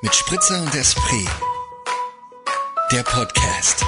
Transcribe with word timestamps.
Mit 0.00 0.14
Spritzer 0.14 0.62
und 0.62 0.72
Esprit. 0.76 1.28
Der 2.92 3.02
Podcast. 3.02 3.84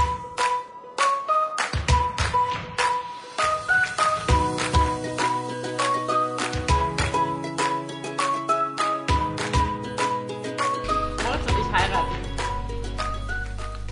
Moritz 11.25 11.47
und 11.47 11.59
ich 11.61 11.73
heiraten. 11.73 12.15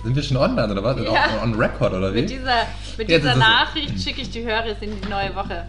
Sind 0.02 0.16
wir 0.16 0.22
schon 0.24 0.36
online 0.38 0.72
oder 0.72 0.82
was? 0.82 0.96
Ja. 1.00 1.40
On, 1.42 1.52
on 1.52 1.60
record 1.60 1.92
oder 1.92 2.12
wie? 2.12 2.22
Mit 2.22 2.30
dieser, 2.30 2.66
mit 2.96 3.08
dieser 3.08 3.36
Nachricht 3.36 4.00
schicke 4.02 4.22
ich 4.22 4.30
die 4.30 4.42
Hörer 4.42 4.66
in 4.80 5.00
die 5.00 5.08
neue 5.08 5.34
Woche. 5.36 5.66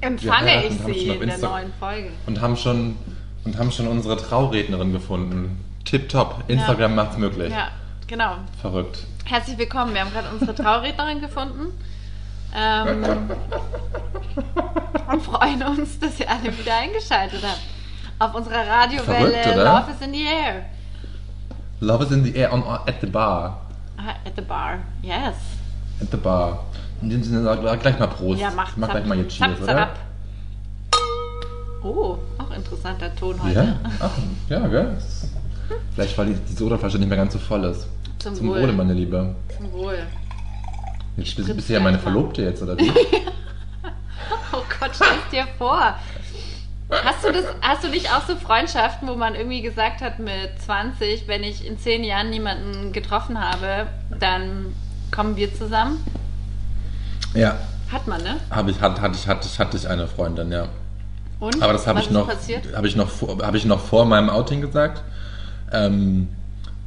Empfange 0.00 0.66
ich 0.66 0.72
sie 0.84 1.08
in 1.08 1.28
der 1.28 1.38
neuen 1.38 1.72
Folge. 1.78 2.10
und 2.26 2.40
haben 2.40 2.56
schon 2.56 2.96
und 3.44 3.58
haben 3.58 3.72
schon 3.72 3.88
unsere 3.88 4.16
Traurednerin 4.16 4.92
gefunden. 4.92 5.64
Tipptopp. 5.84 6.44
Instagram 6.48 6.94
macht's 6.94 7.16
möglich. 7.16 7.52
Ja, 7.52 7.68
genau. 8.06 8.36
Verrückt. 8.60 9.06
Herzlich 9.24 9.58
willkommen. 9.58 9.94
Wir 9.94 10.02
haben 10.02 10.12
gerade 10.12 10.28
unsere 10.30 10.54
Traurednerin 10.54 11.20
gefunden. 11.20 11.72
Ähm, 12.54 13.04
und 15.12 15.22
freuen 15.22 15.62
uns, 15.62 15.98
dass 16.00 16.18
ihr 16.20 16.28
alle 16.28 16.56
wieder 16.58 16.76
eingeschaltet 16.76 17.42
habt. 17.42 17.60
Auf 18.18 18.34
unserer 18.34 18.66
Radiowelle 18.66 19.32
Verrückt, 19.32 19.46
oder? 19.46 19.64
Love 19.64 19.92
is 19.92 20.06
in 20.06 20.12
the 20.12 20.24
Air. 20.24 20.64
Love 21.80 22.04
is 22.04 22.10
in 22.10 22.24
the 22.24 22.36
air 22.36 22.52
on, 22.52 22.62
at 22.62 23.00
the 23.00 23.06
bar. 23.06 23.60
Ah, 23.96 24.14
At 24.26 24.36
the 24.36 24.42
bar. 24.42 24.80
Yes. 25.02 25.36
At 26.00 26.10
the 26.10 26.16
bar. 26.16 26.64
In 27.00 27.08
dem 27.08 27.22
Sinne 27.22 27.42
gleich 27.80 27.98
mal 27.98 28.08
Prost. 28.08 28.40
Ja, 28.40 28.50
mach 28.54 28.76
mach 28.76 28.90
gleich 28.90 29.06
mal 29.06 29.16
jetzt 29.18 29.34
Cheers, 29.34 29.58
zapp, 29.60 29.62
oder? 29.62 29.82
ab. 29.82 29.98
Oh, 31.82 32.18
auch 32.50 32.56
interessanter 32.56 33.14
Ton 33.14 33.42
heute. 33.42 33.54
Ja? 33.54 33.76
Ach, 34.00 34.10
ja, 34.48 34.66
gell? 34.66 34.96
Vielleicht, 35.94 36.16
weil 36.18 36.26
die, 36.26 36.34
die 36.34 36.52
Sodaflasche 36.54 36.98
nicht 36.98 37.08
mehr 37.08 37.18
ganz 37.18 37.32
so 37.32 37.38
voll 37.38 37.64
ist. 37.64 37.86
Zum 38.18 38.34
Zum 38.34 38.48
Wohl. 38.48 38.62
Wohle, 38.62 38.72
meine 38.72 38.92
Liebe. 38.92 39.34
Zum 39.56 39.72
Wohl. 39.72 39.98
Jetzt 41.16 41.36
bist, 41.36 41.54
bist 41.54 41.68
du 41.68 41.72
ja 41.72 41.80
meine. 41.80 41.98
Verlobte 41.98 42.42
jetzt, 42.42 42.62
oder 42.62 42.76
wie? 42.78 42.90
Oh 44.52 44.62
Gott, 44.80 44.90
stell 44.94 45.08
es 45.24 45.30
dir 45.30 45.46
vor. 45.58 45.94
Hast 46.90 47.24
du, 47.24 47.32
das, 47.32 47.44
hast 47.60 47.84
du 47.84 47.88
nicht 47.88 48.12
auch 48.12 48.26
so 48.26 48.34
Freundschaften, 48.34 49.08
wo 49.08 49.14
man 49.14 49.36
irgendwie 49.36 49.62
gesagt 49.62 50.00
hat 50.00 50.18
mit 50.18 50.50
20, 50.58 51.28
wenn 51.28 51.44
ich 51.44 51.64
in 51.64 51.78
10 51.78 52.02
Jahren 52.02 52.30
niemanden 52.30 52.92
getroffen 52.92 53.40
habe, 53.40 53.86
dann 54.18 54.74
kommen 55.12 55.36
wir 55.36 55.54
zusammen? 55.54 56.04
ja. 57.34 57.56
Hat 57.92 58.06
man, 58.06 58.22
ne? 58.22 58.36
Habe 58.50 58.70
ich, 58.70 58.80
hatte, 58.80 59.00
ich, 59.14 59.26
hatte, 59.26 59.48
ich, 59.48 59.58
hatte 59.58 59.76
ich 59.76 59.88
eine 59.88 60.06
Freundin, 60.06 60.52
ja. 60.52 60.68
Und? 61.40 61.62
Aber 61.62 61.72
das 61.72 61.86
habe 61.86 62.00
ich 62.00 62.10
noch, 62.10 62.28
habe 62.74 62.86
ich 62.86 62.96
noch, 62.96 63.08
vor- 63.08 63.38
habe 63.42 63.56
ich 63.56 63.64
noch 63.64 63.80
vor 63.80 64.04
meinem 64.04 64.28
Outing 64.30 64.60
gesagt. 64.60 65.02
Ähm, 65.72 66.28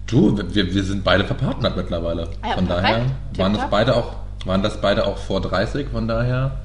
du, 0.07 0.37
wir, 0.53 0.73
wir 0.73 0.83
sind 0.83 1.03
beide 1.03 1.25
verpartnert 1.25 1.75
mittlerweile. 1.75 2.29
Ja, 2.43 2.53
von 2.53 2.67
perfekt. 2.67 2.87
daher 2.87 3.05
waren 3.37 3.53
das 3.53 3.69
beide 3.69 3.95
auch, 3.95 4.15
waren 4.45 4.61
das 4.63 4.79
beide 4.79 5.07
auch 5.07 5.17
vor 5.17 5.41
30. 5.41 5.87
Von 5.89 6.07
daher, 6.07 6.59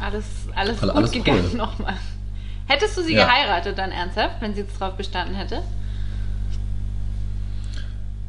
Alles, 0.00 0.24
alles 0.54 0.82
Alle- 0.82 0.92
gut 0.92 0.96
alles 0.98 1.12
gegangen 1.12 1.44
cool. 1.52 1.56
nochmal. 1.58 1.94
Hättest 2.66 2.96
du 2.96 3.02
sie 3.02 3.14
Ja. 3.14 3.24
geheiratet 3.24 3.76
dann 3.78 3.90
ernsthaft, 3.90 4.36
wenn 4.40 4.54
sie 4.54 4.60
jetzt 4.60 4.78
drauf 4.78 4.94
bestanden 4.94 5.34
hätte? 5.34 5.62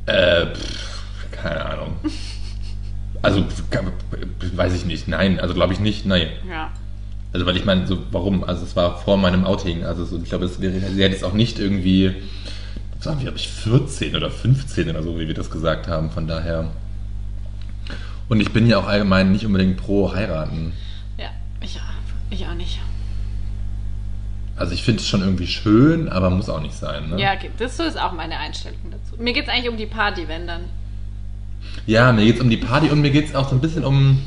äh, 0.06 0.46
pff, 0.54 1.32
keine 1.32 1.66
Ahnung. 1.66 1.96
Also 3.22 3.42
weiß 4.54 4.74
ich 4.74 4.84
nicht. 4.84 5.08
Nein, 5.08 5.40
also 5.40 5.54
glaube 5.54 5.72
ich 5.72 5.80
nicht. 5.80 6.06
Nein. 6.06 6.28
Ja. 6.50 6.72
Also 7.34 7.48
weil 7.48 7.58
ich 7.58 7.66
meine, 7.66 7.88
so 7.88 7.98
warum? 8.12 8.44
Also 8.44 8.64
es 8.64 8.76
war 8.76 8.98
vor 8.98 9.18
meinem 9.18 9.44
Outing. 9.44 9.84
Also 9.84 10.06
so, 10.06 10.20
ich 10.22 10.30
glaube, 10.30 10.46
es 10.46 10.62
wäre, 10.62 10.80
sie 10.80 11.04
hätte 11.04 11.16
es 11.16 11.24
auch 11.24 11.34
nicht 11.34 11.60
irgendwie, 11.60 12.14
was 12.98 13.08
waren 13.08 13.18
wir, 13.18 13.24
glaube 13.24 13.40
ich, 13.40 13.50
14 13.50 14.16
oder 14.16 14.30
15 14.30 14.90
oder 14.90 15.02
so, 15.02 15.20
wie 15.20 15.28
wir 15.28 15.34
das 15.34 15.50
gesagt 15.50 15.88
haben. 15.88 16.12
Von 16.12 16.28
daher. 16.28 16.70
Und 18.30 18.40
ich 18.40 18.54
bin 18.54 18.68
ja 18.68 18.78
auch 18.78 18.88
allgemein 18.88 19.32
nicht 19.32 19.46
unbedingt 19.46 19.78
pro 19.78 20.14
heiraten. 20.14 20.74
Ja, 21.18 21.30
ich, 21.60 21.80
ich 22.30 22.46
auch 22.46 22.54
nicht. 22.54 22.80
Also 24.56 24.74
ich 24.74 24.84
finde 24.84 25.02
es 25.02 25.08
schon 25.08 25.22
irgendwie 25.22 25.48
schön, 25.48 26.10
aber 26.10 26.30
muss 26.30 26.48
auch 26.48 26.62
nicht 26.62 26.76
sein. 26.76 27.10
Ne? 27.10 27.20
Ja, 27.20 27.34
okay, 27.34 27.50
das 27.58 27.80
ist 27.80 28.00
auch 28.00 28.14
meine 28.14 28.38
Einstellung 28.38 28.80
dazu. 28.92 29.22
Mir 29.22 29.34
geht 29.34 29.46
es 29.46 29.50
eigentlich 29.50 29.70
um 29.70 29.78
die 29.78 29.88
Party, 29.88 30.28
wenn 30.28 30.46
dann. 30.46 30.62
Ja, 31.88 32.12
mir 32.12 32.26
geht 32.26 32.36
es 32.36 32.42
um 32.42 32.50
die 32.50 32.58
Party 32.58 32.90
und 32.90 33.02
mir 33.02 33.10
geht 33.10 33.26
es 33.26 33.36
auch 33.36 33.50
so 33.50 33.56
ein 33.56 33.62
bisschen 33.62 33.84
um. 33.84 34.22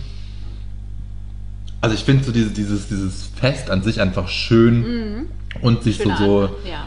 Also 1.86 1.94
ich 1.94 2.02
finde 2.04 2.24
so 2.24 2.32
dieses, 2.32 2.52
dieses, 2.52 2.88
dieses 2.88 3.26
Fest 3.36 3.70
an 3.70 3.80
sich 3.84 4.00
einfach 4.00 4.26
schön 4.26 5.28
und 5.60 5.84
sich 5.84 5.98
so, 5.98 6.02
Schöner 6.02 6.16
so, 6.16 6.40
Anfang. 6.42 6.56
Ja. 6.68 6.86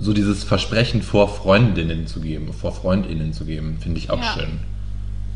so 0.00 0.12
dieses 0.12 0.42
Versprechen 0.42 1.02
vor 1.02 1.28
Freundinnen 1.28 2.08
zu 2.08 2.20
geben, 2.20 2.52
vor 2.52 2.72
Freundinnen 2.72 3.32
zu 3.32 3.44
geben, 3.44 3.78
finde 3.80 3.98
ich 4.00 4.10
auch 4.10 4.18
Ja. 4.18 4.32
schön. 4.32 4.58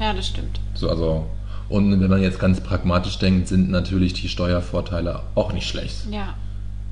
ja, 0.00 0.12
das 0.12 0.26
stimmt. 0.26 0.58
So, 0.74 0.90
also, 0.90 1.26
und 1.68 2.00
wenn 2.00 2.10
man 2.10 2.20
jetzt 2.22 2.40
ganz 2.40 2.60
pragmatisch 2.60 3.18
denkt, 3.20 3.46
sind 3.46 3.70
natürlich 3.70 4.14
die 4.14 4.28
Steuervorteile 4.28 5.20
auch 5.36 5.52
nicht 5.52 5.68
schlecht. 5.68 5.98
Ja. 6.10 6.34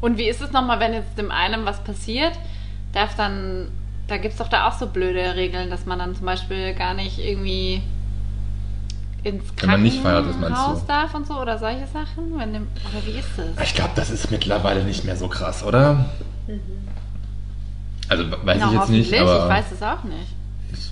Und 0.00 0.16
wie 0.16 0.28
ist 0.28 0.40
es 0.40 0.52
nochmal, 0.52 0.78
wenn 0.78 0.92
jetzt 0.92 1.18
dem 1.18 1.32
einen 1.32 1.64
was 1.64 1.82
passiert? 1.82 2.34
Darf 2.92 3.16
dann, 3.16 3.66
da 4.06 4.16
gibt 4.16 4.34
es 4.34 4.38
doch 4.38 4.46
da 4.48 4.68
auch 4.68 4.78
so 4.78 4.86
blöde 4.86 5.34
Regeln, 5.34 5.70
dass 5.70 5.86
man 5.86 5.98
dann 5.98 6.14
zum 6.14 6.24
Beispiel 6.24 6.72
gar 6.74 6.94
nicht 6.94 7.18
irgendwie 7.18 7.82
ins 9.22 9.44
Wenn 9.60 9.70
man 9.70 9.82
nicht 9.82 10.00
verheiratet 10.00 10.31
ist, 10.31 10.41
meinst 10.41 10.54
Krankenhaus 10.56 10.81
du? 10.81 10.86
darf 10.86 11.14
und 11.14 11.26
so 11.26 11.34
oder 11.41 11.58
solche 11.58 11.86
Sachen? 11.86 12.38
Wenn 12.38 12.53
dem, 12.53 12.62
oder 12.92 13.06
wie 13.06 13.19
ist 13.19 13.28
das? 13.36 13.66
Ich 13.66 13.75
glaube, 13.75 13.91
das 13.97 14.10
ist 14.10 14.31
mittlerweile 14.31 14.84
nicht 14.84 15.04
mehr 15.04 15.16
so 15.16 15.28
krass, 15.28 15.62
oder? 15.62 16.06
Also 18.09 18.25
weiß 18.30 18.59
Na, 18.60 18.66
ich 18.66 18.72
jetzt 18.72 18.88
nicht, 18.91 19.14
aber 19.14 19.44
ich 19.44 19.48
weiß 19.50 19.64
es 19.72 19.82
auch 19.82 20.03
nicht. 20.04 20.34
ich, 20.72 20.91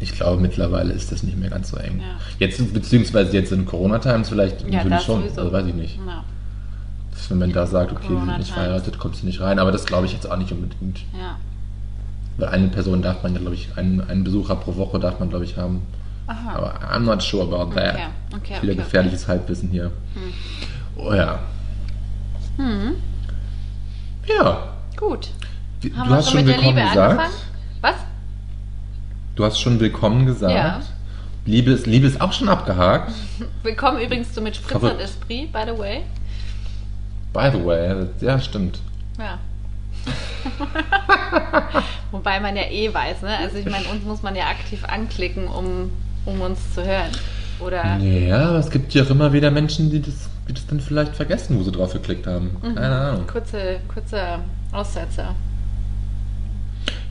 ich 0.00 0.12
glaube, 0.12 0.40
mittlerweile 0.40 0.92
ist 0.92 1.10
das 1.10 1.22
nicht 1.22 1.36
mehr 1.36 1.50
ganz 1.50 1.70
so 1.70 1.76
eng. 1.78 2.00
Ja. 2.00 2.18
Jetzt, 2.38 2.72
beziehungsweise 2.72 3.32
jetzt 3.32 3.50
in 3.52 3.64
Corona-Times 3.66 4.28
vielleicht 4.28 4.60
Ja, 4.60 4.66
natürlich 4.66 4.90
das 4.98 5.04
schon, 5.04 5.22
sowieso. 5.22 5.40
also 5.40 5.52
weiß 5.52 5.66
ich 5.66 5.74
nicht. 5.74 5.98
Ja. 6.06 6.24
Wenn 7.28 7.38
man 7.38 7.52
da 7.52 7.66
sagt, 7.66 7.90
okay, 7.90 8.10
wir 8.10 8.20
sind 8.20 8.38
nicht 8.38 8.52
verheiratet, 8.52 8.98
kommst 8.98 9.22
du 9.22 9.26
nicht 9.26 9.40
rein, 9.40 9.58
aber 9.58 9.72
das 9.72 9.84
glaube 9.86 10.06
ich 10.06 10.12
jetzt 10.12 10.30
auch 10.30 10.36
nicht 10.36 10.52
unbedingt. 10.52 10.98
ja. 11.18 11.36
Weil 12.38 12.48
eine 12.50 12.68
Person 12.68 13.00
darf 13.00 13.22
man 13.22 13.32
ja, 13.32 13.40
glaube 13.40 13.54
ich, 13.54 13.70
einen, 13.76 14.02
einen 14.02 14.22
Besucher 14.22 14.56
pro 14.56 14.76
Woche 14.76 15.00
darf 15.00 15.18
man, 15.18 15.30
glaube 15.30 15.46
ich, 15.46 15.56
haben. 15.56 15.80
Aha. 16.26 16.54
Aber 16.54 16.80
I'm 16.92 17.00
not 17.04 17.22
sure 17.22 17.42
about 17.42 17.74
that. 17.74 17.94
Okay, 17.94 18.06
okay, 18.36 18.62
Wieder 18.62 18.72
okay, 18.72 18.82
gefährliches 18.82 19.28
Halbwissen 19.28 19.68
hier. 19.70 19.92
Oh 20.96 21.12
ja. 21.14 21.38
Hm. 22.56 22.96
Ja. 24.26 24.72
Gut. 24.96 25.30
Wie- 25.80 25.92
Haben 25.94 26.04
du 26.04 26.10
wir 26.10 26.16
hast 26.16 26.30
schon 26.30 26.36
mit 26.40 26.48
der 26.48 26.56
willkommen 26.56 26.76
Liebe 26.76 26.88
gesagt. 26.88 27.10
angefangen? 27.20 27.34
Was? 27.82 27.94
Du 29.36 29.44
hast 29.44 29.60
schon 29.60 29.78
willkommen 29.78 30.26
gesagt. 30.26 30.54
Ja. 30.54 30.80
Liebe, 31.44 31.70
ist, 31.70 31.86
Liebe 31.86 32.06
ist 32.08 32.20
auch 32.20 32.32
schon 32.32 32.48
abgehakt. 32.48 33.12
Willkommen 33.62 34.00
übrigens 34.00 34.32
zu 34.32 34.40
mit 34.40 34.56
Spritzer 34.56 34.94
und. 34.94 35.00
Esprit, 35.00 35.52
by 35.52 35.60
the 35.64 35.78
way. 35.78 36.02
By 37.32 37.50
the 37.52 37.64
way, 37.64 38.06
ja, 38.20 38.40
stimmt. 38.40 38.80
Ja. 39.16 39.38
Wobei 42.10 42.40
man 42.40 42.56
ja 42.56 42.62
eh 42.64 42.92
weiß, 42.92 43.22
ne? 43.22 43.36
Also 43.38 43.58
ich 43.58 43.66
meine, 43.66 43.86
uns 43.88 44.04
muss 44.04 44.22
man 44.22 44.34
ja 44.34 44.46
aktiv 44.46 44.84
anklicken, 44.84 45.46
um, 45.46 45.92
um 46.26 46.40
uns 46.40 46.74
zu 46.74 46.84
hören. 46.84 47.10
Oder 47.60 47.96
Ja, 47.98 48.50
aber 48.50 48.58
es 48.58 48.68
gibt 48.70 48.92
ja 48.92 49.02
auch 49.04 49.10
immer 49.10 49.32
wieder 49.32 49.50
Menschen, 49.50 49.90
die 49.90 50.00
das, 50.02 50.28
die 50.48 50.52
das 50.52 50.66
dann 50.66 50.78
vielleicht 50.80 51.16
vergessen, 51.16 51.58
wo 51.58 51.62
sie 51.62 51.72
drauf 51.72 51.92
geklickt 51.94 52.26
haben. 52.26 52.56
Mhm. 52.62 52.74
Keine 52.74 52.94
Ahnung. 52.96 53.26
kurze, 53.26 53.78
kurze 53.92 54.20
Aussetzer. 54.72 55.34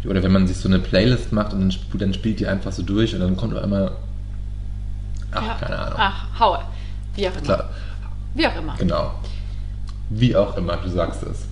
Oder 0.08 0.22
wenn 0.22 0.32
man 0.32 0.46
sich 0.46 0.58
so 0.58 0.70
eine 0.70 0.78
Playlist 0.78 1.32
macht 1.32 1.54
und 1.54 1.62
dann, 1.62 1.70
sp- 1.74 1.98
dann 1.98 2.14
spielt 2.14 2.40
die 2.40 2.46
einfach 2.46 2.72
so 2.72 2.84
durch 2.84 3.16
und 3.16 3.22
dann 3.22 3.36
kommt 3.36 3.58
auch 3.58 3.64
immer. 3.64 3.94
Ach, 5.32 5.42
Ja. 5.42 5.54
keine 5.56 5.80
Ahnung. 5.80 5.98
Ach, 6.00 6.40
haue. 6.40 6.60
Wie 7.16 7.28
auch 7.28 7.32
immer. 7.34 7.42
Klar, 7.42 7.70
Wie 8.36 8.48
auch 8.48 8.56
immer. 8.56 8.76
genau. 8.78 9.12
Wie 10.12 10.36
auch 10.36 10.56
immer, 10.58 10.78
du 10.78 10.90
sagst 10.90 11.24
es. 11.24 11.48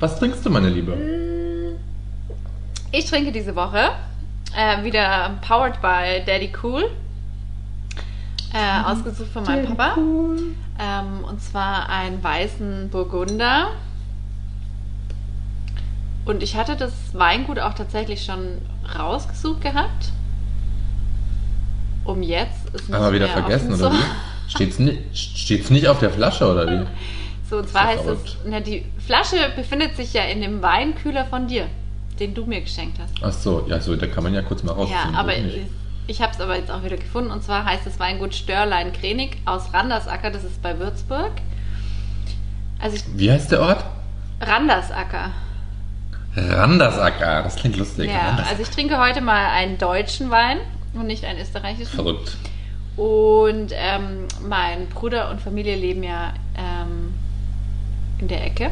Was 0.00 0.18
trinkst 0.18 0.46
du, 0.46 0.50
meine 0.50 0.70
Liebe? 0.70 0.96
Ich 2.92 3.04
trinke 3.04 3.32
diese 3.32 3.54
Woche 3.54 3.90
äh, 4.56 4.84
wieder 4.84 5.38
powered 5.46 5.80
by 5.80 6.22
Daddy 6.24 6.52
Cool. 6.62 6.90
Äh, 8.52 8.84
ausgesucht 8.84 9.28
von 9.32 9.44
meinem 9.44 9.66
Papa. 9.76 9.96
Ähm, 9.98 11.24
und 11.28 11.42
zwar 11.42 11.88
einen 11.88 12.22
weißen 12.22 12.88
Burgunder. 12.90 13.68
Und 16.24 16.42
ich 16.42 16.56
hatte 16.56 16.76
das 16.76 16.92
Weingut 17.12 17.58
auch 17.58 17.74
tatsächlich 17.74 18.24
schon 18.24 18.58
rausgesucht 18.98 19.60
gehabt. 19.60 20.12
Um 22.04 22.22
jetzt 22.22 22.68
ist 22.72 22.92
Aber 22.92 23.12
wieder 23.12 23.28
vergessen, 23.28 23.68
oder 23.68 23.90
so. 23.90 23.92
wie? 23.92 24.02
Steht's 24.48 24.78
nicht, 24.78 25.16
steht's 25.16 25.70
nicht 25.70 25.88
auf 25.88 25.98
der 25.98 26.10
Flasche, 26.10 26.50
oder 26.50 26.70
wie? 26.70 26.86
So, 27.50 27.58
und 27.58 27.68
zwar 27.68 27.86
heißt 27.88 28.06
es, 28.06 28.36
na, 28.44 28.60
die 28.60 28.84
Flasche 29.04 29.36
befindet 29.54 29.96
sich 29.96 30.12
ja 30.12 30.22
in 30.22 30.40
dem 30.40 30.62
Weinkühler 30.62 31.24
von 31.24 31.46
dir, 31.46 31.66
den 32.20 32.34
du 32.34 32.44
mir 32.46 32.60
geschenkt 32.60 32.98
hast. 33.00 33.14
Ach 33.22 33.32
so, 33.32 33.64
ja, 33.68 33.80
so, 33.80 33.96
da 33.96 34.06
kann 34.06 34.24
man 34.24 34.34
ja 34.34 34.42
kurz 34.42 34.62
mal 34.62 34.72
Ja, 34.72 34.78
rausfinden. 34.78 35.14
aber 35.16 35.32
ich, 36.08 36.22
habe 36.22 36.32
es 36.32 36.40
aber 36.40 36.56
jetzt 36.56 36.70
auch 36.70 36.82
wieder 36.84 36.96
gefunden. 36.96 37.30
Und 37.30 37.42
zwar 37.42 37.64
heißt 37.64 37.86
es 37.86 37.98
Weingut 37.98 38.34
Störlein 38.34 38.92
Krenig 38.92 39.38
aus 39.44 39.72
Randersacker, 39.72 40.30
das 40.30 40.44
ist 40.44 40.62
bei 40.62 40.78
Würzburg. 40.78 41.32
Also 42.78 42.96
ich, 42.96 43.04
Wie 43.16 43.30
heißt 43.30 43.50
der 43.52 43.60
Ort? 43.62 43.84
Randersacker. 44.40 45.30
Randersacker, 46.36 47.42
das 47.42 47.56
klingt 47.56 47.76
lustig. 47.76 48.10
Ja, 48.10 48.36
also 48.48 48.62
ich 48.62 48.68
trinke 48.68 48.98
heute 48.98 49.20
mal 49.22 49.46
einen 49.52 49.78
deutschen 49.78 50.30
Wein 50.30 50.58
und 50.94 51.06
nicht 51.06 51.24
einen 51.24 51.40
österreichischen. 51.40 51.86
Verrückt. 51.94 52.36
Und 52.96 53.72
ähm, 53.72 54.26
mein 54.46 54.86
Bruder 54.88 55.30
und 55.30 55.40
Familie 55.40 55.76
leben 55.76 56.02
ja 56.02 56.32
ähm, 56.56 57.14
in 58.18 58.28
der 58.28 58.44
Ecke. 58.44 58.70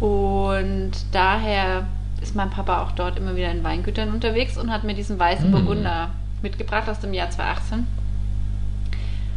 Und 0.00 0.92
daher 1.12 1.86
ist 2.22 2.34
mein 2.34 2.50
Papa 2.50 2.82
auch 2.82 2.92
dort 2.92 3.16
immer 3.18 3.36
wieder 3.36 3.50
in 3.50 3.62
Weingütern 3.64 4.10
unterwegs 4.12 4.56
und 4.58 4.70
hat 4.72 4.84
mir 4.84 4.94
diesen 4.94 5.18
weißen 5.18 5.48
Mm. 5.50 5.52
Burgunder 5.52 6.10
mitgebracht 6.42 6.88
aus 6.88 7.00
dem 7.00 7.14
Jahr 7.14 7.30
2018. 7.30 7.86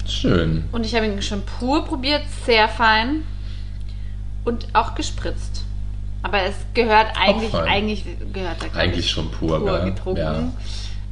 Schön. 0.08 0.64
Und 0.72 0.86
ich 0.86 0.96
habe 0.96 1.06
ihn 1.06 1.22
schon 1.22 1.42
pur 1.44 1.86
probiert, 1.86 2.24
sehr 2.46 2.68
fein 2.68 3.24
und 4.44 4.68
auch 4.74 4.96
gespritzt. 4.96 5.64
Aber 6.24 6.42
es 6.44 6.56
gehört 6.74 7.08
eigentlich, 7.20 7.54
eigentlich 7.56 8.06
gehört 8.34 8.58
er 8.64 8.80
Eigentlich 8.80 9.06
ich, 9.06 9.12
schon 9.12 9.32
pur, 9.32 9.60
pur 9.60 9.80
getrunken. 9.86 10.20
Ja. 10.20 10.40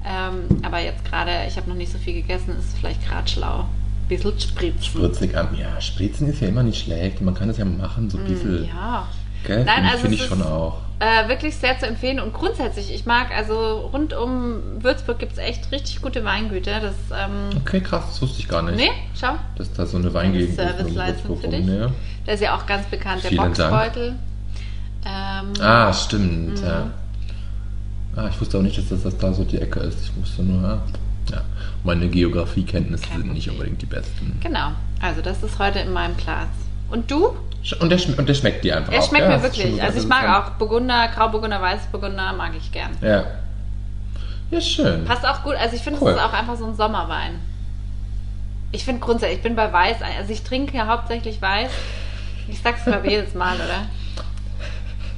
Ähm, 0.05 0.63
aber 0.63 0.79
jetzt 0.79 1.03
gerade, 1.05 1.31
ich 1.47 1.57
habe 1.57 1.67
noch 1.69 1.75
nicht 1.75 1.91
so 1.91 1.97
viel 1.97 2.13
gegessen, 2.13 2.55
ist 2.57 2.77
vielleicht 2.77 3.07
gerade 3.07 3.27
schlau. 3.27 3.65
Bisschen 4.07 4.39
spritzen. 4.39 4.83
Spritzig 4.83 5.37
an. 5.37 5.49
Ja, 5.57 5.79
Spritzen 5.81 6.27
ist 6.29 6.41
ja 6.41 6.47
immer 6.47 6.63
nicht 6.63 6.83
schlecht. 6.83 7.21
Man 7.21 7.35
kann 7.35 7.47
das 7.47 7.57
ja 7.57 7.65
machen, 7.65 8.09
so 8.09 8.17
ein 8.17 8.23
bisschen. 8.25 8.63
Mm, 8.63 8.65
Ja. 8.65 9.07
Gell? 9.45 9.63
Nein, 9.65 9.75
Finde 9.75 9.85
ich- 9.85 9.91
also 9.91 10.01
finde 10.01 10.15
ich 10.17 10.25
schon 10.25 10.41
auch. 10.43 10.77
Äh, 11.01 11.29
wirklich 11.29 11.55
sehr 11.55 11.79
zu 11.79 11.87
empfehlen 11.87 12.19
und 12.19 12.33
grundsätzlich, 12.33 12.93
ich 12.93 13.05
mag, 13.05 13.27
also 13.33 13.89
rund 13.93 14.13
um 14.13 14.57
Würzburg 14.83 15.17
gibt 15.17 15.31
es 15.31 15.37
echt 15.37 15.71
richtig 15.71 16.01
gute 16.01 16.25
Weingüter. 16.25 16.81
Das, 16.81 16.95
ähm, 17.17 17.57
Okay, 17.61 17.79
krass, 17.79 18.03
das 18.07 18.21
wusste 18.21 18.39
ich 18.41 18.49
gar 18.49 18.61
nicht. 18.63 18.75
nee, 18.75 18.91
schau, 19.17 19.35
Dass 19.55 19.71
da 19.71 19.85
so 19.85 19.95
eine 19.97 20.13
Weingegend 20.13 20.49
ist. 20.49 20.55
Serviceleistung 20.57 21.39
für 21.39 21.47
dich. 21.47 21.65
ne? 21.65 21.93
der 22.27 22.33
ist 22.33 22.41
ja 22.41 22.53
auch 22.55 22.65
ganz 22.65 22.85
bekannt, 22.87 23.23
der 23.23 23.29
Vielen 23.29 23.53
Dank. 23.53 23.71
Boxbeutel. 23.71 24.15
Ähm, 25.05 25.53
Ah, 25.61 25.93
stimmt, 25.93 26.59
Mhm. 26.59 26.65
ja. 26.67 26.87
Ah, 28.17 28.27
ich 28.29 28.41
wusste 28.41 28.57
auch 28.57 28.61
nicht, 28.61 28.77
dass 28.77 28.89
das, 28.89 29.03
das 29.03 29.17
da 29.17 29.31
so 29.33 29.45
die 29.45 29.57
Ecke 29.59 29.79
ist. 29.79 29.99
Ich 30.03 30.15
wusste 30.21 30.43
nur, 30.43 30.61
ja. 30.61 30.81
ja. 31.31 31.41
Meine 31.85 32.09
Geografiekenntnisse 32.09 33.05
sind 33.13 33.33
nicht 33.33 33.49
unbedingt 33.49 33.81
die 33.81 33.85
besten. 33.85 34.37
Genau, 34.43 34.71
also 35.01 35.21
das 35.21 35.41
ist 35.43 35.57
heute 35.59 35.79
in 35.79 35.93
meinem 35.93 36.17
Glas. 36.17 36.49
Und 36.89 37.09
du? 37.11 37.35
Und 37.79 37.89
der, 37.89 37.99
und 38.17 38.27
der 38.29 38.33
schmeckt 38.33 38.63
dir 38.63 38.77
einfach 38.77 38.91
Er 38.93 38.99
auch. 39.01 39.07
schmeckt 39.07 39.25
ja, 39.25 39.37
mir 39.37 39.43
wirklich. 39.43 39.81
Also 39.83 39.99
ich 39.99 40.07
mag 40.07 40.27
auch 40.47 40.51
Burgunder, 40.51 41.09
Grauburgunder, 41.09 41.61
Weißburgunder, 41.61 42.33
mag 42.33 42.51
ich 42.57 42.71
gern. 42.71 42.91
Ja. 43.01 43.23
Ja, 44.51 44.61
schön. 44.61 45.05
Passt 45.05 45.25
auch 45.27 45.43
gut. 45.43 45.55
Also 45.55 45.75
ich 45.75 45.81
finde, 45.81 45.99
Cool. 46.01 46.11
es 46.11 46.15
ist 46.17 46.23
auch 46.23 46.33
einfach 46.33 46.55
so 46.55 46.65
ein 46.65 46.75
Sommerwein. 46.75 47.39
Ich 48.71 48.85
finde 48.85 49.01
grundsätzlich, 49.01 49.37
ich 49.37 49.43
bin 49.43 49.55
bei 49.55 49.71
Weiß, 49.71 49.97
also 50.01 50.31
ich 50.31 50.43
trinke 50.43 50.77
ja 50.77 50.87
hauptsächlich 50.87 51.41
Weiß. 51.41 51.69
Ich 52.47 52.61
sag's 52.61 52.83
glaube 52.85 53.05
ich 53.07 53.11
jedes 53.13 53.33
Mal, 53.35 53.55
oder? 53.55 53.85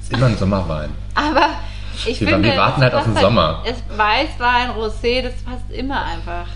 Ist 0.02 0.12
immer 0.12 0.26
ein 0.26 0.38
Sommerwein. 0.38 0.90
Aber 1.16 1.48
ich 2.06 2.20
Wir- 2.20 2.28
finde, 2.30 2.50
wir 2.50 2.58
warten 2.58 2.82
halt 2.82 2.94
auf 2.94 3.04
den 3.06 3.16
Sommer. 3.16 3.64
Es 3.66 3.76
Weißwein, 3.98 4.72
Rosé, 4.72 5.22
das 5.22 5.34
passt 5.44 5.70
immer 5.72 6.04
einfach. 6.04 6.48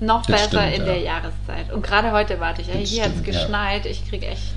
Noch 0.00 0.26
Das 0.26 0.48
besser 0.48 0.68
stimmt, 0.68 0.74
in 0.74 0.80
ja. 0.80 0.92
der 0.92 1.00
Jahreszeit. 1.00 1.72
Und 1.72 1.82
gerade 1.82 2.12
heute 2.12 2.38
warte 2.38 2.62
ich. 2.62 2.68
Das 2.68 2.88
hier 2.88 3.04
hat 3.04 3.10
es 3.10 3.18
stimmt, 3.20 3.26
ja. 3.26 3.40
geschneit. 3.40 3.86
Ich 3.86 4.08
krieg 4.08 4.22
echt. 4.22 4.54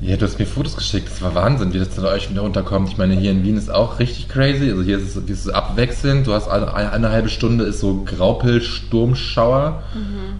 Ja, 0.00 0.16
du 0.16 0.26
hast 0.26 0.36
mir 0.38 0.46
Fotos 0.46 0.76
geschickt. 0.76 1.08
Das 1.08 1.22
war 1.22 1.34
Wahnsinn, 1.36 1.72
wie 1.72 1.78
das 1.78 1.90
bei 1.90 2.08
euch 2.08 2.28
wieder 2.28 2.40
runterkommt. 2.40 2.88
Ich 2.88 2.98
meine, 2.98 3.14
hier 3.14 3.30
in 3.30 3.44
Wien 3.44 3.56
ist 3.56 3.70
auch 3.70 4.00
richtig 4.00 4.28
crazy. 4.28 4.68
Also 4.68 4.82
hier 4.82 4.98
ist 4.98 5.14
es, 5.16 5.22
hier 5.24 5.32
ist 5.32 5.46
es 5.46 5.48
abwechselnd. 5.48 6.26
Du 6.26 6.32
hast 6.32 6.48
eine, 6.48 6.74
eine 6.74 7.10
halbe 7.10 7.28
Stunde 7.28 7.64
ist 7.64 7.78
so 7.78 8.02
Graupel, 8.04 8.60
Sturmschauer 8.62 9.84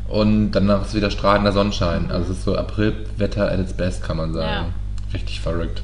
und 0.08 0.50
danach 0.50 0.84
ist 0.84 0.94
wieder 0.94 1.12
strahlender 1.12 1.52
Sonnenschein. 1.52 2.10
Also 2.10 2.32
es 2.32 2.38
ist 2.38 2.44
so 2.44 2.56
Aprilwetter 2.56 3.52
at 3.52 3.60
its 3.60 3.72
best, 3.72 4.02
kann 4.02 4.16
man 4.16 4.32
sagen. 4.32 4.66
Ja. 4.66 5.14
Richtig 5.14 5.40
verrückt. 5.40 5.82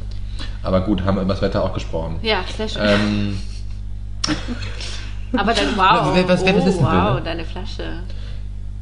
Aber 0.64 0.81
gut, 0.81 1.05
haben 1.05 1.17
wir 1.17 1.23
über 1.23 1.35
das 1.35 1.43
Wetter 1.43 1.62
auch 1.62 1.73
gesprochen. 1.73 2.19
Ja, 2.23 2.44
sehr 2.56 2.69
schön. 2.69 2.82
Ähm, 2.82 3.38
Aber 5.36 5.52
dann, 5.52 5.76
wow. 5.76 6.14
Was- 6.14 6.28
was- 6.28 6.44
was 6.44 6.64
oh, 6.64 6.69
ist 6.69 6.78
denn 6.78 6.84
wow, 6.86 7.12
bitte? 7.14 7.25
deine 7.25 7.44
Flasche. 7.44 7.82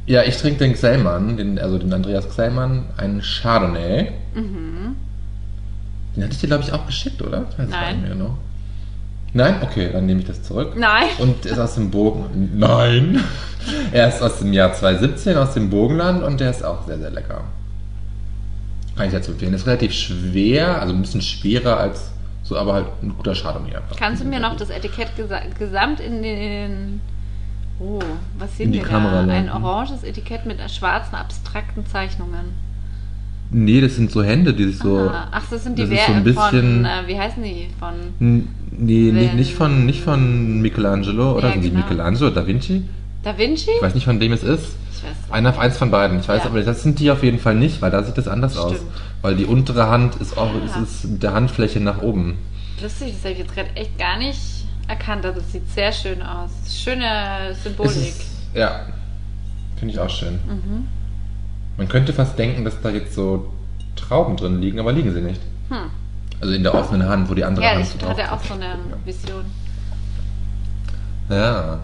ja, 0.07 0.23
ich 0.23 0.37
trinke 0.37 0.59
den 0.61 0.73
Xellmann, 0.75 1.37
den, 1.37 1.59
also 1.59 1.79
den 1.79 1.93
Andreas 1.93 2.29
Xellmann, 2.29 2.87
einen 2.97 3.21
Chardonnay. 3.23 4.13
Mhm. 4.35 4.97
Den 6.15 6.23
hatte 6.23 6.33
ich 6.33 6.41
dir, 6.41 6.47
glaube 6.47 6.63
ich, 6.65 6.73
auch 6.73 6.87
geschickt, 6.87 7.21
oder? 7.21 7.45
Ich 7.51 7.59
weiß 7.59 7.69
Nein. 7.69 7.97
nicht 7.97 8.07
mehr 8.09 8.17
genau. 8.17 8.39
Nein? 9.35 9.57
Okay, 9.61 9.91
dann 9.93 10.07
nehme 10.07 10.21
ich 10.21 10.27
das 10.27 10.43
zurück. 10.43 10.73
Nein. 10.77 11.09
Und 11.19 11.45
ist 11.45 11.59
aus 11.59 11.75
dem 11.75 11.91
Bogen. 11.91 12.53
Nein! 12.57 13.23
Er 13.93 14.09
ist 14.09 14.23
aus 14.23 14.39
dem 14.39 14.53
Jahr 14.53 14.73
2017 14.73 15.37
aus 15.37 15.53
dem 15.55 15.69
Bogenland 15.69 16.23
und 16.23 16.39
der 16.41 16.51
ist 16.51 16.65
auch 16.65 16.87
sehr, 16.87 16.99
sehr 16.99 17.11
lecker. 17.11 17.43
Kann 18.97 19.07
ich 19.09 19.13
dazu 19.13 19.33
empfehlen. 19.33 19.53
Ist 19.53 19.67
relativ 19.67 19.93
schwer, 19.93 20.81
also 20.81 20.95
ein 20.95 21.03
bisschen 21.03 21.21
schwerer 21.21 21.77
als 21.79 22.13
so, 22.49 22.57
aber 22.57 22.75
halt 22.75 22.87
ein 23.03 23.13
guter 23.17 23.35
Chardonnay 23.35 23.75
einfach. 23.77 23.97
Kannst 23.97 24.23
du 24.23 24.27
mir 24.29 24.39
noch 24.41 24.57
das 24.57 24.71
Etikett 24.71 25.17
gesa 25.17 25.41
gesamt 25.59 26.01
in 26.01 26.23
den. 26.23 27.01
Oh, 27.81 27.99
was 28.39 28.57
sehen 28.57 28.67
In 28.67 28.73
die 28.73 28.79
wir 28.79 28.87
Kamera 28.87 29.13
da? 29.17 29.21
Ein 29.21 29.29
lenken. 29.47 29.51
oranges 29.65 30.03
Etikett 30.03 30.47
mit 30.47 30.59
schwarzen, 30.71 31.15
abstrakten 31.15 31.85
Zeichnungen. 31.87 32.65
Nee, 33.51 33.81
das 33.81 33.97
sind 33.97 34.11
so 34.11 34.23
Hände, 34.25 34.55
die 34.55 34.65
sich 34.65 34.79
so. 34.79 34.99
ah, 35.11 35.29
ach, 35.31 35.45
das 35.51 35.65
sind 35.65 35.77
die 35.79 35.83
das 35.83 35.91
ist 35.91 35.97
Wer 35.99 36.07
so 36.07 36.13
ein 36.15 36.25
bisschen- 36.25 36.75
von. 36.77 36.85
Äh, 36.85 37.07
wie 37.07 37.19
heißen 37.19 37.43
die? 37.43 37.69
Von. 37.79 37.95
Nee, 38.79 39.13
nicht, 39.13 39.35
nicht, 39.35 39.55
von, 39.55 39.87
nicht 39.87 40.03
von 40.03 40.61
Michelangelo, 40.61 41.33
oder 41.37 41.49
Ja, 41.49 41.53
sind 41.55 41.63
die 41.63 41.71
genau. 41.71 41.83
Michelangelo, 41.83 42.31
Da 42.31 42.47
Vinci? 42.47 42.83
Da 43.23 43.37
Vinci? 43.37 43.71
Ich 43.77 43.83
weiß 43.83 43.95
nicht, 43.95 44.05
von 44.05 44.19
wem 44.21 44.33
es 44.33 44.43
ist. 44.43 44.77
Einer, 45.31 45.59
eins 45.59 45.77
von 45.79 45.91
beiden. 45.91 46.21
Ich 46.21 46.29
weiß, 46.29 46.45
Ja. 46.45 46.51
aber 46.51 46.63
das 46.63 46.83
sind 46.83 46.99
die 46.99 47.11
auf 47.11 47.23
jeden 47.23 47.39
Fall 47.39 47.55
nicht, 47.55 47.83
weil 47.83 47.91
da 47.91 48.03
sieht 48.03 48.17
das 48.19 48.29
anders 48.29 48.57
aus. 48.57 48.73
Stimmt. 48.77 48.91
Weil 49.23 49.37
die 49.37 49.45
untere 49.45 49.89
Hand 49.89 50.17
ist 50.17 50.37
auch, 50.37 50.51
es 50.65 50.77
ist 50.77 51.05
mit 51.05 51.23
der 51.23 51.33
Handfläche 51.33 51.81
nach 51.81 52.03
oben. 52.03 52.39
Lustig, 52.83 53.13
das 53.15 53.21
habe 53.25 53.33
ich 53.33 53.39
jetzt 53.41 53.55
gerade 53.55 53.71
echt 53.75 53.99
gar 53.99 54.19
nicht 54.19 54.41
erkannt, 54.89 55.25
aber 55.27 55.39
es 55.39 55.53
sieht 55.53 55.69
sehr 55.71 55.91
schön 55.93 56.23
aus. 56.23 56.51
Schöne 56.69 57.55
Symbolik. 57.63 57.93
ist, 57.97 58.23
ja, 58.55 58.81
finde 59.79 59.95
ich 59.95 60.01
auch 60.01 60.11
schön. 60.11 60.35
Mhm. 60.47 60.87
Man 61.77 61.89
könnte 61.89 62.13
fast 62.13 62.39
denken, 62.39 62.65
dass 62.65 62.81
da 62.81 62.91
jetzt 62.91 63.15
so 63.15 63.53
Trauben 63.97 64.37
drin 64.37 64.61
liegen, 64.61 64.79
aber 64.79 64.93
liegen 64.93 65.13
sie 65.13 65.21
nicht. 65.23 65.41
Hm. 65.71 65.91
Also 66.41 66.53
in 66.55 66.63
der 66.63 66.75
offenen 66.75 67.09
Hand, 67.09 67.31
wo 67.31 67.35
die 67.35 67.45
andere 67.45 67.65
Ja, 67.65 67.73
Hand 67.73 67.83
ich 67.83 67.89
so 67.89 67.99
drauf 67.99 68.11
hatte 68.11 68.31
auch 68.31 68.41
ist. 68.41 68.49
so 68.49 68.55
eine 68.55 68.75
Vision. 69.05 69.45
Ja. 71.29 71.81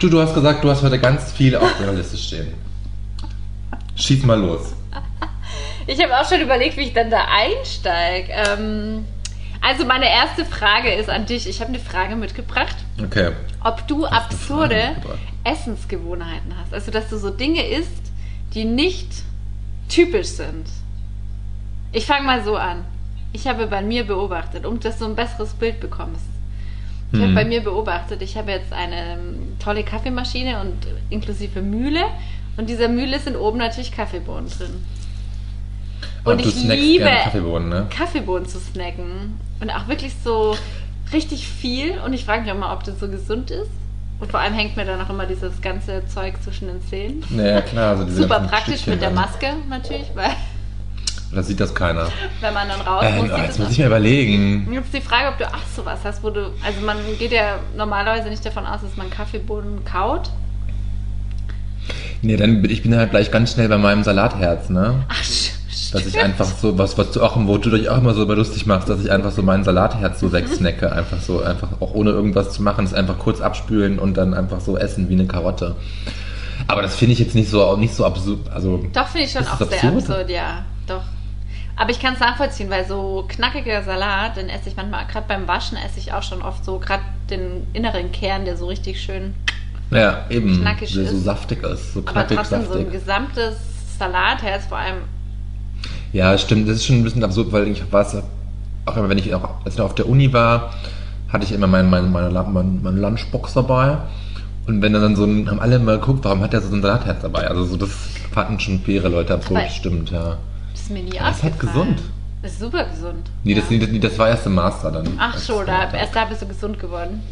Du, 0.00 0.08
du 0.08 0.20
hast 0.20 0.34
gesagt, 0.34 0.62
du 0.64 0.70
hast 0.70 0.82
heute 0.82 0.98
ganz 0.98 1.32
viel 1.32 1.56
auf 1.56 1.76
deiner 1.78 1.92
Liste 1.92 2.16
stehen. 2.16 2.54
Schieß 3.96 4.22
mal 4.24 4.38
los. 4.40 4.74
Ich 5.86 6.00
habe 6.02 6.18
auch 6.18 6.28
schon 6.28 6.40
überlegt, 6.40 6.76
wie 6.76 6.82
ich 6.82 6.92
dann 6.92 7.10
da 7.10 7.26
einsteige. 7.30 8.30
Ähm, 8.32 9.04
also 9.60 9.84
meine 9.84 10.08
erste 10.08 10.44
Frage 10.44 10.92
ist 10.94 11.10
an 11.10 11.26
dich. 11.26 11.48
Ich 11.48 11.60
habe 11.60 11.68
eine 11.70 11.78
Frage 11.80 12.16
mitgebracht, 12.16 12.76
Okay. 13.02 13.32
ob 13.64 13.86
du 13.88 14.06
Hast 14.06 14.32
absurde? 14.32 14.96
Essensgewohnheiten 15.44 16.54
hast. 16.60 16.72
Also 16.72 16.90
dass 16.90 17.08
du 17.08 17.18
so 17.18 17.30
Dinge 17.30 17.66
isst, 17.66 18.12
die 18.54 18.64
nicht 18.64 19.08
typisch 19.88 20.28
sind. 20.28 20.66
Ich 21.92 22.06
fange 22.06 22.24
mal 22.24 22.44
so 22.44 22.56
an. 22.56 22.84
Ich 23.32 23.48
habe 23.48 23.66
bei 23.66 23.82
mir 23.82 24.06
beobachtet, 24.06 24.64
um 24.66 24.78
dass 24.80 24.98
du 24.98 25.06
ein 25.06 25.14
besseres 25.16 25.54
Bild 25.54 25.80
bekommst. 25.80 26.24
Ich 27.12 27.18
habe 27.18 27.28
Hm. 27.28 27.34
bei 27.34 27.44
mir 27.44 27.62
beobachtet, 27.62 28.22
ich 28.22 28.36
habe 28.36 28.52
jetzt 28.52 28.72
eine 28.72 29.14
ähm, 29.14 29.56
tolle 29.58 29.82
Kaffeemaschine 29.82 30.60
und 30.60 30.74
inklusive 31.10 31.60
Mühle. 31.60 32.02
Und 32.56 32.68
dieser 32.68 32.88
Mühle 32.88 33.18
sind 33.18 33.36
oben 33.36 33.58
natürlich 33.58 33.90
Kaffeebohnen 33.92 34.48
drin. 34.48 34.84
Und 36.24 36.44
du 36.44 36.48
ich 36.48 36.62
liebe 36.64 37.10
Kaffeebohnen, 37.24 37.68
ne? 37.68 37.86
Kaffeebohnen 37.90 38.46
zu 38.46 38.58
snacken. 38.60 39.38
Und 39.60 39.70
auch 39.70 39.88
wirklich 39.88 40.12
so 40.22 40.56
richtig 41.12 41.48
viel. 41.48 41.98
Und 42.04 42.12
ich 42.12 42.24
frage 42.24 42.42
mich 42.42 42.52
auch 42.52 42.58
mal, 42.58 42.72
ob 42.72 42.84
das 42.84 43.00
so 43.00 43.08
gesund 43.08 43.50
ist. 43.50 43.70
Und 44.20 44.30
vor 44.30 44.38
allem 44.40 44.52
hängt 44.52 44.76
mir 44.76 44.84
dann 44.84 45.00
auch 45.00 45.08
immer 45.08 45.24
dieses 45.26 45.62
ganze 45.62 46.06
Zeug 46.06 46.34
zwischen 46.44 46.68
den 46.68 46.82
Zähnen. 46.82 47.24
Naja, 47.30 47.62
klar. 47.62 47.96
Also 47.96 48.22
Super 48.22 48.40
praktisch 48.40 48.82
Stückchen 48.82 48.92
mit 48.92 49.02
der. 49.02 49.10
Maske 49.10 49.46
natürlich, 49.68 50.10
weil 50.14 50.30
Da 51.32 51.42
sieht 51.44 51.60
das 51.60 51.74
keiner. 51.74 52.08
wenn 52.40 52.54
man 52.54 52.68
dann 52.68 52.80
raus 52.80 53.04
Äh, 53.04 53.16
muss, 53.16 53.30
oh, 53.32 53.36
jetzt 53.36 53.58
muss 53.58 53.70
ich 53.70 53.78
mir 53.78 53.86
überlegen. 53.86 54.68
Jetzt 54.72 54.92
die 54.92 55.00
Frage, 55.00 55.28
ob 55.28 55.38
du 55.38 55.46
auch 55.46 55.62
sowas 55.76 56.00
hast, 56.02 56.24
wo 56.24 56.30
du, 56.30 56.52
also 56.64 56.80
man 56.84 56.96
geht 57.18 57.30
ja 57.30 57.58
normalerweise 57.76 58.28
nicht 58.28 58.44
davon 58.44 58.66
aus, 58.66 58.80
dass 58.80 58.96
man 58.96 59.10
Kaffeebohnen 59.10 59.84
kaut. 59.84 60.30
Nee, 62.22 62.36
dann 62.36 62.62
bin 62.62 62.70
ich 62.70 62.82
bin 62.82 62.94
halt 62.96 63.10
gleich 63.10 63.30
ganz 63.30 63.52
schnell 63.52 63.68
bei 63.68 63.78
meinem 63.78 64.02
Salatherz, 64.02 64.68
ne? 64.70 64.94
Ach, 65.08 65.22
Dass 65.92 66.06
ich 66.06 66.20
einfach 66.20 66.46
so, 66.46 66.76
was, 66.76 66.98
was 66.98 67.12
du 67.12 67.22
auch, 67.22 67.36
wo 67.46 67.58
du 67.58 67.70
dich 67.70 67.88
auch 67.88 67.98
immer 67.98 68.12
so 68.14 68.24
lustig 68.24 68.66
machst, 68.66 68.88
dass 68.88 69.02
ich 69.02 69.10
einfach 69.10 69.30
so 69.32 69.42
meinen 69.42 69.64
Salatherz 69.64 70.20
so 70.20 70.32
wegsnacke, 70.32 70.92
einfach 70.92 71.20
so, 71.20 71.42
einfach 71.42 71.68
auch 71.80 71.94
ohne 71.94 72.10
irgendwas 72.10 72.52
zu 72.52 72.62
machen, 72.62 72.84
es 72.84 72.92
einfach 72.92 73.18
kurz 73.18 73.40
abspülen 73.40 73.98
und 73.98 74.16
dann 74.16 74.34
einfach 74.34 74.60
so 74.60 74.76
essen 74.76 75.08
wie 75.08 75.14
eine 75.14 75.26
Karotte. 75.26 75.76
Aber 76.66 76.82
das 76.82 76.96
finde 76.96 77.14
ich 77.14 77.18
jetzt 77.20 77.34
nicht 77.34 77.48
so, 77.48 77.76
nicht 77.76 77.94
so 77.94 78.04
absurd, 78.04 78.40
also. 78.52 78.84
Doch, 78.92 79.06
finde 79.06 79.26
ich 79.26 79.32
schon 79.32 79.46
auch 79.46 79.58
das 79.58 79.68
sehr 79.70 79.84
absurd? 79.84 80.10
absurd, 80.10 80.30
ja. 80.30 80.64
Doch. 80.86 81.02
Aber 81.80 81.90
ich 81.90 81.98
kann 81.98 82.12
es 82.12 82.20
nachvollziehen, 82.20 82.68
weil 82.68 82.86
so 82.86 83.24
knackiger 83.26 83.82
Salat, 83.82 84.36
den 84.36 84.50
esse 84.50 84.68
ich 84.68 84.76
manchmal, 84.76 85.06
gerade 85.06 85.24
beim 85.26 85.48
Waschen 85.48 85.78
esse 85.78 85.98
ich 85.98 86.12
auch 86.12 86.22
schon 86.22 86.42
oft 86.42 86.62
so, 86.62 86.78
gerade 86.78 87.02
den 87.30 87.66
inneren 87.72 88.12
Kern, 88.12 88.44
der 88.44 88.58
so 88.58 88.66
richtig 88.66 89.00
schön, 89.00 89.32
Ja, 89.90 90.26
eben, 90.28 90.60
Knackig 90.60 90.92
der 90.92 91.06
so 91.06 91.16
ist. 91.16 91.24
saftig 91.24 91.62
ist, 91.62 91.94
so 91.94 92.00
aber 92.00 92.12
knackig, 92.12 92.36
trotzdem 92.36 92.62
so 92.66 92.72
ein 92.72 92.84
saftig. 92.84 92.92
gesamtes 92.92 93.54
Salatherz, 93.98 94.66
vor 94.66 94.76
allem, 94.76 94.96
Ja, 96.12 96.36
stimmt, 96.36 96.68
das 96.68 96.76
ist 96.76 96.84
schon 96.86 96.96
ein 96.96 97.04
bisschen 97.04 97.24
absurd, 97.24 97.50
weil 97.50 97.66
ich 97.68 97.82
weiß, 97.90 98.18
auch 98.84 98.96
immer, 98.98 99.08
wenn 99.08 99.16
ich 99.18 99.34
auch, 99.34 99.48
als 99.64 99.74
ich 99.74 99.78
noch 99.78 99.86
auf 99.86 99.94
der 99.94 100.06
Uni 100.06 100.30
war, 100.34 100.74
hatte 101.32 101.44
ich 101.44 101.52
immer 101.52 101.66
meine, 101.66 101.88
meine, 101.88 102.08
meine, 102.08 102.28
meine, 102.30 102.68
meine 102.82 103.00
Lunchbox 103.00 103.54
dabei. 103.54 103.96
Und 104.66 104.82
wenn 104.82 104.92
dann 104.92 105.16
so 105.16 105.24
ein, 105.24 105.48
haben 105.48 105.60
alle 105.60 105.76
immer 105.76 105.96
geguckt, 105.96 106.24
warum 106.24 106.42
hat 106.42 106.52
der 106.52 106.60
so 106.60 106.74
ein 106.74 106.82
Salatherz 106.82 107.22
dabei? 107.22 107.48
Also 107.48 107.64
so, 107.64 107.76
das 107.78 107.90
fanden 108.32 108.60
schon 108.60 108.80
faire 108.80 109.08
Leute 109.08 109.32
absurd, 109.34 109.60
Aber- 109.60 109.70
stimmt, 109.70 110.10
ja. 110.10 110.36
Das 110.90 110.96
ist 110.98 111.04
mir 111.04 111.10
nie 111.10 111.18
Das 111.18 111.36
ist 111.36 111.42
halt 111.44 111.52
aufgefallen. 111.54 111.94
gesund. 111.96 112.10
Das 112.42 112.52
ist 112.52 112.60
super 112.60 112.84
gesund. 112.84 113.30
Nee, 113.44 113.52
ja. 113.54 113.60
das, 113.60 113.68
das, 113.68 113.88
nee, 113.90 113.98
das 113.98 114.18
war 114.18 114.28
erst 114.28 114.46
im 114.46 114.54
Master 114.54 114.90
dann. 114.90 115.08
Ach 115.18 115.34
Das- 115.34 115.46
so, 115.46 115.62
da, 115.62 115.92
erst 115.92 116.16
da 116.16 116.24
bist 116.24 116.42
du 116.42 116.48
gesund 116.48 116.78
geworden. 116.78 117.22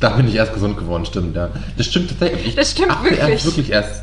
Da 0.00 0.10
bin 0.10 0.26
ich 0.28 0.34
erst 0.34 0.54
gesund 0.54 0.78
geworden, 0.78 1.04
stimmt, 1.04 1.36
ja. 1.36 1.50
Das 1.76 1.86
stimmt 1.86 2.08
tatsächlich. 2.10 2.46
Ich 2.48 2.54
Das 2.56 2.70
stimmt 2.70 3.02
wirklich. 3.04 3.20
Erst 3.20 3.44
wirklich 3.46 3.70
erst. 3.70 4.02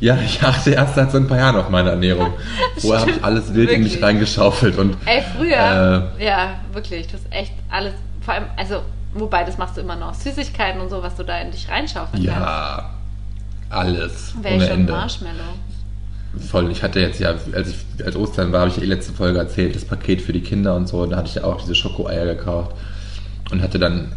Ja, 0.00 0.16
ich 0.16 0.42
achte 0.42 0.70
erst 0.70 0.94
seit 0.96 1.12
so 1.12 1.18
ein 1.18 1.28
paar 1.28 1.38
Jahren 1.38 1.56
auf 1.56 1.68
meine 1.68 1.90
Ernährung. 1.90 2.32
Vorher 2.78 3.02
habe 3.02 3.10
ich 3.12 3.22
alles 3.22 3.52
wild 3.54 3.70
in 3.70 3.82
mich 3.82 3.92
wirklich. 3.92 4.04
reingeschaufelt 4.04 4.76
und 4.78 4.96
Ey, 5.04 5.22
früher, 5.36 6.10
Äh. 6.18 6.24
ja, 6.24 6.54
wirklich, 6.72 7.06
du 7.06 7.12
hast 7.14 7.26
echt 7.30 7.52
alles, 7.70 7.92
vor 8.22 8.34
allem, 8.34 8.44
also, 8.56 8.80
wobei, 9.14 9.44
das 9.44 9.58
machst 9.58 9.76
du 9.76 9.82
immer 9.82 9.96
noch, 9.96 10.14
Süßigkeiten 10.14 10.80
und 10.80 10.88
so, 10.88 11.02
was 11.02 11.14
du 11.14 11.22
da 11.24 11.38
in 11.38 11.50
dich 11.52 11.68
reinschaufeln 11.68 12.24
kannst. 12.24 12.40
ja, 12.40 12.90
alles 13.70 14.34
Ende. 14.42 14.92
Marshmallow. 14.92 15.36
Voll, 16.38 16.70
ich 16.70 16.82
hatte 16.82 17.00
jetzt 17.00 17.20
ja, 17.20 17.34
als 17.52 17.68
ich 17.70 18.04
als 18.04 18.16
Ostern 18.16 18.52
war, 18.52 18.60
habe 18.60 18.70
ich 18.70 18.76
ja 18.76 18.82
eh 18.82 18.86
letzte 18.86 19.12
Folge 19.12 19.38
erzählt, 19.38 19.74
das 19.76 19.84
Paket 19.84 20.20
für 20.20 20.32
die 20.32 20.40
Kinder 20.40 20.74
und 20.74 20.88
so, 20.88 21.06
da 21.06 21.16
hatte 21.16 21.28
ich 21.28 21.34
ja 21.36 21.44
auch 21.44 21.60
diese 21.60 21.74
Schokoeier 21.74 22.26
gekauft 22.26 22.76
und 23.50 23.62
hatte 23.62 23.78
dann 23.78 24.12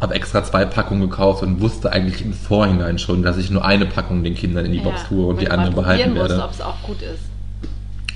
habe 0.00 0.14
extra 0.14 0.42
zwei 0.42 0.64
Packungen 0.64 1.02
gekauft 1.02 1.42
und 1.42 1.60
wusste 1.60 1.92
eigentlich 1.92 2.22
im 2.22 2.32
Vorhinein 2.32 2.98
schon, 2.98 3.22
dass 3.22 3.36
ich 3.36 3.50
nur 3.50 3.64
eine 3.64 3.84
Packung 3.86 4.24
den 4.24 4.34
Kindern 4.34 4.64
in 4.64 4.72
die 4.72 4.80
Box 4.80 5.06
tue 5.08 5.26
und 5.26 5.40
die 5.40 5.50
andere 5.50 5.72
behalten 5.72 6.14
werde. 6.14 6.34
Musst, 6.34 6.44
ob 6.44 6.50
es 6.52 6.60
auch 6.62 6.82
gut 6.82 7.02
ist. 7.02 7.20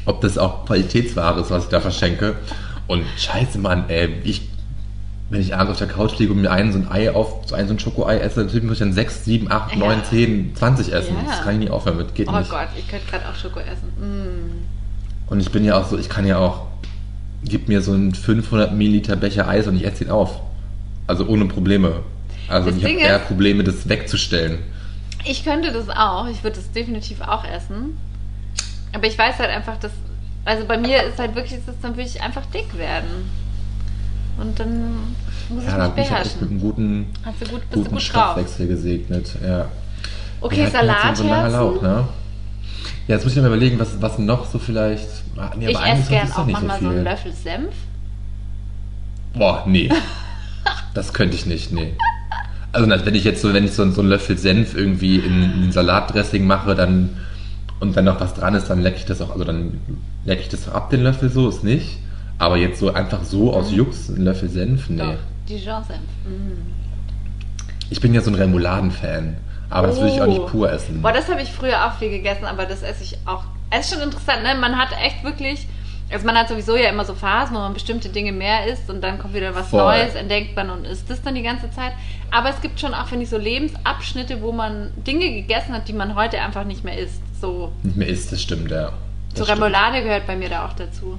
ob 0.07 0.21
das 0.21 0.39
auch 0.39 0.65
Qualitätsware 0.67 1.41
ist, 1.41 1.51
was 1.51 1.65
ich 1.65 1.71
da 1.71 1.81
verschenke. 1.81 2.37
Und 2.87 3.05
scheiße, 3.19 3.59
Mann, 3.59 3.85
ey, 3.89 4.15
ich, 4.25 4.49
wenn 5.35 5.41
ich 5.41 5.55
abends 5.55 5.73
auf 5.73 5.79
der 5.79 5.89
Couch 5.89 6.17
liege 6.19 6.33
und 6.33 6.41
mir 6.41 6.51
einen 6.53 6.73
so 6.73 6.79
ein 6.79 6.89
Ei 6.89 7.11
auf, 7.13 7.43
so 7.47 7.57
ein 7.57 7.67
so 7.67 7.75
ein 7.75 7.81
Schokoei 7.81 8.19
esse, 8.19 8.41
natürlich 8.41 8.63
muss 8.63 8.75
ich 8.75 8.79
dann 8.79 8.93
6, 8.93 9.25
7, 9.25 9.51
8, 9.51 9.73
Ja. 9.73 9.79
9, 9.79 10.05
10, 10.05 10.57
20 10.57 10.93
essen. 10.93 11.17
Ja. 11.17 11.29
Das 11.29 11.43
kann 11.43 11.55
ich 11.55 11.59
nicht 11.59 11.71
aufhören 11.73 11.97
mit, 11.97 12.15
geht 12.15 12.29
Oh 12.29 12.39
nicht. 12.39 12.51
Gott, 12.51 12.69
ich 12.79 12.87
könnte 12.87 13.07
gerade 13.11 13.29
auch 13.29 13.35
Schoko 13.35 13.59
essen. 13.59 13.89
Mm. 13.99 15.33
Und 15.33 15.41
ich 15.41 15.51
bin 15.51 15.65
ja 15.65 15.77
auch 15.77 15.89
so, 15.89 15.99
ich 15.99 16.09
kann 16.09 16.25
ja 16.25 16.39
auch, 16.39 16.67
gib 17.43 17.67
mir 17.67 17.83
so 17.83 17.93
einen 17.93 18.15
500 18.15 18.75
Milliliter 18.75 19.17
Becher 19.17 19.49
Eis 19.49 19.67
und 19.67 19.75
ich 19.75 19.85
esse 19.85 20.05
ihn 20.05 20.11
auf. 20.11 20.41
Also 21.09 21.27
ohne 21.27 21.47
Probleme. 21.47 22.01
Also 22.49 22.71
Das 22.71 22.79
ich 22.79 22.85
habe 22.85 22.95
eher 22.95 23.19
Probleme, 23.19 23.65
das 23.65 23.89
wegzustellen. 23.89 24.61
Ich 25.25 25.45
könnte 25.45 25.73
das 25.73 25.89
auch. 25.89 26.29
Ich 26.29 26.45
würde 26.45 26.57
das 26.57 26.71
definitiv 26.71 27.21
auch 27.23 27.45
essen. 27.45 27.97
Aber 28.93 29.07
ich 29.07 29.19
weiß 29.19 29.39
halt 29.41 29.51
einfach, 29.51 29.79
dass. 29.79 29.91
Also 30.45 30.65
bei 30.67 30.77
mir 30.77 31.03
ist 31.03 31.19
halt 31.19 31.35
wirklich, 31.35 31.59
das 31.67 31.75
dann 31.81 31.97
würde 31.97 32.09
ich 32.09 32.23
einfach 32.23 32.45
dick 32.47 32.79
werden. 32.79 33.29
Und 34.39 34.59
dann 34.59 34.95
muss 35.49 35.65
Ja, 35.65 35.89
ich 35.89 35.95
mich 35.95 35.95
bin 35.95 36.05
ich 36.05 36.11
mit 36.11 36.17
einem 36.19 36.31
beherrschen. 36.35 36.61
guten, 36.61 37.07
Hast 37.25 37.41
du 37.41 37.45
gut, 37.47 37.61
bist 37.61 37.73
du 37.73 37.79
guten 37.79 37.91
gut 37.91 37.93
drauf. 37.93 38.03
Stoffwechsel 38.03 38.67
gesegnet. 38.69 39.31
Ja. 39.45 39.67
Okay, 40.41 40.63
jetzt 40.63 40.73
so-. 40.73 41.27
Lauch, 41.27 41.83
ne? 41.83 42.09
Ja, 43.07 43.15
jetzt 43.17 43.25
muss 43.25 43.37
ich 43.37 43.41
mir 43.41 43.47
überlegen, 43.49 43.79
was, 43.79 44.01
was 44.01 44.19
noch 44.19 44.47
so 44.51 44.59
vielleicht. 44.59 45.09
Ah, 45.37 45.51
Nee, 45.57 45.69
Ich 45.71 45.79
esse 45.79 46.09
gern 46.09 46.33
auch 46.33 46.47
nicht 46.47 46.59
so 46.59 46.67
manchmal 46.67 46.81
so, 46.81 46.89
einen. 46.89 47.05
Löffel 47.05 47.33
Senf. 47.33 47.75
Boah, 49.35 49.65
nee. 49.67 49.91
das 50.95 51.13
könnte 51.13 51.35
ich 51.37 51.47
nicht, 51.47 51.73
nee. 51.73 51.95
Also 52.73 52.89
wenn 52.89 53.15
ich 53.15 53.25
jetzt 53.25 53.41
so, 53.43 53.53
wenn 53.53 53.65
ich 53.65 53.73
so, 53.73 53.89
so 53.91 54.01
einen 54.01 54.11
Löffel 54.11 54.37
Senf 54.39 54.75
irgendwie 54.77 55.17
in, 55.19 55.65
in 55.65 55.73
Salatdressing 55.73 56.47
mache, 56.47 56.75
dann 56.75 57.11
und 57.81 57.97
dann 57.97 58.05
noch 58.07 58.21
was 58.21 58.35
dran 58.35 58.55
ist, 58.55 58.69
dann 58.71 58.83
lecke 58.83 58.97
ich 58.99 59.05
das 59.05 59.21
auch, 59.21 59.31
also 59.33 59.45
dann 59.45 59.79
lecke 60.25 60.43
ich 60.43 60.49
das 60.49 60.69
auch 60.69 60.75
ab, 60.75 60.91
den 60.91 61.03
Löffel 61.03 61.31
so, 61.31 61.49
ist 61.49 61.63
nicht. 61.65 61.99
Aber 62.39 62.57
jetzt 62.57 62.81
so 62.81 62.93
einfach 62.93 63.23
so 63.25 63.53
aus 63.55 63.71
Jux, 63.73 64.09
ein 64.09 64.23
Löffel 64.25 64.49
Senf, 64.49 64.89
nee. 64.89 65.03
Mhm. 65.03 65.11
Doch, 65.13 65.19
Dijon-Senf. 65.49 66.01
Mm. 66.27 66.73
Ich 67.91 68.01
bin 68.01 68.15
ja 68.15 68.21
so 68.21 68.31
ein 68.31 68.35
Remouladen-Fan. 68.35 69.37
Aber 69.71 69.87
das 69.89 69.99
würde 70.01 70.13
ich 70.15 70.21
auch 70.21 70.27
nicht 70.27 70.41
Oh. 70.41 70.47
pur 70.47 70.71
essen. 70.73 71.01
Boah, 71.03 71.13
das 71.13 71.29
habe 71.29 71.43
ich 71.43 71.51
früher 71.51 71.87
auch 71.87 71.95
viel 71.99 72.11
gegessen, 72.11 72.45
aber 72.45 72.65
das 72.67 72.83
esse 72.83 73.03
ich 73.05 73.19
auch. 73.27 73.45
Es 73.71 73.87
ist 73.87 73.95
schon 73.95 74.03
interessant, 74.03 74.43
ne? 74.43 74.55
Man 74.55 74.79
hat 74.79 74.89
echt 75.03 75.25
wirklich. 75.25 75.67
Also 76.13 76.27
man 76.27 76.37
hat 76.37 76.49
sowieso 76.49 76.77
ja 76.77 76.91
immer 76.91 77.05
so 77.05 77.15
Phasen, 77.15 77.57
wo 77.57 77.61
man 77.61 77.73
bestimmte 77.73 78.09
Dinge 78.11 78.31
mehr 78.31 78.67
isst 78.67 78.91
und 78.91 79.01
dann 79.03 79.19
kommt 79.19 79.35
wieder 79.35 79.55
was 79.55 79.69
Voll. 79.69 79.81
Neues, 79.83 80.15
entdeckt 80.15 80.55
man 80.55 80.71
und 80.71 80.85
isst 80.85 81.09
das 81.09 81.23
dann 81.23 81.35
die 81.35 81.43
ganze 81.43 81.71
Zeit. 81.71 81.93
Aber 82.31 82.51
es 82.51 82.61
gibt 82.61 82.79
schon 82.79 82.93
auch, 82.95 83.07
finde 83.07 83.25
ich, 83.25 83.31
so 83.31 83.39
Lebensabschnitte, 83.39 84.43
wo 84.43 84.53
man 84.53 84.91
Dinge 85.07 85.33
gegessen 85.33 85.73
hat, 85.73 85.89
die 85.89 85.93
man 85.95 86.15
heute 86.15 86.41
einfach 86.41 86.65
nicht 86.65 86.85
mehr 86.85 86.99
isst. 86.99 87.23
So, 87.41 87.73
Nicht 87.83 87.97
mehr 87.97 88.07
isst, 88.09 88.31
das 88.33 88.43
stimmt, 88.43 88.71
ja. 88.71 88.93
Das 89.31 89.39
so 89.39 89.45
stimmt. 89.45 89.63
Remoulade 89.63 90.03
gehört 90.03 90.27
bei 90.27 90.37
mir 90.37 90.51
da 90.51 90.67
auch 90.67 90.75
dazu. 90.75 91.19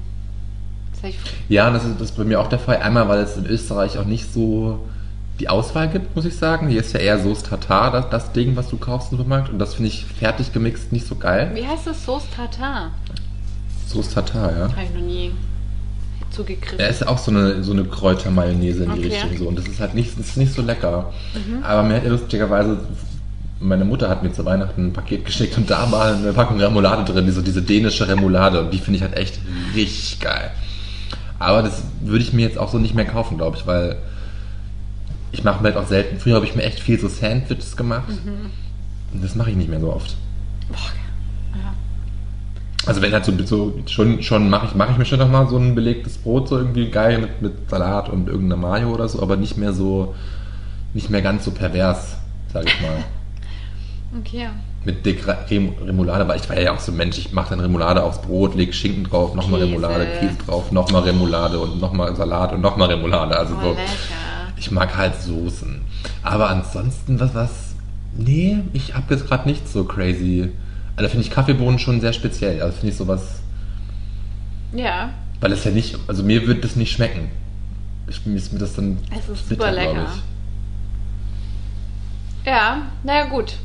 Ja, 1.48 1.70
das 1.70 1.84
ist, 1.84 1.94
das 2.00 2.10
ist 2.10 2.16
bei 2.16 2.24
mir 2.24 2.40
auch 2.40 2.48
der 2.48 2.58
Fall. 2.58 2.78
Einmal, 2.78 3.08
weil 3.08 3.20
es 3.20 3.36
in 3.36 3.46
Österreich 3.46 3.98
auch 3.98 4.04
nicht 4.04 4.32
so 4.32 4.86
die 5.40 5.48
Auswahl 5.48 5.88
gibt, 5.88 6.16
muss 6.16 6.24
ich 6.24 6.36
sagen. 6.36 6.68
Hier 6.68 6.80
ist 6.80 6.92
ja 6.94 7.00
eher 7.00 7.18
Soße 7.18 7.44
Tartar, 7.44 7.92
das, 7.92 8.08
das 8.10 8.32
Ding, 8.32 8.56
was 8.56 8.68
du 8.68 8.78
kaufst 8.78 9.12
im 9.12 9.18
Supermarkt. 9.18 9.50
Und 9.50 9.58
das 9.58 9.74
finde 9.74 9.88
ich 9.88 10.04
fertig 10.04 10.52
gemixt 10.52 10.92
nicht 10.92 11.06
so 11.06 11.14
geil. 11.14 11.50
Wie 11.54 11.66
heißt 11.66 11.86
das? 11.86 12.04
Sauce 12.04 12.24
Tartar? 12.34 12.90
Soße 13.88 14.14
Tartar, 14.14 14.52
ja. 14.52 14.62
Habe 14.68 14.82
ich 14.82 14.94
noch 14.94 15.06
nie 15.06 15.32
zugegriffen. 16.30 16.78
Er 16.78 16.88
ist 16.88 17.06
auch 17.06 17.18
so 17.18 17.30
eine, 17.30 17.62
so 17.62 17.72
eine 17.72 17.84
Kräutermayonnaise 17.84 18.84
in 18.84 18.92
die 18.94 19.06
Okay. 19.06 19.14
Richtung 19.14 19.36
so. 19.38 19.48
Und 19.48 19.58
das 19.58 19.66
ist 19.66 19.80
halt 19.80 19.94
nicht, 19.94 20.18
ist 20.18 20.36
nicht 20.36 20.52
so 20.54 20.62
lecker. 20.62 21.12
Aber 21.62 21.82
mir 21.82 21.96
hat 21.96 22.06
lustigerweise, 22.06 22.78
meine 23.60 23.84
Mutter 23.84 24.08
hat 24.08 24.22
mir 24.22 24.32
zu 24.32 24.44
Weihnachten 24.44 24.88
ein 24.88 24.92
Paket 24.92 25.24
geschickt 25.24 25.56
und 25.56 25.70
da 25.70 25.90
war 25.90 26.14
eine 26.14 26.32
Packung 26.32 26.60
Remoulade 26.60 27.10
drin, 27.10 27.26
diese, 27.26 27.42
diese 27.42 27.62
dänische 27.62 28.08
Remoulade. 28.08 28.60
Und 28.60 28.72
die 28.72 28.78
finde 28.78 28.98
ich 28.98 29.02
halt 29.02 29.16
echt 29.16 29.38
richtig 29.74 30.20
geil. 30.20 30.50
Aber 31.38 31.62
das 31.62 31.82
würde 32.00 32.24
ich 32.24 32.32
mir 32.32 32.46
jetzt 32.46 32.58
auch 32.58 32.70
so 32.70 32.78
nicht 32.78 32.94
mehr 32.94 33.04
kaufen, 33.04 33.36
glaube 33.36 33.56
ich, 33.56 33.66
weil 33.66 33.96
ich 35.32 35.44
mache 35.44 35.62
mir 35.62 35.68
halt 35.72 35.76
auch 35.76 35.88
selten. 35.88 36.18
Früher 36.18 36.36
habe 36.36 36.46
ich 36.46 36.54
mir 36.54 36.62
echt 36.62 36.80
viel 36.80 36.98
so 36.98 37.08
Sandwiches 37.08 37.76
gemacht. 37.76 38.08
Und 39.12 39.22
das 39.22 39.34
mache 39.34 39.50
ich 39.50 39.56
nicht 39.56 39.68
mehr 39.68 39.80
so 39.80 39.92
oft. 39.92 40.16
Boah, 40.68 40.76
ja. 41.56 41.74
Also 42.86 43.02
wenn 43.02 43.12
halt 43.12 43.24
so, 43.24 43.32
so 43.44 43.74
schon, 43.86 44.22
schon 44.22 44.48
mache 44.48 44.66
ich, 44.66 44.74
mache 44.74 44.92
ich 44.92 44.98
mir 44.98 45.04
schon 45.04 45.18
noch 45.18 45.30
mal 45.30 45.48
so 45.48 45.58
ein 45.58 45.74
belegtes 45.74 46.18
Brot, 46.18 46.48
so 46.48 46.56
irgendwie 46.56 46.88
geil 46.88 47.18
mit, 47.18 47.42
mit 47.42 47.68
Salat 47.68 48.08
und 48.08 48.28
irgendeiner 48.28 48.60
Mayo 48.60 48.90
oder 48.92 49.08
so, 49.08 49.20
aber 49.20 49.36
nicht 49.36 49.56
mehr 49.56 49.72
so, 49.72 50.14
nicht 50.94 51.10
mehr 51.10 51.20
ganz 51.20 51.44
so 51.44 51.50
pervers, 51.50 52.16
sag 52.52 52.66
ich 52.66 52.80
mal. 52.80 52.98
Okay. 54.20 54.48
Mit 54.86 55.04
dick 55.04 55.26
Re- 55.26 55.36
Rem 55.50 55.74
Remoulade, 55.84 56.26
weil 56.28 56.40
ich 56.40 56.48
war 56.48 56.58
ja 56.58 56.72
auch 56.72 56.78
so 56.80 56.92
ein 56.92 56.96
Mensch, 56.96 57.18
ich 57.18 57.32
mache 57.32 57.50
dann 57.50 57.60
Remoulade 57.60 58.02
aufs 58.02 58.22
Brot, 58.22 58.54
leg 58.54 58.72
Schinken 58.74 59.04
drauf, 59.04 59.34
nochmal. 59.34 59.60
Remoulade, 59.60 60.06
Käse 60.20 60.36
drauf, 60.46 60.72
nochmal 60.72 61.02
Remoulade 61.02 61.58
und 61.58 61.80
nochmal 61.80 62.14
Salat 62.16 62.52
und 62.54 62.60
nochmal 62.62 62.88
Remoulade. 62.88 63.36
Also 63.36 63.54
Oh, 63.58 63.62
so, 63.62 63.68
lecker. 63.70 63.82
ich 64.56 64.70
mag 64.70 64.96
halt 64.96 65.20
Soßen. 65.20 65.80
Aber 66.22 66.48
ansonsten, 66.48 67.18
was, 67.20 67.34
was, 67.34 67.50
nee, 68.16 68.58
ich 68.72 68.94
habe 68.94 69.12
jetzt 69.12 69.26
gerade 69.26 69.48
nicht 69.48 69.68
so 69.68 69.84
crazy. 69.84 70.50
Also 70.94 71.10
finde 71.10 71.26
ich 71.26 71.30
Kaffeebohnen 71.32 71.78
schon 71.80 72.00
sehr 72.00 72.12
speziell. 72.14 72.62
Also 72.62 72.78
finde 72.78 72.92
ich 72.92 72.96
sowas, 72.96 73.40
Ja, 74.72 75.10
weil 75.40 75.52
es 75.52 75.64
ja 75.64 75.70
nicht, 75.72 75.98
also 76.06 76.22
mir 76.22 76.46
wird 76.46 76.62
das 76.64 76.76
nicht 76.76 76.92
schmecken. 76.92 77.28
Ich, 78.08 78.24
mir 78.24 78.36
ist 78.36 78.52
mir 78.52 78.60
das 78.60 78.74
dann 78.76 78.98
Es 79.10 79.28
ist 79.28 79.48
bitter, 79.48 79.64
super 79.64 79.72
lecker. 79.72 80.06
ja, 82.44 82.82
naja 83.02 83.24
gut. 83.26 83.56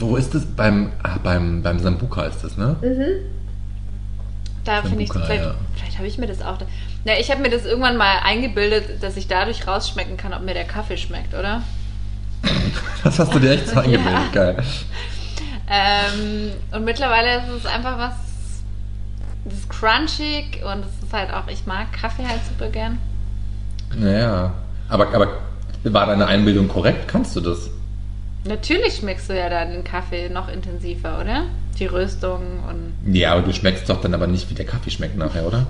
Wo 0.00 0.16
ist 0.16 0.34
das? 0.34 0.44
Beim, 0.46 0.92
ah, 1.02 1.18
beim, 1.22 1.62
beim 1.62 1.78
Sambuka 1.78 2.22
ist 2.22 2.42
das, 2.42 2.56
ne? 2.56 2.76
Da 4.64 4.82
finde 4.82 5.04
ich, 5.04 5.12
vielleicht, 5.12 5.44
ja. 5.44 5.54
vielleicht 5.74 5.98
habe 5.98 6.06
ich 6.06 6.18
mir 6.18 6.26
das 6.26 6.42
auch. 6.42 6.58
Da, 6.58 6.66
na, 7.04 7.18
ich 7.18 7.30
habe 7.30 7.40
mir 7.42 7.50
das 7.50 7.64
irgendwann 7.64 7.96
mal 7.96 8.18
eingebildet, 8.24 9.02
dass 9.02 9.16
ich 9.16 9.28
dadurch 9.28 9.66
rausschmecken 9.66 10.16
kann, 10.16 10.32
ob 10.32 10.42
mir 10.42 10.54
der 10.54 10.64
Kaffee 10.64 10.96
schmeckt, 10.96 11.34
oder? 11.34 11.62
Das 13.02 13.18
hast 13.18 13.32
du 13.34 13.38
dir 13.38 13.52
echt 13.52 13.68
so 13.68 13.74
Ja. 13.76 13.82
eingebildet, 13.82 14.32
geil. 14.32 14.56
Ähm, 15.68 16.52
und 16.72 16.84
mittlerweile 16.84 17.38
ist 17.38 17.48
es 17.60 17.66
einfach 17.66 17.96
was. 17.98 18.14
Das 19.44 19.54
ist 19.54 19.70
crunchig 19.70 20.62
und 20.64 20.84
es 20.84 21.04
ist 21.06 21.12
halt 21.12 21.32
auch, 21.32 21.48
ich 21.48 21.64
mag 21.64 21.92
Kaffee 21.92 22.26
halt 22.26 22.40
super 22.46 22.70
gern. 22.70 22.98
Naja. 23.96 24.52
Aber, 24.88 25.14
aber 25.14 25.28
war 25.84 26.06
deine 26.06 26.26
Einbildung 26.26 26.68
korrekt? 26.68 27.08
Kannst 27.08 27.34
du 27.36 27.40
das? 27.40 27.70
Natürlich 28.44 28.94
schmeckst 28.96 29.28
du 29.28 29.36
ja 29.38 29.48
dann 29.50 29.72
den 29.72 29.84
Kaffee 29.84 30.28
noch 30.30 30.48
intensiver, 30.48 31.18
oder? 31.20 31.42
Die 31.78 31.86
Röstung 31.86 32.40
und. 32.68 33.14
Ja, 33.14 33.32
aber 33.32 33.42
du 33.42 33.52
schmeckst 33.52 33.88
doch 33.88 34.00
dann 34.00 34.14
aber 34.14 34.26
nicht, 34.26 34.48
wie 34.50 34.54
der 34.54 34.64
Kaffee 34.66 34.90
schmeckt 34.90 35.16
nachher, 35.16 35.46
oder? 35.46 35.66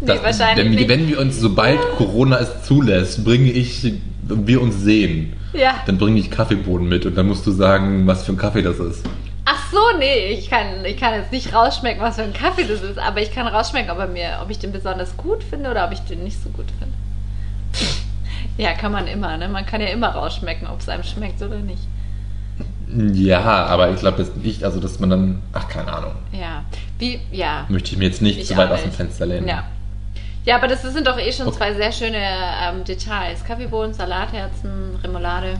Nee, 0.00 0.06
Das- 0.06 0.22
wahrscheinlich 0.22 0.64
wenn, 0.66 0.74
nicht. 0.74 0.88
wenn 0.88 1.08
wir 1.08 1.18
uns, 1.20 1.38
sobald 1.38 1.80
Corona 1.96 2.38
es 2.38 2.62
zulässt, 2.64 3.24
bringe 3.24 3.50
ich, 3.50 3.92
wir 4.22 4.60
uns 4.60 4.80
sehen, 4.80 5.34
Ja. 5.52 5.74
dann 5.86 5.98
bringe 5.98 6.18
ich 6.20 6.30
Kaffeebohnen 6.30 6.88
mit 6.88 7.06
und 7.06 7.16
dann 7.16 7.26
musst 7.26 7.46
du 7.46 7.50
sagen, 7.52 8.06
was 8.06 8.24
für 8.24 8.32
ein 8.32 8.36
Kaffee 8.36 8.62
das 8.62 8.78
ist. 8.78 9.04
Ach 9.44 9.72
so, 9.72 9.78
nee, 9.98 10.28
ich 10.32 10.50
kann, 10.50 10.84
ich 10.84 10.96
kann 10.98 11.14
jetzt 11.14 11.32
nicht 11.32 11.54
rausschmecken, 11.54 12.02
was 12.02 12.16
für 12.16 12.22
ein 12.22 12.32
Kaffee 12.34 12.64
das 12.64 12.82
ist, 12.82 12.98
aber 12.98 13.20
ich 13.22 13.32
kann 13.32 13.46
rausschmecken, 13.46 13.90
ob, 13.90 13.98
er 13.98 14.06
mir, 14.08 14.38
ob 14.42 14.50
ich 14.50 14.58
den 14.58 14.72
besonders 14.72 15.16
gut 15.16 15.42
finde 15.42 15.70
oder 15.70 15.86
ob 15.86 15.92
ich 15.92 16.00
den 16.00 16.22
nicht 16.22 16.42
so 16.42 16.50
gut 16.50 16.66
finde. 16.78 16.94
Ja, 18.58 18.74
kann 18.74 18.92
man 18.92 19.06
immer, 19.06 19.36
ne? 19.38 19.48
Man 19.48 19.64
kann 19.64 19.80
ja 19.80 19.86
immer 19.88 20.08
rausschmecken, 20.08 20.66
ob 20.66 20.80
es 20.80 20.88
einem 20.88 21.04
schmeckt 21.04 21.40
oder 21.42 21.58
nicht. 21.58 21.82
Ja, 23.14 23.40
aber 23.66 23.90
ich 23.90 24.00
glaube 24.00 24.22
jetzt 24.22 24.36
nicht, 24.36 24.64
also 24.64 24.80
dass 24.80 24.98
man 24.98 25.10
dann, 25.10 25.42
ach 25.52 25.68
keine 25.68 25.92
Ahnung, 25.92 26.12
Ja. 26.32 26.64
Wie, 26.98 27.20
ja. 27.30 27.66
möchte 27.68 27.92
ich 27.92 27.98
mir 27.98 28.06
jetzt 28.06 28.22
nicht 28.22 28.38
Ich 28.40 28.46
zu 28.46 28.56
weit 28.56 28.70
aus 28.70 28.82
dem. 28.82 28.92
Fenster 28.92 29.26
lehnen. 29.26 29.46
Ja. 29.46 29.64
Ja, 30.44 30.56
aber 30.56 30.66
das 30.68 30.82
sind 30.82 31.06
doch 31.06 31.18
eh 31.18 31.30
schon 31.30 31.46
Okay. 31.48 31.56
zwei 31.58 31.74
sehr 31.74 31.92
schöne 31.92 32.16
ähm, 32.16 32.82
Details. 32.84 33.44
Kaffeebohnen, 33.44 33.92
Salatherzen, 33.92 34.96
Remoulade. 35.04 35.54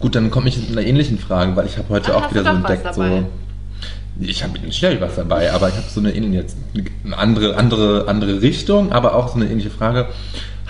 Gut, 0.00 0.16
dann 0.16 0.30
komme 0.32 0.48
ich 0.48 0.56
mit 0.58 0.76
einer 0.76 0.84
ähnlichen 0.86 1.18
Frage, 1.18 1.54
weil 1.54 1.66
ich 1.66 1.78
habe 1.78 1.88
heute 1.90 2.12
Ah, 2.14 2.18
auch 2.18 2.30
wieder 2.32 2.42
so 2.42 2.50
entdeckt, 2.50 2.94
so. 2.94 3.28
Ich 4.18 4.42
habe 4.42 4.58
schnell 4.72 5.00
was 5.00 5.14
dabei, 5.14 5.52
aber 5.52 5.68
ich 5.68 5.76
habe 5.76 5.86
so 5.88 6.00
eine 6.00 6.12
ähnliche, 6.12 6.34
jetzt 6.42 6.56
eine 7.04 7.16
andere, 7.16 7.56
andere, 7.56 8.06
andere 8.08 8.42
Richtung, 8.42 8.90
aber 8.92 9.14
auch 9.14 9.28
so 9.28 9.36
eine 9.36 9.46
ähnliche 9.46 9.70
Frage. 9.70 10.08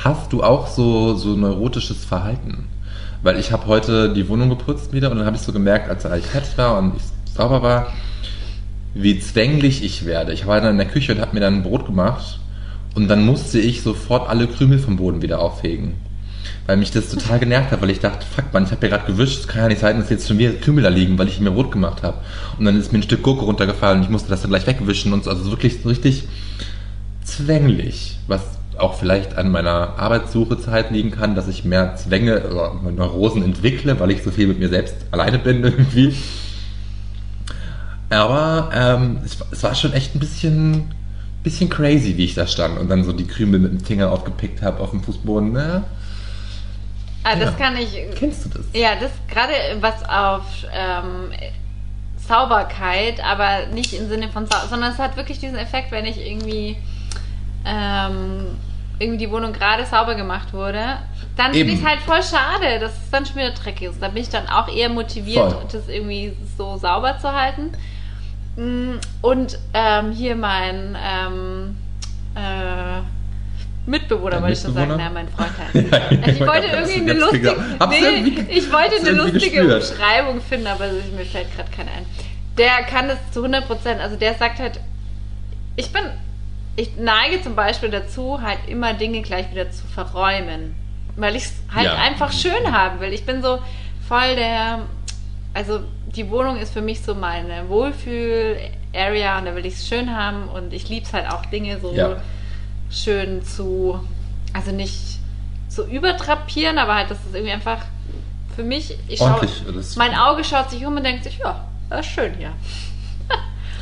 Hast 0.04 0.32
du 0.32 0.42
auch 0.42 0.66
so, 0.66 1.14
so 1.14 1.36
neurotisches 1.36 2.04
Verhalten? 2.04 2.64
Weil 3.22 3.38
ich 3.38 3.52
habe 3.52 3.68
heute 3.68 4.12
die 4.12 4.28
Wohnung 4.28 4.48
geputzt 4.48 4.92
wieder 4.92 5.12
und 5.12 5.18
dann 5.18 5.26
habe 5.26 5.36
ich 5.36 5.42
so 5.42 5.52
gemerkt, 5.52 5.88
als 5.88 6.04
ich 6.04 6.26
fertig 6.26 6.58
war 6.58 6.76
und 6.76 6.96
ich 6.96 7.02
sauber 7.32 7.62
war, 7.62 7.92
wie 8.94 9.20
zwänglich 9.20 9.84
ich 9.84 10.04
werde. 10.04 10.32
Ich 10.32 10.44
war 10.44 10.60
dann 10.60 10.72
in 10.72 10.78
der 10.78 10.88
Küche 10.88 11.12
und 11.12 11.20
habe 11.20 11.34
mir 11.34 11.40
dann 11.40 11.54
ein 11.54 11.62
Brot 11.62 11.86
gemacht 11.86 12.40
und 12.96 13.06
dann 13.06 13.24
musste 13.24 13.60
ich 13.60 13.82
sofort 13.82 14.28
alle 14.28 14.48
Krümel 14.48 14.80
vom 14.80 14.96
Boden 14.96 15.22
wieder 15.22 15.38
aufhegen. 15.38 15.94
Weil 16.66 16.78
mich 16.78 16.90
das 16.90 17.08
total 17.08 17.38
genervt 17.38 17.70
hat, 17.70 17.80
weil 17.80 17.90
ich 17.90 18.00
dachte, 18.00 18.26
fuck 18.26 18.52
man, 18.52 18.64
ich 18.64 18.72
habe 18.72 18.84
ja 18.88 18.96
gerade 18.96 19.12
gewischt, 19.12 19.46
kann 19.46 19.62
ja 19.62 19.68
nicht 19.68 19.80
sein, 19.80 20.00
dass 20.00 20.10
jetzt 20.10 20.26
schon 20.26 20.38
wieder 20.38 20.54
Krümel 20.54 20.82
da 20.82 20.90
liegen, 20.90 21.16
weil 21.16 21.28
ich 21.28 21.38
mir 21.38 21.52
Brot 21.52 21.70
gemacht 21.70 22.02
habe. 22.02 22.18
Und 22.58 22.64
dann 22.64 22.76
ist 22.76 22.92
mir 22.92 22.98
ein 22.98 23.04
Stück 23.04 23.22
Gurke 23.22 23.44
runtergefallen 23.44 23.98
und 23.98 24.04
ich 24.04 24.10
musste 24.10 24.30
das 24.30 24.42
dann 24.42 24.50
gleich 24.50 24.66
wegwischen 24.66 25.12
und 25.12 25.22
so. 25.22 25.30
Also 25.30 25.48
wirklich 25.48 25.80
so 25.80 25.88
richtig 25.88 26.24
zwänglich, 27.22 28.18
was 28.26 28.42
auch 28.78 28.94
vielleicht 28.98 29.36
an 29.36 29.50
meiner 29.50 29.98
Arbeitssuchezeit 29.98 30.90
liegen 30.90 31.10
kann, 31.10 31.34
dass 31.34 31.48
ich 31.48 31.64
mehr 31.64 31.94
Zwänge 31.96 32.42
oder 32.50 32.74
Neurosen 32.90 33.42
entwickle, 33.44 33.98
weil 34.00 34.10
ich 34.10 34.22
so 34.22 34.30
viel 34.30 34.46
mit 34.46 34.58
mir 34.58 34.68
selbst 34.68 34.96
alleine 35.10 35.38
bin 35.38 35.62
irgendwie. 35.62 36.14
Aber 38.10 38.70
ähm, 38.74 39.18
es, 39.24 39.40
war- 39.40 39.46
es 39.50 39.62
war 39.62 39.74
schon 39.74 39.92
echt 39.92 40.14
ein 40.14 40.18
bisschen, 40.18 40.90
bisschen 41.42 41.70
crazy, 41.70 42.16
wie 42.16 42.24
ich 42.24 42.34
da 42.34 42.46
stand 42.46 42.78
und 42.78 42.88
dann 42.90 43.04
so 43.04 43.12
die 43.12 43.26
Krümel 43.26 43.60
mit 43.60 43.72
dem 43.72 43.80
Finger 43.80 44.10
aufgepickt 44.12 44.62
habe 44.62 44.80
auf 44.80 44.90
dem 44.90 45.02
Fußboden. 45.02 45.52
Ne? 45.52 45.84
Ah, 47.24 47.36
das 47.36 47.50
Ja. 47.58 47.66
kann 47.66 47.76
ich. 47.76 47.96
Kennst 48.16 48.44
du 48.44 48.48
das? 48.50 48.66
Ja, 48.74 48.90
das 49.00 49.10
gerade 49.28 49.52
was 49.80 50.02
auf 50.08 50.42
ähm, 50.74 51.30
Sauberkeit, 52.28 53.22
aber 53.24 53.66
nicht 53.72 53.92
im 53.94 54.08
Sinne 54.08 54.28
von 54.28 54.46
Sau 54.46 54.56
sondern 54.68 54.92
es 54.92 54.98
hat 54.98 55.16
wirklich 55.16 55.38
diesen 55.38 55.56
Effekt, 55.56 55.90
wenn 55.90 56.04
ich 56.04 56.18
irgendwie 56.18 56.76
ähm, 57.64 58.46
irgendwie 58.98 59.18
die 59.26 59.30
Wohnung 59.30 59.52
gerade 59.52 59.84
sauber 59.86 60.14
gemacht 60.14 60.52
wurde, 60.52 60.98
dann 61.36 61.52
finde 61.54 61.72
ich 61.72 61.80
es 61.80 61.86
halt 61.86 62.00
voll 62.00 62.22
schade, 62.22 62.78
dass 62.78 62.92
es 62.92 63.10
dann 63.10 63.24
schon 63.26 63.36
wieder 63.36 63.50
dreckig 63.50 63.88
ist. 63.88 64.02
Da 64.02 64.08
bin 64.08 64.22
ich 64.22 64.28
dann 64.28 64.46
auch 64.48 64.68
eher 64.68 64.88
motiviert, 64.88 65.52
Voll. 65.52 65.64
das 65.72 65.88
irgendwie 65.88 66.36
so 66.56 66.76
sauber 66.76 67.18
zu 67.18 67.32
halten. 67.32 67.70
Mm, 68.56 68.98
Und 69.22 69.58
ähm, 69.74 70.12
hier 70.12 70.36
mein 70.36 70.96
ähm, 71.02 71.76
äh, 72.36 73.00
Mitbewohner, 73.90 74.30
Dein 74.32 74.42
wollte 74.42 74.52
ich 74.52 74.60
schon 74.60 74.74
sagen, 74.74 74.96
nein, 74.96 75.12
mein 75.14 75.28
Freund 75.28 75.50
heißt. 75.58 75.74
Ja, 75.90 75.98
Also 75.98 76.30
ich 76.30 76.40
ich 76.40 76.46
wollte 76.46 76.66
irgendwie 76.68 77.00
eine 77.00 77.12
lustige, 77.14 77.56
nee, 77.90 78.44
ich 78.50 78.72
wollte 78.72 78.96
eine 79.00 79.10
lustige 79.10 79.40
gespürt. 79.66 79.90
Umschreibung 79.90 80.40
finden, 80.40 80.66
aber 80.68 80.86
mir 81.16 81.24
fällt 81.24 81.54
gerade 81.56 81.70
keine 81.74 81.90
ein. 81.90 82.06
Der 82.58 82.82
kann 82.84 83.08
das 83.08 83.18
zu 83.32 83.40
100 83.40 83.66
Prozent, 83.66 84.00
also 84.00 84.16
der 84.16 84.34
sagt 84.34 84.60
halt, 84.60 84.78
ich 85.76 85.90
bin, 85.92 86.02
ich 86.76 86.96
neige 86.96 87.42
zum 87.42 87.54
Beispiel 87.54 87.90
dazu, 87.90 88.40
halt 88.40 88.58
immer 88.66 88.94
Dinge 88.94 89.22
gleich 89.22 89.50
wieder 89.50 89.70
zu 89.70 89.86
verräumen, 89.86 90.74
weil 91.16 91.36
ich 91.36 91.44
es 91.44 91.54
halt 91.74 91.86
Ja. 91.86 91.94
einfach 91.96 92.32
schön 92.32 92.72
haben 92.72 93.00
will. 93.00 93.12
Ich 93.12 93.24
bin 93.26 93.42
so 93.42 93.58
voll 94.08 94.36
der, 94.36 94.80
also 95.54 95.80
die 96.14 96.30
Wohnung 96.30 96.56
ist 96.58 96.72
für 96.72 96.80
mich 96.82 97.02
so 97.02 97.14
meine 97.14 97.68
Wohlfühl-Area 97.68 99.38
und 99.38 99.46
da 99.46 99.54
will 99.54 99.66
ich 99.66 99.74
es 99.74 99.88
schön 99.88 100.14
haben 100.16 100.48
und 100.48 100.72
ich 100.72 100.88
liebe 100.88 101.06
es 101.06 101.12
halt 101.12 101.30
auch 101.30 101.44
Dinge 101.46 101.78
so 101.80 101.94
Ja. 101.94 102.16
schön 102.90 103.42
zu, 103.42 104.00
also 104.52 104.70
nicht 104.72 105.18
so 105.68 105.84
übertrapieren, 105.84 106.78
aber 106.78 106.94
halt, 106.96 107.10
das 107.10 107.18
ist 107.24 107.34
irgendwie 107.34 107.52
einfach 107.52 107.84
für 108.54 108.62
mich, 108.62 108.98
ich 109.08 109.18
schaue, 109.18 109.48
mein 109.96 110.14
Auge 110.14 110.44
schaut 110.44 110.70
sich 110.70 110.84
um 110.84 110.96
und 110.96 111.04
denkt 111.04 111.24
sich, 111.24 111.38
ja, 111.38 111.64
das 111.88 112.00
ist 112.06 112.12
schön 112.12 112.34
hier. 112.34 112.52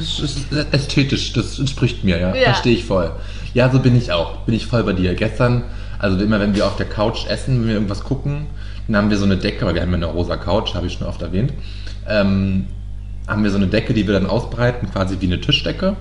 Das 0.00 0.18
ist 0.20 0.52
ästhetisch, 0.72 1.32
das 1.32 1.58
entspricht 1.58 2.04
mir, 2.04 2.18
ja. 2.18 2.34
Ja. 2.34 2.44
Verstehe 2.44 2.74
ich 2.74 2.84
voll. 2.84 3.12
Ja, 3.54 3.70
so 3.70 3.78
bin 3.78 3.96
ich 3.96 4.12
auch. 4.12 4.38
Bin 4.38 4.54
ich 4.54 4.66
voll 4.66 4.82
bei 4.84 4.92
dir. 4.92 5.14
Gestern, 5.14 5.64
also 5.98 6.18
immer 6.18 6.40
wenn 6.40 6.54
wir 6.54 6.66
auf 6.66 6.76
der 6.76 6.86
Couch 6.86 7.26
essen, 7.26 7.60
wenn 7.60 7.68
wir 7.68 7.74
irgendwas 7.74 8.02
gucken, 8.02 8.46
dann 8.86 8.96
haben 8.96 9.10
wir 9.10 9.18
so 9.18 9.24
eine 9.24 9.36
Decke, 9.36 9.66
weil 9.66 9.74
wir 9.74 9.82
haben 9.82 9.90
ja 9.90 9.96
eine 9.96 10.06
rosa 10.06 10.36
Couch, 10.36 10.74
habe 10.74 10.86
ich 10.86 10.94
schon 10.94 11.06
oft 11.06 11.22
erwähnt. 11.22 11.52
Ähm, 12.08 12.66
haben 13.26 13.44
wir 13.44 13.50
so 13.50 13.56
eine 13.56 13.68
Decke, 13.68 13.94
die 13.94 14.06
wir 14.06 14.14
dann 14.14 14.26
ausbreiten, 14.26 14.90
quasi 14.90 15.16
wie 15.20 15.26
eine 15.26 15.40
Tischdecke. 15.40 15.96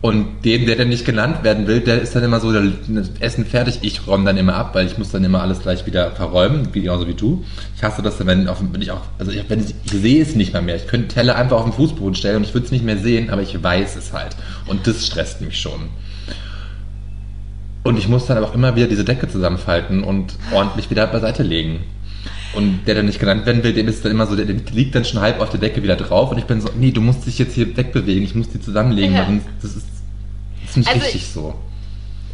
Und 0.00 0.44
dem, 0.44 0.64
der 0.66 0.76
dann 0.76 0.90
nicht 0.90 1.04
genannt 1.04 1.42
werden 1.42 1.66
will, 1.66 1.80
der 1.80 2.00
ist 2.00 2.14
dann 2.14 2.22
immer 2.22 2.38
so, 2.38 2.52
der 2.52 2.62
Essen 3.18 3.44
fertig, 3.44 3.80
ich 3.82 4.06
räume 4.06 4.24
dann 4.24 4.36
immer 4.36 4.54
ab, 4.54 4.72
weil 4.74 4.86
ich 4.86 4.96
muss 4.96 5.10
dann 5.10 5.24
immer 5.24 5.42
alles 5.42 5.58
gleich 5.60 5.86
wieder 5.86 6.12
verräumen, 6.12 6.68
wie- 6.72 6.82
genauso 6.82 7.08
wie 7.08 7.14
du. 7.14 7.44
Ich 7.76 7.82
hasse 7.82 8.00
das, 8.00 8.24
wenn, 8.24 8.48
wenn 8.48 8.80
ich 8.82 8.92
auch, 8.92 9.00
also 9.18 9.32
ich, 9.32 9.42
wenn 9.48 9.58
ich, 9.58 9.74
ich 9.84 9.90
sehe 9.90 10.22
es 10.22 10.36
nicht 10.36 10.52
mal 10.52 10.62
mehr. 10.62 10.76
Ich 10.76 10.86
könnte 10.86 11.08
Teller 11.08 11.34
einfach 11.34 11.56
auf 11.56 11.64
den 11.64 11.72
Fußboden 11.72 12.14
stellen 12.14 12.36
und 12.36 12.44
ich 12.44 12.54
würde 12.54 12.66
es 12.66 12.70
nicht 12.70 12.84
mehr 12.84 12.98
sehen, 12.98 13.30
aber 13.30 13.42
ich 13.42 13.60
weiß 13.60 13.96
es 13.96 14.12
halt. 14.12 14.36
Und 14.68 14.86
das 14.86 15.04
stresst 15.04 15.40
mich 15.40 15.60
schon. 15.60 15.88
Und 17.82 17.98
ich 17.98 18.06
muss 18.08 18.26
dann 18.26 18.36
aber 18.36 18.46
auch 18.50 18.54
immer 18.54 18.76
wieder 18.76 18.86
diese 18.86 19.04
Decke 19.04 19.28
zusammenfalten 19.28 20.04
und 20.04 20.34
ordentlich 20.54 20.90
wieder 20.90 21.08
beiseite 21.08 21.42
legen. 21.42 21.80
Und 22.54 22.86
der 22.86 22.94
dann 22.94 23.06
nicht 23.06 23.20
genannt 23.20 23.44
werden 23.46 23.62
will, 23.62 23.74
dem 23.74 23.88
ist 23.88 24.04
dann 24.04 24.12
immer 24.12 24.26
so, 24.26 24.34
der, 24.34 24.46
der 24.46 24.56
liegt 24.72 24.94
dann 24.94 25.04
schon 25.04 25.20
halb 25.20 25.40
auf 25.40 25.50
der 25.50 25.60
Decke 25.60 25.82
wieder 25.82 25.96
drauf 25.96 26.30
und 26.30 26.38
ich 26.38 26.44
bin 26.44 26.60
so, 26.60 26.70
nee, 26.76 26.90
du 26.92 27.00
musst 27.02 27.26
dich 27.26 27.38
jetzt 27.38 27.54
hier 27.54 27.76
wegbewegen, 27.76 28.24
ich 28.24 28.34
muss 28.34 28.48
die 28.48 28.60
zusammenlegen, 28.60 29.14
Ja. 29.14 29.26
das 29.60 29.76
ist, 29.76 29.86
das 30.62 30.70
ist 30.70 30.76
nicht 30.78 30.88
Also 30.88 31.00
richtig 31.00 31.22
ich- 31.22 31.28
so. 31.32 31.54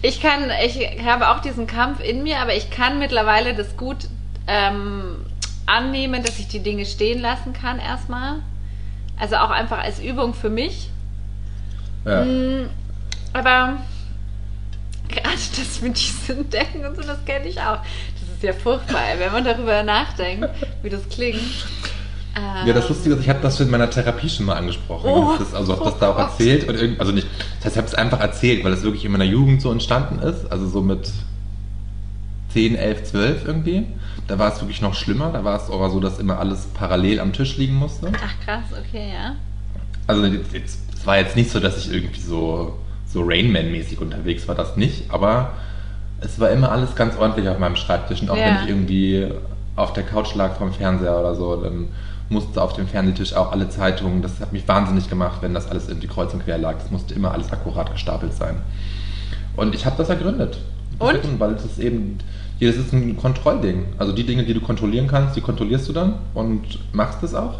Ich 0.03 0.21
kann, 0.21 0.43
ich 0.65 0.79
habe 1.05 1.31
auch 1.31 1.41
diesen 1.41 1.67
Kampf 1.67 1.99
in 2.01 2.23
mir, 2.23 2.39
aber 2.41 2.55
ich 2.55 2.71
kann 2.71 2.99
mittlerweile 2.99 3.55
das 3.55 3.77
gut 3.79 3.97
ähm, 4.47 5.17
annehmen, 5.67 6.23
dass 6.23 6.39
ich 6.39 6.47
die 6.47 6.59
Dinge 6.63 6.85
stehen 6.85 7.21
lassen 7.23 7.55
kann 7.55 7.79
erstmal. 7.79 8.41
Also 9.19 9.37
auch 9.37 9.49
einfach 9.51 9.79
als 9.79 10.01
Übung 10.01 10.35
für 10.35 10.51
mich. 10.51 10.91
Ja. 12.05 12.23
Mm, 12.25 12.69
aber 13.33 13.79
gerade 15.09 15.33
das 15.57 15.81
mit 15.81 15.97
diesen 15.97 16.51
Decken 16.51 16.85
und 16.85 16.97
so, 16.97 17.03
das 17.03 17.25
kenne 17.25 17.47
ich 17.49 17.59
auch. 17.61 17.79
Ja 18.45 18.53
furchtbar, 18.53 19.01
wenn 19.19 19.33
man 19.33 19.43
darüber 19.43 19.83
nachdenkt, 19.83 20.51
wie 20.83 20.91
das 20.91 21.09
klingt. 21.09 21.41
Ja, 22.67 22.73
das 22.73 22.89
Lustige 22.89 23.15
ist, 23.15 23.23
ich 23.23 23.29
habe 23.29 23.41
das 23.41 23.61
in 23.61 23.71
meiner 23.71 23.89
Therapie 23.89 24.29
schon 24.29 24.47
mal 24.47 24.57
angesprochen. 24.57 25.09
Oh. 25.09 25.37
das, 25.39 25.55
also 25.55 25.73
habe 25.73 25.85
das 25.85 25.99
da 25.99 26.11
auch 26.11 26.19
erzählt. 26.19 26.69
Und 26.69 26.75
irgend, 26.75 27.01
also 27.01 27.13
nicht, 27.13 27.27
das 27.59 27.67
heißt, 27.67 27.77
ich 27.77 27.79
habe 27.79 27.89
es 27.89 27.95
einfach 27.95 28.21
erzählt, 28.21 28.65
weil 28.65 28.73
es 28.73 28.83
wirklich 28.83 29.05
in 29.05 29.13
meiner 29.13 29.25
Jugend 29.25 29.63
so 29.63 29.71
entstanden 29.71 30.19
ist. 30.19 30.51
Also 30.51 30.69
so 30.69 30.83
mit 30.83 31.11
10, 32.53 32.75
11, 32.75 33.05
12 33.05 33.47
irgendwie. 33.47 33.87
Da 34.27 34.39
war 34.39 34.53
es 34.53 34.61
wirklich 34.61 34.81
noch 34.81 34.95
schlimmer. 34.95 35.31
Da 35.33 35.45
war 35.45 35.57
es 35.57 35.71
aber 35.71 35.91
so, 35.91 36.01
dass 36.01 36.19
immer 36.19 36.39
alles 36.39 36.67
parallel 36.75 37.21
am 37.21 37.33
Tisch 37.33 37.57
liegen 37.57 37.75
musste. 37.75 38.13
Ach 38.15 38.45
krass, 38.45 38.65
okay, 38.73 39.13
ja. 39.13 39.37
Also 40.07 40.25
es 40.25 41.07
war 41.07 41.19
jetzt 41.19 41.37
nicht 41.37 41.51
so, 41.51 41.61
dass 41.61 41.79
ich 41.79 41.93
irgendwie 41.93 42.21
so, 42.21 42.79
so 43.07 43.23
Rainman-mäßig 43.23 44.01
unterwegs 44.01 44.49
war, 44.49 44.55
das 44.55 44.77
nicht. 44.77 45.05
Aber 45.11 45.53
es 46.21 46.39
war 46.41 46.51
immer 46.51 46.71
alles 46.73 46.95
ganz 46.95 47.17
ordentlich 47.17 47.49
auf 47.49 47.59
meinem 47.59 47.77
Schreibtisch. 47.77 48.23
Und 48.23 48.31
auch 48.31 48.37
Ja. 48.37 48.47
wenn 48.47 48.57
ich 48.65 48.69
irgendwie 48.69 49.29
auf 49.77 49.93
der 49.93 50.05
Couch 50.05 50.35
lag 50.35 50.57
vom 50.57 50.73
Fernseher 50.73 51.19
oder 51.19 51.35
so, 51.35 51.57
dann 51.57 51.89
musste 52.29 52.63
auf 52.63 52.73
dem 52.73 52.87
Fernsehtisch 52.87 53.35
auch 53.35 53.53
alle 53.53 53.69
Zeitungen, 53.69 54.23
das 54.23 54.41
hat 54.41 54.53
mich 54.53 54.67
wahnsinnig 54.67 55.11
gemacht, 55.11 55.39
wenn 55.43 55.53
das 55.53 55.69
alles 55.71 55.89
irgendwie 55.89 56.07
kreuz 56.07 56.33
und 56.33 56.45
quer 56.45 56.59
lag. 56.59 56.75
Das 56.79 56.91
musste 56.91 57.15
immer 57.15 57.33
alles 57.33 57.53
akkurat 57.53 57.93
gestapelt 57.93 58.33
sein. 58.33 58.57
Und 59.57 59.75
ich 59.75 59.85
habe 59.85 59.97
das 59.99 60.09
ergründet. 60.09 60.59
Das 60.99 61.09
Und? 61.09 61.15
ergründet, 61.17 61.41
Weil 61.41 61.53
es 61.53 61.65
ist 61.65 61.79
eben, 61.79 62.19
jedes 62.59 62.77
ist 62.77 62.93
ein 62.93 63.17
Kontrollding. 63.17 63.85
Also 63.99 64.13
die 64.13 64.25
Dinge, 64.25 64.45
die 64.45 64.55
du 64.55 64.61
kontrollieren 64.61 65.07
kannst, 65.07 65.37
die 65.37 65.41
kontrollierst 65.43 65.89
du 65.89 65.93
dann 65.93 66.15
und 66.33 66.63
machst 66.95 67.23
es 67.23 67.35
auch. 67.35 67.59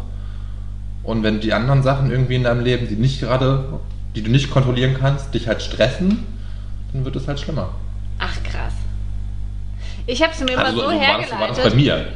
Und 1.03 1.21
wenn 1.21 1.39
die 1.39 1.53
anderen 1.53 1.83
Sachen 1.83 2.09
irgendwie 2.09 2.35
in 2.35 2.43
deinem 2.43 2.63
Leben, 2.63 2.87
die 2.87 2.95
nicht 2.95 3.19
gerade, 3.21 3.65
die 4.15 4.23
du 4.23 4.31
nicht 4.31 4.49
kontrollieren 4.49 4.95
kannst, 4.99 5.33
dich 5.33 5.47
halt 5.47 5.61
stressen, 5.61 6.23
dann 6.91 7.05
wird 7.05 7.15
es 7.15 7.27
halt 7.27 7.39
schlimmer. 7.39 7.69
Ach 8.19 8.35
krass. 8.43 8.73
Ich 10.07 10.21
habe 10.21 10.33
es 10.33 10.39
mir 10.39 10.51
immer 10.53 10.65
Also, 10.65 10.77
so 10.77 10.83
so 10.83 10.87
war, 10.87 10.93
das, 10.99 11.01
hergeleitet. 11.07 11.39
war 11.39 11.47
das 11.47 11.59
bei 11.71 11.75
mir. 11.75 12.07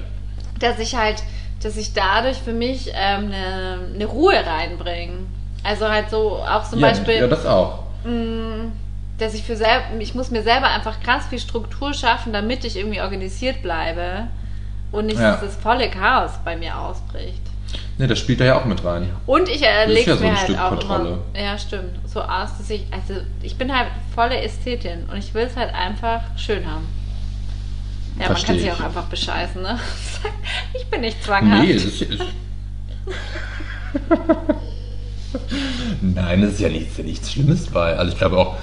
dass 0.59 0.79
ich 0.79 0.95
halt, 0.95 1.23
dass 1.63 1.75
ich 1.77 1.93
dadurch 1.93 2.37
für 2.37 2.53
mich 2.53 2.91
ähm, 2.93 3.25
eine, 3.33 3.79
eine 3.95 4.05
Ruhe 4.05 4.35
reinbringe. 4.45 5.19
Also 5.63 5.89
halt 5.89 6.09
so 6.09 6.37
auch 6.37 6.69
zum 6.69 6.79
ja, 6.79 6.87
Beispiel, 6.89 7.15
ja, 7.15 7.27
das 7.27 7.45
auch. 7.45 7.79
mh, 8.05 8.71
dass 9.17 9.33
ich 9.33 9.43
für 9.43 9.57
selber, 9.57 9.83
ich 9.99 10.15
muss 10.15 10.31
mir 10.31 10.43
selber 10.43 10.67
einfach 10.67 11.01
krass 11.01 11.25
viel 11.29 11.39
Struktur 11.39 11.93
schaffen, 11.93 12.31
damit 12.31 12.63
ich 12.63 12.77
irgendwie 12.77 13.01
organisiert 13.01 13.61
bleibe 13.61 14.27
und 14.93 15.07
nicht, 15.07 15.19
Ja. 15.19 15.31
dass 15.31 15.41
das 15.41 15.55
volle 15.57 15.89
Chaos 15.89 16.31
bei 16.45 16.55
mir 16.55 16.77
ausbricht. 16.77 17.41
Ne, 17.99 18.07
das 18.07 18.17
spielt 18.17 18.39
da 18.39 18.45
ja 18.45 18.57
auch 18.57 18.63
mit 18.63 18.81
rein. 18.85 19.09
Und 19.25 19.49
ich 19.49 19.61
erlege 19.61 20.11
ja 20.11 20.15
so 20.15 20.23
mir 20.23 20.29
ein 20.29 20.37
halt 20.37 20.45
Stück 20.45 20.57
auch 20.57 20.69
Kontrolle. 20.69 21.19
immer, 21.33 21.43
ja 21.45 21.57
stimmt, 21.57 21.99
so 22.05 22.21
aus, 22.21 22.57
dass 22.57 22.69
ich, 22.69 22.85
also 22.91 23.15
ich 23.43 23.57
bin 23.57 23.77
halt 23.77 23.89
volle 24.15 24.41
Ästhetin 24.41 25.03
und 25.11 25.17
ich 25.17 25.33
will 25.33 25.43
es 25.43 25.57
halt 25.57 25.73
einfach 25.75 26.21
schön 26.37 26.65
haben. 26.65 26.87
Ja, 28.17 28.27
Versteh 28.27 28.31
man 28.31 28.45
kann 28.45 28.55
sich 28.57 28.67
ich. 28.67 28.71
auch 28.71 28.85
einfach 28.85 29.03
bescheißen, 29.03 29.61
ne? 29.61 29.77
Ich 30.73 30.85
bin 30.85 31.01
nicht 31.01 31.21
zwanghaft. 31.21 31.67
Nee, 31.67 31.73
das 31.73 31.83
ist, 31.83 32.01
ist 32.03 32.21
Nein, 36.01 36.41
das 36.41 36.53
ist 36.53 36.59
ja 36.61 36.69
nichts, 36.69 36.97
nichts 36.99 37.33
Schlimmes 37.33 37.67
bei. 37.67 37.97
Also 37.97 38.13
ich 38.13 38.17
glaube 38.17 38.37
auch, 38.37 38.55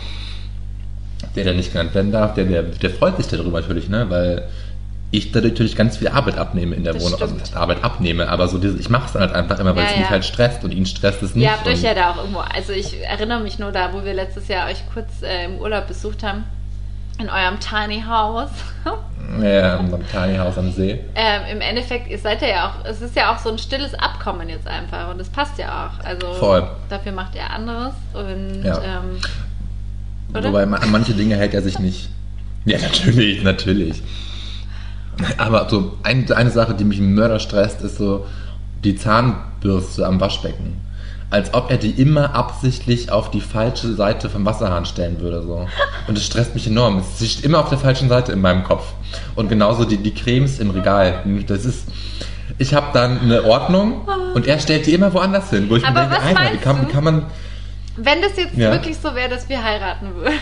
der, 1.35 1.45
der 1.45 1.53
nicht 1.53 1.73
genannt 1.73 1.95
werden 1.95 2.11
darf, 2.11 2.33
der, 2.33 2.45
der, 2.45 2.63
der 2.63 2.91
freut 2.91 3.19
sich 3.19 3.27
darüber 3.27 3.61
natürlich, 3.61 3.91
ne? 3.91 4.09
Weil 4.09 4.49
ich 5.17 5.33
dadurch 5.33 5.53
natürlich 5.53 5.77
ganz 5.77 5.97
viel 5.97 6.09
Arbeit 6.09 6.39
abnehme 6.39 6.75
in 6.77 6.85
der 6.85 6.93
Das 6.95 7.03
Wohnung. 7.03 7.15
Also 7.21 7.35
stimmt. 7.35 7.41
nicht 7.43 7.57
Arbeit 7.57 7.83
abnehme, 7.85 8.29
aber 8.29 8.49
so 8.49 8.59
dieses, 8.59 8.79
ich 8.81 8.89
mache 8.91 9.07
es 9.07 9.13
dann 9.13 9.23
halt 9.23 9.33
einfach 9.33 9.59
immer, 9.59 9.75
weil 9.77 9.85
Ja, 9.85 9.91
es 9.91 9.97
mich 9.97 10.05
ja. 10.07 10.11
halt 10.11 10.25
stresst 10.25 10.65
und 10.65 10.73
ihn 10.73 10.87
stresst 10.87 11.23
es 11.23 11.35
nicht. 11.35 11.45
Ihr 11.45 11.53
habt 11.53 11.67
euch 11.67 11.75
und- 11.79 11.83
ja 11.83 11.95
da 11.95 12.11
auch 12.11 12.17
irgendwo, 12.19 12.41
also 12.41 12.73
ich 12.73 13.03
erinnere 13.05 13.41
mich 13.41 13.59
nur 13.59 13.73
da, 13.73 13.93
wo 13.93 14.05
wir 14.05 14.15
letztes 14.15 14.49
Jahr 14.49 14.69
euch 14.69 14.83
kurz 14.93 15.23
äh, 15.23 15.45
im 15.47 15.59
Urlaub 15.59 15.87
besucht 15.87 16.23
haben, 16.23 16.45
in 17.19 17.29
eurem 17.31 17.59
Tiny 17.61 18.03
House. 18.09 18.51
Ja, 19.43 19.75
in 19.75 19.87
unserem 19.87 20.07
Tiny 20.07 20.37
House 20.37 20.57
am 20.57 20.71
See. 20.71 21.01
ähm, 21.17 21.43
Im 21.51 21.61
Endeffekt, 21.61 22.09
ihr 22.09 22.19
seid 22.19 22.43
ja 22.43 22.69
auch, 22.69 22.85
es 22.89 23.01
ist 23.03 23.17
ja 23.17 23.35
auch 23.35 23.39
so 23.41 23.51
ein 23.51 23.59
stilles 23.59 23.93
Abkommen 23.95 24.49
jetzt 24.49 24.69
einfach 24.69 25.11
und 25.11 25.21
es 25.21 25.29
passt 25.29 25.59
ja 25.59 25.87
auch. 25.91 26.05
Also 26.05 26.33
Voll. 26.35 26.71
dafür 26.89 27.11
macht 27.11 27.35
ihr 27.35 27.51
anderes 27.51 27.93
und 28.15 28.63
Ja. 28.63 28.81
ähm? 28.85 29.21
Wobei 30.33 30.65
ma- 30.67 30.77
an 30.77 30.93
manche 30.93 31.13
Dinge 31.13 31.35
hält 31.35 31.55
er 31.55 31.63
sich 31.63 31.81
nicht. 31.81 32.09
Ja, 32.67 32.79
natürlich, 32.79 33.43
natürlich. 33.43 34.01
Aber 35.39 35.69
so 35.69 35.95
ein, 36.03 36.31
eine 36.33 36.51
Sache, 36.51 36.75
die 36.75 36.85
mich 36.85 37.01
mörder 37.01 37.39
stresst, 37.41 37.81
ist 37.83 37.99
so 37.99 38.27
die 38.85 38.97
Zahnbürste 38.97 40.07
am 40.07 40.21
Waschbecken. 40.21 40.81
Als 41.29 41.53
ob 41.55 41.71
er 41.71 41.77
die 41.77 41.91
immer 41.91 42.35
absichtlich 42.37 43.11
auf 43.11 43.31
die 43.33 43.41
falsche 43.41 43.95
Seite 43.95 44.31
vom 44.31 44.45
Wasserhahn 44.45 44.87
stellen 44.87 45.21
würde. 45.21 45.43
So. 45.43 45.67
Und 46.07 46.17
es 46.17 46.25
stresst 46.25 46.55
mich 46.55 46.67
enorm. 46.69 46.99
Es 47.19 47.33
steht 47.33 47.45
immer 47.45 47.59
auf 47.59 47.69
der 47.69 47.79
falschen 47.79 48.09
Seite 48.09 48.31
in 48.33 48.41
meinem 48.41 48.63
Kopf. 48.63 48.85
Und 49.35 49.49
genauso 49.49 49.85
die, 49.85 49.97
die 49.97 50.15
Cremes 50.15 50.61
im 50.61 50.71
Regal. 50.71 51.25
Das 51.49 51.65
ist. 51.65 51.89
Ich 52.59 52.75
habe 52.75 52.87
dann 52.95 53.21
eine 53.21 53.43
Ordnung 53.45 54.07
und 54.35 54.47
er 54.47 54.59
stellt 54.61 54.87
die 54.87 54.95
immer 54.95 55.13
woanders 55.13 55.51
hin. 55.51 55.69
Wo 55.69 55.77
ich 55.77 55.85
Aber 55.85 56.03
mir 56.05 56.09
denke, 56.11 56.17
was 56.25 56.37
Alter, 56.37 56.53
wie 56.55 56.59
kann, 56.59 56.81
wie 56.89 56.93
kann 56.93 57.05
man. 57.05 57.27
wenn 57.97 58.23
das 58.23 58.37
jetzt 58.37 58.57
Ja. 58.57 58.71
wirklich 58.71 58.97
so 58.97 59.15
wäre, 59.15 59.29
dass 59.29 59.49
wir 59.49 59.63
heiraten 59.63 60.15
würden. 60.15 60.33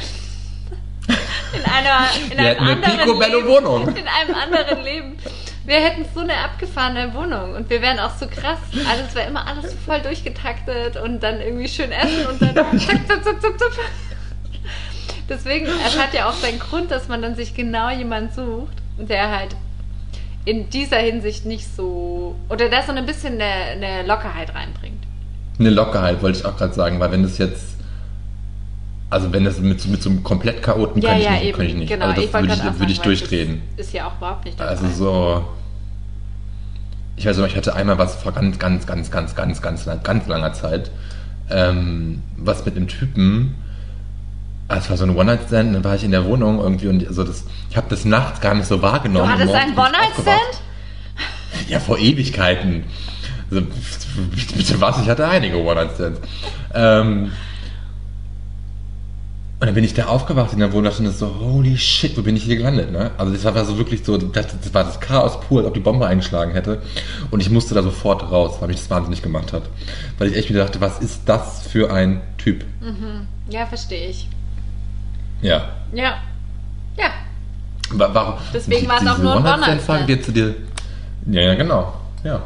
In 1.56 1.64
einer, 1.70 2.08
in 2.30 2.38
Wir 2.38 2.60
einem 2.60 2.68
anderen 2.68 2.98
picobello 2.98 3.38
Leben, 3.38 3.48
Wohnung. 3.48 3.88
In 3.88 4.08
einem 4.08 4.34
anderen 4.34 4.82
Leben. 4.82 5.18
Wir 5.64 5.76
hätten 5.76 6.04
so 6.14 6.20
eine 6.20 6.36
abgefahrene 6.36 7.14
Wohnung 7.14 7.54
und 7.54 7.70
wir 7.70 7.80
wären 7.80 7.98
auch 7.98 8.14
so 8.14 8.26
krass. 8.26 8.58
Alles 8.90 9.14
wäre 9.14 9.28
immer 9.28 9.46
alles 9.46 9.74
voll 9.86 10.00
durchgetaktet 10.00 10.96
und 10.96 11.22
dann 11.22 11.40
irgendwie 11.40 11.68
schön 11.68 11.90
essen 11.90 12.26
und 12.26 12.42
dann 12.42 12.54
zack, 12.78 13.08
zack, 13.08 13.24
zack, 13.24 13.40
zack, 13.40 13.58
zack. 13.58 13.72
Deswegen, 15.28 15.66
es 15.66 15.98
hat 15.98 16.12
ja 16.12 16.28
auch 16.28 16.34
seinen 16.34 16.58
Grund, 16.58 16.90
dass 16.90 17.08
man 17.08 17.22
dann 17.22 17.34
sich 17.34 17.54
genau 17.54 17.88
jemanden 17.88 18.34
sucht, 18.34 18.76
der 18.98 19.30
halt 19.30 19.56
in 20.44 20.68
dieser 20.68 20.98
Hinsicht 20.98 21.46
nicht 21.46 21.66
so 21.74 22.36
oder 22.50 22.68
der 22.68 22.82
so 22.82 22.92
ein 22.92 23.06
bisschen 23.06 23.40
eine, 23.40 23.44
eine 23.44 24.06
Lockerheit 24.06 24.54
reinbringt. 24.54 25.02
Eine 25.58 25.70
Lockerheit, 25.70 26.20
wollte 26.20 26.40
ich 26.40 26.44
auch 26.44 26.56
gerade 26.56 26.74
sagen, 26.74 27.00
weil 27.00 27.10
wenn 27.12 27.22
das 27.22 27.38
jetzt. 27.38 27.73
Also 29.14 29.32
wenn 29.32 29.44
das 29.44 29.60
mit, 29.60 29.80
so- 29.80 29.88
mit 29.90 30.02
so 30.02 30.10
einem 30.10 30.24
komplett 30.24 30.60
Chaoten 30.60 31.00
kann, 31.00 31.20
ich 31.20 31.30
nicht, 31.30 31.54
kann 31.56 31.66
ich 31.66 31.74
nicht. 31.74 31.88
Genau, 31.88 32.06
also 32.06 32.20
das 32.22 32.32
würde 32.32 32.52
ich, 32.52 32.60
auch 32.62 32.78
würde 32.80 32.90
ich 32.90 32.96
sagen, 32.98 33.08
durchdrehen. 33.08 33.62
Das 33.76 33.86
ist 33.86 33.92
ja 33.92 34.08
auch 34.08 34.16
überhaupt 34.16 34.44
nicht 34.44 34.60
Also 34.60 34.84
Fall. 34.86 34.92
so. 34.92 35.44
Ich 37.16 37.24
weiß 37.24 37.36
noch, 37.38 37.46
ich 37.46 37.54
hatte 37.56 37.76
einmal 37.76 37.96
was 37.96 38.16
vor 38.16 38.32
ganz, 38.32 38.58
ganz, 38.58 38.86
ganz, 38.88 39.12
ganz, 39.12 39.36
ganz, 39.36 39.62
ganz, 39.62 39.86
ganz 40.02 40.26
langer 40.26 40.52
Zeit. 40.52 40.90
Ähm, 41.48 42.22
was 42.36 42.64
mit 42.64 42.76
einem 42.76 42.88
Typen. 42.88 43.54
ah, 44.66 44.78
Es 44.78 44.90
war 44.90 44.96
so 44.96 45.04
ein 45.04 45.14
One-Night-Stand, 45.16 45.76
dann 45.76 45.84
war 45.84 45.94
ich 45.94 46.02
in 46.02 46.10
der 46.10 46.24
Wohnung 46.24 46.58
irgendwie 46.58 46.88
und 46.88 47.06
also 47.06 47.22
das, 47.22 47.44
ich 47.70 47.76
habe 47.76 47.86
das 47.90 48.04
nachts 48.04 48.40
gar 48.40 48.54
nicht 48.54 48.66
so 48.66 48.82
wahrgenommen. 48.82 49.26
Du 49.28 49.32
hattest 49.32 49.50
und 49.50 49.54
einen 49.54 49.74
morgens 49.76 49.92
bin 49.92 50.02
ich 50.08 50.26
One-Night-Stand? 50.26 51.68
Ja, 51.70 51.78
vor 51.78 51.98
Ewigkeiten. 51.98 52.82
Also, 53.48 53.62
bitte 54.56 54.80
was? 54.80 55.00
Ich 55.02 55.08
hatte 55.08 55.28
einige 55.28 55.58
One-Night-Stands. 55.58 56.20
Ähm, 56.74 57.30
und 59.64 59.68
dann 59.68 59.74
bin 59.76 59.84
ich 59.84 59.94
da 59.94 60.08
aufgewacht 60.08 60.52
in 60.52 60.58
der 60.58 60.72
Wohnung 60.74 60.92
und 60.92 61.04
dachte 61.04 61.10
so, 61.10 61.36
holy 61.40 61.78
shit, 61.78 62.18
wo 62.18 62.20
bin 62.22 62.36
ich 62.36 62.42
hier 62.44 62.56
gelandet? 62.56 62.92
Ne? 62.92 63.12
Also 63.16 63.32
das 63.32 63.44
war 63.44 63.64
so 63.64 63.78
wirklich 63.78 64.04
so, 64.04 64.18
das, 64.18 64.48
das 64.60 64.74
war 64.74 64.84
das 64.84 65.00
Chaos 65.00 65.40
pur, 65.40 65.60
als 65.60 65.68
ob 65.68 65.72
die 65.72 65.80
Bombe 65.80 66.06
eingeschlagen 66.06 66.52
hätte. 66.52 66.82
Und 67.30 67.40
ich 67.40 67.48
musste 67.48 67.74
da 67.74 67.82
sofort 67.82 68.30
raus, 68.30 68.56
weil 68.60 68.68
mich 68.68 68.76
das 68.76 68.90
wahnsinnig 68.90 69.22
gemacht 69.22 69.54
hat. 69.54 69.62
Weil 70.18 70.28
ich 70.28 70.36
echt 70.36 70.50
wieder 70.50 70.64
dachte, 70.64 70.82
was 70.82 70.98
ist 70.98 71.22
das 71.24 71.66
für 71.66 71.90
ein 71.90 72.20
Typ? 72.36 72.62
Ja, 73.48 73.64
verstehe 73.64 74.10
ich. 74.10 74.28
Ja. 75.40 75.70
Ja. 75.94 76.18
Ja. 76.98 77.06
Wa- 77.90 78.10
Warum? 78.12 78.34
Deswegen 78.52 78.86
war 78.86 79.00
es 79.00 79.08
auch 79.08 79.16
nur 79.16 79.32
ein 79.34 79.46
One-Night-Stand. 79.46 80.08
die 80.08 80.12
jetzt 80.12 80.26
zu 80.26 80.32
dir. 80.32 80.54
Ja, 81.30 81.40
ja, 81.40 81.54
genau. 81.54 81.94
Ja. 82.22 82.42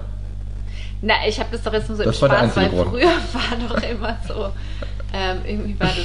Na, 1.03 1.15
ich 1.29 1.39
habe 1.41 1.49
das 1.51 1.63
doch 1.65 1.73
jetzt 1.73 1.89
nur 1.89 1.97
so 1.99 2.05
Das 2.05 2.17
im 2.17 2.23
war 2.23 2.29
der 2.29 2.39
Spaß, 2.39 2.57
weil 2.57 2.65
einzige 2.65 2.83
Grund. 2.83 2.91
früher 2.91 3.07
war 3.33 3.69
doch 3.77 3.83
immer 3.91 4.17
so, 4.27 4.51
ähm, 5.13 5.39
irgendwie 5.47 5.81
war 5.81 5.89
das, 5.89 5.97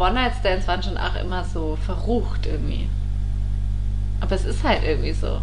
One-Night-Stands 0.00 0.66
waren 0.66 0.82
schon 0.82 0.96
auch 0.96 1.14
immer 1.16 1.44
so 1.44 1.76
verrucht 1.84 2.46
irgendwie. 2.46 2.88
Aber 4.20 4.34
es 4.34 4.44
ist 4.44 4.62
halt 4.64 4.82
irgendwie 4.84 5.12
so. 5.12 5.40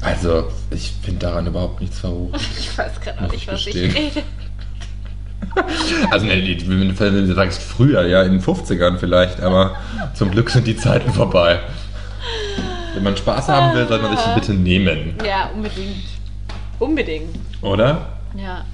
Also, 0.00 0.48
ich 0.70 0.92
finde 1.02 1.20
daran 1.20 1.46
überhaupt 1.46 1.80
nichts 1.80 1.98
verrucht. 2.00 2.40
Ich 2.58 2.76
weiß 2.76 3.00
gerade 3.00 3.18
auch 3.24 3.30
nicht, 3.30 3.42
ich 3.42 3.48
was 3.48 3.66
ich 3.66 3.74
rede. 3.76 4.22
Also, 6.10 6.26
ne, 6.26 6.40
die- 6.42 6.68
wenn 6.68 6.88
du 7.28 7.34
sagst 7.34 7.62
früher, 7.62 8.06
ja, 8.06 8.22
in 8.22 8.32
den 8.32 8.42
50ern 8.42 8.98
vielleicht, 8.98 9.40
aber 9.40 9.76
zum 10.14 10.30
Glück 10.30 10.50
sind 10.50 10.66
die 10.66 10.76
Zeiten 10.76 11.12
vorbei. 11.12 11.60
Wenn 12.94 13.02
man 13.02 13.16
Spaß 13.16 13.48
haben 13.48 13.74
will, 13.76 13.86
soll 13.86 14.00
man 14.00 14.16
sich 14.16 14.24
die 14.26 14.40
bitte 14.40 14.54
nehmen, 14.54 15.14
Ja, 15.24 15.50
unbedingt. 15.54 16.04
Unbedingt. 16.78 17.36
oder? 17.62 18.06
Ja. 18.36 18.64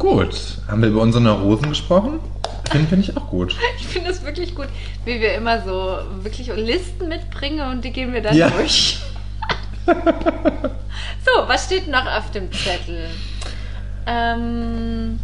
Gut. 0.00 0.34
Haben 0.66 0.80
wir 0.80 0.88
über 0.88 1.02
unsere 1.02 1.22
Neurosen 1.22 1.68
gesprochen? 1.68 2.20
Finde 2.70 2.86
find 2.88 3.04
ich 3.08 3.16
auch 3.16 3.28
gut. 3.28 3.54
Ich 3.78 3.86
finde 3.86 4.10
es 4.10 4.24
wirklich 4.24 4.54
gut, 4.54 4.68
wie 5.04 5.20
wir 5.20 5.34
immer 5.34 5.60
so 5.62 5.98
wirklich 6.22 6.50
Listen 6.56 7.08
mitbringen 7.08 7.60
und 7.70 7.84
die 7.84 7.92
gehen 7.92 8.12
wir 8.14 8.22
dann 8.22 8.34
Ja. 8.34 8.48
durch. 8.48 8.98
so, 9.86 11.48
was 11.48 11.66
steht 11.66 11.88
noch 11.88 12.06
auf 12.06 12.30
dem 12.30 12.50
Zettel? 12.50 13.08
Ähm, 14.06 15.18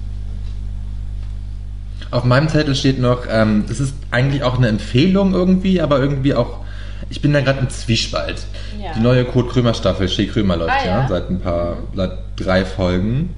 Auf 2.11 2.25
meinem 2.25 2.49
Zettel 2.51 2.75
steht 2.75 2.99
noch, 2.99 3.23
ähm, 3.31 3.65
das 3.69 3.81
ist 3.81 3.95
eigentlich 4.11 4.43
auch 4.43 4.59
eine 4.59 4.69
Empfehlung 4.69 5.33
irgendwie, 5.33 5.81
aber 5.81 6.01
irgendwie 6.01 6.35
auch, 6.35 6.61
ich 7.09 7.23
bin 7.23 7.33
da 7.33 7.41
gerade 7.41 7.61
im 7.61 7.71
Zwiespalt. 7.71 8.43
Ja. 8.79 8.93
Die 8.95 9.01
neue 9.01 9.25
Kurt 9.25 9.51
Krömer 9.51 9.73
Staffel, 9.73 10.07
Shea 10.09 10.27
Krömer 10.27 10.57
läuft 10.59 10.75
Ah, 10.83 10.85
ja. 10.87 11.01
ja. 11.03 11.09
seit 11.09 11.31
ein 11.31 11.41
paar, 11.41 11.79
seit 11.95 12.13
drei 12.37 12.65
Folgen. 12.67 13.35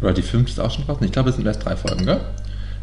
Oder 0.00 0.12
die 0.12 0.22
fünfte 0.22 0.52
ist 0.52 0.60
auch 0.60 0.70
schon 0.70 0.84
draußen? 0.86 1.04
Ich 1.04 1.12
glaube, 1.12 1.30
es 1.30 1.36
sind 1.36 1.46
erst 1.46 1.64
drei 1.64 1.76
Folgen, 1.76 2.04
gell? 2.04 2.20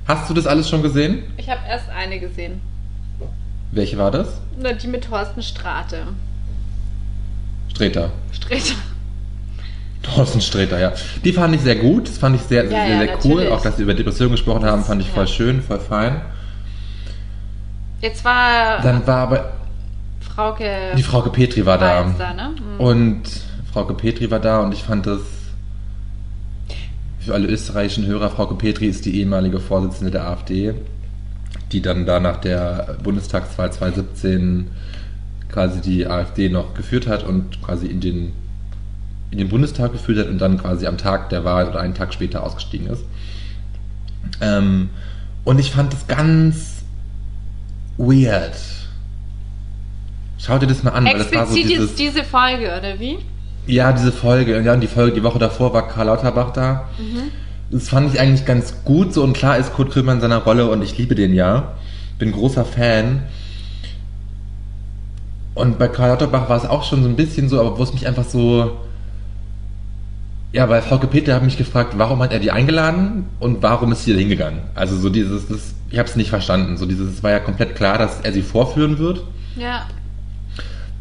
Hast 0.07 0.29
du 0.29 0.33
das 0.33 0.47
alles 0.47 0.69
schon 0.69 0.81
gesehen? 0.81 1.23
ich 1.37 1.49
habe 1.49 1.61
erst 1.67 1.89
eine 1.89 2.19
gesehen. 2.19 2.59
Welche 3.71 3.97
war 3.97 4.11
das? 4.11 4.27
Nur 4.61 4.73
die 4.73 4.87
mit 4.87 5.05
Thorsten 5.05 5.41
Strate. 5.41 5.97
Streter. 7.69 8.11
Streter. 8.31 8.75
Thorsten 10.03 10.41
Streter, 10.41 10.79
ja. 10.79 10.93
Die 11.23 11.33
fand 11.33 11.55
ich 11.55 11.61
sehr 11.61 11.77
gut. 11.77 12.07
Das 12.07 12.17
fand 12.17 12.35
ich 12.35 12.41
sehr, 12.43 12.65
Ja, 12.65 12.69
sehr, 12.69 12.87
ja, 12.87 12.99
sehr 12.99 13.25
cool. 13.25 13.47
Auch, 13.47 13.61
dass 13.61 13.77
sie 13.77 13.83
über 13.83 13.93
Depressionen 13.93 14.33
gesprochen 14.33 14.65
haben, 14.65 14.83
fand 14.83 15.01
ich 15.01 15.09
voll 15.09 15.23
Ja. 15.25 15.27
schön, 15.31 15.61
voll 15.63 15.79
fein. 15.79 16.21
Jetzt 18.01 18.23
war 18.25 18.81
Dann 18.81 19.07
war 19.07 19.17
aber 19.19 19.53
Frauke 20.19 20.65
die 20.97 21.03
Frauke 21.03 21.29
Petri 21.29 21.65
war 21.65 21.77
da. 21.77 22.03
Da, 22.17 22.33
ne? 22.33 22.49
Mhm. 22.49 22.79
Und 22.79 23.21
Frauke 23.71 23.93
Petri 23.93 24.29
war 24.29 24.39
da 24.39 24.59
und 24.59 24.73
ich 24.73 24.83
fand 24.83 25.07
das 25.07 25.21
für 27.25 27.33
alle 27.33 27.47
österreichischen 27.47 28.05
Hörer, 28.05 28.29
Frauke 28.29 28.55
Petri 28.55 28.87
ist 28.87 29.05
die 29.05 29.19
ehemalige 29.19 29.59
Vorsitzende 29.59 30.11
der 30.11 30.27
AfD, 30.27 30.73
die 31.71 31.81
dann 31.81 32.05
da 32.05 32.19
nach 32.19 32.37
der 32.37 32.97
Bundestagswahl 33.03 33.71
2017 33.71 34.67
quasi 35.49 35.81
die 35.81 36.07
AfD 36.07 36.49
noch 36.49 36.73
geführt 36.73 37.07
hat 37.07 37.23
und 37.23 37.61
quasi 37.61 37.87
in 37.87 38.01
den, 38.01 38.33
in 39.31 39.37
den 39.37 39.49
Bundestag 39.49 39.91
geführt 39.91 40.19
hat 40.19 40.27
und 40.27 40.39
dann 40.39 40.57
quasi 40.57 40.85
am 40.87 40.97
Tag 40.97 41.29
der 41.29 41.43
Wahl 41.43 41.67
oder 41.69 41.79
einen 41.79 41.93
Tag 41.93 42.13
später 42.13 42.43
ausgestiegen 42.43 42.87
ist. 42.87 43.05
Ähm, 44.41 44.89
und 45.43 45.59
ich 45.59 45.71
fand 45.71 45.93
das 45.93 46.07
ganz 46.07 46.83
weird. 47.97 48.55
Schau 50.39 50.57
dir 50.57 50.67
das 50.67 50.83
mal 50.83 50.91
an, 50.91 51.05
weil 51.05 51.19
das 51.19 51.33
war 51.33 51.45
so 51.45 51.55
Explizit 51.55 51.69
dieses... 51.69 51.95
diese 51.95 52.23
Folge, 52.23 52.75
oder 52.77 52.99
wie? 52.99 53.19
Ja, 53.65 53.91
diese 53.93 54.11
Folge. 54.11 54.61
Ja, 54.61 54.73
und 54.73 54.81
die 54.81 54.87
Folge, 54.87 55.13
die 55.13 55.23
Woche 55.23 55.39
davor 55.39 55.73
war 55.73 55.87
Karl 55.87 56.07
Lauterbach 56.07 56.51
da. 56.51 56.89
Das 57.71 57.89
fand 57.89 58.13
ich 58.13 58.19
eigentlich 58.19 58.45
ganz 58.45 58.83
gut 58.83 59.13
so 59.13 59.23
und 59.23 59.33
klar 59.33 59.57
ist 59.57 59.73
Kurt 59.73 59.91
Krömer 59.91 60.13
in 60.13 60.21
seiner 60.21 60.39
Rolle 60.43 60.69
und 60.69 60.81
ich 60.83 60.97
liebe 60.97 61.15
den 61.15 61.33
ja. 61.33 61.73
Bin 62.19 62.31
großer 62.31 62.65
Fan. 62.65 63.23
Und 65.55 65.79
bei 65.79 65.87
Karl 65.87 66.09
Lauterbach 66.09 66.49
war 66.49 66.57
es 66.57 66.65
auch 66.65 66.83
schon 66.83 67.03
so 67.03 67.09
ein 67.09 67.15
bisschen 67.15 67.49
so, 67.49 67.59
aber 67.59 67.77
wo 67.77 67.83
es 67.83 67.93
mich 67.93 68.05
einfach 68.07 68.25
so 68.25 68.77
Ja, 70.51 70.69
weil 70.69 70.81
Frau 70.83 70.97
Peter 70.97 71.33
hat 71.33 71.43
mich 71.43 71.57
gefragt, 71.57 71.93
warum 71.97 72.21
hat 72.21 72.31
er 72.31 72.39
die 72.39 72.51
eingeladen 72.51 73.25
und 73.39 73.63
warum 73.63 73.91
ist 73.91 74.03
sie 74.05 74.13
da 74.13 74.19
hingegangen? 74.19 74.59
Also 74.75 74.95
so 74.97 75.09
dieses, 75.09 75.47
das, 75.47 75.73
ich 75.89 75.97
habe 75.97 76.07
es 76.07 76.15
nicht 76.15 76.29
verstanden. 76.29 76.77
So 76.77 76.85
dieses, 76.85 77.09
es 77.11 77.23
war 77.23 77.31
ja 77.31 77.39
komplett 77.39 77.75
klar, 77.75 77.97
dass 77.97 78.19
er 78.21 78.33
sie 78.33 78.43
vorführen 78.43 78.99
wird. 78.99 79.23
Ja. 79.55 79.87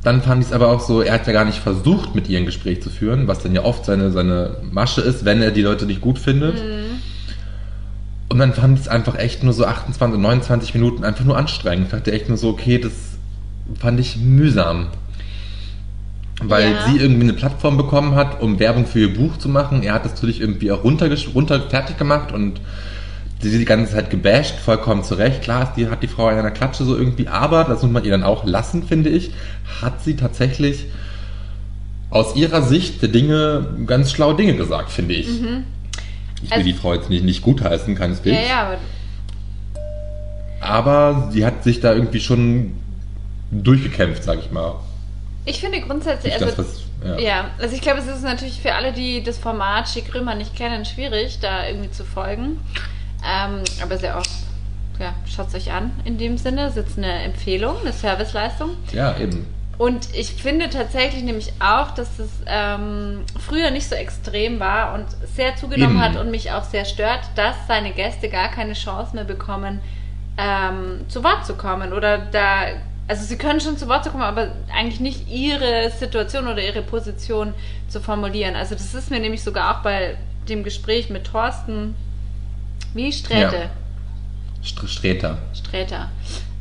Dann 0.02 0.20
fand 0.20 0.42
ich 0.42 0.48
es 0.48 0.52
aber 0.52 0.68
auch 0.68 0.80
so, 0.80 1.00
er 1.00 1.14
hat 1.14 1.26
ja 1.28 1.32
gar 1.32 1.44
nicht 1.44 1.58
versucht, 1.58 2.14
mit 2.14 2.28
ihr 2.28 2.38
ein 2.38 2.44
Gespräch 2.46 2.82
zu 2.82 2.90
führen, 2.90 3.28
was 3.28 3.38
dann 3.40 3.54
ja 3.54 3.62
oft 3.64 3.84
seine, 3.84 4.10
seine 4.10 4.56
Masche 4.72 5.00
ist, 5.00 5.24
wenn 5.24 5.40
er 5.40 5.52
die 5.52 5.62
Leute 5.62 5.86
nicht 5.86 6.00
gut 6.00 6.18
findet. 6.18 6.60
Und 8.28 8.38
dann 8.38 8.52
fand 8.52 8.78
ich 8.78 8.86
es 8.86 8.88
einfach 8.88 9.16
echt 9.16 9.44
nur 9.44 9.52
so 9.52 9.64
28, 9.64 10.18
29 10.18 10.74
Minuten 10.74 11.04
einfach 11.04 11.24
nur 11.24 11.36
anstrengend. 11.36 11.86
Ich 11.86 11.90
dachte 11.92 12.12
echt 12.12 12.28
nur 12.28 12.38
so, 12.38 12.48
okay, 12.48 12.78
das 12.78 12.92
fand 13.78 14.00
ich 14.00 14.16
mühsam. 14.16 14.88
Weil 16.42 16.72
Ja. 16.72 16.86
sie 16.88 16.96
irgendwie 16.96 17.22
eine 17.24 17.34
Plattform 17.34 17.76
bekommen 17.76 18.16
hat, 18.16 18.40
um 18.40 18.58
Werbung 18.58 18.86
für 18.86 19.00
ihr 19.00 19.14
Buch 19.14 19.36
zu 19.36 19.48
machen. 19.48 19.84
Er 19.84 19.94
hat 19.94 20.04
das 20.04 20.14
natürlich 20.14 20.40
irgendwie 20.40 20.72
auch 20.72 20.82
runter, 20.82 21.08
runter 21.34 21.60
fertig 21.68 21.98
gemacht 21.98 22.32
und 22.32 22.60
sie 23.48 23.58
die 23.58 23.64
ganze 23.64 23.92
Zeit 23.92 24.10
gebasht, 24.10 24.54
vollkommen 24.64 25.02
zurecht. 25.04 25.42
Klar, 25.42 25.64
ist 25.64 25.72
die, 25.76 25.88
hat 25.88 26.02
die 26.02 26.08
Frau 26.08 26.28
in 26.30 26.38
einer 26.38 26.50
Klatsche 26.50 26.84
so 26.84 26.96
irgendwie, 26.96 27.28
aber 27.28 27.64
das 27.64 27.82
muss 27.82 27.90
man 27.92 28.04
ihr 28.04 28.10
dann 28.10 28.22
auch 28.24 28.44
lassen, 28.44 28.82
finde 28.84 29.10
ich, 29.10 29.32
hat 29.80 30.02
sie 30.02 30.16
tatsächlich 30.16 30.86
aus 32.10 32.36
ihrer 32.36 32.62
Sicht 32.62 33.00
der 33.02 33.08
Dinge 33.08 33.66
ganz 33.86 34.10
schlaue 34.12 34.36
Dinge 34.36 34.54
gesagt, 34.54 34.90
finde 34.90 35.14
ich. 35.14 35.28
Ich 35.28 35.42
will 35.42 35.50
Mhm. 35.50 35.64
Also- 36.50 36.64
die 36.64 36.72
Frau 36.72 36.92
jetzt 36.94 37.08
nicht, 37.08 37.24
nicht 37.24 37.42
gutheißen, 37.42 37.94
keineswegs. 37.94 38.36
Ja, 38.36 38.46
ja, 38.48 38.62
aber 38.66 38.78
Aber 40.60 41.28
sie 41.32 41.44
hat 41.44 41.64
sich 41.64 41.80
da 41.80 41.92
irgendwie 41.92 42.20
schon 42.20 42.72
durchgekämpft, 43.50 44.22
sag 44.24 44.38
ich 44.38 44.50
mal. 44.50 44.74
ich 45.44 45.60
finde 45.60 45.80
grundsätzlich, 45.80 46.32
also, 46.34 46.46
das, 46.46 46.58
was, 46.58 46.82
ja. 47.04 47.18
ja, 47.18 47.44
also 47.58 47.74
ich 47.74 47.80
glaube, 47.80 47.98
es 47.98 48.06
ist 48.06 48.22
natürlich 48.22 48.60
für 48.60 48.74
alle, 48.74 48.92
die 48.92 49.22
das 49.22 49.38
Format 49.38 49.88
Schick 49.88 50.14
Römer 50.14 50.34
nicht 50.36 50.54
kennen, 50.54 50.84
schwierig, 50.84 51.38
da 51.40 51.66
irgendwie 51.66 51.90
zu 51.90 52.04
folgen. 52.04 52.58
Ähm, 53.24 53.62
aber 53.82 53.98
sehr 53.98 54.16
oft, 54.16 54.30
ja, 54.98 55.14
schaut 55.26 55.48
es 55.48 55.54
euch 55.54 55.72
an 55.72 55.92
in 56.04 56.18
dem 56.18 56.38
Sinne. 56.38 56.62
Es 56.66 56.76
ist 56.76 56.88
jetzt 56.88 56.98
eine 56.98 57.22
Empfehlung, 57.22 57.76
eine 57.80 57.92
Serviceleistung. 57.92 58.70
ja, 58.92 59.16
eben. 59.18 59.46
Und 59.78 60.14
ich 60.14 60.34
finde 60.34 60.68
tatsächlich 60.68 61.24
nämlich 61.24 61.54
auch, 61.58 61.92
dass 61.92 62.18
es 62.18 62.30
ähm, 62.46 63.22
früher 63.40 63.70
nicht 63.70 63.88
so 63.88 63.94
extrem 63.94 64.60
war 64.60 64.94
und 64.94 65.06
sehr 65.34 65.56
zugenommen 65.56 65.96
Eben. 65.96 66.04
hat 66.04 66.16
und 66.16 66.30
mich 66.30 66.52
auch 66.52 66.62
sehr 66.62 66.84
stört, 66.84 67.20
dass 67.36 67.56
seine 67.66 67.90
Gäste 67.92 68.28
gar 68.28 68.48
keine 68.48 68.74
Chance 68.74 69.16
mehr 69.16 69.24
bekommen, 69.24 69.80
ähm, 70.38 71.00
zu 71.08 71.24
Wort 71.24 71.46
zu 71.46 71.54
kommen 71.54 71.92
oder 71.92 72.18
da. 72.18 72.66
Also 73.08 73.24
sie 73.24 73.36
können 73.36 73.60
schon 73.60 73.76
zu 73.76 73.88
Wort 73.88 74.08
kommen, 74.08 74.22
aber 74.22 74.52
eigentlich 74.72 75.00
nicht 75.00 75.28
ihre 75.28 75.90
Situation 75.90 76.46
oder 76.46 76.62
ihre 76.62 76.82
Position 76.82 77.52
zu 77.88 78.00
formulieren. 78.00 78.54
Also 78.54 78.74
das 78.74 78.94
ist 78.94 79.10
mir 79.10 79.18
nämlich 79.18 79.42
sogar 79.42 79.74
auch 79.76 79.82
bei 79.82 80.16
dem 80.48 80.62
Gespräch 80.62 81.10
mit 81.10 81.24
Thorsten, 81.24 81.96
wie 82.94 83.12
Sträte, 83.12 83.56
Ja. 83.56 83.70
St 84.64 84.88
Streter. 84.88 85.38
Sträter 85.54 86.08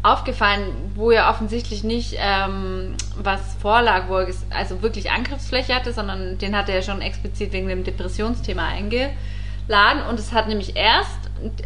aufgefallen, 0.04 0.64
wo 0.96 1.12
er 1.12 1.30
offensichtlich 1.30 1.84
nicht 1.84 2.16
ähm, 2.18 2.96
was 3.18 3.56
vorlag, 3.62 4.08
wo 4.08 4.18
er 4.18 4.28
also 4.50 4.82
wirklich 4.82 5.12
Angriffsfläche 5.12 5.76
hatte, 5.76 5.94
sondern 5.94 6.38
den 6.38 6.56
hat 6.56 6.70
er 6.70 6.76
ja 6.76 6.82
schon 6.82 7.02
explizit 7.02 7.54
wegen 7.54 7.68
dem 7.68 7.84
Depressionsthema 7.84 8.68
eingeladen 8.68 10.02
und 10.10 10.20
es 10.20 10.34
hat 10.34 10.48
nämlich 10.48 10.76
erst, 10.76 11.20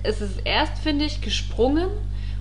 es 0.04 0.21
ist 0.21 0.41
erst, 0.43 0.80
finde 0.80 1.06
ich, 1.06 1.21
gesprungen 1.21 1.88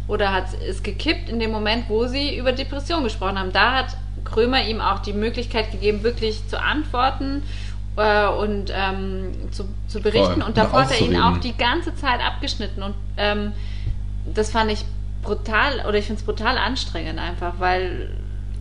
oder 0.09 0.33
hat 0.33 0.47
es 0.69 0.83
gekippt 0.83 1.29
in 1.29 1.39
dem 1.39 1.53
Moment, 1.53 1.89
wo 1.89 2.07
sie 2.07 2.37
über 2.37 2.53
Depression 2.53 3.05
gesprochen 3.05 3.39
haben. 3.39 3.53
Da 3.53 3.73
hat 3.73 3.97
Krömer 4.25 4.65
ihm 4.67 4.81
auch 4.81 4.99
die 4.99 5.13
Möglichkeit 5.13 5.71
gegeben, 5.71 6.03
wirklich 6.03 6.47
zu 6.49 6.61
antworten 6.61 7.43
äh, 7.97 8.27
und 8.27 8.73
ähm, 8.75 9.33
zu, 9.51 9.65
zu 9.89 10.01
berichten. 10.01 10.41
Voll. 10.41 10.43
Und 10.43 10.57
davor 10.57 10.83
hat 10.83 10.91
er 10.93 11.01
ihn 11.01 11.17
auch 11.21 11.39
die 11.39 11.57
ganze 11.57 11.95
Zeit 11.97 12.21
abgeschnitten. 12.21 12.83
Und 12.83 12.95
ähm, 13.17 13.53
das 14.35 14.51
fand 14.51 14.71
ich 14.71 14.85
brutal, 15.23 15.85
oder 15.89 15.99
ich 15.99 16.07
finde 16.07 16.21
es 16.21 16.27
brutal 16.27 16.59
anstrengend 16.59 17.19
einfach, 17.19 17.55
weil, 17.59 18.11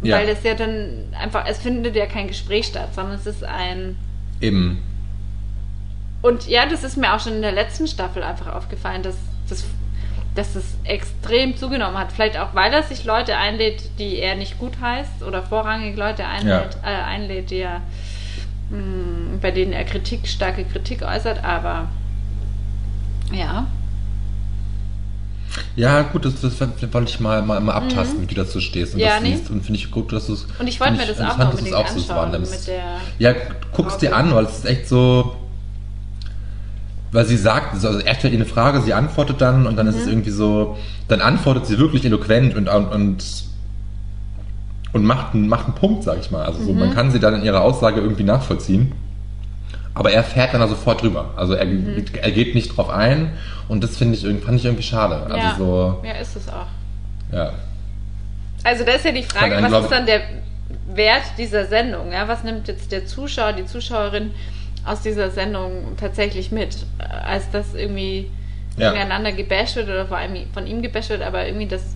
Ja. 0.01 0.17
weil 0.17 0.29
es 0.29 0.43
ja 0.43 0.53
dann 0.53 1.05
einfach, 1.19 1.45
es 1.47 1.59
findet 1.59 1.95
ja 1.95 2.05
kein 2.05 2.27
Gespräch 2.27 2.67
statt, 2.67 2.93
sondern 2.95 3.15
es 3.15 3.25
ist 3.25 3.43
ein. 3.43 3.97
Eben. 4.41 4.81
Und 6.21 6.47
ja, 6.47 6.65
das 6.65 6.83
ist 6.83 6.95
mir 6.97 7.13
auch 7.13 7.19
schon 7.19 7.33
in 7.33 7.41
der 7.41 7.51
letzten 7.51 7.85
Staffel 7.87 8.23
einfach 8.23 8.53
aufgefallen, 8.55 9.03
dass 9.03 9.15
das 9.49 9.65
dass 10.35 10.55
es 10.55 10.77
extrem 10.83 11.55
zugenommen 11.57 11.95
hat. 11.95 12.11
Vielleicht 12.11 12.37
auch, 12.39 12.55
weil 12.55 12.73
er 12.73 12.81
sich 12.81 13.05
Leute 13.05 13.37
einlädt, 13.37 13.99
die 13.99 14.17
er 14.17 14.33
nicht 14.33 14.57
gut 14.57 14.73
heißt 14.81 15.21
oder 15.21 15.43
vorrangig 15.43 15.95
Leute 15.95 16.25
einlädt, 16.25 16.75
äh, 16.83 16.87
einlädt 16.87 17.51
die 17.51 17.57
er, 17.59 17.81
mh, 18.71 19.22
bei 19.43 19.51
denen 19.51 19.73
er 19.73 19.83
Kritik, 19.83 20.27
starke 20.27 20.63
Kritik 20.63 21.03
äußert, 21.03 21.43
aber 21.43 21.87
ja. 23.31 23.67
Ja, 25.75 26.01
gut, 26.01 26.25
das, 26.25 26.41
das 26.41 26.59
wollte 26.59 27.09
ich 27.09 27.19
mal, 27.19 27.43
mal, 27.43 27.59
mal 27.59 27.73
abtasten, 27.73 28.21
wie 28.21 28.25
du 28.25 28.33
dazu 28.35 28.59
stehst 28.59 28.93
und 28.95 28.99
Mhm. 29.01 29.05
Ja, 29.05 29.13
das 29.15 29.21
nee. 29.23 29.35
siehst. 29.35 29.49
Und 29.51 29.63
finde 29.63 29.79
ich 29.79 29.91
gut, 29.91 30.11
dass 30.11 30.25
du 30.27 30.33
es. 30.33 30.47
Und 30.57 30.67
ich 30.67 30.79
wollte 30.79 30.93
mir 30.93 31.05
das 31.05 31.19
auch 31.21 31.37
du 31.37 31.45
unbedingt 31.49 31.75
auch 31.75 31.87
so 31.87 32.09
wahrnimmst. 32.09 32.51
mit 32.51 32.67
der 32.67 32.83
Ja, 33.19 33.33
guck's 33.71 33.97
dir 33.97 34.15
an, 34.15 34.33
weil 34.33 34.45
es 34.45 34.57
ist 34.59 34.65
echt 34.65 34.87
so. 34.87 35.35
Weil 37.11 37.25
sie 37.25 37.37
sagt, 37.37 37.73
also 37.75 37.99
er 37.99 38.15
stellt 38.15 38.33
ihr 38.33 38.39
eine 38.39 38.47
Frage, 38.47 38.81
sie 38.81 38.93
antwortet 38.95 39.39
dann 39.41 39.67
und 39.67 39.75
dann 39.75 39.85
ist 39.85 39.97
es 39.97 40.05
Mhm. 40.05 40.11
irgendwie 40.13 40.31
so, 40.31 40.77
dann 41.07 41.21
antwortet 41.21 41.67
sie 41.67 41.77
wirklich 41.77 42.03
eloquent 42.05 42.55
und, 42.55 42.67
und, 42.67 42.87
und, 42.87 43.23
und 44.93 45.03
macht, 45.05 45.35
einen- 45.35 45.47
macht 45.47 45.65
einen 45.65 45.75
Punkt, 45.75 46.03
sag 46.03 46.19
ich 46.19 46.31
mal. 46.31 46.43
Also 46.43 46.63
so, 46.63 46.73
Mhm. 46.73 46.79
man 46.79 46.93
kann 46.95 47.11
sie 47.11 47.19
dann 47.19 47.35
in 47.35 47.43
ihrer 47.43 47.61
Aussage 47.61 48.01
irgendwie 48.01 48.23
nachvollziehen. 48.23 48.93
Aber 49.95 50.11
er 50.11 50.23
fährt 50.23 50.53
dann 50.53 50.61
da 50.61 50.67
sofort 50.67 51.01
drüber. 51.01 51.31
Also 51.35 51.53
er, 51.53 51.65
Mhm. 51.65 52.03
er 52.21 52.31
geht 52.31 52.55
nicht 52.55 52.75
drauf 52.75 52.89
ein 52.89 53.33
und 53.67 53.83
das 53.83 53.97
finde 53.97 54.15
ich, 54.15 54.21
fand 54.43 54.57
ich 54.59 54.65
irgendwie 54.65 54.83
schade. 54.83 55.15
Also 55.23 55.37
ja, 55.37 55.55
so, 55.57 56.01
ja, 56.03 56.13
ist 56.13 56.35
es 56.35 56.49
auch. 56.49 56.65
ja. 57.31 57.53
Also 58.63 58.85
da 58.85 58.93
ist 58.93 59.03
ja 59.05 59.11
die 59.11 59.23
Frage, 59.23 59.55
einen, 59.55 59.63
was 59.65 59.71
glaub 59.71 59.83
ist 59.83 59.91
dann 59.91 60.05
der 60.05 60.21
Wert 60.93 61.23
dieser 61.37 61.65
Sendung? 61.65 62.11
Ja? 62.13 62.27
Was 62.29 62.43
nimmt 62.43 62.67
jetzt 62.69 62.91
der 62.93 63.05
Zuschauer, 63.05 63.53
die 63.53 63.65
Zuschauerin 63.65 64.31
aus 64.85 65.01
dieser 65.01 65.29
Sendung 65.31 65.97
tatsächlich 65.99 66.51
mit? 66.51 66.77
Als 66.97 67.49
das 67.51 67.73
irgendwie 67.73 68.31
Ja. 68.77 68.89
gegeneinander 68.91 69.33
gebasht 69.33 69.75
wird 69.75 69.87
oder 69.89 70.05
vor 70.07 70.17
allem 70.17 70.35
von 70.53 70.65
ihm 70.65 70.81
gebasht 70.81 71.09
wird, 71.09 71.21
aber 71.21 71.45
irgendwie, 71.45 71.67
dass 71.67 71.95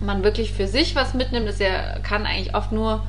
man 0.00 0.24
wirklich 0.24 0.52
für 0.52 0.66
sich 0.66 0.96
was 0.96 1.12
mitnimmt, 1.14 1.48
ist 1.48 1.60
ja, 1.60 1.98
kann 2.02 2.24
eigentlich 2.26 2.54
oft 2.54 2.72
nur 2.72 3.02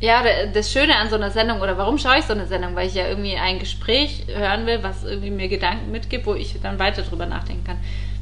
ja, 0.00 0.22
da- 0.22 0.50
das 0.52 0.70
Schöne 0.72 0.96
an 0.96 1.08
so 1.08 1.16
einer 1.16 1.30
Sendung, 1.30 1.60
oder 1.60 1.78
warum 1.78 1.98
schaue 1.98 2.18
ich 2.18 2.24
so 2.24 2.32
eine 2.34 2.46
Sendung? 2.46 2.74
Weil 2.74 2.86
ich 2.88 2.94
ja 2.94 3.08
irgendwie 3.08 3.36
ein 3.36 3.58
Gespräch 3.58 4.26
hören 4.34 4.66
will, 4.66 4.82
was 4.82 5.04
irgendwie 5.04 5.30
mir 5.30 5.48
Gedanken 5.48 5.90
mitgibt, 5.90 6.26
wo 6.26 6.34
ich 6.34 6.54
dann 6.62 6.78
weiter 6.78 7.02
drüber 7.02 7.26
nachdenken 7.26 7.64
kann. 7.64 7.78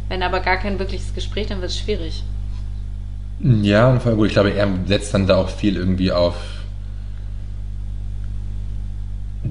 Wenn 0.09 0.23
aber 0.23 0.41
gar 0.41 0.59
kein 0.59 0.79
wirkliches 0.79 1.15
Gespräch, 1.15 1.47
dann 1.49 1.61
wird 1.61 1.71
es 1.71 1.79
schwierig. 1.79 2.23
Ja, 3.41 3.91
und 3.91 4.01
vor 4.01 4.11
allem 4.11 4.19
gut, 4.19 4.29
ich 4.29 4.33
glaube, 4.35 4.53
er 4.53 4.69
setzt 4.87 5.13
dann 5.13 5.27
da 5.27 5.37
auch 5.37 5.49
viel 5.49 5.77
irgendwie 5.77 6.13
auf 6.13 6.35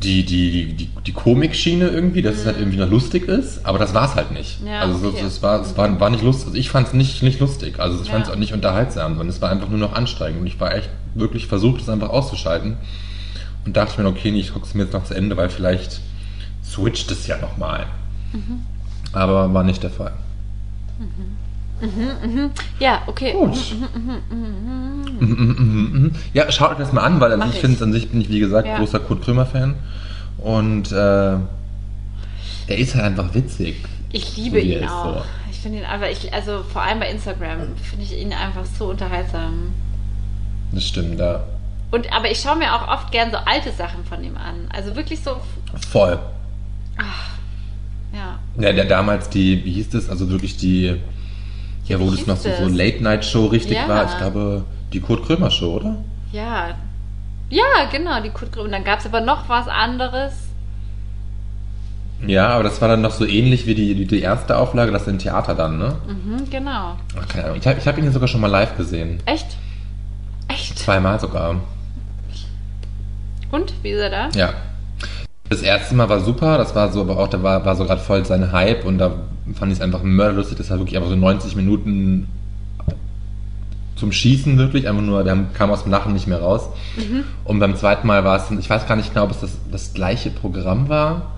die, 0.03 0.25
die, 0.25 0.73
die, 0.73 0.89
die, 1.05 1.11
Komikschiene 1.11 1.87
irgendwie, 1.87 2.21
dass 2.21 2.35
es 2.35 2.45
halt 2.45 2.57
irgendwie 2.57 2.77
noch 2.77 2.89
lustig 2.89 3.27
ist, 3.27 3.65
aber 3.65 3.79
das 3.79 3.93
war 3.93 4.05
es 4.05 4.15
halt 4.15 4.31
nicht. 4.31 4.61
Mhm. 4.61 4.67
Ja, 4.67 4.79
also 4.81 4.97
so, 4.97 5.07
okay. 5.09 5.21
so, 5.21 5.27
es 5.27 5.41
war, 5.41 5.61
es 5.61 5.77
war, 5.77 5.99
war 5.99 6.09
nicht 6.09 6.23
lustig. 6.23 6.47
Also 6.47 6.57
ich 6.57 6.69
fand 6.69 6.87
es 6.87 6.93
nicht, 6.93 7.23
nicht 7.23 7.39
lustig. 7.39 7.79
Also 7.79 8.01
ich 8.01 8.07
Ja. 8.07 8.13
fand 8.13 8.25
es 8.25 8.31
auch 8.31 8.35
nicht 8.35 8.53
unterhaltsam, 8.53 9.13
sondern 9.15 9.29
es 9.29 9.41
war 9.41 9.49
einfach 9.49 9.69
nur 9.69 9.79
noch 9.79 9.93
anstrengend. 9.93 10.41
Und 10.41 10.47
ich 10.47 10.59
war 10.59 10.75
echt 10.75 10.89
wirklich 11.15 11.47
versucht, 11.47 11.81
es 11.81 11.89
einfach 11.89 12.09
auszuschalten. 12.09 12.77
Und 13.65 13.77
dachte 13.77 14.01
mir, 14.01 14.07
okay, 14.07 14.29
ich 14.29 14.53
gucke 14.53 14.65
es 14.65 14.73
mir 14.73 14.83
jetzt 14.83 14.93
noch 14.93 15.05
zu 15.05 15.13
Ende, 15.13 15.37
weil 15.37 15.49
vielleicht 15.49 16.01
switcht 16.63 17.09
es 17.11 17.27
ja 17.27 17.37
nochmal. 17.37 17.85
Mhm. 18.33 18.61
Aber 19.13 19.53
war 19.53 19.63
nicht 19.63 19.83
der 19.83 19.91
Fall. 19.91 20.13
Ja, 22.79 23.01
okay. 23.07 23.33
Gut. 23.33 23.57
Mhm, 25.19 25.27
mhm, 25.29 25.89
mhm. 25.91 26.11
Ja, 26.33 26.51
schaut 26.51 26.71
euch 26.71 26.77
das 26.77 26.93
mal 26.93 27.01
an, 27.01 27.19
weil 27.19 27.35
Mach 27.37 27.49
ich 27.53 27.59
finde 27.59 27.75
es 27.75 27.81
an 27.81 27.91
sich, 27.91 28.09
bin 28.09 28.21
ich 28.21 28.29
wie 28.29 28.39
gesagt 28.39 28.67
Ja. 28.67 28.77
großer 28.77 28.99
Kurt 28.99 29.21
Krömer-Fan. 29.23 29.75
Und 30.37 30.91
äh, 30.91 30.95
er 30.95 32.77
ist 32.77 32.95
halt 32.95 33.05
einfach 33.05 33.33
witzig. 33.33 33.83
Ich 34.11 34.37
liebe 34.37 34.59
So 34.61 34.65
ihn 34.65 34.87
auch. 34.87 35.15
so. 35.17 35.21
Ich 35.51 35.59
finde 35.59 35.79
ihn 35.79 35.85
einfach, 35.85 36.07
ich, 36.07 36.33
also 36.33 36.63
vor 36.63 36.81
allem 36.81 36.99
bei 36.99 37.09
Instagram 37.09 37.59
finde 37.89 38.05
ich 38.05 38.17
ihn 38.17 38.33
einfach 38.33 38.65
so 38.65 38.89
unterhaltsam. 38.89 39.71
Das 40.71 40.85
stimmt, 40.87 41.19
da. 41.19 41.45
Und 41.91 42.11
aber 42.11 42.31
ich 42.31 42.39
schaue 42.39 42.57
mir 42.57 42.73
auch 42.73 42.87
oft 42.87 43.11
gern 43.11 43.29
so 43.31 43.37
alte 43.37 43.71
Sachen 43.71 44.03
von 44.05 44.23
ihm 44.23 44.35
an. 44.35 44.67
Also 44.73 44.95
wirklich 44.95 45.21
so, 45.21 45.37
Voll. 45.89 46.17
ja. 48.13 48.39
Ja, 48.59 48.73
der 48.73 48.85
damals 48.85 49.29
die, 49.29 49.63
wie 49.63 49.71
hieß 49.73 49.89
das? 49.89 50.09
Also 50.09 50.29
wirklich 50.29 50.57
die, 50.57 50.95
ja, 51.85 51.99
wo 51.99 52.09
das 52.09 52.25
noch 52.27 52.37
so, 52.37 52.49
so 52.49 52.65
das? 52.65 52.73
Late-Night-Show 52.73 53.47
richtig 53.47 53.77
Ja. 53.77 53.87
war. 53.87 54.05
Ich 54.05 54.17
glaube, 54.17 54.63
die 54.93 54.99
Kurt 54.99 55.25
Krömer-Show, 55.25 55.73
oder? 55.75 55.95
Ja. 56.31 56.75
Ja, 57.49 57.63
genau, 57.91 58.21
die 58.21 58.29
Kurt 58.29 58.51
Krömer. 58.51 58.65
Und 58.65 58.71
dann 58.71 58.83
gab 58.83 58.99
es 58.99 59.05
aber 59.05 59.21
noch 59.21 59.49
was 59.49 59.67
anderes. 59.67 60.33
Ja, 62.25 62.49
aber 62.49 62.63
das 62.63 62.79
war 62.81 62.87
dann 62.87 63.01
noch 63.01 63.11
so 63.11 63.25
ähnlich 63.25 63.65
wie 63.65 63.75
die, 63.75 63.95
die, 63.95 64.05
die 64.05 64.21
erste 64.21 64.57
Auflage, 64.57 64.91
das 64.91 65.07
im 65.07 65.19
Theater 65.19 65.55
dann, 65.55 65.77
ne? 65.77 65.95
Mhm, 66.07 66.49
genau. 66.49 66.95
Ach, 67.19 67.27
keine 67.27 67.45
Ahnung. 67.45 67.57
Ich 67.59 67.67
habe 67.67 67.79
ich 67.79 67.87
hab 67.87 67.97
ihn 67.97 68.11
sogar 68.11 68.29
schon 68.29 68.39
mal 68.39 68.47
live 68.47 68.77
gesehen. 68.77 69.19
Echt? 69.25 69.57
Echt? 70.47 70.79
Zweimal 70.79 71.19
sogar. 71.19 71.55
Und, 73.51 73.73
wie 73.83 73.89
ist 73.89 73.99
er 73.99 74.09
da? 74.09 74.29
Ja. 74.35 74.53
Das 75.49 75.61
erste 75.61 75.95
Mal 75.95 76.07
war 76.09 76.21
super, 76.21 76.57
das 76.57 76.73
war 76.73 76.91
so, 76.91 77.01
aber 77.01 77.19
auch, 77.19 77.27
da 77.27 77.43
war, 77.43 77.63
war 77.65 77.75
so 77.75 77.85
gerade 77.85 78.01
voll 78.01 78.25
sein 78.25 78.51
Hype 78.51 78.85
und 78.85 78.97
da 78.97 79.11
fand 79.55 79.71
ich 79.71 79.77
es 79.79 79.83
einfach 79.83 80.03
mörderlustig. 80.03 80.57
Das 80.57 80.69
war 80.69 80.77
wirklich 80.79 80.97
einfach 80.97 81.09
so 81.09 81.15
90 81.15 81.55
Minuten 81.55 82.27
zum 83.95 84.11
Schießen 84.11 84.57
wirklich, 84.57 84.87
einfach 84.89 85.03
nur, 85.03 85.23
der 85.23 85.37
kam 85.53 85.69
aus 85.71 85.83
dem 85.83 85.91
Lachen 85.91 86.13
nicht 86.13 86.27
mehr 86.27 86.39
raus. 86.41 86.67
Mhm. 86.97 87.23
Und 87.45 87.59
beim 87.59 87.75
zweiten 87.75 88.07
Mal 88.07 88.23
war 88.23 88.37
es, 88.37 88.49
ich 88.57 88.69
weiß 88.69 88.87
gar 88.87 88.95
nicht 88.95 89.13
genau, 89.13 89.25
ob 89.25 89.31
es 89.31 89.39
das, 89.41 89.51
das 89.71 89.93
gleiche 89.93 90.29
Programm 90.29 90.89
war. 90.89 91.31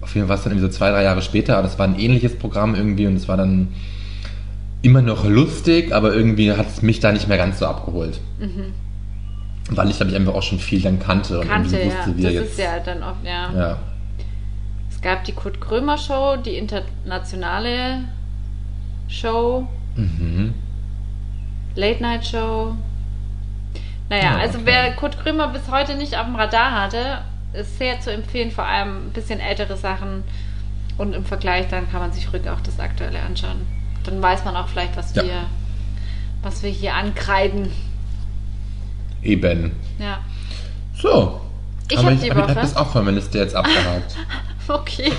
Auf 0.00 0.14
jeden 0.14 0.26
Fall 0.26 0.30
war 0.30 0.36
es 0.36 0.44
dann 0.44 0.52
irgendwie 0.52 0.66
so 0.72 0.76
zwei, 0.76 0.90
drei 0.90 1.02
Jahre 1.04 1.20
später, 1.22 1.54
aber 1.58 1.64
das 1.64 1.78
war 1.78 1.86
ein 1.86 1.98
ähnliches 1.98 2.38
Programm 2.38 2.74
irgendwie 2.74 3.06
und 3.06 3.14
es 3.16 3.28
war 3.28 3.36
dann 3.36 3.68
immer 4.82 5.02
noch 5.02 5.26
lustig, 5.26 5.92
aber 5.94 6.14
irgendwie 6.14 6.52
hat 6.52 6.66
es 6.68 6.80
mich 6.80 7.00
da 7.00 7.12
nicht 7.12 7.28
mehr 7.28 7.36
ganz 7.36 7.58
so 7.58 7.66
abgeholt. 7.66 8.18
Weil 9.70 9.90
ich, 9.90 9.96
glaube 9.96 10.10
ich, 10.10 10.16
einfach 10.16 10.34
auch 10.34 10.42
schon 10.42 10.58
viel 10.58 10.80
dann 10.80 10.98
kannte 10.98 11.38
und 11.38 11.46
Mhm. 11.46 11.50
Kannte, 11.50 11.76
irgendwie 11.76 11.90
ja. 11.92 11.98
wusste, 11.98 12.16
wie 12.16 12.24
er 12.24 12.32
Das 12.32 12.40
jetzt. 12.42 12.50
ist 12.52 12.58
ja 12.58 12.78
dann 12.84 13.02
oft, 13.02 13.24
ja. 13.24 13.52
ja. 13.54 13.76
Es 15.00 15.04
gab 15.04 15.24
die 15.24 15.32
Kurt 15.32 15.62
Krömer 15.62 15.96
Show, 15.96 16.36
die 16.36 16.56
internationale 16.58 18.00
Show, 19.08 19.66
Mhm. 19.96 20.52
Late 21.74 22.02
Night 22.02 22.26
Show. 22.26 22.74
Naja, 24.10 24.22
Ja, 24.24 24.36
also 24.36 24.58
okay. 24.58 24.66
wer 24.66 24.92
Kurt 24.96 25.18
Krömer 25.18 25.48
bis 25.48 25.70
heute 25.70 25.94
nicht 25.94 26.18
auf 26.18 26.26
dem 26.26 26.36
Radar 26.36 26.72
hatte, 26.82 27.22
ist 27.54 27.78
sehr 27.78 27.98
zu 28.00 28.12
empfehlen, 28.12 28.50
vor 28.50 28.64
allem 28.66 29.06
ein 29.06 29.10
bisschen 29.12 29.40
ältere 29.40 29.74
Sachen. 29.78 30.22
Und 30.98 31.14
im 31.14 31.24
Vergleich, 31.24 31.68
dann 31.68 31.90
kann 31.90 32.00
man 32.00 32.12
sich 32.12 32.30
ruhig 32.30 32.46
auch 32.50 32.60
das 32.60 32.78
Aktuelle 32.78 33.20
anschauen. 33.22 33.66
Dann 34.04 34.20
weiß 34.20 34.44
man 34.44 34.54
auch 34.54 34.68
vielleicht, 34.68 34.98
was 34.98 35.14
Ja. 35.14 35.22
wir, 35.24 35.46
was 36.42 36.62
wir 36.62 36.68
hier 36.70 36.94
ankreiden. 36.94 37.70
Eben. 39.22 39.72
Ja. 39.98 40.18
So. 40.94 41.40
Ich 41.88 41.98
aber 41.98 42.10
hab 42.10 42.20
die 42.20 42.30
aber 42.30 42.40
ich 42.42 42.48
Woche- 42.50 42.74
habe 42.74 43.04
das 43.04 43.14
Liste 43.14 43.38
jetzt 43.38 43.56
abgehakt. 43.56 44.14
Okay. 44.80 45.12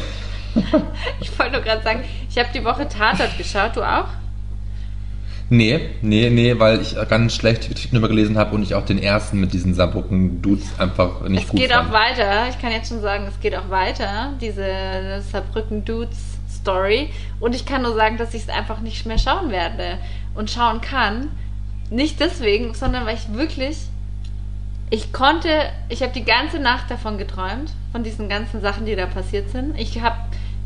ich 1.22 1.40
wollte 1.40 1.54
nur 1.54 1.62
gerade 1.62 1.82
sagen, 1.82 2.04
ich 2.30 2.38
habe 2.38 2.50
die 2.54 2.64
Woche 2.64 2.88
Tatort 2.88 3.38
geschaut, 3.38 3.76
du 3.76 3.84
auch? 3.84 4.08
nee, 5.52 5.90
nee, 6.02 6.30
nee, 6.30 6.58
weil 6.58 6.82
ich 6.82 6.96
ganz 7.10 7.36
schlechte 7.36 7.68
Kritiken 7.68 7.92
darüber 7.92 8.08
gelesen 8.08 8.38
habe 8.38 8.56
und 8.56 8.64
ich 8.64 8.74
auch 8.74 8.86
den 8.86 8.98
ersten 8.98 9.40
mit 9.40 9.52
diesen 9.54 9.74
Saarbrücken-Dudes 9.74 10.80
einfach 10.80 11.22
nicht 11.28 11.44
es 11.44 11.50
gut 11.50 11.60
geht 11.60 11.72
fand. 11.72 11.90
auch 11.90 11.94
weiter. 11.94 12.48
Ich 12.50 12.60
kann 12.60 12.72
jetzt 12.72 12.88
schon 12.88 13.02
sagen, 13.02 13.26
es 13.28 13.40
geht 13.42 13.56
auch 13.56 13.70
weiter, 13.70 14.34
diese 14.40 15.22
Saarbrücken 15.30 15.84
Dudes 15.84 16.38
Story. 16.50 17.10
Und 17.42 17.54
ich 17.54 17.66
kann 17.66 17.82
nur 17.82 17.96
sagen, 17.96 18.18
dass 18.18 18.34
ich 18.34 18.44
es 18.44 18.50
einfach 18.50 18.80
nicht 18.80 19.06
mehr 19.06 19.18
schauen 19.18 19.52
werde 19.52 19.98
und 20.36 20.50
schauen 20.50 20.80
kann. 20.80 21.28
Nicht 21.90 22.22
deswegen, 22.22 22.74
sondern 22.74 23.06
weil 23.06 23.16
ich 23.16 23.34
wirklich, 23.34 23.78
ich 24.92 25.12
konnte, 25.14 25.48
ich 25.90 26.04
habe 26.04 26.12
die 26.14 26.24
ganze 26.26 26.60
Nacht 26.60 26.92
davon 26.92 27.18
geträumt, 27.18 27.72
von 27.92 28.04
diesen 28.04 28.30
ganzen 28.30 28.62
Sachen, 28.62 28.86
die 28.86 28.96
da 28.96 29.06
passiert 29.08 29.50
sind. 29.50 29.80
Ich 29.80 30.00
habe, 30.02 30.18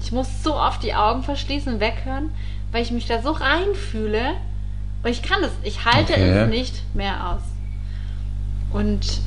ich 0.03 0.11
muss 0.11 0.27
so 0.43 0.55
oft 0.55 0.83
die 0.83 0.93
Augen 0.95 1.23
verschließen 1.23 1.79
weghören, 1.79 2.31
weil 2.73 2.81
ich 2.83 2.91
mich 2.91 3.05
da 3.05 3.21
so 3.21 3.31
reinfühle. 3.31 4.31
Und 5.03 5.09
ich 5.11 5.21
kann 5.21 5.43
es, 5.43 5.51
ich 5.63 5.85
halte 5.85 6.13
Okay. 6.13 6.29
es 6.29 6.49
nicht 6.49 6.95
mehr 6.95 7.29
aus. 7.33 7.41
Und 8.73 9.21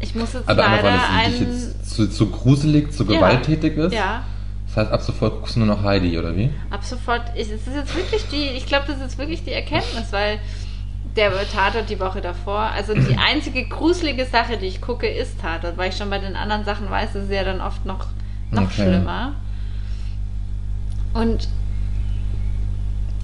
ich 0.00 0.14
muss 0.16 0.32
jetzt 0.32 0.48
aber 0.48 0.64
einfach, 0.66 0.82
leider 0.82 0.98
weil 0.98 1.30
es 1.30 1.40
einen. 1.40 1.52
jetzt 1.76 1.94
zu, 1.94 2.10
zu 2.10 2.30
gruselig, 2.30 2.92
zu 2.92 3.04
Ja. 3.04 3.14
gewalttätig 3.14 3.76
ist. 3.76 3.94
Ja, 3.94 4.24
Das 4.66 4.76
heißt, 4.78 4.90
ab 4.92 5.02
sofort 5.02 5.34
guckst 5.38 5.54
du 5.54 5.60
nur 5.60 5.68
noch 5.68 5.84
Heidi, 5.84 6.18
oder 6.18 6.36
wie? 6.36 6.50
ab 6.70 6.82
sofort. 6.84 7.22
Ich, 7.36 7.48
es 7.50 7.66
ist 7.66 7.74
jetzt 7.76 7.94
wirklich 7.94 8.24
die, 8.32 8.48
ich 8.56 8.66
glaube, 8.66 8.86
das 8.88 9.00
ist 9.00 9.16
wirklich 9.18 9.44
die 9.44 9.52
Erkenntnis, 9.52 10.10
weil 10.10 10.38
der 11.16 11.30
Tatort 11.50 11.90
die 11.90 12.00
Woche 12.00 12.20
davor, 12.20 12.58
also 12.58 12.94
die 12.94 13.16
einzige 13.30 13.64
gruselige 13.68 14.24
Sache, 14.24 14.56
die 14.56 14.66
ich 14.66 14.80
gucke, 14.80 15.06
ist 15.06 15.40
Tatort, 15.40 15.76
weil 15.76 15.90
ich 15.90 15.96
schon 15.96 16.10
bei 16.10 16.18
den 16.18 16.36
anderen 16.36 16.64
Sachen 16.64 16.90
weiß, 16.90 17.14
ist 17.14 17.24
es 17.24 17.30
ja 17.30 17.44
dann 17.44 17.60
oft 17.60 17.84
noch, 17.84 18.06
noch 18.50 18.62
Okay. 18.62 18.82
schlimmer. 18.84 19.34
Und 21.14 21.48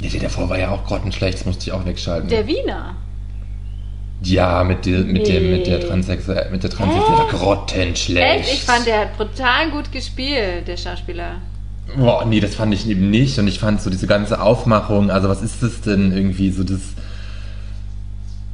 Ja, 0.00 0.10
der 0.10 0.20
davor 0.20 0.48
war 0.50 0.58
ja 0.58 0.70
auch 0.70 0.84
grottenschlecht, 0.84 1.38
das 1.38 1.46
musste 1.46 1.64
ich 1.64 1.72
auch 1.72 1.84
wegschalten. 1.86 2.28
der 2.28 2.46
Wiener. 2.46 2.94
ja, 4.22 4.62
mit, 4.64 4.84
der 4.84 5.00
mit, 5.00 5.26
dem, 5.28 5.50
mit 5.50 5.66
der 5.66 5.78
Nee. 5.78 5.84
Transsexuell, 5.84 6.50
mit 6.50 6.62
der 6.62 6.70
Transsexuell, 6.70 7.20
Echt? 7.20 7.30
grottenschlecht. 7.30 8.40
Echt? 8.40 8.52
Ich 8.54 8.62
fand, 8.64 8.86
der 8.86 9.00
hat 9.00 9.16
brutal 9.16 9.70
gut 9.70 9.90
gespielt, 9.92 10.68
der 10.68 10.76
Schauspieler. 10.76 11.36
Boah, 11.96 12.24
nee, 12.26 12.40
das 12.40 12.54
fand 12.54 12.74
ich 12.74 12.86
eben 12.86 13.08
nicht. 13.10 13.38
Und 13.38 13.48
ich 13.48 13.58
fand 13.58 13.80
so 13.80 13.88
diese 13.88 14.06
ganze 14.06 14.42
Aufmachung, 14.42 15.10
also 15.10 15.28
was 15.30 15.40
ist 15.40 15.62
das 15.62 15.80
denn 15.80 16.12
irgendwie 16.12 16.50
so 16.50 16.62
das. 16.64 16.80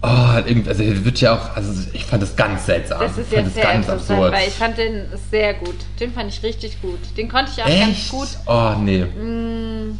Oh, 0.07 0.38
irgendwie, 0.47 0.69
also 0.69 0.85
wird 1.05 1.21
ja 1.21 1.35
auch, 1.35 1.57
also 1.57 1.88
ich 1.93 2.05
fand 2.05 2.23
das 2.23 2.37
ganz 2.37 2.67
seltsam. 2.67 3.01
Das 3.01 3.17
ist 3.17 3.29
ich 3.29 3.33
ja 3.33 3.43
fand 3.43 3.55
sehr 3.55 3.62
ganz 3.64 3.87
interessant, 3.87 4.11
absurd. 4.21 4.33
weil 4.33 4.49
ich 4.49 4.55
fand 4.55 4.79
den 4.79 5.03
sehr 5.31 5.55
gut. 5.55 5.77
Den 5.99 6.12
fand 6.12 6.31
ich 6.31 6.43
richtig 6.43 6.83
gut. 6.83 6.99
Den 7.17 7.29
konnte 7.29 7.53
ich 7.57 7.62
auch 7.62 7.67
ganz 7.69 7.88
Echt? 7.90 8.11
gut. 8.11 8.29
Oh, 8.47 8.73
nee. 8.81 9.05
Mm, 9.05 9.99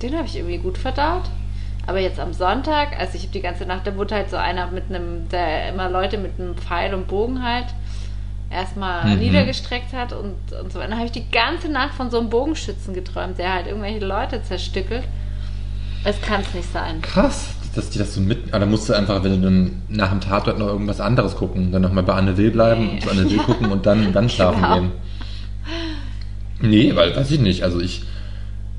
Den 0.00 0.14
habe 0.16 0.26
ich 0.26 0.36
irgendwie 0.36 0.58
gut 0.58 0.78
verdaut. 0.78 1.24
Aber 1.86 1.98
jetzt 1.98 2.18
am 2.20 2.32
Sonntag, 2.32 2.98
also 2.98 3.14
ich 3.16 3.22
habe 3.24 3.32
die 3.32 3.42
ganze 3.42 3.66
Nacht, 3.66 3.86
da 3.86 3.94
wurde 3.96 4.14
halt 4.14 4.30
so 4.30 4.36
einer 4.36 4.68
mit 4.70 4.84
einem, 4.88 5.28
der 5.28 5.68
immer 5.68 5.90
Leute 5.90 6.16
mit 6.16 6.38
einem 6.38 6.54
Pfeil 6.56 6.94
und 6.94 7.08
Bogen 7.08 7.42
halt 7.42 7.66
erstmal 8.50 9.04
Mhm. 9.16 9.18
niedergestreckt 9.18 9.92
hat 9.92 10.12
und, 10.12 10.34
und 10.62 10.72
so. 10.72 10.78
Und 10.80 10.84
dann 10.90 10.94
habe 10.94 11.06
ich 11.06 11.12
die 11.12 11.28
ganze 11.30 11.68
Nacht 11.68 11.94
von 11.94 12.10
so 12.10 12.18
einem 12.20 12.30
Bogenschützen 12.30 12.94
geträumt, 12.94 13.38
der 13.38 13.52
halt 13.52 13.66
irgendwelche 13.66 13.98
Leute 14.04 14.42
zerstückelt. 14.44 15.02
Es 16.04 16.20
kann 16.22 16.40
es 16.42 16.54
nicht 16.54 16.72
sein. 16.72 17.02
Krass, 17.02 17.48
dass 17.74 17.90
die 17.90 17.98
das 17.98 18.14
so 18.14 18.20
mit. 18.20 18.48
Aber 18.52 18.60
da 18.60 18.66
musst 18.66 18.88
du 18.88 18.92
einfach, 18.94 19.22
wenn 19.24 19.40
du 19.40 19.40
dann 19.40 19.82
nach 19.88 20.10
dem 20.10 20.20
Tatort 20.20 20.58
noch 20.58 20.68
irgendwas 20.68 21.00
anderes 21.00 21.36
gucken, 21.36 21.72
dann 21.72 21.82
nochmal 21.82 22.04
bei 22.04 22.14
Anne 22.14 22.36
Will 22.36 22.50
bleiben, 22.50 22.94
Nee. 22.94 22.98
zu 23.00 23.10
Anne 23.10 23.28
Will 23.30 23.38
gucken 23.38 23.70
und 23.70 23.84
dann, 23.86 24.12
dann 24.12 24.28
schlafen 24.30 24.62
Genau. 24.62 24.74
gehen. 24.80 24.90
Nee, 26.60 26.94
weil, 26.96 27.14
weiß 27.16 27.30
ich 27.30 27.40
nicht. 27.40 27.62
Also 27.62 27.80
ich. 27.80 28.02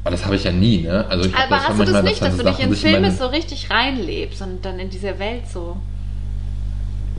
Aber 0.03 0.11
das 0.11 0.23
habe 0.25 0.35
ich 0.35 0.43
ja 0.43 0.51
nie, 0.51 0.81
ne? 0.83 1.05
Also 1.09 1.27
ich 1.27 1.33
hab 1.35 1.45
Aber 1.51 1.63
hast 1.67 1.79
du 1.79 1.83
das 1.83 2.03
nicht, 2.03 2.21
dass 2.21 2.37
dann 2.37 2.45
du 2.45 2.51
dich 2.51 2.59
in 2.59 2.75
Filme 2.75 3.11
so 3.11 3.25
richtig 3.27 3.71
reinlebst 3.71 4.41
und 4.41 4.63
dann 4.63 4.79
in 4.79 4.89
dieser 4.89 5.17
Welt 5.19 5.47
so. 5.51 5.77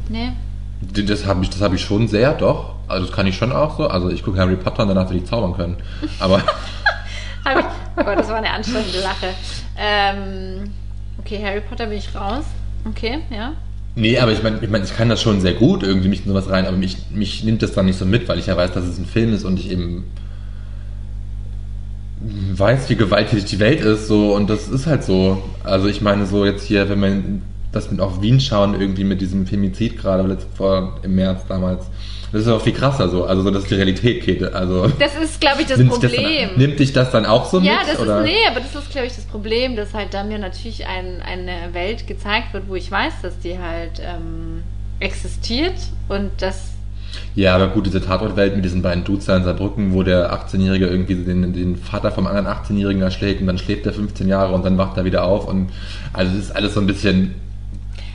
Nee? 0.09 0.33
Das 0.81 1.27
habe 1.27 1.43
ich, 1.43 1.51
das 1.51 1.61
hab 1.62 1.73
ich 1.73 1.81
schon 1.83 2.07
sehr, 2.07 2.33
doch. 2.35 2.75
Also 2.87 3.07
das 3.07 3.15
kann 3.17 3.27
ich 3.27 3.37
schon 3.37 3.51
auch 3.51 3.77
so. 3.77 3.89
Also 3.89 4.11
ich 4.11 4.23
gucke 4.23 4.39
Harry 4.39 4.55
Potter 4.57 4.83
und 4.83 4.89
danach 4.91 5.11
will 5.11 5.17
ich 5.17 5.25
zaubern 5.25 5.55
können. 5.55 5.77
Aber 6.21 6.41
Hab 7.45 7.59
ich, 7.59 7.65
oh 7.97 8.05
Gott, 8.05 8.19
das 8.19 8.29
war 8.29 8.37
eine 8.37 8.51
anstrengende 8.51 9.01
Lache. 9.01 9.29
Ähm, 9.77 10.71
okay, 11.27 11.43
Harry 11.43 11.61
Potter 11.61 11.87
bin 11.87 11.99
ich 11.99 12.15
raus. 12.15 12.45
Okay, 12.89 13.19
ja. 13.31 13.55
nee, 13.97 14.19
aber 14.19 14.33
ich 14.33 14.43
meine, 14.43 14.59
ich, 14.62 14.71
mein, 14.71 14.85
ich 14.85 14.97
kann 14.97 15.09
das 15.09 15.21
schon 15.21 15.41
sehr 15.41 15.55
gut 15.55 15.83
irgendwie 15.83 16.09
mich 16.09 16.25
in 16.25 16.29
sowas 16.29 16.49
rein, 16.49 16.67
aber 16.67 16.77
mich, 16.77 16.99
mich 17.11 17.43
nimmt 17.43 17.62
das 17.62 17.73
dann 17.73 17.87
nicht 17.87 17.99
so 17.99 18.05
mit, 18.05 18.29
weil 18.29 18.39
ich 18.39 18.47
ja 18.47 18.57
weiß, 18.57 18.73
dass 18.73 18.85
es 18.85 18.99
ein 18.99 19.07
Film 19.07 19.35
ist 19.35 19.45
und 19.45 19.59
ich 19.59 19.71
eben 19.71 20.05
weiß, 22.21 22.89
wie 22.89 22.97
gewalttätig 22.97 23.45
die 23.45 23.59
Welt 23.59 23.81
ist, 23.81 24.07
so 24.07 24.35
und 24.35 24.49
das 24.49 24.69
ist 24.69 24.87
halt 24.87 25.03
so. 25.03 25.43
Also 25.65 25.89
ich 25.89 26.01
meine 26.01 26.27
so 26.27 26.45
jetzt 26.45 26.65
hier, 26.65 26.89
wenn 26.89 27.01
man 27.01 27.43
das 27.72 27.90
mit 27.90 28.00
auf 28.00 28.22
Wien 28.22 28.40
schauen, 28.40 28.79
irgendwie 28.79 29.05
mit 29.05 29.20
diesem 29.20 29.46
Femizid 29.46 29.98
gerade 29.98 30.38
vor 30.55 30.98
im 31.02 31.14
März 31.14 31.42
damals, 31.48 31.87
das 32.33 32.42
ist 32.42 32.48
auch 32.48 32.61
viel 32.61 32.72
krasser 32.72 33.09
so, 33.09 33.24
also 33.24 33.42
so, 33.42 33.50
dass 33.50 33.64
die 33.64 33.74
Realität 33.74 34.24
geht. 34.24 34.42
Also 34.42 34.88
Das 34.98 35.16
ist, 35.16 35.40
glaube 35.40 35.62
ich, 35.62 35.68
das 35.68 35.79
das 35.79 35.88
Problem. 35.88 36.50
dann, 36.50 36.59
nimmt 36.59 36.79
dich 36.79 36.92
das 36.92 37.11
dann 37.11 37.24
auch 37.24 37.46
so 37.46 37.61
ja, 37.61 37.79
mit? 37.79 37.94
das 37.94 38.00
oder? 38.00 38.20
ist, 38.20 38.26
nee, 38.26 38.46
aber 38.50 38.61
das 38.61 38.74
ist, 38.74 38.90
glaube 38.90 39.07
ich, 39.07 39.14
das 39.14 39.24
Problem, 39.24 39.76
dass 39.76 39.94
halt 39.94 40.12
da 40.12 40.24
mir 40.24 40.38
natürlich 40.38 40.87
ein, 40.87 41.22
eine 41.22 41.72
Welt 41.72 42.07
gezeigt 42.07 42.52
wird, 42.52 42.64
wo 42.68 42.74
ich 42.74 42.90
weiß, 42.90 43.14
dass 43.22 43.38
die 43.38 43.59
halt 43.59 44.00
ähm, 44.00 44.62
existiert 44.98 45.74
und 46.09 46.31
das 46.38 46.70
Ja, 47.35 47.55
aber 47.55 47.68
gut, 47.68 47.87
diese 47.87 48.05
Tatortwelt 48.05 48.57
mit 48.57 48.64
diesen 48.64 48.83
beiden 48.83 49.05
Dudes 49.05 49.26
da 49.26 49.37
in 49.37 49.44
Saarbrücken, 49.44 49.92
wo 49.94 50.02
der 50.02 50.33
18-Jährige 50.33 50.87
irgendwie 50.87 51.14
den, 51.14 51.52
den 51.52 51.76
Vater 51.76 52.11
vom 52.11 52.26
anderen 52.26 52.46
18-Jährigen 52.46 53.02
erschlägt 53.02 53.40
und 53.40 53.46
dann 53.46 53.59
schläft 53.59 53.87
er 53.87 53.92
15 53.92 54.29
Jahre 54.29 54.52
und 54.52 54.64
dann 54.64 54.79
wacht 54.79 54.96
er 54.96 55.05
wieder 55.05 55.24
auf 55.24 55.46
und 55.46 55.70
also 56.12 56.35
das 56.35 56.46
ist 56.46 56.50
alles 56.57 56.74
so 56.74 56.81
ein 56.81 56.87
bisschen 56.87 57.35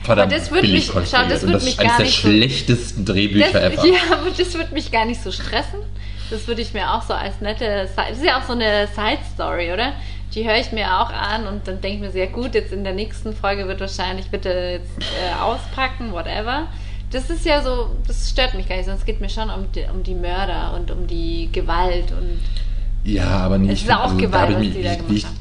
verdammt 0.02 0.32
das 0.32 0.48
billig 0.50 0.72
mich- 0.72 0.88
konstruiert. 0.92 1.24
schau, 1.28 1.28
das 1.34 1.44
und 1.44 1.52
das 1.52 1.64
ist 1.64 1.78
eines 1.78 1.96
der 1.96 2.06
so- 2.06 2.12
schlechtesten 2.12 3.04
Drehbücher 3.04 3.52
das, 3.60 3.72
ever. 3.74 3.86
Ja, 3.86 3.94
aber 4.12 4.30
das 4.36 4.54
würde 4.54 4.72
mich 4.74 4.90
gar 4.90 5.04
nicht 5.04 5.22
so 5.22 5.30
stressen. 5.32 5.80
Das 6.30 6.46
würde 6.48 6.62
ich 6.62 6.72
mir 6.72 6.92
auch 6.94 7.02
so 7.02 7.12
als 7.14 7.40
nette, 7.40 7.88
das 7.94 8.16
ist 8.16 8.24
ja 8.24 8.38
auch 8.40 8.44
so 8.46 8.52
eine 8.54 8.86
Side-Story, 8.88 9.72
oder? 9.72 9.92
Die 10.34 10.44
höre 10.48 10.56
ich 10.56 10.72
mir 10.72 10.86
auch 10.98 11.10
an 11.10 11.46
und 11.46 11.68
dann 11.68 11.82
denke 11.82 11.96
ich 11.96 12.00
mir 12.00 12.10
sehr 12.10 12.26
gut, 12.28 12.54
jetzt 12.54 12.72
in 12.72 12.84
der 12.84 12.94
nächsten 12.94 13.34
Folge 13.36 13.68
wird 13.68 13.80
wahrscheinlich 13.80 14.28
bitte 14.30 14.48
jetzt 14.80 14.90
äh, 14.98 15.40
auspacken, 15.42 16.12
whatever. 16.12 16.68
Das 17.10 17.28
ist 17.28 17.44
ja 17.44 17.60
so, 17.62 17.90
das 18.06 18.30
stört 18.30 18.54
mich 18.54 18.66
gar 18.66 18.76
nicht, 18.76 18.86
sonst 18.86 19.04
geht 19.04 19.20
mir 19.20 19.28
schon 19.28 19.50
um 19.50 19.70
die, 19.72 19.84
um 19.92 20.02
die 20.02 20.14
Mörder 20.14 20.72
und 20.74 20.90
um 20.90 21.06
die 21.06 21.50
Gewalt 21.52 22.10
und 22.12 22.40
Ja, 23.04 23.28
aber 23.40 23.58
nicht. 23.58 23.72
Es 23.74 23.82
ist 23.82 23.92
auch 23.92 24.16
Gewalt, 24.16 24.54
hab 24.54 24.62
ich 24.62 24.68
was 24.70 24.74
die 24.76 24.82
da 24.82 24.94
gemacht 24.94 25.24
haben. 25.26 25.38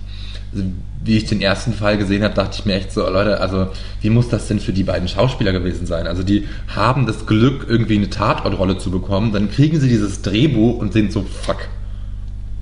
also, 0.53 0.65
wie 1.03 1.17
ich 1.17 1.25
den 1.25 1.41
ersten 1.41 1.73
Fall 1.73 1.97
gesehen 1.97 2.23
habe, 2.23 2.33
dachte 2.35 2.57
ich 2.59 2.65
mir 2.65 2.75
echt 2.75 2.91
so, 2.91 3.01
Leute, 3.09 3.39
also 3.39 3.69
wie 4.01 4.09
muss 4.09 4.29
das 4.29 4.47
denn 4.47 4.59
für 4.59 4.71
die 4.71 4.83
beiden 4.83 5.07
Schauspieler 5.07 5.51
gewesen 5.51 5.85
sein? 5.87 6.05
Also 6.05 6.21
die 6.23 6.47
haben 6.67 7.07
das 7.07 7.25
Glück, 7.25 7.65
irgendwie 7.67 7.95
eine 7.95 8.09
Tatortrolle 8.09 8.77
zu 8.77 8.91
bekommen, 8.91 9.31
dann 9.33 9.49
kriegen 9.49 9.79
sie 9.79 9.89
dieses 9.89 10.21
Drehbuch 10.21 10.77
und 10.77 10.93
sind 10.93 11.11
so, 11.11 11.23
fuck, 11.23 11.67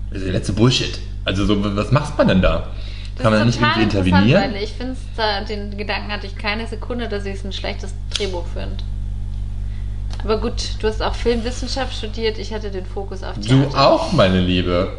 das 0.09 0.19
ist 0.19 0.25
der 0.25 0.33
letzte 0.33 0.53
Bullshit. 0.53 0.99
Also 1.25 1.45
so, 1.45 1.75
was 1.75 1.91
macht 1.91 2.17
man 2.17 2.27
denn 2.29 2.41
da? 2.41 2.67
Kann 3.17 3.31
man 3.31 3.41
da 3.41 3.45
nicht 3.45 3.59
irgendwie 3.59 3.81
intervenieren? 3.83 4.55
Ich 4.63 4.71
finde, 4.71 4.95
den 5.49 5.77
Gedanken 5.77 6.09
hatte 6.11 6.25
ich 6.25 6.37
keine 6.37 6.65
Sekunde, 6.65 7.09
dass 7.09 7.25
ich 7.25 7.35
es 7.35 7.43
ein 7.43 7.51
schlechtes 7.51 7.93
Drehbuch 8.15 8.45
finde. 8.53 8.77
Aber 10.23 10.39
gut, 10.39 10.75
du 10.79 10.87
hast 10.87 11.01
auch 11.01 11.15
Filmwissenschaft 11.15 11.95
studiert. 11.95 12.37
Ich 12.37 12.53
hatte 12.53 12.71
den 12.71 12.85
Fokus 12.85 13.23
auf 13.23 13.35
Du 13.35 13.41
Theater. 13.41 13.87
auch, 13.89 14.13
meine 14.13 14.39
Liebe. 14.39 14.89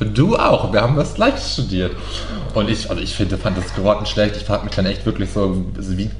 Du 0.00 0.36
auch. 0.36 0.72
Wir 0.72 0.82
haben 0.82 0.96
das 0.96 1.14
gleich 1.14 1.38
studiert. 1.40 1.92
Und 2.54 2.68
ich, 2.68 2.90
also 2.90 3.00
ich 3.02 3.14
finde, 3.14 3.38
fand 3.38 3.56
das 3.56 3.74
grottenschlecht. 3.74 4.36
Ich 4.36 4.44
frage 4.44 4.64
mich 4.64 4.74
dann 4.74 4.86
echt 4.86 5.06
wirklich 5.06 5.30
so, 5.30 5.64
also 5.76 5.96
wie, 5.96 6.10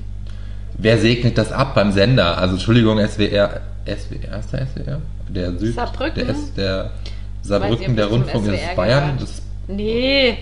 wer 0.79 0.99
segnet 0.99 1.37
das 1.39 1.53
ab 1.53 1.75
beim 1.75 1.93
Sender? 1.93 2.39
Also 2.39 2.55
Entschuldigung, 2.55 2.99
SWR, 2.99 3.61
SWR 3.87 4.39
ist 4.39 4.53
der 4.53 4.66
SWR? 4.66 5.01
Der 5.29 5.59
Süd, 5.59 5.75
Saarbrücken? 5.75 6.14
der, 6.14 6.29
ist 6.29 6.57
der 6.57 6.91
Saarbrücken, 7.43 7.87
nicht, 7.87 7.99
der 7.99 8.07
Rundfunk 8.07 8.47
ist 8.47 8.62
SWR 8.62 8.75
Bayern. 8.77 9.16
Das, 9.18 9.43
Nee, 9.68 10.39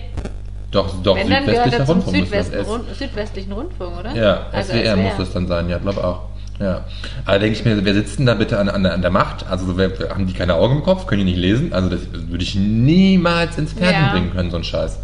doch, 0.71 0.89
doch, 1.03 1.15
wenn 1.15 1.27
südwestlicher 1.27 1.79
er 1.79 1.85
Rundfunk 1.85 2.15
Südwesten, 2.15 2.53
S. 2.55 2.67
Rund, 2.67 2.95
südwestlichen 2.95 3.51
Rundfunk, 3.51 3.99
oder? 3.99 4.15
Ja, 4.15 4.47
Also 4.51 4.71
SWR, 4.71 4.95
muss 4.95 5.17
das 5.17 5.33
dann 5.33 5.47
sein, 5.47 5.69
ja, 5.69 5.77
glaube 5.77 6.03
auch. 6.03 6.30
Ja. 6.61 6.85
Aber 7.25 7.39
denke 7.39 7.57
ich 7.57 7.65
mir, 7.65 7.83
wer 7.83 7.93
sitzt 7.95 8.19
denn 8.19 8.27
da 8.27 8.35
bitte 8.35 8.59
an, 8.59 8.69
an, 8.69 8.83
der- 8.83 8.93
an 8.93 9.01
der 9.01 9.09
Macht? 9.09 9.47
Also 9.49 9.65
so, 9.65 9.77
wer, 9.77 9.89
haben 10.11 10.27
die 10.27 10.33
keine 10.33 10.53
Augen 10.55 10.75
im 10.77 10.83
Kopf? 10.83 11.07
Können 11.07 11.25
die 11.25 11.31
nicht 11.31 11.39
lesen? 11.39 11.73
Also 11.73 11.89
das 11.89 12.01
würde 12.13 12.43
ich 12.43 12.53
niemals 12.55 13.57
ins 13.57 13.73
Fernsehen 13.73 14.03
Ja. 14.05 14.11
bringen 14.11 14.31
können, 14.31 14.51
so 14.51 14.57
ein 14.57 14.63
Scheiß. 14.63 14.99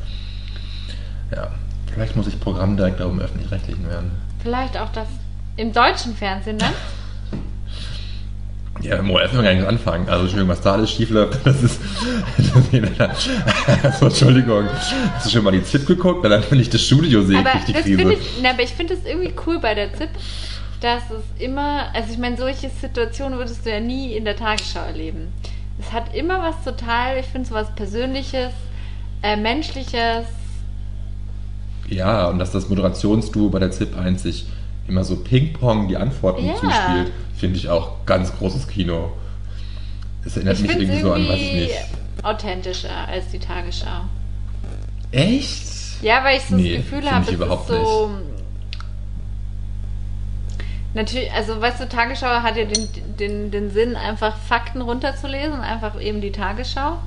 Ja. 1.36 1.48
Vielleicht 1.94 2.16
muss 2.16 2.28
ich 2.28 2.40
Programmdirektor 2.40 3.10
im 3.10 3.20
Öffentlich-Rechtlichen 3.20 3.90
werden. 3.90 4.12
Vielleicht 4.44 4.78
auch 4.80 4.92
das 4.92 5.08
im 5.56 5.74
deutschen 5.74 6.16
Fernsehen 6.16 6.60
dann. 6.60 6.74
Ja, 8.84 8.98
im 8.98 9.10
ORF 9.10 9.34
wir 9.34 9.42
gar 9.42 9.54
nicht 9.56 9.66
anfangen. 9.66 10.08
Also 10.08 10.22
Entschuldigung, 10.26 10.50
was 10.50 10.62
da 10.62 10.74
alles 10.74 10.92
schief 10.92 11.10
läuft, 11.10 11.40
das 11.46 11.64
ist... 11.64 11.82
also, 13.84 14.06
Entschuldigung, 14.06 14.66
hast 15.16 15.26
du 15.26 15.30
schon 15.32 15.44
mal 15.44 15.52
die 15.52 15.64
ZIP 15.64 15.88
geguckt? 15.88 16.24
Weil 16.24 16.30
dann, 16.30 16.44
wenn 16.50 16.60
ich 16.60 16.70
das 16.70 16.84
Studio 16.84 17.24
sehe, 17.24 17.40
aber 17.40 17.56
ich 17.58 17.66
die 17.66 17.74
das 17.74 17.82
Krise. 17.82 17.98
finde 17.98 18.14
ich, 18.14 18.20
na, 18.44 18.52
aber 18.52 18.62
ich 18.62 18.70
finde 18.70 18.94
es 18.94 19.04
irgendwie 19.04 19.34
cool 19.48 19.58
bei 19.60 19.74
der 19.74 19.92
ZIP, 19.96 20.10
dass 20.82 21.04
es 21.10 21.24
immer, 21.42 21.88
also 21.94 22.12
ich 22.12 22.18
meine, 22.20 22.38
solche 22.38 22.70
Situationen 22.70 23.38
würdest 23.40 23.66
du 23.66 23.72
ja 23.72 23.80
nie 23.80 24.14
in 24.14 24.26
der 24.26 24.36
Tagesschau 24.36 24.82
erleben. 24.82 25.28
Es 25.80 25.92
hat 25.92 26.14
immer 26.16 26.42
was 26.42 26.64
total, 26.64 27.18
ich 27.18 27.26
finde 27.26 27.48
so 27.50 27.56
was 27.56 27.74
Persönliches, 27.76 28.52
äh, 29.24 29.36
Menschliches. 29.36 30.26
Ja, 31.90 32.28
und 32.30 32.40
dass 32.40 32.52
das 32.52 32.70
Moderationsduo 32.70 33.50
bei 33.50 33.60
der 33.60 33.72
ZIP 33.72 33.98
1 33.98 34.24
sich 34.24 34.48
immer 34.88 35.04
so 35.04 35.18
Ping-Pong 35.18 35.88
die 35.88 35.98
Antworten 35.98 36.46
Ja. 36.48 36.56
zuspielt, 36.56 37.12
finde 37.36 37.58
ich 37.58 37.70
auch 37.70 38.06
ganz 38.06 38.36
großes 38.38 38.68
Kino. 38.68 39.12
Es 40.26 40.36
erinnert 40.36 40.56
Ich 40.56 40.62
mich 40.64 40.72
es 40.72 40.78
irgendwie 40.82 41.02
so 41.02 41.14
an, 41.14 41.28
weiß 41.28 41.36
ich 41.36 41.42
irgendwie 41.54 41.62
nicht. 41.66 41.76
authentischer 42.24 43.08
als 43.08 43.28
die 43.30 43.40
Tagesschau. 43.40 44.02
Echt? 45.12 45.68
Ja, 46.02 46.24
weil 46.24 46.38
ich 46.38 46.44
so 46.44 46.56
Nee, 46.56 46.76
das 46.78 46.84
Gefühl 46.86 47.12
habe, 47.12 47.26
es 47.26 47.32
überhaupt 47.32 47.70
ist 47.70 47.76
so. 47.78 48.10
Natürlich, 50.98 51.32
also 51.32 51.62
weißt 51.62 51.80
du, 51.80 51.88
Tagesschau 51.88 52.26
hat 52.26 52.58
ja 52.58 52.66
den, 52.66 52.90
den, 53.20 53.52
den 53.52 53.70
Sinn, 53.70 53.96
einfach 53.96 54.36
Fakten 54.36 54.82
runterzulesen, 54.82 55.62
einfach 55.62 56.02
eben 56.02 56.22
die 56.22 56.32
Tagesschau. 56.32 56.98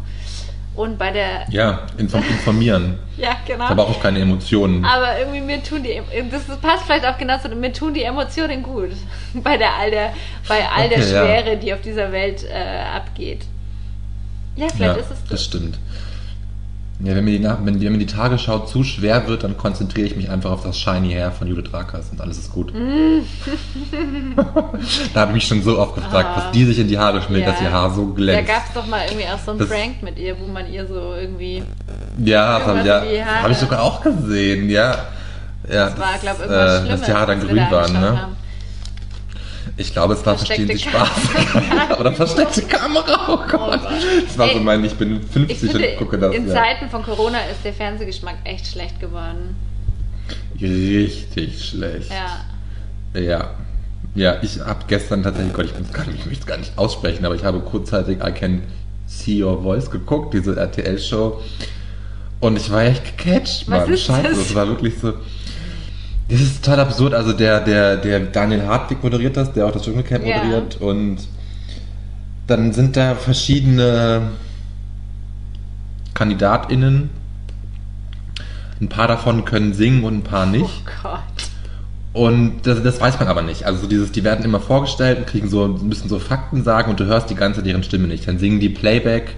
Und 0.76 0.96
bei 0.96 1.10
der. 1.10 1.44
Ja, 1.50 1.88
inform 1.98 2.22
informieren. 2.30 3.00
Ja, 3.16 3.36
genau. 3.44 3.66
Da 3.66 3.74
brauche 3.74 3.90
ich 3.90 4.00
keine 4.00 4.20
Emotionen. 4.20 4.84
Aber 4.84 5.18
irgendwie 5.18 5.40
mir 5.40 5.60
tun 5.60 5.82
die, 5.82 6.00
das 6.30 6.44
passt 6.60 6.84
vielleicht 6.84 7.04
auch 7.04 7.18
genau 7.18 7.38
zu, 7.38 7.48
mir 7.48 7.72
tun 7.72 7.92
die 7.92 8.04
Emotionen 8.04 8.62
gut. 8.62 8.90
Bei 9.34 9.56
der 9.56 9.74
all 9.74 9.90
der, 9.90 10.14
bei 10.46 10.68
all 10.68 10.88
der 10.88 10.98
Okay, 10.98 11.12
ja. 11.12 11.24
Schwere, 11.24 11.56
die 11.56 11.74
auf 11.74 11.80
dieser 11.80 12.12
Welt 12.12 12.44
äh, 12.44 12.96
abgeht. 12.96 13.40
Ja, 14.54 14.66
ja, 14.66 14.72
vielleicht 14.72 14.96
ist 15.00 15.10
es 15.10 15.24
das 15.28 15.44
stimmt. 15.44 15.78
Ja, 17.02 17.14
wenn 17.14 17.24
mir, 17.24 17.38
die, 17.38 17.42
wenn, 17.44 17.80
wenn 17.80 17.92
mir 17.92 17.98
die 17.98 18.06
Tagesschau 18.06 18.58
zu 18.60 18.84
schwer 18.84 19.26
wird, 19.26 19.42
dann 19.42 19.56
konzentriere 19.56 20.06
ich 20.06 20.16
mich 20.16 20.28
einfach 20.30 20.50
auf 20.50 20.62
das 20.62 20.78
Shiny 20.78 21.12
Hair 21.12 21.32
von 21.32 21.48
Judith 21.48 21.72
Rakers 21.72 22.10
und 22.12 22.20
alles 22.20 22.36
ist 22.38 22.52
gut. 22.52 22.74
Mm. 22.74 23.20
da 25.14 25.20
habe 25.20 25.30
ich 25.30 25.34
mich 25.36 25.46
schon 25.46 25.62
so 25.62 25.78
oft 25.78 25.94
gefragt, 25.94 26.28
Ah. 26.30 26.36
was 26.36 26.50
die 26.52 26.64
sich 26.64 26.78
in 26.78 26.88
die 26.88 26.98
Haare 26.98 27.22
schmiert, 27.22 27.46
dass 27.46 27.60
ihr 27.60 27.72
Haar 27.72 27.90
so 27.90 28.06
Da 28.08 28.14
glänzt. 28.14 28.48
gab 28.48 28.66
es 28.68 28.74
doch 28.74 28.86
mal 28.86 29.00
irgendwie 29.06 29.26
auch 29.28 29.38
so 29.38 29.52
einen 29.52 29.60
Das- 29.60 29.68
Prank 29.68 30.02
mit 30.02 30.18
ihr, 30.18 30.38
wo 30.38 30.46
man 30.46 30.70
ihr 30.70 30.86
so 30.86 31.14
irgendwie. 31.18 31.62
Ja, 32.22 32.58
das 32.58 32.68
habe 32.68 32.80
ja, 32.86 33.02
hab 33.42 33.50
ich 33.50 33.56
sogar 33.58 33.82
auch 33.82 34.02
gesehen, 34.02 34.68
ja. 34.68 34.94
ja 35.70 35.86
Das 35.90 35.98
war, 35.98 36.18
glaube 36.20 36.36
ich, 36.44 36.50
irgendwas 36.50 36.74
äh, 36.74 36.80
Schlimmes. 36.80 37.00
Dass 37.00 37.08
die 37.08 37.14
Haare 37.14 37.26
dann 37.28 37.40
grün 37.40 37.56
da 37.56 37.70
waren, 37.70 37.92
ne? 37.92 38.20
haben. 38.22 38.36
Ich 39.80 39.92
glaube, 39.92 40.12
es 40.12 40.26
war 40.26 40.36
Verstehen 40.36 40.68
Sie 40.68 40.78
Spaß. 40.78 41.08
Oder 41.98 42.12
versteckte 42.12 42.62
Kamera, 42.62 43.32
oh 43.32 43.38
Gott. 43.50 43.80
Gott. 43.80 43.80
das 44.26 44.36
war 44.36 44.48
so 44.48 44.58
Ey, 44.58 44.60
mein, 44.60 44.84
ich 44.84 44.94
bin 44.94 45.16
Ich 45.16 45.26
50 45.32 45.70
finde, 45.70 45.90
und 45.92 45.96
gucke 45.96 46.18
das. 46.18 46.34
in 46.34 46.46
ja. 46.46 46.54
Zeiten 46.54 46.90
von 46.90 47.02
Corona 47.02 47.38
ist 47.50 47.64
der 47.64 47.72
Fernsehgeschmack 47.72 48.36
echt 48.44 48.66
schlecht 48.66 49.00
geworden. 49.00 49.56
Richtig 50.60 51.64
schlecht. 51.64 52.10
Ja. 52.10 53.20
Ja. 53.20 53.50
Ja, 54.14 54.42
ich 54.42 54.60
habe 54.60 54.84
gestern 54.86 55.22
tatsächlich, 55.22 55.54
Gott, 55.54 55.64
ich, 55.66 55.72
bin's 55.72 55.92
gar 55.92 56.04
nicht, 56.06 56.18
ich 56.18 56.26
möchte 56.26 56.40
es 56.42 56.46
gar 56.46 56.58
nicht 56.58 56.76
aussprechen, 56.76 57.24
aber 57.24 57.34
ich 57.34 57.44
habe 57.44 57.60
kurzzeitig 57.60 58.18
I 58.22 58.32
Can 58.32 58.62
See 59.06 59.42
Your 59.42 59.62
Voice 59.62 59.90
geguckt, 59.90 60.34
diese 60.34 60.56
RTL-Show. 60.56 61.40
Und 62.40 62.56
ich 62.56 62.70
war 62.70 62.82
echt 62.82 63.16
gecatcht, 63.16 63.68
Was 63.68 63.80
Mann. 63.80 63.92
ist 63.92 64.02
Scheiße, 64.02 64.28
das? 64.28 64.38
das 64.38 64.54
war 64.54 64.68
wirklich 64.68 64.94
so. 65.00 65.14
Das 66.30 66.40
ist 66.40 66.64
total 66.64 66.80
absurd. 66.80 67.14
Also 67.14 67.32
der, 67.32 67.60
der, 67.60 67.96
der 67.96 68.20
Daniel 68.20 68.66
Hartwig 68.66 69.02
moderiert 69.02 69.36
das, 69.36 69.52
der 69.52 69.66
auch 69.66 69.72
das 69.72 69.82
Dschungelcamp 69.82 70.24
Ja. 70.24 70.38
moderiert. 70.38 70.80
Und 70.80 71.18
dann 72.46 72.72
sind 72.72 72.96
da 72.96 73.14
verschiedene 73.14 74.22
KandidatInnen. 76.14 77.10
Ein 78.80 78.88
paar 78.88 79.08
davon 79.08 79.44
können 79.44 79.74
singen 79.74 80.04
und 80.04 80.18
ein 80.18 80.22
paar 80.22 80.46
nicht. 80.46 80.64
Oh 80.86 80.90
Gott. 81.02 81.20
Und 82.12 82.62
das, 82.66 82.82
das 82.82 83.00
weiß 83.00 83.18
man 83.20 83.28
aber 83.28 83.42
nicht. 83.42 83.66
Also 83.66 83.82
so 83.82 83.86
dieses, 83.86 84.10
die 84.10 84.24
werden 84.24 84.44
immer 84.44 84.58
vorgestellt 84.60 85.18
und 85.18 85.26
kriegen 85.26 85.48
so, 85.48 85.68
müssen 85.68 86.08
so 86.08 86.18
Fakten 86.18 86.64
sagen 86.64 86.90
und 86.90 86.98
du 86.98 87.04
hörst 87.04 87.30
die 87.30 87.34
ganze 87.36 87.62
deren 87.62 87.82
Stimme 87.84 88.08
nicht. 88.08 88.26
Dann 88.26 88.38
singen 88.38 88.58
die 88.58 88.68
Playback 88.68 89.34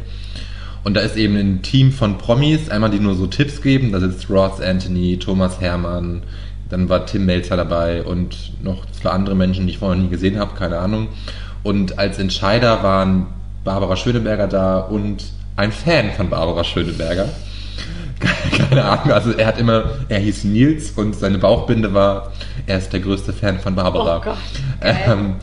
und 0.85 0.95
da 0.95 1.01
ist 1.01 1.17
eben 1.17 1.37
ein 1.37 1.63
Team 1.63 1.93
von 1.93 2.17
Promis, 2.19 2.71
einmal 2.71 2.91
die 2.91 2.99
nur 3.01 3.15
so 3.15 3.27
Tipps 3.27 3.61
geben. 3.61 3.93
Da 3.93 4.01
sitzt 4.01 4.31
Ross 4.31 4.61
Anthony, 4.61 5.19
Thomas 5.19 5.61
Hermann, 5.61 6.23
dann 6.73 6.89
war 6.89 7.05
Tim 7.05 7.27
Melzer 7.27 7.59
dabei 7.59 8.03
und 8.03 8.53
noch 8.63 8.87
zwei 8.93 9.11
andere 9.11 9.35
Menschen, 9.35 9.67
die 9.67 9.75
ich 9.75 9.79
vorher 9.79 10.01
nie 10.01 10.09
gesehen 10.09 10.39
habe, 10.39 10.55
keine 10.57 10.79
Ahnung. 10.79 11.09
Und 11.63 11.99
als 11.99 12.19
Entscheider 12.19 12.83
waren 12.83 13.27
Barbara 13.63 13.95
Schöneberger 13.95 14.49
da 14.49 14.79
und 14.79 15.23
ein 15.55 15.71
Fan 15.71 16.13
von 16.13 16.31
Barbara 16.31 16.65
Schöneberger. 16.65 17.29
Keine 18.57 18.85
Ahnung, 18.85 19.13
also 19.13 19.33
er 19.33 19.47
hat 19.49 19.59
immer, 19.59 19.85
er 20.09 20.21
hieß 20.21 20.45
Nils 20.45 20.93
und 20.93 21.15
seine 21.15 21.39
Bauchbinde 21.39 21.93
war, 21.93 22.33
er 22.67 22.79
ist 22.79 22.93
der 22.93 23.01
größte 23.01 23.33
Fan 23.33 23.59
von 23.59 23.75
Barbara. 23.75 24.19
Oh 24.19 24.21
Gott. 24.25 24.39
Ähm, 24.81 25.35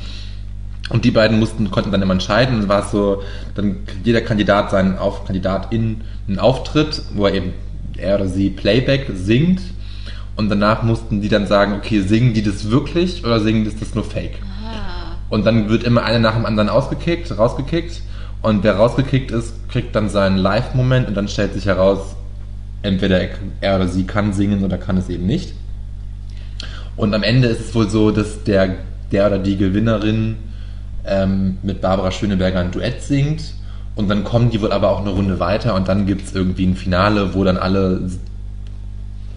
und 0.89 1.05
die 1.05 1.11
beiden 1.11 1.39
mussten, 1.39 1.69
konnten 1.69 1.91
dann 1.91 2.01
immer 2.01 2.13
entscheiden. 2.13 2.55
Und 2.55 2.61
es 2.63 2.67
war 2.67 2.83
so, 2.83 3.21
dann 3.53 3.77
jeder 4.03 4.21
Kandidat 4.21 4.71
seinen 4.71 4.97
Auf, 4.97 5.25
Kandidatin 5.25 6.01
einen 6.27 6.39
Auftritt, 6.39 7.03
wo 7.13 7.27
er 7.27 7.35
eben, 7.35 7.53
er 7.97 8.15
oder 8.15 8.27
sie 8.27 8.49
Playback 8.49 9.11
singt. 9.13 9.61
Und 10.39 10.47
danach 10.47 10.83
mussten 10.83 11.19
die 11.19 11.27
dann 11.27 11.47
sagen, 11.47 11.73
okay, 11.73 11.99
singen 11.99 12.33
die 12.33 12.41
das 12.41 12.71
wirklich 12.71 13.25
oder 13.25 13.41
singen 13.41 13.65
das 13.65 13.75
das 13.75 13.93
nur 13.93 14.05
Fake? 14.05 14.37
Ah. 14.63 15.17
Und 15.29 15.45
dann 15.45 15.67
wird 15.67 15.83
immer 15.83 16.05
einer 16.05 16.19
nach 16.19 16.35
dem 16.35 16.45
anderen 16.45 16.69
ausgekickt, 16.69 17.37
rausgekickt. 17.37 18.01
Und 18.41 18.63
wer 18.63 18.77
rausgekickt 18.77 19.31
ist, 19.31 19.67
kriegt 19.67 19.93
dann 19.97 20.07
seinen 20.07 20.37
Live-Moment 20.37 21.09
und 21.09 21.15
dann 21.15 21.27
stellt 21.27 21.55
sich 21.55 21.65
heraus, 21.65 22.15
entweder 22.83 23.19
er, 23.19 23.29
er 23.59 23.75
oder 23.75 23.89
sie 23.89 24.05
kann 24.05 24.31
singen 24.31 24.63
oder 24.63 24.77
kann 24.77 24.95
es 24.95 25.09
eben 25.09 25.25
nicht. 25.25 25.55
Und 26.95 27.13
am 27.13 27.23
Ende 27.23 27.49
ist 27.49 27.59
es 27.59 27.75
wohl 27.75 27.89
so, 27.89 28.11
dass 28.11 28.45
der, 28.45 28.75
der 29.11 29.27
oder 29.27 29.39
die 29.39 29.57
Gewinnerin 29.57 30.37
ähm, 31.03 31.57
mit 31.63 31.81
Barbara 31.81 32.11
Schöneberger 32.11 32.61
ein 32.61 32.71
Duett 32.71 33.01
singt. 33.01 33.55
Und 33.93 34.07
dann 34.07 34.23
kommen 34.23 34.51
die 34.51 34.61
wohl 34.61 34.71
aber 34.71 34.89
auch 34.89 35.01
eine 35.01 35.09
Runde 35.09 35.41
weiter 35.41 35.75
und 35.75 35.89
dann 35.89 36.05
gibt 36.05 36.27
es 36.27 36.33
irgendwie 36.33 36.65
ein 36.65 36.77
Finale, 36.77 37.33
wo 37.33 37.43
dann 37.43 37.57
alle 37.57 38.09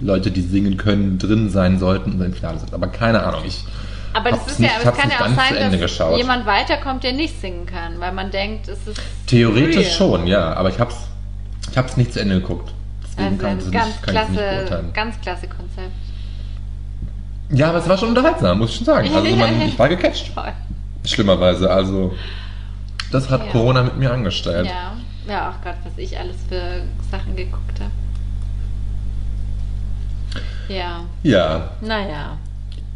Leute, 0.02 0.30
die 0.30 0.40
singen 0.42 0.76
können, 0.76 1.18
drin 1.18 1.48
sein 1.50 1.78
sollten 1.78 2.12
und 2.12 2.18
dann 2.18 2.28
im 2.28 2.34
Finale 2.34 2.58
sind. 2.58 2.74
Aber 2.74 2.88
keine 2.88 3.22
Ahnung, 3.24 3.42
ich 3.46 3.64
Aber 4.12 4.30
das 4.30 4.46
ist 4.46 4.60
nicht, 4.60 4.70
ja, 4.70 4.80
aber 4.80 4.92
es 4.92 4.98
kann 4.98 5.10
ja 5.10 5.16
auch 5.20 5.36
sein, 5.48 5.70
dass 5.72 5.80
geschaut. 5.80 6.18
jemand 6.18 6.44
weiterkommt, 6.46 7.02
der 7.04 7.12
nicht 7.12 7.40
singen 7.40 7.66
kann, 7.66 7.98
weil 8.00 8.12
man 8.12 8.30
denkt, 8.30 8.68
es 8.68 8.86
ist 8.86 9.00
Theoretisch 9.26 9.76
real. 9.86 9.90
schon, 9.96 10.26
ja, 10.26 10.52
aber 10.54 10.68
ich 10.70 10.78
hab's, 10.78 10.96
ich 11.70 11.78
hab's 11.78 11.96
nicht 11.96 12.12
zu 12.12 12.20
Ende 12.20 12.40
geguckt. 12.40 12.72
Deswegen 13.04 13.34
Also 13.34 13.38
kann, 13.38 13.58
ich 13.58 13.64
es 13.66 13.70
ganz 13.72 13.86
nicht, 13.86 13.96
es 13.96 14.06
nicht 14.06 14.12
klasse, 14.12 14.32
beurteilen. 14.56 14.92
ganz 14.92 15.20
klasse 15.20 15.46
Konzept. 15.48 15.92
Ja, 17.50 17.68
aber 17.68 17.78
es 17.78 17.88
war 17.88 17.98
schon 17.98 18.08
unterhaltsam, 18.10 18.58
muss 18.58 18.70
ich 18.70 18.76
schon 18.76 18.86
sagen. 18.86 19.08
Also 19.14 19.36
man, 19.36 19.60
ich 19.62 19.78
war 19.78 19.88
gecatcht. 19.90 20.32
Toll. 20.34 20.52
Schlimmerweise, 21.04 21.70
also 21.70 22.14
das 23.10 23.28
hat 23.28 23.44
Ja. 23.46 23.52
Corona 23.52 23.82
mit 23.82 23.98
mir 23.98 24.12
angestellt. 24.12 24.66
Ja. 24.66 24.92
Ja, 25.28 25.50
auch 25.50 25.62
Gott, 25.64 25.76
was 25.84 25.92
ich 25.98 26.18
alles 26.18 26.36
für 26.48 26.82
Sachen 27.10 27.36
geguckt 27.36 27.78
habe. 27.78 27.90
Ja, 30.68 31.00
Ja, 31.22 31.70
naja. 31.80 32.36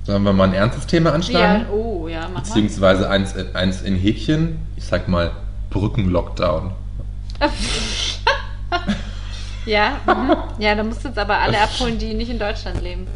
sollen 0.04 0.22
wir 0.22 0.32
mal 0.32 0.44
ein 0.48 0.54
ernstes 0.54 0.86
Thema 0.86 1.10
Ja, 1.10 1.14
anschlagen? 1.16 1.66
oh, 1.70 2.08
ja, 2.08 2.22
mach 2.22 2.30
mal. 2.34 2.40
Beziehungsweise 2.40 3.08
eins, 3.10 3.34
eins 3.54 3.82
in 3.82 3.96
Häkchen, 3.96 4.58
ich 4.76 4.84
sag 4.84 5.08
mal 5.08 5.30
Brückenlockdown. 5.70 6.72
Ja, 9.66 9.96
mhm. 10.06 10.62
ja, 10.62 10.76
da 10.76 10.84
musst 10.84 11.02
du 11.02 11.08
jetzt 11.08 11.18
aber 11.18 11.38
alle 11.38 11.60
abholen, 11.60 11.98
die 11.98 12.14
nicht 12.14 12.30
in 12.30 12.38
Deutschland 12.38 12.80
leben. 12.82 13.08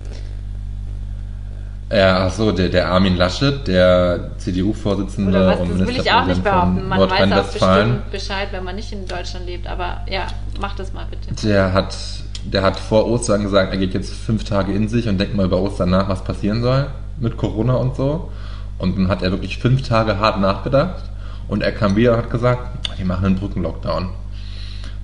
Ja, 1.92 2.26
ach 2.26 2.32
so, 2.32 2.52
der, 2.52 2.68
der 2.68 2.88
Armin 2.88 3.16
Laschet, 3.16 3.66
der 3.66 4.30
CDU-Vorsitzende 4.38 5.56
und 5.58 5.80
das 5.80 5.88
will 5.88 5.96
ich 6.00 6.10
auch 6.12 6.24
nicht 6.24 6.42
behaupten. 6.42 6.88
Man 6.88 7.00
weiß 7.08 7.32
auch 7.32 7.52
bestimmt 7.52 8.10
Bescheid, 8.10 8.48
wenn 8.52 8.64
man 8.64 8.76
nicht 8.76 8.92
in 8.92 9.06
Deutschland 9.06 9.46
lebt. 9.46 9.66
Aber 9.66 10.00
ja, 10.08 10.26
mach 10.60 10.74
das 10.76 10.92
mal 10.92 11.06
bitte. 11.10 11.34
der 11.46 11.72
hat, 11.72 11.96
der 12.44 12.62
hat 12.62 12.78
vor 12.78 13.06
Ostern 13.06 13.42
gesagt, 13.42 13.72
er 13.72 13.78
geht 13.78 13.94
jetzt 13.94 14.12
fünf 14.12 14.44
Tage 14.44 14.72
in 14.72 14.88
sich 14.88 15.08
und 15.08 15.18
denkt 15.18 15.34
mal 15.34 15.46
über 15.46 15.60
Ostern 15.60 15.90
nach, 15.90 16.08
was 16.08 16.24
passieren 16.24 16.62
soll 16.62 16.86
mit 17.18 17.36
Corona 17.36 17.74
und 17.74 17.96
so. 17.96 18.30
Und 18.78 18.96
dann 18.96 19.08
hat 19.08 19.22
er 19.22 19.30
wirklich 19.30 19.58
fünf 19.58 19.86
Tage 19.86 20.18
hart 20.18 20.40
nachgedacht 20.40 21.02
und 21.48 21.62
er 21.62 21.72
kam 21.72 21.96
wieder 21.96 22.12
und 22.12 22.18
hat 22.18 22.30
gesagt, 22.30 22.88
wir 22.96 23.04
machen 23.04 23.26
einen 23.26 23.36
Brückenlockdown. 23.36 24.08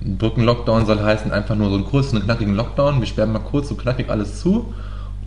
Ein 0.03 0.17
Brückenlockdown 0.17 0.85
soll 0.85 0.99
heißen 1.01 1.31
einfach 1.31 1.55
nur 1.55 1.69
so 1.69 1.75
einen 1.75 1.85
kurzen, 1.85 2.21
knackigen 2.23 2.55
Lockdown. 2.55 2.99
Wir 2.99 3.07
sperren 3.07 3.31
mal 3.33 3.39
kurz 3.39 3.69
und 3.71 3.79
knackig 3.79 4.09
alles 4.09 4.39
zu, 4.39 4.73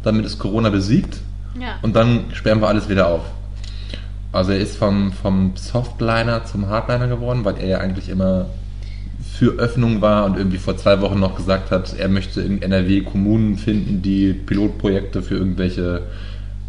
damit 0.03 0.25
ist 0.25 0.39
Corona 0.39 0.71
besiegt 0.71 1.19
Ja. 1.61 1.75
und 1.83 1.95
dann 1.95 2.25
sperren 2.33 2.61
wir 2.61 2.69
alles 2.69 2.89
wieder 2.89 3.09
auf. 3.09 3.23
Also 4.33 4.53
er 4.53 4.59
ist 4.59 4.77
vom, 4.77 5.13
vom 5.13 5.53
Softliner 5.57 6.45
zum 6.45 6.69
Hardliner 6.69 7.09
geworden, 7.09 7.45
weil 7.45 7.57
er 7.59 7.67
ja 7.67 7.79
eigentlich 7.79 8.09
immer 8.09 8.47
für 9.41 9.53
Öffnung 9.59 10.03
war 10.03 10.27
und 10.27 10.37
irgendwie 10.37 10.59
vor 10.59 10.77
zwei 10.77 11.01
Wochen 11.01 11.19
noch 11.19 11.35
gesagt 11.35 11.71
hat, 11.71 11.95
er 11.99 12.09
möchte 12.09 12.43
in 12.43 12.61
NRW 12.61 13.01
Kommunen 13.01 13.57
finden, 13.57 14.03
die 14.03 14.35
Pilotprojekte 14.35 15.23
für 15.23 15.37
irgendwelche 15.37 16.03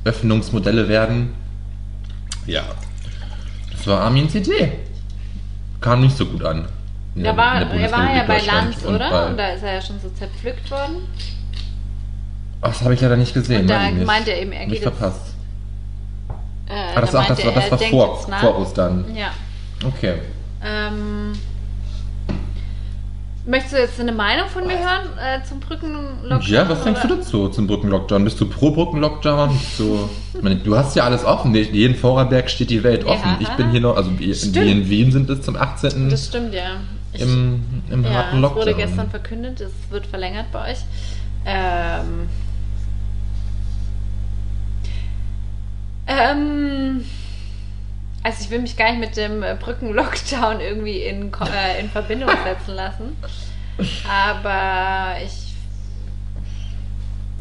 Öffnungsmodelle 0.06 0.88
werden. 0.88 1.34
Ja. 2.48 2.62
Das 3.74 3.86
war 3.88 4.00
Armin's 4.00 4.34
Idee. 4.36 4.72
Kam 5.82 6.00
nicht 6.00 6.16
so 6.16 6.26
gut 6.26 6.46
an. 6.46 6.64
der- 7.14 7.36
war, 7.36 7.56
er 7.74 7.92
war 7.92 8.16
ja 8.16 8.24
bei 8.24 8.40
Lanz, 8.40 8.86
oder? 8.86 9.10
bei- 9.10 9.26
und 9.32 9.38
da 9.38 9.48
ist 9.50 9.64
er 9.64 9.74
ja 9.74 9.82
schon 9.82 10.00
so 10.02 10.10
zerpflückt 10.18 10.72
worden. 10.72 10.96
Ach, 12.62 12.70
das 12.70 12.84
habe 12.84 12.94
ich 12.94 13.02
leider 13.02 13.18
nicht 13.18 13.34
gesehen. 13.34 13.64
Und 13.64 13.68
da 13.70 13.92
meinte 14.06 14.32
er 14.32 14.42
eben, 14.44 14.54
er 14.54 14.66
geht 14.66 14.76
jetzt- 14.76 14.84
verpasst. 14.84 15.34
Äh, 16.70 16.74
Ah, 16.96 17.02
das, 17.02 17.12
da 17.12 17.20
ach, 17.20 17.28
das 17.28 17.44
war, 17.46 17.52
das 17.52 17.70
war 17.70 17.78
vor, 17.80 18.18
jetzt 18.30 18.40
vor 18.40 18.60
Ostern. 18.60 19.04
Ja. 19.14 19.32
Okay. 19.86 20.14
Ähm, 20.64 21.34
möchtest 23.46 23.74
du 23.74 23.78
jetzt 23.80 24.00
eine 24.00 24.12
Meinung 24.12 24.48
von 24.50 24.66
mir 24.68 24.78
hören 24.78 25.10
äh, 25.18 25.44
zum 25.48 25.60
Brückenlockdown? 25.60 26.42
Ja, 26.52 26.68
was 26.70 26.84
denkst 26.84 27.02
du 27.02 27.08
dazu 27.08 27.50
zum 27.50 27.68
Brückenlockdown? 27.68 28.24
Bist 28.24 28.40
du 28.40 28.48
pro 28.48 28.72
Brückenlockdown? 28.72 29.50
Ich 30.34 30.42
meine, 30.42 30.58
du 30.58 30.78
hast 30.78 30.96
ja 30.96 31.04
alles 31.04 31.26
offen. 31.26 31.54
Jeden 31.56 31.96
Vorarlberg 31.96 32.50
steht 32.50 32.70
die 32.70 32.84
Welt 32.84 33.04
Ja. 33.04 33.10
offen. 33.10 33.38
Ich 33.40 33.50
bin 33.50 33.72
hier 33.72 33.82
noch, 33.82 33.96
also 33.98 34.18
wir 34.20 34.34
Stimmt. 34.36 34.56
wir 34.56 34.66
in 34.66 34.90
Wien 34.90 35.12
sind 35.12 35.30
es 35.30 35.42
zum 35.42 35.56
18. 35.56 36.10
Das 36.10 36.28
stimmt, 36.28 36.54
ja. 36.54 36.78
Ich, 37.14 37.22
im, 37.22 37.64
im 37.90 38.04
ja, 38.04 38.12
harten 38.12 38.38
es 38.38 38.42
Lockdown. 38.42 38.62
wurde 38.62 38.74
gestern 38.76 39.10
verkündet, 39.10 39.60
es 39.60 39.72
wird 39.90 40.06
verlängert 40.06 40.46
bei 40.52 40.72
euch. 40.72 40.78
Ähm, 41.46 42.30
ähm, 46.08 47.06
also 48.24 48.44
ich 48.44 48.52
will 48.52 48.60
mich 48.60 48.78
gar 48.78 48.92
nicht 48.92 49.00
mit 49.00 49.18
dem 49.18 49.42
äh, 49.42 49.56
Brückenlockdown 49.60 50.60
irgendwie 50.60 51.00
in, 51.00 51.32
äh, 51.34 51.80
in 51.80 51.90
Verbindung 51.90 52.30
setzen 52.44 52.76
lassen. 52.76 53.18
Aber 54.10 55.16
ich. 55.24 55.56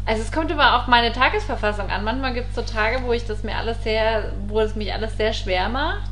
Also 0.03 0.23
es 0.23 0.31
kommt 0.31 0.49
immer 0.49 0.79
auf 0.79 0.87
meine 0.87 1.11
Tagesverfassung 1.11 1.89
an. 1.89 2.03
Manchmal 2.03 2.33
gibt 2.33 2.49
es 2.49 2.55
so 2.55 2.63
Tage, 2.63 3.03
wo 3.03 3.13
ich 3.13 3.25
das 3.25 3.43
mir 3.43 3.55
alles 3.55 3.83
sehr, 3.83 4.33
wo 4.47 4.59
es 4.59 4.75
mich 4.75 4.91
alles 4.91 5.15
sehr 5.15 5.31
schwer 5.31 5.69
macht. 5.69 6.09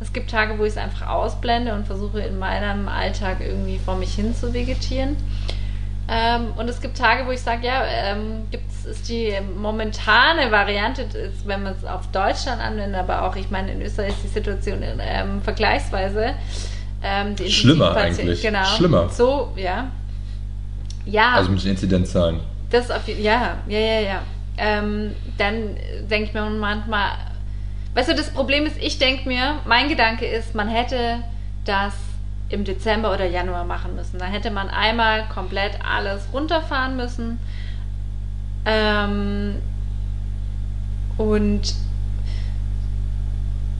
Es 0.00 0.12
gibt 0.12 0.30
Tage, 0.30 0.58
wo 0.58 0.64
ich 0.64 0.72
es 0.72 0.76
einfach 0.76 1.08
ausblende 1.08 1.72
und 1.72 1.86
versuche 1.86 2.20
in 2.20 2.38
meinem 2.38 2.88
Alltag 2.88 3.38
irgendwie 3.40 3.78
vor 3.78 3.96
mich 3.96 4.14
hin 4.14 4.34
zu 4.34 4.52
vegetieren. 4.52 5.16
Ähm, 6.14 6.52
und 6.56 6.68
es 6.68 6.80
gibt 6.82 6.98
Tage, 6.98 7.26
wo 7.26 7.30
ich 7.30 7.40
sage, 7.40 7.66
ja, 7.66 7.84
ähm, 7.86 8.46
gibt's, 8.50 8.84
ist 8.84 9.08
die 9.08 9.32
momentane 9.56 10.50
Variante, 10.50 11.02
ist, 11.02 11.46
wenn 11.46 11.62
man 11.62 11.74
es 11.74 11.86
auf 11.86 12.06
Deutschland 12.08 12.60
anwendet, 12.60 13.00
aber 13.00 13.22
auch, 13.22 13.34
ich 13.34 13.50
meine, 13.50 13.72
in 13.72 13.80
Österreich 13.80 14.10
ist 14.10 14.24
die 14.24 14.28
Situation 14.28 14.82
ähm, 14.82 15.40
vergleichsweise 15.40 16.34
ähm, 17.02 17.34
die 17.34 17.50
Schlimmer 17.50 17.96
eigentlich. 17.96 18.42
Genau. 18.42 18.64
Schlimmer. 18.64 19.08
So, 19.08 19.52
ja. 19.56 19.90
Ja. 21.06 21.32
Also 21.32 21.50
mit 21.50 21.64
den 21.64 21.70
Inzidenzzahlen. 21.70 22.40
Das 22.70 22.90
auf 22.90 23.08
ja, 23.08 23.58
ja, 23.66 23.78
ja, 23.78 24.00
ja. 24.00 24.22
Ähm, 24.58 25.14
dann 25.38 25.76
denke 26.10 26.28
ich 26.28 26.34
mir 26.34 26.42
manchmal, 26.42 27.12
weißt 27.94 28.10
du, 28.10 28.14
das 28.14 28.30
Problem 28.30 28.66
ist, 28.66 28.76
ich 28.78 28.98
denke 28.98 29.26
mir, 29.26 29.60
mein 29.64 29.88
Gedanke 29.88 30.26
ist, 30.26 30.54
man 30.54 30.68
hätte 30.68 31.20
das 31.64 31.94
im 32.52 32.64
Dezember 32.64 33.12
oder 33.12 33.26
Januar 33.26 33.64
machen 33.64 33.96
müssen. 33.96 34.18
Dann 34.18 34.30
hätte 34.30 34.50
man 34.50 34.68
einmal 34.68 35.26
komplett 35.28 35.78
alles 35.84 36.28
runterfahren 36.32 36.96
müssen. 36.96 37.38
Ähm, 38.64 39.56
und 41.16 41.74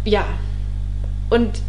ja. 0.05 0.25
Und 1.31 1.62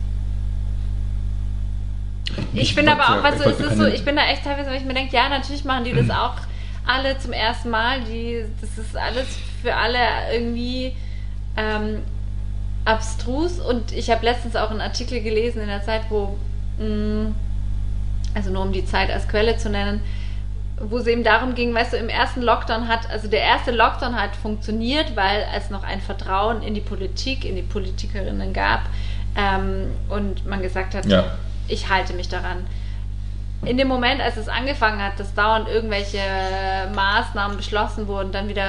ich, 2.54 2.62
Ich 2.62 2.76
bin 2.76 2.90
aber 2.90 3.10
auch, 3.10 3.24
weißt 3.24 3.38
ich 3.38 3.44
du, 3.44 3.50
es 3.50 3.60
ist 3.60 3.78
so, 3.78 3.86
ich 3.86 4.04
bin 4.06 4.16
da 4.16 4.26
echt 4.26 4.44
teilweise, 4.44 4.70
weil 4.70 4.78
ich 4.78 4.86
mir 4.86 4.94
denke, 4.94 5.16
ja, 5.16 5.30
natürlich 5.30 5.66
machen 5.66 5.84
die 5.84 5.94
das 5.94 6.10
auch 6.10 6.36
alle 6.86 7.18
zum 7.20 7.34
ersten 7.34 7.70
Mal. 7.70 8.02
Die, 8.02 8.46
das 8.62 8.78
ist 8.78 8.96
alles 8.96 9.28
für 9.62 9.76
alle 9.76 10.00
irgendwie 10.34 10.96
ähm, 11.58 12.04
abstrus. 12.86 13.60
Und 13.60 13.92
ich 13.92 14.10
habe 14.10 14.26
letztens 14.26 14.56
auch 14.56 14.72
einen 14.72 14.82
Artikel 14.82 15.22
gelesen 15.22 15.62
in 15.62 15.68
der 15.68 15.84
Zeit, 15.84 16.04
wo, 16.10 16.38
also 18.34 18.50
nur 18.50 18.64
um 18.64 18.72
die 18.72 18.86
Zeit 18.86 19.12
als 19.12 19.28
Quelle 19.28 19.58
zu 19.58 19.70
nennen, 19.70 20.02
wo 20.80 20.98
es 20.98 21.08
eben 21.08 21.24
darum 21.24 21.56
ging, 21.56 21.74
weißt 21.74 21.94
du, 21.94 21.98
im 21.98 22.10
ersten 22.10 22.42
Lockdown 22.42 22.88
hat, 22.88 23.10
also 23.10 23.28
der 23.28 23.42
erste 23.42 23.72
Lockdown 23.72 24.20
hat 24.20 24.36
funktioniert, 24.36 25.16
weil 25.16 25.46
es 25.56 25.70
noch 25.70 25.84
ein 25.84 26.02
Vertrauen 26.02 26.62
in 26.64 26.74
die 26.74 26.82
Politik, 26.82 27.46
in 27.46 27.56
die 27.56 27.62
Politikerinnen 27.62 28.54
gab 28.54 28.82
ähm, 29.38 29.92
und 30.10 30.46
man 30.46 30.62
gesagt 30.62 30.96
hat, 30.96 31.06
Ja. 31.06 31.26
ich 31.68 31.90
halte 31.90 32.14
mich 32.14 32.28
daran. 32.28 32.66
In 33.66 33.78
dem 33.78 33.88
Moment, 33.88 34.20
als 34.20 34.36
es 34.36 34.50
angefangen 34.50 35.02
hat, 35.02 35.18
dass 35.20 35.34
dauernd 35.36 35.70
irgendwelche 35.70 36.20
Maßnahmen 36.94 37.56
beschlossen 37.56 38.08
wurden, 38.08 38.34
dann 38.34 38.50
wieder, 38.50 38.66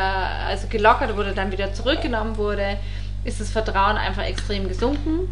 also 0.47 0.69
gelockert 0.69 1.17
wurde, 1.17 1.33
dann 1.33 1.51
wieder 1.51 1.73
zurückgenommen 1.73 2.37
wurde, 2.37 2.77
ist 3.25 3.41
das 3.41 3.51
Vertrauen 3.51 3.97
einfach 3.97 4.23
extrem 4.23 4.69
gesunken. 4.69 5.31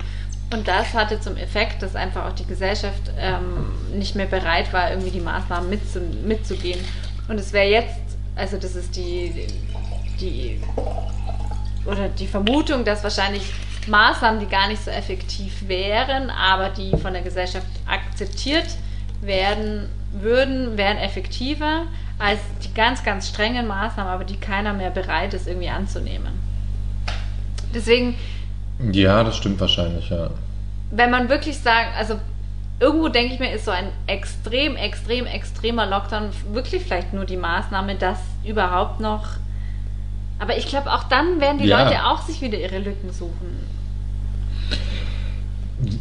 Und 0.52 0.68
das 0.68 0.92
hatte 0.92 1.18
zum 1.20 1.36
Effekt, 1.36 1.82
dass 1.82 1.96
einfach 1.96 2.26
auch 2.26 2.32
die 2.32 2.46
Gesellschaft 2.46 3.10
ähm, 3.18 3.98
nicht 3.98 4.14
mehr 4.14 4.26
bereit 4.26 4.72
war, 4.72 4.90
irgendwie 4.90 5.10
die 5.10 5.20
Maßnahmen 5.20 5.68
mitzu, 5.70 6.00
mitzugehen. 6.24 6.80
Und 7.28 7.38
es 7.38 7.52
wäre 7.52 7.68
jetzt, 7.68 8.18
also 8.36 8.58
das 8.58 8.76
ist 8.76 8.94
die, 8.96 9.46
die, 10.20 10.60
oder 11.86 12.08
die 12.08 12.26
Vermutung, 12.26 12.84
dass 12.84 13.02
wahrscheinlich 13.02 13.42
Maßnahmen, 13.86 14.40
die 14.40 14.46
gar 14.46 14.68
nicht 14.68 14.84
so 14.84 14.90
effektiv 14.90 15.68
wären, 15.68 16.30
aber 16.30 16.68
die 16.68 16.96
von 16.96 17.12
der 17.12 17.22
Gesellschaft 17.22 17.66
akzeptiert 17.86 18.66
werden 19.20 19.88
würden, 20.12 20.76
wären 20.76 20.98
effektiver 20.98 21.86
als 22.18 22.40
die 22.62 22.72
ganz, 22.74 23.02
ganz 23.02 23.28
strengen 23.28 23.66
Maßnahmen, 23.66 24.12
aber 24.12 24.24
die 24.24 24.36
keiner 24.36 24.72
mehr 24.72 24.90
bereit 24.90 25.34
ist, 25.34 25.48
irgendwie 25.48 25.70
anzunehmen. 25.70 26.32
Deswegen, 27.74 28.16
Ja, 28.92 29.24
das 29.24 29.36
stimmt 29.36 29.60
wahrscheinlich, 29.60 30.10
ja. 30.10 30.30
Wenn 30.92 31.10
man 31.10 31.28
wirklich 31.28 31.58
sagt, 31.58 31.96
also 31.98 32.20
irgendwo 32.78 33.08
denke 33.08 33.34
ich 33.34 33.40
mir, 33.40 33.52
ist 33.52 33.64
so 33.64 33.70
ein 33.70 33.88
extrem, 34.06 34.76
extrem, 34.76 35.26
extremer 35.26 35.86
Lockdown 35.86 36.28
wirklich 36.52 36.82
vielleicht 36.82 37.14
nur 37.14 37.24
die 37.24 37.36
Maßnahme, 37.36 37.94
dass 37.94 38.18
überhaupt 38.44 39.00
noch. 39.00 39.26
Aber 40.38 40.56
ich 40.56 40.66
glaube, 40.66 40.92
auch 40.92 41.04
dann 41.04 41.40
werden 41.40 41.58
die 41.58 41.66
Ja. 41.68 41.84
Leute 41.84 42.04
auch 42.04 42.22
sich 42.22 42.40
wieder 42.40 42.58
ihre 42.58 42.78
Lücken 42.78 43.10
suchen. 43.10 43.72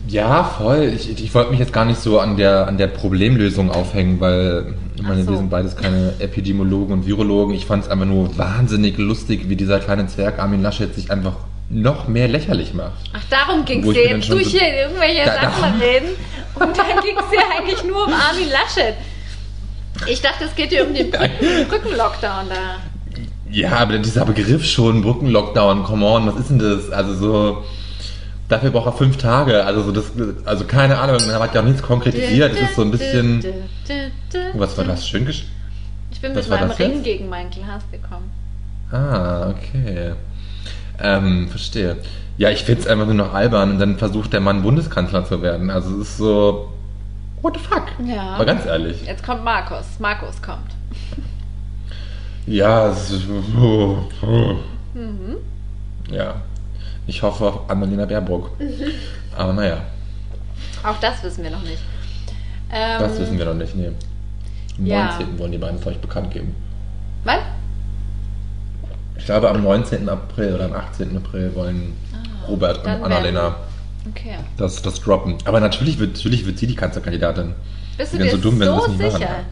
Ja, 0.07 0.43
voll. 0.43 0.91
Ich, 0.95 1.09
ich 1.09 1.33
wollte 1.33 1.51
mich 1.51 1.59
jetzt 1.59 1.73
gar 1.73 1.85
nicht 1.85 1.99
so 1.99 2.19
an 2.19 2.37
der, 2.37 2.67
an 2.67 2.77
der 2.77 2.87
Problemlösung 2.87 3.71
aufhängen, 3.71 4.19
weil 4.19 4.75
ich 4.95 5.01
meine, 5.01 5.23
so. 5.23 5.31
wir 5.31 5.37
sind 5.37 5.49
beides 5.49 5.75
keine 5.75 6.13
Epidemiologen 6.19 6.93
und 6.93 7.07
Virologen. 7.07 7.55
Ich 7.55 7.65
fand 7.65 7.83
es 7.83 7.89
einfach 7.89 8.05
nur 8.05 8.37
wahnsinnig 8.37 8.97
lustig, 8.97 9.49
wie 9.49 9.55
dieser 9.55 9.79
kleine 9.79 10.05
Zwerg 10.07 10.39
Armin 10.39 10.61
Laschet 10.61 10.93
sich 10.93 11.09
einfach 11.09 11.35
noch 11.71 12.07
mehr 12.07 12.27
lächerlich 12.27 12.73
macht. 12.73 13.09
Ach, 13.13 13.23
darum 13.29 13.63
ging 13.65 13.81
es 13.81 13.87
ich 13.87 13.93
dir 13.93 14.09
jetzt 14.17 14.29
durch 14.29 14.45
so- 14.45 14.59
hier 14.59 14.73
irgendwelche 14.83 15.25
Da- 15.25 15.41
Sachen 15.51 15.79
reden. 15.81 16.09
Und 16.55 16.77
dann 16.77 16.85
ging 17.03 17.17
es 17.17 17.29
dir 17.29 17.39
eigentlich 17.57 17.83
nur 17.85 18.05
um 18.07 18.13
Armin 18.13 18.49
Laschet. 18.49 18.95
Ich 20.07 20.21
dachte, 20.21 20.45
es 20.45 20.55
geht 20.55 20.71
dir 20.71 20.85
um 20.85 20.93
den 20.93 21.09
Brücken- 21.11 21.67
Brückenlockdown 21.69 22.49
da. 22.49 22.77
Ja, 23.49 23.71
aber 23.79 23.97
dieser 23.97 24.25
Begriff 24.25 24.65
schon, 24.65 25.01
Brückenlockdown, 25.01 25.83
come 25.83 26.05
on, 26.05 26.27
was 26.27 26.35
ist 26.39 26.49
denn 26.49 26.59
das? 26.59 26.89
Also 26.89 27.13
so, 27.15 27.63
dafür 28.47 28.69
braucht 28.71 28.87
er 28.87 28.93
fünf 28.93 29.17
Tage. 29.17 29.65
Also 29.65 29.83
so 29.83 29.91
das, 29.91 30.05
also 30.45 30.65
keine 30.65 30.97
Ahnung, 30.97 31.17
er 31.29 31.39
hat 31.39 31.53
ja 31.55 31.61
auch 31.61 31.65
nichts 31.65 31.81
konkretisiert. 31.81 32.53
Es 32.53 32.69
ist 32.69 32.75
so 32.75 32.81
ein 32.83 32.91
bisschen. 32.91 33.43
Was 34.53 34.77
war 34.77 34.85
das? 34.85 35.07
Schön 35.07 35.25
gesch 35.25 35.45
Ich 36.11 36.21
bin 36.21 36.33
mit 36.33 36.49
meinem 36.49 36.69
das 36.69 36.79
Ring 36.79 36.93
jetzt? 36.95 37.03
gegen 37.03 37.29
mein 37.29 37.49
Glas 37.49 37.83
gekommen. 37.91 38.31
Ah, 38.91 39.49
okay. 39.49 40.13
Ähm, 41.01 41.47
verstehe. 41.49 41.97
Ja, 42.37 42.49
ich 42.49 42.63
finde 42.63 42.81
es 42.81 42.87
einfach 42.87 43.05
nur 43.05 43.15
noch 43.15 43.33
albern 43.33 43.71
und 43.71 43.79
dann 43.79 43.97
versucht 43.97 44.33
der 44.33 44.39
Mann 44.39 44.63
Bundeskanzler 44.63 45.25
zu 45.25 45.41
werden. 45.41 45.69
Also 45.69 46.01
es 46.01 46.09
ist 46.09 46.17
so. 46.17 46.69
What 47.41 47.57
the 47.57 47.63
fuck? 47.63 47.87
Ja. 48.05 48.37
Mal 48.37 48.45
ganz 48.45 48.65
ehrlich. 48.65 49.03
Jetzt 49.05 49.23
kommt 49.23 49.43
Markus. 49.43 49.99
Markus 49.99 50.41
kommt. 50.41 50.71
Ja, 52.45 52.89
es 52.89 53.11
ist, 53.11 53.27
oh, 53.59 53.97
oh. 54.21 54.55
Mhm. 54.93 55.37
Ja. 56.09 56.35
Ich 57.07 57.21
hoffe 57.21 57.45
auf 57.45 57.69
Annalena 57.69 58.05
Baerbock. 58.05 58.51
Aber 59.37 59.53
naja, 59.53 59.81
Auch 60.83 60.99
das 60.99 61.23
wissen 61.23 61.43
wir 61.43 61.51
noch 61.51 61.63
nicht. 61.63 61.81
Ähm, 62.71 62.99
das 62.99 63.19
wissen 63.19 63.37
wir 63.37 63.45
noch 63.45 63.53
nicht. 63.53 63.75
Nee. 63.75 63.91
Am 64.77 64.85
ja. 64.85 65.17
19. 65.17 65.39
wollen 65.39 65.51
die 65.51 65.57
beiden 65.57 65.79
es 65.79 65.85
euch 65.85 65.99
bekannt 65.99 66.31
geben. 66.31 66.55
Wann? 67.23 67.39
Ich 69.21 69.27
glaube, 69.27 69.49
am 69.51 69.61
19. 69.61 70.09
April 70.09 70.55
oder 70.55 70.65
am 70.65 70.73
18. 70.73 71.15
April 71.15 71.53
wollen 71.53 71.93
Robert 72.47 72.79
Ah, 72.79 72.83
dann 72.83 72.97
und 73.01 73.05
Annalena 73.05 73.55
Okay. 74.09 74.35
das, 74.57 74.81
das 74.81 74.99
droppen. 74.99 75.35
Aber 75.45 75.59
natürlich 75.59 75.99
wird, 75.99 76.15
natürlich 76.15 76.43
wird 76.47 76.57
sie 76.57 76.65
die 76.65 76.75
Kanzlerkandidatin. 76.75 77.53
Bist 77.97 78.13
du 78.13 78.17
dir 78.17 78.31
so 78.31 78.37
dumm, 78.37 78.59
wenn 78.59 78.67
sie 78.69 78.73
so 78.73 78.79
das 78.79 78.87
nicht 78.89 78.97
sicher? 79.11 79.19
machen. 79.19 79.45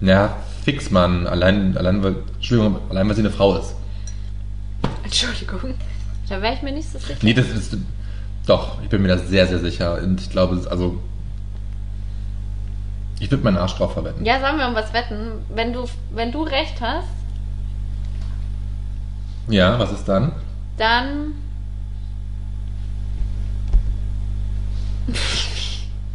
Ja, 0.00 0.36
fix, 0.64 0.92
Mann. 0.92 1.26
Allein, 1.26 1.76
allein, 1.76 2.04
weil, 2.04 2.14
Entschuldigung, 2.36 2.78
allein, 2.88 3.08
weil 3.08 3.16
sie 3.16 3.22
eine 3.22 3.30
Frau 3.30 3.56
ist. 3.56 3.74
Entschuldigung. 5.02 5.74
Da 6.28 6.40
wäre 6.40 6.54
ich 6.54 6.62
mir 6.62 6.70
nicht 6.72 6.88
so 6.88 7.00
sicher. 7.00 7.14
Nee, 7.22 7.34
das 7.34 7.48
ist. 7.48 7.76
Doch, 8.46 8.80
ich 8.80 8.88
bin 8.88 9.02
mir 9.02 9.08
da 9.08 9.18
sehr, 9.18 9.48
sehr 9.48 9.58
sicher. 9.58 9.98
Und 10.00 10.20
ich 10.20 10.30
glaube, 10.30 10.60
also. 10.70 11.00
Ich 13.18 13.28
würde 13.30 13.42
meinen 13.42 13.56
Arsch 13.56 13.74
drauf 13.74 13.94
verwetten. 13.94 14.24
Ja, 14.24 14.38
sollen 14.38 14.58
wir 14.58 14.68
um 14.68 14.74
was 14.76 14.92
wetten? 14.92 15.32
Wenn 15.52 15.72
du, 15.72 15.84
wenn 16.14 16.30
du 16.30 16.42
recht 16.44 16.80
hast, 16.80 17.08
Ja, 19.48 19.78
was 19.78 19.92
ist 19.92 20.04
dann? 20.08 20.32
dann. 20.76 21.34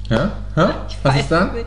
Ja? 0.10 0.32
ja? 0.56 0.86
Was 1.04 1.16
ist 1.16 1.32
dann? 1.32 1.54
nicht. 1.54 1.66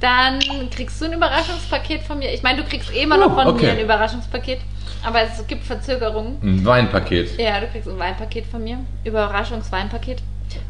Dann 0.00 0.40
kriegst 0.70 1.00
du 1.00 1.04
ein 1.06 1.12
Überraschungspaket 1.12 2.02
von 2.02 2.18
mir. 2.18 2.32
Ich 2.32 2.42
meine, 2.42 2.62
du 2.62 2.68
kriegst 2.68 2.92
eh 2.92 3.02
immer 3.02 3.16
noch 3.16 3.30
Oh, 3.32 3.34
von 3.36 3.46
okay. 3.48 3.66
mir 3.66 3.72
ein 3.72 3.80
Überraschungspaket. 3.80 4.58
Aber 5.04 5.22
es 5.22 5.46
gibt 5.46 5.64
Verzögerungen. 5.64 6.38
Ein 6.42 6.66
Weinpaket. 6.66 7.38
Ja, 7.38 7.60
du 7.60 7.68
kriegst 7.68 7.88
ein 7.88 7.98
Weinpaket 7.98 8.46
von 8.46 8.64
mir. 8.64 8.78
Überraschungsweinpaket. 9.04 10.20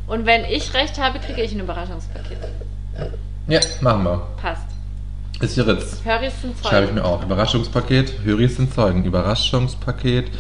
Und 0.07 0.27
wenn 0.27 0.45
ich 0.45 0.75
recht 0.75 0.99
habe, 1.01 1.19
kriege 1.19 1.41
ich 1.43 1.53
ein 1.53 1.61
Überraschungspaket. 1.61 2.39
Ja, 3.47 3.61
machen 3.81 4.05
wir. 4.05 4.27
Passt. 4.41 4.68
Ist 5.41 5.55
hier 5.55 5.67
Ritz. 5.67 6.01
Höris 6.05 6.41
sind 6.43 6.57
Zeugen. 6.57 6.69
Schreibe 6.69 6.87
ich 6.87 6.93
mir 6.93 7.05
auf. 7.05 7.23
Überraschungspaket. 7.23 8.13
Höris 8.25 8.57
sind 8.57 8.75
Zeugen. 8.75 9.05
Überraschungspaket. 9.05 10.31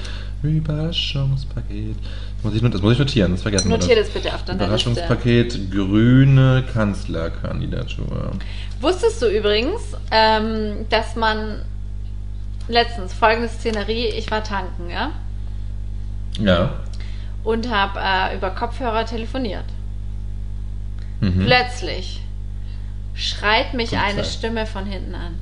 Überraschungspaket. 0.42 1.96
Das 1.96 2.44
muss 2.44 2.54
ich, 2.54 2.70
das 2.70 2.82
muss 2.82 2.92
ich 2.92 2.98
notieren, 2.98 3.32
das 3.32 3.42
vergessen 3.42 3.68
wir. 3.68 3.78
Notier 3.78 3.96
das 3.96 4.08
bitte 4.10 4.32
auf 4.32 4.44
deiner 4.44 4.68
Liste. 4.68 4.90
Überraschungspaket. 4.90 5.70
Grüne 5.70 6.64
Kanzlerkandidatur. 6.72 8.32
Wusstest 8.80 9.22
du 9.22 9.26
übrigens, 9.26 9.80
ähm, 10.10 10.86
dass 10.88 11.16
man 11.16 11.62
letztens 12.68 13.12
folgende 13.12 13.48
Szenerie, 13.48 14.06
ich 14.08 14.30
war 14.30 14.44
tanken, 14.44 14.90
ja? 14.90 15.10
Ja. 16.40 16.70
Und 17.42 17.70
habe 17.70 17.98
äh, 18.00 18.36
über 18.36 18.50
Kopfhörer 18.50 19.04
telefoniert. 19.04 19.64
Mhm. 21.20 21.46
Plötzlich 21.46 22.20
schreit 23.18 23.74
mich 23.74 23.90
Polizei. 23.90 24.06
eine 24.06 24.24
Stimme 24.24 24.66
von 24.66 24.86
hinten 24.86 25.14
an. 25.14 25.38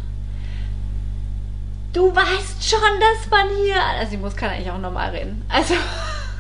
Du 1.93 2.15
weißt 2.15 2.69
schon, 2.69 2.81
dass 2.81 3.31
man 3.31 3.49
hier. 3.65 3.77
Also, 3.99 4.11
sie 4.11 4.17
muss 4.17 4.35
kann 4.37 4.51
eigentlich 4.51 4.71
auch 4.71 4.79
normal 4.79 5.11
reden. 5.11 5.43
Also, 5.49 5.75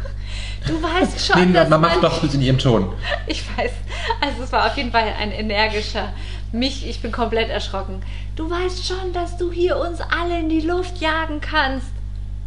du 0.67 0.83
weißt 0.83 1.27
schon, 1.27 1.47
Nee, 1.47 1.53
dass 1.53 1.69
man 1.69 1.81
macht 1.81 2.03
doch 2.03 2.23
in 2.23 2.43
ihrem 2.43 2.59
Ton. 2.59 2.93
Ich 3.27 3.45
weiß. 3.57 3.73
Also, 4.21 4.43
es 4.43 4.53
war 4.53 4.67
auf 4.67 4.77
jeden 4.77 4.91
Fall 4.91 5.13
ein 5.19 5.33
energischer. 5.33 6.13
Mich, 6.53 6.87
ich 6.89 7.01
bin 7.03 7.13
komplett 7.13 7.51
erschrocken. 7.51 8.03
Du 8.35 8.49
weißt 8.49 8.87
schon, 8.87 9.13
dass 9.13 9.37
du 9.37 9.51
hier 9.53 9.77
uns 9.77 10.01
alle 10.01 10.41
in 10.41 10.49
die 10.49 10.61
Luft 10.61 10.99
jagen 10.99 11.41
kannst. 11.41 11.89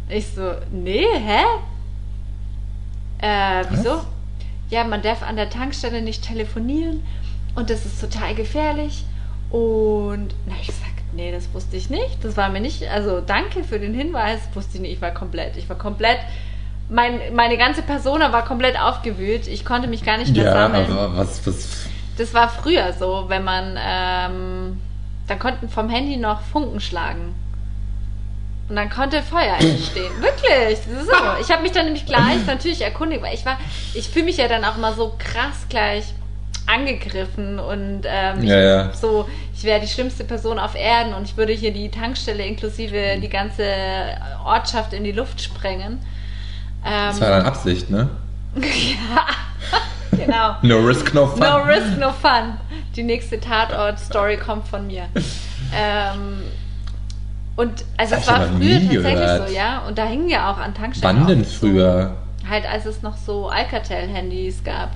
Ich 0.08 0.26
so, 0.28 0.54
nee, 0.72 1.06
hä? 1.14 1.42
Äh, 3.18 3.64
wieso? 3.70 3.96
Was? 3.96 4.06
Ja, 4.70 4.84
man 4.84 5.02
darf 5.02 5.22
an 5.22 5.36
der 5.36 5.50
Tankstelle 5.50 6.00
nicht 6.00 6.24
telefonieren 6.24 7.02
und 7.54 7.70
das 7.70 7.84
ist 7.86 8.00
total 8.00 8.34
gefährlich. 8.34 9.04
Und 9.50 10.28
na, 10.46 10.54
hab 10.54 10.60
ich 10.60 10.68
gesagt, 10.68 10.90
nee, 11.12 11.32
das 11.32 11.52
wusste 11.52 11.76
ich 11.76 11.90
nicht. 11.90 12.22
Das 12.24 12.36
war 12.36 12.48
mir 12.50 12.60
nicht, 12.60 12.88
also 12.88 13.20
danke 13.20 13.64
für 13.64 13.78
den 13.80 13.94
Hinweis, 13.94 14.40
wusste 14.54 14.76
ich 14.76 14.80
nicht. 14.82 14.92
Ich 14.92 15.02
war 15.02 15.10
komplett, 15.10 15.56
ich 15.56 15.68
war 15.68 15.76
komplett, 15.76 16.18
mein, 16.88 17.18
meine 17.34 17.56
ganze 17.58 17.82
Persona 17.82 18.32
war 18.32 18.44
komplett 18.44 18.78
aufgewühlt. 18.78 19.48
Ich 19.48 19.64
konnte 19.64 19.88
mich 19.88 20.04
gar 20.04 20.18
nicht 20.18 20.34
mehr 20.34 20.44
Ja, 20.44 20.52
sammeln. 20.52 20.90
aber 20.92 21.16
was, 21.16 21.44
was. 21.46 21.86
Das 22.18 22.32
war 22.34 22.48
früher 22.48 22.92
so, 22.92 23.24
wenn 23.28 23.42
man, 23.44 23.76
ähm, 23.82 24.78
da 25.26 25.34
konnten 25.36 25.68
vom 25.68 25.88
Handy 25.88 26.16
noch 26.16 26.40
Funken 26.42 26.80
schlagen. 26.80 27.34
Und 28.68 28.76
dann 28.76 28.88
konnte 28.88 29.20
Feuer 29.22 29.54
entstehen. 29.58 30.12
Wirklich, 30.20 30.78
das 30.86 31.02
ist 31.02 31.06
so. 31.08 31.14
Ich 31.40 31.50
habe 31.50 31.62
mich 31.62 31.72
dann 31.72 31.86
nämlich 31.86 32.06
gleich 32.06 32.46
natürlich 32.46 32.82
erkundigt, 32.82 33.20
weil 33.22 33.34
ich 33.34 33.44
war, 33.44 33.58
ich 33.94 34.08
fühle 34.08 34.26
mich 34.26 34.36
ja 34.36 34.46
dann 34.46 34.64
auch 34.64 34.76
mal 34.76 34.94
so 34.94 35.14
krass 35.18 35.66
gleich 35.68 36.04
angegriffen 36.72 37.58
und 37.58 38.02
ähm, 38.06 38.42
Ja, 38.42 38.58
ja. 38.60 38.90
ich, 38.90 38.96
so, 38.96 39.28
ich 39.54 39.64
wäre 39.64 39.80
die 39.80 39.88
schlimmste 39.88 40.24
Person 40.24 40.58
auf 40.58 40.74
Erden 40.74 41.14
und 41.14 41.24
ich 41.24 41.36
würde 41.36 41.52
hier 41.52 41.72
die 41.72 41.88
Tankstelle 41.90 42.44
inklusive 42.44 43.18
die 43.20 43.28
ganze 43.28 43.64
Ortschaft 44.44 44.92
in 44.92 45.04
die 45.04 45.12
Luft 45.12 45.40
sprengen. 45.42 45.98
Ähm, 46.84 47.08
Das 47.08 47.20
war 47.20 47.30
deine 47.30 47.44
Absicht, 47.44 47.90
ne? 47.90 48.08
ja, 48.56 49.26
genau. 50.16 50.56
No 50.62 50.78
risk, 50.86 51.12
no 51.14 51.26
fun. 51.26 51.40
No 51.40 51.56
risk, 51.58 51.98
no 51.98 52.10
fun. 52.12 52.58
Die 52.96 53.02
nächste 53.02 53.38
Tatort-Story 53.38 54.36
kommt 54.36 54.66
von 54.66 54.86
mir. 54.86 55.04
Ähm, 55.74 56.42
und 57.56 57.84
also 57.96 58.14
Das 58.14 58.24
es 58.24 58.28
war 58.28 58.42
früher 58.48 58.80
tatsächlich 58.80 58.90
gehört. 59.02 59.48
so, 59.48 59.54
ja. 59.54 59.82
Und 59.86 59.98
da 59.98 60.04
hingen 60.06 60.28
ja 60.28 60.50
auch 60.50 60.58
an 60.58 60.74
Tankstellen. 60.74 61.18
Wann 61.18 61.26
denn 61.26 61.44
früher? 61.44 62.16
So, 62.42 62.48
halt 62.50 62.64
als 62.68 62.86
es 62.86 63.02
noch 63.02 63.16
so 63.16 63.48
Alcatel-Handys 63.48 64.64
gab. 64.64 64.90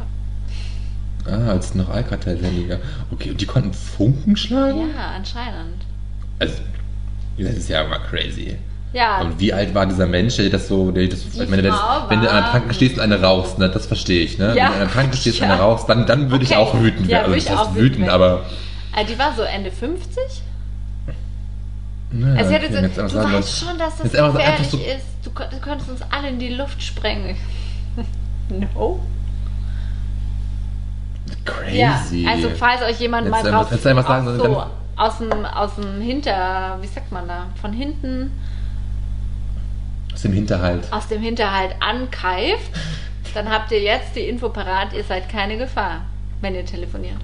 Ah, 1.27 1.51
als 1.51 1.75
noch 1.75 1.89
Alcatel-Handy 1.89 2.65
gab. 2.65 2.81
Okay, 3.11 3.31
und 3.31 3.41
die 3.41 3.47
konnten 3.47 3.73
Funken 3.73 4.37
schlagen? 4.37 4.91
Ja, 4.95 5.13
anscheinend. 5.17 5.83
Also, 6.39 6.55
das 7.39 7.55
ist 7.55 7.69
ja 7.69 7.83
immer 7.83 7.99
crazy. 7.99 8.57
Ja, 8.93 9.23
Und 9.23 9.41
wie 9.41 9.53
alt 9.53 9.75
war 9.75 9.87
dieser 9.87 10.07
Mensch, 10.07 10.37
der 10.37 10.51
das 10.51 10.69
so, 10.69 10.91
der 10.93 11.09
das, 11.09 11.25
wenn, 11.37 11.49
du 11.51 11.57
wenn 12.09 12.21
du 12.21 12.31
an 12.31 12.43
der 12.45 12.53
Tanke 12.53 12.75
stehst 12.75 12.95
und 12.97 13.01
eine 13.01 13.21
rauchst, 13.21 13.59
ne, 13.59 13.69
das 13.69 13.87
verstehe 13.87 14.23
ich, 14.23 14.39
ne? 14.39 14.55
Ja, 14.55 14.55
Wenn 14.55 14.67
du 14.67 14.73
an 14.73 14.79
der 14.81 14.91
Tanke 14.91 15.17
stehst 15.17 15.41
und 15.41 15.49
ja. 15.49 15.55
eine 15.55 15.63
rauchst, 15.63 15.89
dann, 15.89 16.07
dann 16.07 16.31
würde 16.31 16.45
ich 16.45 16.51
Okay. 16.51 16.59
auch 16.61 16.75
wütend 16.81 17.09
Ja, 17.09 17.19
werden. 17.19 17.33
würde 17.33 17.41
Also, 17.43 17.53
ich 17.55 17.59
auch 17.59 17.75
wütend 17.75 18.09
aber. 18.09 18.45
äh, 18.95 19.05
die 19.05 19.19
war 19.19 19.35
so 19.35 19.43
Ende 19.43 19.73
50. 19.73 20.23
Ja, 22.13 22.27
Also 22.37 22.55
okay, 22.55 22.69
so, 22.71 22.79
jetzt 22.79 22.97
du 22.99 23.09
sagen, 23.09 23.33
weißt 23.33 23.59
schon, 23.67 23.79
dass 23.79 23.97
das 23.97 24.13
gefährlich 24.13 24.69
so- 24.69 24.77
ist. 24.79 25.07
Du, 25.25 25.31
du 25.31 25.61
könntest 25.61 25.91
uns 25.91 26.01
alle 26.11 26.29
in 26.29 26.39
die 26.39 26.51
Luft 26.51 26.81
sprengen. 26.81 27.37
no. 28.49 29.01
Crazy. 31.45 32.23
Ja, 32.25 32.31
also 32.31 32.51
falls 32.51 32.83
euch 32.83 33.01
jemand 33.01 33.27
Jetzt 33.27 33.31
mal 33.33 33.51
drauf 33.51 33.73
einfach 33.73 34.07
sagen, 34.07 34.27
dann- 34.27 34.37
so 34.39 34.65
aus 34.97 35.19
dem, 35.19 35.45
aus 35.45 35.75
dem 35.75 36.01
Hinter, 36.01 36.79
wie 36.81 36.87
sagt 36.87 37.11
man 37.11 37.27
da, 37.27 37.47
von 37.61 37.73
hinten, 37.73 38.31
Aus 40.13 40.23
dem 40.23 40.33
Hinterhalt. 40.33 40.87
aus 40.93 41.09
dem 41.09 41.21
Hinterhalt 41.21 41.75
ankeift, 41.81 42.71
dann 43.35 43.51
habt 43.51 43.73
ihr 43.73 43.81
jetzt 43.81 44.15
die 44.15 44.21
Info 44.29 44.49
parat, 44.51 44.93
ihr 44.93 45.03
seid 45.03 45.29
keine 45.29 45.57
Gefahr, 45.59 46.03
wenn 46.41 46.55
ihr 46.55 46.65
telefoniert. 46.65 47.17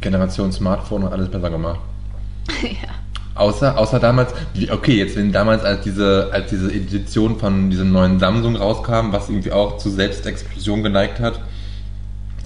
Generation 0.00 0.52
Smartphone 0.52 1.02
und 1.04 1.12
alles 1.12 1.30
besser 1.30 1.50
gemacht. 1.50 1.80
ja. 2.62 2.88
Außer, 3.34 3.76
außer 3.76 4.00
damals, 4.00 4.32
okay, 4.70 4.96
jetzt 4.96 5.14
wenn 5.16 5.30
damals 5.30 5.62
als 5.62 5.82
diese, 5.82 6.30
als 6.32 6.48
diese 6.48 6.72
Edition 6.72 7.38
von 7.38 7.68
diesem 7.68 7.92
neuen 7.92 8.18
Samsung 8.18 8.56
rauskam, 8.56 9.12
was 9.12 9.28
irgendwie 9.28 9.52
auch 9.52 9.76
zu 9.76 9.90
Selbstexplosion 9.90 10.82
geneigt 10.82 11.20
hat, 11.20 11.40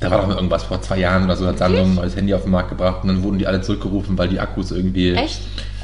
da 0.00 0.10
war 0.10 0.18
doch 0.18 0.28
mal 0.28 0.36
irgendwas 0.36 0.64
vor 0.64 0.80
zwei 0.82 0.98
Jahren 0.98 1.24
oder 1.24 1.36
so, 1.36 1.46
hat 1.46 1.58
Samsung 1.58 1.90
ein 1.90 1.94
neues 1.96 2.16
Handy 2.16 2.34
auf 2.34 2.42
den 2.42 2.50
Markt 2.50 2.70
gebracht 2.70 3.02
und 3.02 3.08
dann 3.08 3.22
wurden 3.22 3.38
die 3.38 3.46
alle 3.46 3.60
zurückgerufen, 3.60 4.16
weil 4.18 4.28
die 4.28 4.40
Akkus 4.40 4.70
irgendwie 4.70 5.12
Echt? 5.12 5.40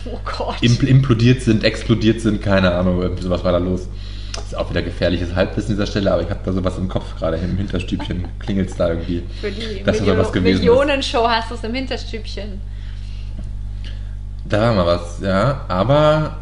Oh 0.06 0.18
Gott. 0.24 0.56
impl 0.60 0.88
implodiert 0.88 1.42
sind, 1.42 1.64
explodiert 1.64 2.20
sind, 2.20 2.40
keine 2.40 2.72
Ahnung, 2.72 3.02
sowas 3.20 3.44
war 3.44 3.52
da 3.52 3.58
los. 3.58 3.88
Das 4.34 4.46
ist 4.48 4.54
auch 4.56 4.68
wieder 4.70 4.82
gefährliches 4.82 5.34
Halbwissen 5.34 5.70
an 5.70 5.76
dieser 5.76 5.86
Stelle, 5.86 6.12
aber 6.12 6.22
ich 6.22 6.30
habe 6.30 6.40
da 6.44 6.52
sowas 6.52 6.76
im 6.76 6.88
Kopf 6.88 7.16
gerade 7.18 7.38
im 7.38 7.56
Hinterstübchen. 7.56 8.26
Klingelt 8.38 8.70
es 8.70 8.76
da 8.76 8.90
irgendwie. 8.90 9.22
Für 9.40 9.50
die 9.50 9.82
dass 9.82 9.96
da 9.96 10.04
Milio 10.04 10.18
was 10.18 10.32
gewesen 10.32 10.56
ist. 10.56 10.60
Millionenshow 10.60 11.26
hast 11.26 11.50
du 11.50 11.54
es 11.54 11.64
im 11.64 11.74
Hinterstübchen. 11.74 12.60
Da 14.44 14.60
war 14.60 14.74
mal 14.74 14.86
was, 14.86 15.20
ja, 15.20 15.64
aber. 15.68 16.36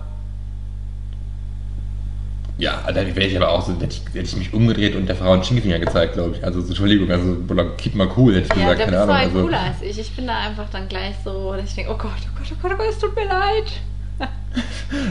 Ja, 2.56 2.82
da 2.86 2.94
wäre 2.94 3.24
ich 3.24 3.36
aber 3.36 3.48
auch 3.48 3.66
so, 3.66 3.72
hätte 3.72 3.86
ich, 3.86 4.02
hätte 4.14 4.26
ich 4.26 4.36
mich 4.36 4.52
umgedreht 4.54 4.94
und 4.94 5.06
der 5.06 5.16
Frau 5.16 5.32
einen 5.32 5.42
Stinkefinger 5.42 5.80
gezeigt, 5.80 6.14
glaube 6.14 6.36
ich. 6.36 6.44
Also, 6.44 6.60
so, 6.60 6.68
Entschuldigung, 6.68 7.10
also, 7.10 7.36
keep 7.76 7.96
mal 7.96 8.08
cool, 8.16 8.36
hätte 8.36 8.46
ich 8.54 8.60
Ja, 8.62 8.72
gesagt, 8.72 8.84
keine 8.90 9.02
Ahnung. 9.02 9.16
halt 9.16 9.28
Also, 9.28 9.42
cooler 9.42 9.60
als 9.60 9.82
ich. 9.82 9.98
Ich 9.98 10.14
bin 10.14 10.26
da 10.28 10.38
einfach 10.38 10.66
dann 10.70 10.88
gleich 10.88 11.14
so, 11.24 11.52
dass 11.54 11.70
ich 11.70 11.74
denke, 11.74 11.90
oh 11.92 11.98
Gott, 11.98 12.12
oh 12.22 12.38
Gott, 12.38 12.46
oh 12.52 12.56
Gott, 12.62 12.72
oh 12.72 12.76
Gott, 12.76 12.86
es 12.90 12.98
tut 12.98 13.16
mir 13.16 13.24
leid. 13.26 13.72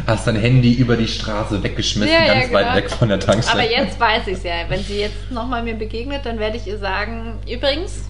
hast 0.08 0.26
dein 0.28 0.38
Handy 0.38 0.72
über 0.74 0.96
die 0.96 1.08
Straße 1.10 1.62
weggeschmissen, 1.62 2.14
Ja, 2.14 2.26
ja, 2.26 2.34
ganz 2.40 2.54
weit 2.54 2.64
genau. 2.68 2.76
weg 2.78 2.90
von 2.90 3.10
der 3.10 3.20
Tankstelle. 3.20 3.62
Aber 3.64 3.70
jetzt 3.70 4.00
weiß 4.00 4.28
ich 4.28 4.34
es 4.38 4.44
ja. 4.44 4.54
Wenn 4.70 4.82
sie 4.82 5.00
jetzt 5.02 5.30
nochmal 5.30 5.62
mir 5.64 5.74
begegnet, 5.74 6.22
dann 6.26 6.40
werde 6.40 6.56
ich 6.56 6.66
ihr 6.66 6.78
sagen, 6.78 7.34
übrigens, 7.46 8.04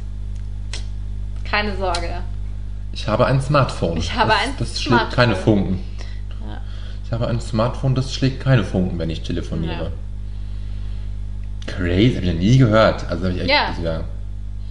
keine 1.49 1.75
Sorge. 1.75 2.21
Ich 2.91 3.07
habe 3.07 3.25
ein 3.25 3.41
Smartphone. 3.41 3.97
Ich 3.97 4.13
habe 4.13 4.29
das, 4.29 4.39
ein 4.43 4.53
Das 4.59 4.81
schlägt 4.81 4.87
Smartphone. 4.99 5.15
keine 5.15 5.35
Funken. 5.35 5.79
Ja. 7.13 7.19
Habe 7.19 7.27
ein 7.27 7.39
Smartphone, 7.41 7.95
das 7.95 8.13
schlägt 8.13 8.39
keine 8.41 8.63
Funken, 8.63 8.97
wenn 8.99 9.09
ich 9.09 9.21
telefoniere. 9.21 9.91
Crazy, 11.67 12.15
habe 12.15 12.25
ich 12.25 12.33
noch 12.33 12.39
nie 12.39 12.57
gehört. 12.57 13.05
Also 13.09 13.25
habe 13.25 13.33
ich 13.35 13.41
echt, 13.41 13.49
Ja. 13.49 13.67
also, 13.69 13.81
ja. 13.81 14.01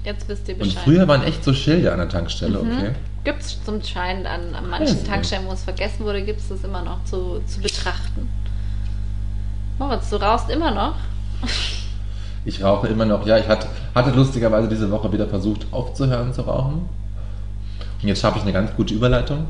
Jetzt 0.05 0.29
wisst 0.29 0.49
ihr 0.49 0.55
Und 0.55 0.61
Bescheid. 0.65 0.83
früher 0.85 1.07
waren 1.09 1.23
echt 1.23 1.45
so 1.45 1.55
Schilder 1.55 1.93
an 1.93 1.99
der 1.99 2.09
Tankstelle, 2.09 2.59
okay. 2.61 2.91
Gibt 3.25 3.41
es 3.41 3.63
zum 3.65 3.81
Schein 3.83 4.27
an, 4.27 4.53
an 4.55 4.69
manchen 4.69 4.97
Crazy. 4.97 5.07
Tankstellen, 5.07 5.45
wo 5.47 5.53
es 5.53 5.63
vergessen 5.63 6.05
wurde, 6.05 6.23
gibt 6.25 6.41
es 6.41 6.49
das 6.49 6.65
immer 6.65 6.83
noch 6.83 7.05
zu, 7.05 7.41
zu 7.47 7.61
betrachten. 7.61 8.29
Moritz, 9.79 10.11
du 10.11 10.17
rauchst 10.17 10.51
immer 10.51 10.71
noch? 10.73 10.95
Ich 12.45 12.61
rauche 12.61 12.89
immer 12.89 13.05
noch. 13.05 13.25
Ja, 13.25 13.39
ich 13.39 13.47
hatte, 13.47 13.69
hatte 13.95 14.11
lustigerweise 14.11 14.69
diese 14.69 14.91
Woche 14.91 15.13
wieder 15.13 15.29
versucht 15.29 15.65
aufzuhören 15.71 16.35
zu 16.35 16.43
rauchen. 16.43 16.89
Und 18.03 18.09
jetzt 18.09 18.21
schaffe 18.21 18.39
ich 18.39 18.43
eine 18.43 18.53
ganz 18.53 18.75
gute 18.75 18.95
Überleitung. 18.95 19.47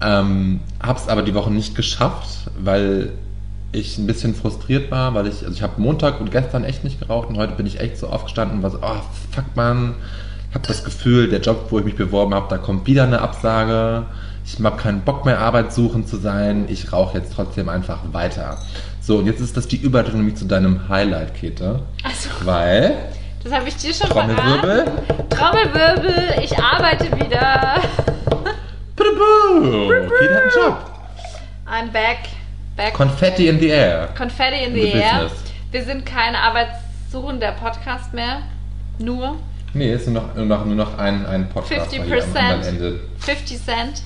Ähm, 0.00 0.60
hab's 0.80 1.08
aber 1.08 1.22
die 1.22 1.34
Woche 1.34 1.50
nicht 1.50 1.74
geschafft, 1.74 2.50
weil 2.58 3.12
ich 3.72 3.98
ein 3.98 4.06
bisschen 4.06 4.34
frustriert 4.34 4.90
war, 4.90 5.14
weil 5.14 5.26
ich, 5.26 5.42
also 5.42 5.50
ich 5.50 5.62
habe 5.62 5.80
Montag 5.80 6.20
und 6.20 6.30
gestern 6.30 6.64
echt 6.64 6.84
nicht 6.84 7.00
geraucht 7.00 7.28
und 7.28 7.36
heute 7.36 7.54
bin 7.54 7.66
ich 7.66 7.80
echt 7.80 7.98
so 7.98 8.08
aufgestanden 8.08 8.58
und 8.58 8.62
war 8.62 8.70
so, 8.70 8.78
oh 8.80 9.00
fuck 9.32 9.44
man, 9.54 9.94
ich 10.48 10.54
habe 10.54 10.66
das 10.66 10.84
Gefühl, 10.84 11.28
der 11.28 11.40
Job, 11.40 11.66
wo 11.70 11.78
ich 11.78 11.84
mich 11.84 11.96
beworben 11.96 12.34
habe, 12.34 12.46
da 12.48 12.56
kommt 12.56 12.86
wieder 12.86 13.04
eine 13.04 13.20
Absage. 13.20 14.06
Ich 14.46 14.64
habe 14.64 14.78
keinen 14.78 15.02
Bock 15.02 15.26
mehr, 15.26 15.40
Arbeit 15.40 15.74
suchen 15.74 16.06
zu 16.06 16.16
sein. 16.16 16.64
Ich 16.68 16.90
rauche 16.90 17.18
jetzt 17.18 17.34
trotzdem 17.34 17.68
einfach 17.68 17.98
weiter. 18.12 18.56
So, 19.02 19.18
und 19.18 19.26
jetzt 19.26 19.40
ist 19.40 19.58
das 19.58 19.68
die 19.68 19.76
Überleitung 19.76 20.16
nämlich 20.16 20.36
zu 20.36 20.46
deinem 20.46 20.88
Highlight, 20.88 21.34
Kete. 21.34 21.82
Also, 22.02 22.30
Weil, 22.44 22.96
das 23.44 23.52
habe 23.52 23.68
ich 23.68 23.76
dir 23.76 23.92
schon 23.92 24.08
Trommelwirbel, 24.08 24.84
verraten. 24.84 25.28
Trommelwirbel, 25.28 26.42
ich 26.42 26.58
arbeite 26.58 27.04
wieder. 27.16 27.82
Kete 29.18 30.34
hat 30.34 30.42
einen 30.42 30.50
Job. 30.54 30.76
I'm 31.66 31.90
back. 31.92 32.18
back 32.76 32.94
Konfetti 32.94 33.48
in 33.48 33.58
the 33.60 33.70
air. 33.70 34.08
Confetti 34.16 34.64
in 34.64 34.74
the, 34.74 34.82
The 34.82 34.92
air. 34.92 35.22
business. 35.24 35.42
Wir 35.70 35.84
sind 35.84 36.06
kein 36.06 36.34
arbeitssuchender 36.34 37.52
Podcast 37.52 38.14
mehr. 38.14 38.42
Nur 38.98 39.36
Nee, 39.74 39.92
es 39.92 40.02
ist 40.02 40.08
nur 40.08 40.22
noch, 40.22 40.34
nur 40.34 40.46
noch, 40.46 40.64
nur 40.64 40.74
noch 40.76 40.98
ein, 40.98 41.26
ein 41.26 41.48
Podcast 41.50 41.92
hier 41.92 42.02
am 42.02 42.08
50%. 42.08 42.36
anderen 42.38 42.62
Ende. 42.64 43.00
50 43.18 43.64
Cent. 43.64 44.02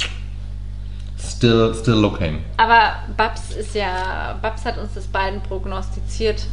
Still, 1.18 1.72
still 1.78 1.94
looking. 1.94 2.42
Aber 2.56 2.94
Babs 3.16 3.52
ist 3.52 3.74
ja, 3.76 4.36
Babs 4.42 4.64
hat 4.64 4.76
uns 4.78 4.92
das 4.94 5.06
beiden 5.06 5.40
prognostiziert, 5.40 6.46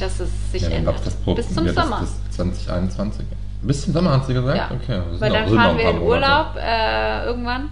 dass 0.00 0.18
es 0.18 0.28
sich 0.50 0.62
Ja, 0.62 0.70
ändert. 0.70 1.00
Bis 1.36 1.54
zum 1.54 1.66
ja, 1.66 1.72
das- 1.72 1.84
Sommer. 1.84 2.00
Das 2.00 2.36
2021. 2.36 3.24
Bis 3.62 3.82
zum 3.82 3.92
Sommer 3.92 4.12
hat 4.12 4.26
sie 4.26 4.34
gesagt? 4.34 4.56
Ja. 4.56 4.70
Okay. 4.70 5.00
Weil 5.18 5.30
auch- 5.30 5.34
dann 5.34 5.48
noch 5.54 5.62
fahren 5.62 5.78
wir 5.78 5.90
in. 5.90 5.98
Urlaub 6.00 6.56
äh, 6.56 7.24
irgendwann 7.24 7.68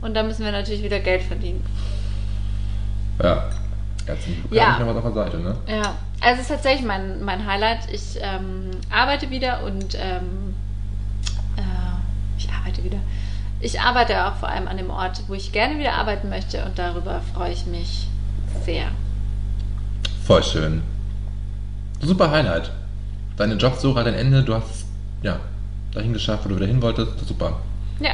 und 0.00 0.14
dann 0.14 0.26
müssen 0.26 0.44
wir 0.44 0.52
natürlich 0.52 0.82
wieder 0.82 0.98
Geld 1.00 1.22
verdienen. 1.22 1.64
Ja. 3.22 3.44
Glück 4.04 4.18
Ja. 4.50 4.78
noch 4.80 4.86
was 4.88 4.96
auf 4.96 5.02
der 5.04 5.12
Seite, 5.24 5.36
ne? 5.38 5.54
Ja, 5.68 5.94
also 6.20 6.34
es 6.34 6.40
ist 6.40 6.48
tatsächlich 6.48 6.84
mein, 6.84 7.22
mein 7.22 7.46
Highlight. 7.46 7.88
Ich 7.92 8.18
ähm, 8.20 8.70
arbeite 8.90 9.30
wieder 9.30 9.62
und 9.64 9.94
ähm, 9.94 10.54
äh, 11.56 11.60
ich 12.36 12.48
arbeite 12.50 12.82
wieder. 12.82 12.98
Ich 13.60 13.80
arbeite 13.80 14.26
auch 14.26 14.34
vor 14.34 14.48
allem 14.48 14.66
an 14.66 14.76
dem 14.76 14.90
Ort, 14.90 15.22
wo 15.28 15.34
ich 15.34 15.52
gerne 15.52 15.78
wieder 15.78 15.92
arbeiten 15.94 16.28
möchte 16.30 16.64
und 16.64 16.76
darüber 16.80 17.20
freue 17.32 17.52
ich 17.52 17.64
mich 17.66 18.08
sehr. 18.64 18.86
Voll 20.26 20.42
schön. 20.42 20.82
Super 22.00 22.32
Highlight. 22.32 22.72
Deine 23.36 23.54
Jobsuche 23.54 24.00
hat 24.00 24.06
ein 24.08 24.14
Ende, 24.14 24.42
du 24.42 24.54
hast 24.54 24.81
ja, 25.22 25.40
dahin 25.92 26.12
geschafft, 26.12 26.44
wo 26.44 26.48
du 26.48 26.56
wieder 26.56 26.66
hin 26.66 26.82
wolltest. 26.82 27.12
Super. 27.26 27.60
Ja, 28.00 28.12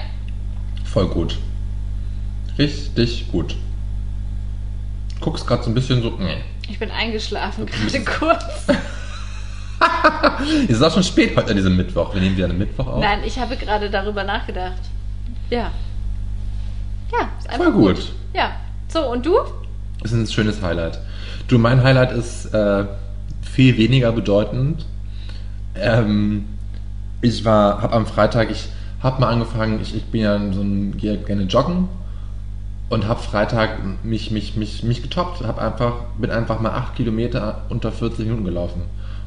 Voll 0.84 1.08
gut. 1.08 1.38
Richtig 2.56 3.30
gut. 3.30 3.54
Guckst 5.20 5.46
gerade 5.46 5.62
so 5.62 5.70
ein 5.70 5.74
bisschen 5.74 6.02
so. 6.02 6.10
Nee. 6.18 6.38
ich 6.68 6.78
bin 6.78 6.90
eingeschlafen, 6.90 7.66
gerade 7.66 8.04
kurz. 8.18 8.66
Es 10.64 10.70
ist 10.70 10.82
auch 10.82 10.92
schon 10.92 11.02
spät 11.02 11.36
heute 11.36 11.50
an 11.50 11.56
diesem 11.56 11.76
Mittwoch. 11.76 12.14
Wir 12.14 12.20
nehmen 12.20 12.36
wieder 12.36 12.46
einen 12.48 12.58
Mittwoch 12.58 12.86
auf. 12.86 13.00
Nein, 13.00 13.20
ich 13.24 13.38
habe 13.38 13.56
gerade 13.56 13.90
darüber 13.90 14.24
nachgedacht. 14.24 14.80
Ja. 15.50 15.70
Ja, 17.12 17.28
ist 17.38 17.48
einfach 17.48 17.64
Voll 17.66 17.72
gut. 17.72 18.12
Ja. 18.34 18.52
So, 18.88 19.10
und 19.12 19.24
du? 19.26 19.36
Das 20.00 20.12
ist 20.12 20.18
ein 20.18 20.26
schönes 20.26 20.62
Highlight. 20.62 20.98
Du, 21.48 21.58
mein 21.58 21.82
Highlight 21.82 22.12
ist 22.12 22.46
äh, 22.46 22.86
viel 23.42 23.76
weniger 23.76 24.12
bedeutend. 24.12 24.86
Ähm, 25.74 26.46
ich 27.20 27.44
war, 27.44 27.82
habe 27.82 27.94
am 27.94 28.06
Freitag, 28.06 28.50
ich 28.50 28.68
habe 29.02 29.20
mal 29.20 29.28
angefangen, 29.30 29.80
ich, 29.80 29.94
ich 29.94 30.04
bin 30.06 30.22
ja 30.22 30.38
so 30.52 30.60
ein, 30.60 30.96
gehe 30.96 31.16
gerne 31.18 31.42
joggen 31.44 31.88
und 32.88 33.06
habe 33.06 33.20
Freitag 33.20 33.78
mich, 34.04 34.30
mich, 34.30 34.56
mich, 34.56 34.82
mich 34.82 35.02
getoppt, 35.02 35.44
habe 35.44 35.60
einfach, 35.60 35.94
bin 36.18 36.30
einfach 36.30 36.60
mal 36.60 36.70
8 36.70 36.96
Kilometer 36.96 37.62
unter 37.68 37.92
40 37.92 38.20
Minuten 38.26 38.44
gelaufen. 38.44 38.82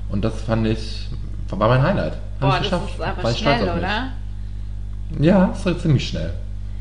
Und 0.10 0.24
das 0.26 0.42
fand 0.42 0.68
ich, 0.68 1.08
war 1.50 1.68
mein 1.70 1.82
Highlight. 1.82 2.14
Hab 2.14 2.40
Boah, 2.40 2.60
ich 2.62 2.70
das 2.70 2.82
geschafft. 2.82 2.94
ist 2.96 3.02
aber 3.02 3.24
War 3.24 3.34
schnell, 3.34 3.62
mich. 3.62 3.72
oder? 3.74 4.08
Ja, 5.20 5.48
das 5.48 5.66
war 5.66 5.78
ziemlich 5.78 6.08
schnell. 6.08 6.34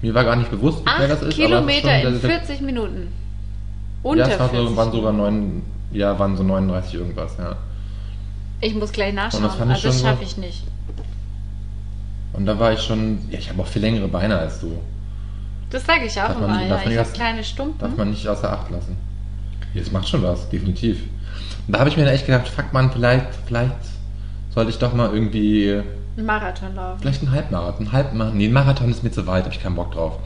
Mir 0.03 0.15
war 0.15 0.25
gar 0.25 0.37
nicht 0.37 0.51
bewusst, 0.51 0.83
wie 0.85 0.89
schnell 0.91 1.09
das 1.09 1.17
ist. 1.19 1.23
aber 1.23 1.29
es 1.31 1.39
ist 1.39 1.45
Kilometer 1.45 1.81
schon 2.01 2.13
in 2.15 2.21
sehr, 2.21 2.31
sehr- 2.31 2.31
40 2.41 2.61
Minuten. 2.63 3.09
ja, 4.05 4.11
Unter 4.11 4.29
es 4.33 4.39
war 4.39 4.49
40 4.49 4.69
so, 4.71 4.77
waren 4.77 4.93
sogar 4.93 5.13
Minuten. 5.13 5.37
neun, 5.37 5.63
ja, 5.93 6.19
waren 6.19 6.37
so 6.37 6.43
39 6.43 6.95
irgendwas, 6.95 7.37
ja. 7.39 7.57
Ich 8.63 8.75
muss 8.75 8.93
gleich 8.93 9.13
nachschauen. 9.15 9.43
Das 9.45 9.61
also 9.61 9.89
das 9.89 10.01
schaffe 10.01 10.23
ich 10.23 10.37
nicht. 10.37 10.65
Und 12.33 12.47
da 12.47 12.59
war 12.59 12.73
ich 12.73 12.81
schon, 12.81 13.19
ja, 13.31 13.39
ich 13.39 13.49
habe 13.49 13.61
auch 13.63 13.67
viel 13.67 13.83
längere 13.83 14.09
Beine 14.09 14.39
als 14.39 14.61
du. 14.61 14.79
Das 15.71 15.85
sage 15.85 16.05
ich 16.07 16.13
auch 16.21 16.29
Darf 16.29 16.39
immer. 16.39 16.63
Ja. 16.63 16.69
darf 16.69 16.81
Ich 16.83 16.87
habe 16.87 16.97
das- 16.97 17.13
kleine 17.13 17.39
Darf 17.39 17.47
Stumpen. 17.47 17.97
man 17.97 18.11
nicht 18.11 18.27
außer 18.27 18.53
Acht 18.53 18.71
lassen. 18.71 18.97
Das 19.75 19.91
macht 19.93 20.09
schon 20.09 20.23
was, 20.23 20.49
definitiv. 20.49 21.03
Und 21.67 21.75
da 21.75 21.81
habe 21.81 21.89
ich 21.91 21.97
mir 21.97 22.05
dann 22.05 22.15
echt 22.15 22.27
gedacht, 22.27 22.49
fuck 22.49 22.73
man, 22.73 22.91
vielleicht, 22.91 23.27
vielleicht 23.47 23.77
sollte 24.53 24.71
ich 24.71 24.79
doch 24.79 24.93
mal 24.95 25.13
irgendwie, 25.13 25.81
Einen 26.17 26.27
Marathon 26.27 26.75
laufen. 26.75 27.01
vielleicht 27.01 27.23
einen 27.23 27.31
Halbmarathon, 27.31 27.79
einen 27.87 27.93
Halbmarathon. 27.93 28.37
Nee, 28.39 28.47
ein 28.47 28.53
Marathon 28.53 28.91
ist 28.91 29.05
mir 29.05 29.13
zu 29.13 29.27
weit, 29.29 29.45
habe 29.45 29.55
ich 29.55 29.63
keinen 29.63 29.77
Bock 29.77 29.93
drauf. 29.93 30.19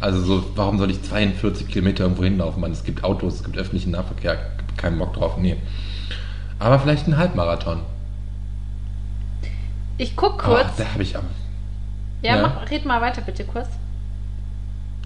Also 0.00 0.20
so, 0.22 0.44
warum 0.54 0.78
soll 0.78 0.90
ich 0.90 1.02
42 1.02 1.68
Kilometer 1.68 2.04
irgendwo 2.04 2.24
hinlaufen? 2.24 2.60
Man, 2.60 2.72
es 2.72 2.84
gibt 2.84 3.04
Autos, 3.04 3.36
es 3.36 3.44
gibt 3.44 3.56
öffentlichen 3.56 3.92
Nahverkehr, 3.92 4.38
keinen 4.76 4.98
Bock 4.98 5.14
drauf, 5.14 5.36
nee. 5.38 5.56
Aber 6.58 6.78
vielleicht 6.78 7.06
ein 7.08 7.16
Halbmarathon. 7.16 7.80
Ich 9.96 10.16
guck 10.16 10.38
kurz. 10.38 10.76
da 10.76 10.84
habe 10.92 11.02
ich 11.02 11.16
aber. 11.16 11.26
Ja, 12.22 12.36
ja. 12.36 12.42
Mach, 12.42 12.70
red 12.70 12.84
mal 12.84 13.00
weiter 13.00 13.22
bitte 13.22 13.44
kurz. 13.44 13.68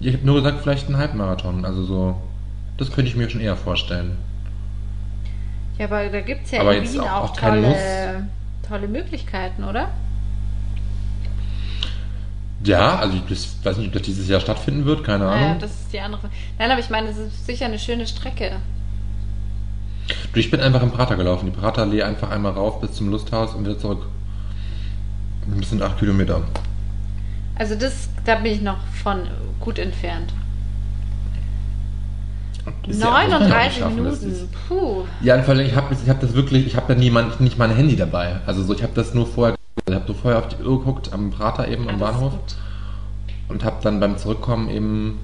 Ich 0.01 0.13
habe 0.13 0.25
nur 0.25 0.35
gesagt, 0.35 0.61
vielleicht 0.61 0.89
ein 0.89 0.97
Halbmarathon. 0.97 1.63
Also 1.65 1.83
so, 1.85 2.21
das 2.77 2.91
könnte 2.91 3.09
ich 3.09 3.15
mir 3.15 3.29
schon 3.29 3.41
eher 3.41 3.55
vorstellen. 3.55 4.17
Ja, 5.77 5.85
aber 5.85 6.07
da 6.09 6.21
gibt 6.21 6.45
es 6.45 6.51
ja 6.51 6.61
Aber 6.61 6.75
in 6.75 6.83
Wien 6.83 6.99
auch- 7.01 7.23
auch, 7.31 7.37
tolle, 7.37 8.27
tolle 8.67 8.87
Möglichkeiten, 8.87 9.63
oder? 9.63 9.89
Ja, 12.63 12.95
also 12.97 13.17
ich 13.29 13.65
weiß 13.65 13.77
nicht, 13.77 13.87
ob 13.87 13.93
das 13.93 14.01
dieses 14.03 14.27
Jahr 14.27 14.39
stattfinden 14.39 14.85
wird, 14.85 15.03
keine 15.03 15.25
Naja, 15.25 15.45
Ahnung. 15.47 15.59
das 15.59 15.71
ist 15.71 15.93
die 15.93 15.99
andere. 15.99 16.29
Nein, 16.57 16.71
aber 16.71 16.79
ich 16.79 16.89
meine, 16.89 17.07
das 17.07 17.17
ist 17.17 17.45
sicher 17.45 17.65
eine 17.65 17.77
schöne 17.77 18.07
Strecke. 18.07 18.53
Du, 20.33 20.39
ich 20.39 20.49
bin 20.49 20.59
einfach 20.61 20.81
im 20.81 20.91
Prater 20.91 21.15
gelaufen. 21.15 21.45
Die 21.51 21.57
Praterallee 21.57 22.03
einfach 22.03 22.31
einmal 22.31 22.53
rauf 22.53 22.79
bis 22.81 22.93
zum 22.93 23.09
Lusthaus 23.09 23.53
und 23.53 23.65
wieder 23.65 23.77
zurück. 23.77 24.05
Das 25.59 25.69
sind 25.69 25.81
acht 25.81 25.99
Kilometer. 25.99 26.41
Also 27.57 27.75
das, 27.75 28.09
da 28.25 28.35
bin 28.35 28.51
ich 28.51 28.61
noch 28.61 28.79
von 29.03 29.27
gut 29.59 29.79
entfernt. 29.79 30.33
Ist 32.87 33.01
ja 33.01 33.13
auch 33.13 33.19
nicht 33.19 33.29
39 33.31 33.79
schaffen, 33.79 34.03
das 34.03 34.21
Minuten. 34.21 34.49
Puh. 34.67 35.03
Ja, 35.21 35.41
vor 35.43 35.53
allem, 35.53 35.65
ich 35.65 35.75
habe 35.75 35.93
ich 35.93 36.09
hab 36.09 36.19
das 36.19 36.33
wirklich, 36.33 36.65
ich 36.65 36.75
habe 36.75 36.93
da 36.93 36.99
niemand, 36.99 37.39
nicht 37.39 37.57
mein 37.57 37.75
Handy 37.75 37.95
dabei. 37.95 38.39
Also 38.45 38.63
so, 38.63 38.73
ich 38.73 38.83
habe 38.83 38.93
das 38.95 39.13
nur 39.13 39.27
vorher, 39.27 39.55
ich 39.87 39.93
habe 39.93 40.05
so 40.07 40.13
vorher 40.13 40.39
auf 40.39 40.47
die 40.47 40.63
Uhr 40.63 40.79
geguckt, 40.79 41.13
am 41.13 41.31
Prater 41.31 41.67
eben, 41.67 41.83
am 41.87 42.01
Alles 42.01 42.15
Bahnhof. 42.15 42.31
gut. 42.33 42.55
Und 43.47 43.63
habe 43.63 43.77
dann 43.83 43.99
beim 43.99 44.17
Zurückkommen 44.17 44.69
eben 44.69 45.19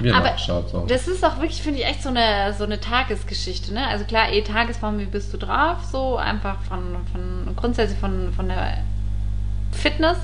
wieder 0.00 0.16
Aber 0.16 0.30
nachgeschaut. 0.30 0.70
So. 0.70 0.86
Das 0.86 1.06
ist 1.06 1.22
auch 1.24 1.36
wirklich, 1.36 1.62
finde 1.62 1.80
ich, 1.80 1.86
echt 1.86 2.02
so 2.02 2.08
eine, 2.08 2.54
so 2.56 2.64
eine 2.64 2.80
Tagesgeschichte. 2.80 3.74
Ne? 3.74 3.86
Also 3.86 4.04
klar, 4.04 4.32
eh 4.32 4.42
Tagesform, 4.42 4.98
wie 4.98 5.04
bist 5.04 5.32
du 5.34 5.36
drauf? 5.36 5.84
So 5.90 6.16
einfach 6.16 6.60
von, 6.62 6.96
von 7.12 7.54
grundsätzlich 7.54 7.98
von, 7.98 8.32
von 8.32 8.48
der 8.48 8.78
Fitness. 9.72 10.16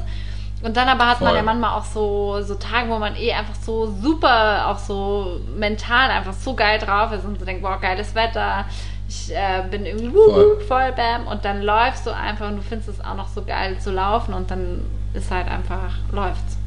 Und 0.63 0.77
dann 0.77 0.89
aber 0.89 1.07
hat 1.07 1.21
man 1.21 1.29
Voll. 1.31 1.37
ja 1.37 1.43
manchmal 1.45 1.79
auch 1.79 1.85
so, 1.85 2.43
so 2.43 2.55
Tage, 2.57 2.91
wo 2.91 2.99
man 2.99 3.15
eh 3.15 3.33
einfach 3.33 3.55
so 3.55 3.95
super, 4.03 4.67
auch 4.69 4.79
so 4.79 5.41
mental 5.57 6.11
einfach 6.11 6.33
so 6.33 6.55
geil 6.55 6.81
drauf 6.81 7.13
ist 7.13 7.25
und 7.25 7.39
so 7.39 7.45
denkt, 7.45 7.63
boah, 7.63 7.79
geiles 7.81 8.15
Wetter. 8.17 8.65
Ich 9.09 9.31
äh, 9.33 9.63
bin 9.71 9.87
irgendwie 9.87 10.09
Voll. 10.11 10.61
voll 10.67 10.93
bam 10.93 11.29
und 11.29 11.45
dann 11.45 11.63
läufst 11.63 12.05
du 12.07 12.11
einfach 12.15 12.49
und 12.49 12.57
du 12.57 12.63
findest 12.63 12.89
es 12.91 13.01
auch 13.05 13.15
noch 13.15 13.29
so 13.29 13.43
geil 13.43 13.79
zu 13.79 13.91
laufen 13.93 14.35
und 14.35 14.51
dann 14.51 14.81
ist 15.15 15.31
halt 15.31 15.49
einfach, 15.49 15.93
läuft's. 16.13 16.59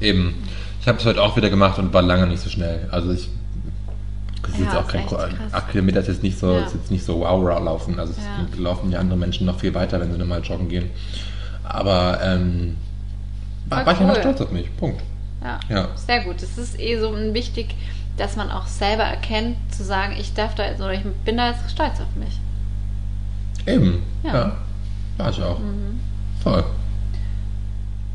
Eben. 0.00 0.46
Ich 0.80 0.86
habe 0.88 0.98
es 0.98 1.04
heute 1.04 1.20
auch 1.20 1.36
wieder 1.36 1.50
gemacht 1.50 1.78
und 1.78 1.92
war 1.92 2.02
lange 2.02 2.26
nicht 2.26 2.40
so 2.42 2.48
schnell. 2.48 2.88
Also 2.92 3.10
ich. 3.12 3.28
Das 4.42 4.52
ist 4.52 4.58
Ja, 4.60 4.64
jetzt 4.66 4.76
auch 4.76 4.86
kein 4.86 5.06
acht 5.52 5.70
Kilometer 5.70 6.00
ist 6.00 6.08
jetzt 6.08 6.22
nicht 6.22 6.38
so, 6.38 6.52
Ja. 6.52 6.60
ist 6.60 6.74
jetzt 6.74 6.90
nicht 6.90 7.04
so 7.04 7.20
wow 7.20 7.42
wow 7.42 7.62
laufen. 7.62 7.98
Also 7.98 8.12
es 8.12 8.18
Ja. 8.24 8.62
laufen 8.62 8.90
ja 8.92 9.00
andere 9.00 9.18
Menschen 9.18 9.46
noch 9.46 9.58
viel 9.58 9.74
weiter, 9.74 9.98
wenn 10.00 10.12
sie 10.12 10.18
normal 10.18 10.40
joggen 10.42 10.68
gehen. 10.68 10.90
Aber 11.64 12.18
ähm, 12.22 12.76
war, 13.66 13.78
Voll 13.78 13.86
war 13.86 13.92
ich 13.94 14.00
einfach 14.00 14.14
cool. 14.16 14.20
stolz 14.20 14.40
auf 14.40 14.50
mich. 14.50 14.76
Punkt. 14.76 15.02
Ja. 15.42 15.60
Ja. 15.68 15.88
Sehr 15.96 16.20
gut. 16.24 16.42
Es 16.42 16.56
ist 16.58 16.78
eh 16.78 16.98
so 16.98 17.14
wichtig, 17.34 17.74
dass 18.16 18.36
man 18.36 18.50
auch 18.50 18.66
selber 18.66 19.02
erkennt, 19.04 19.56
zu 19.74 19.84
sagen, 19.84 20.14
ich 20.18 20.34
darf 20.34 20.54
da 20.54 20.64
jetzt 20.66 20.80
oder 20.80 20.94
ich 20.94 21.02
bin 21.24 21.36
da 21.36 21.50
jetzt 21.50 21.70
stolz 21.70 22.00
auf 22.00 22.14
mich. 22.16 22.40
Eben. 23.66 24.02
Ja. 24.22 24.34
Ja. 24.34 24.52
War 25.16 25.30
ich 25.30 25.42
auch. 25.42 25.58
Mhm. 25.58 26.00
Voll. 26.42 26.64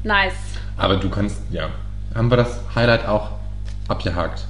Nice. 0.03 0.33
Aber 0.77 0.95
du 0.97 1.09
kannst, 1.09 1.41
ja. 1.51 1.69
Haben 2.15 2.29
wir 2.29 2.37
das 2.37 2.59
Highlight 2.73 3.07
auch 3.07 3.29
abgehakt? 3.87 4.45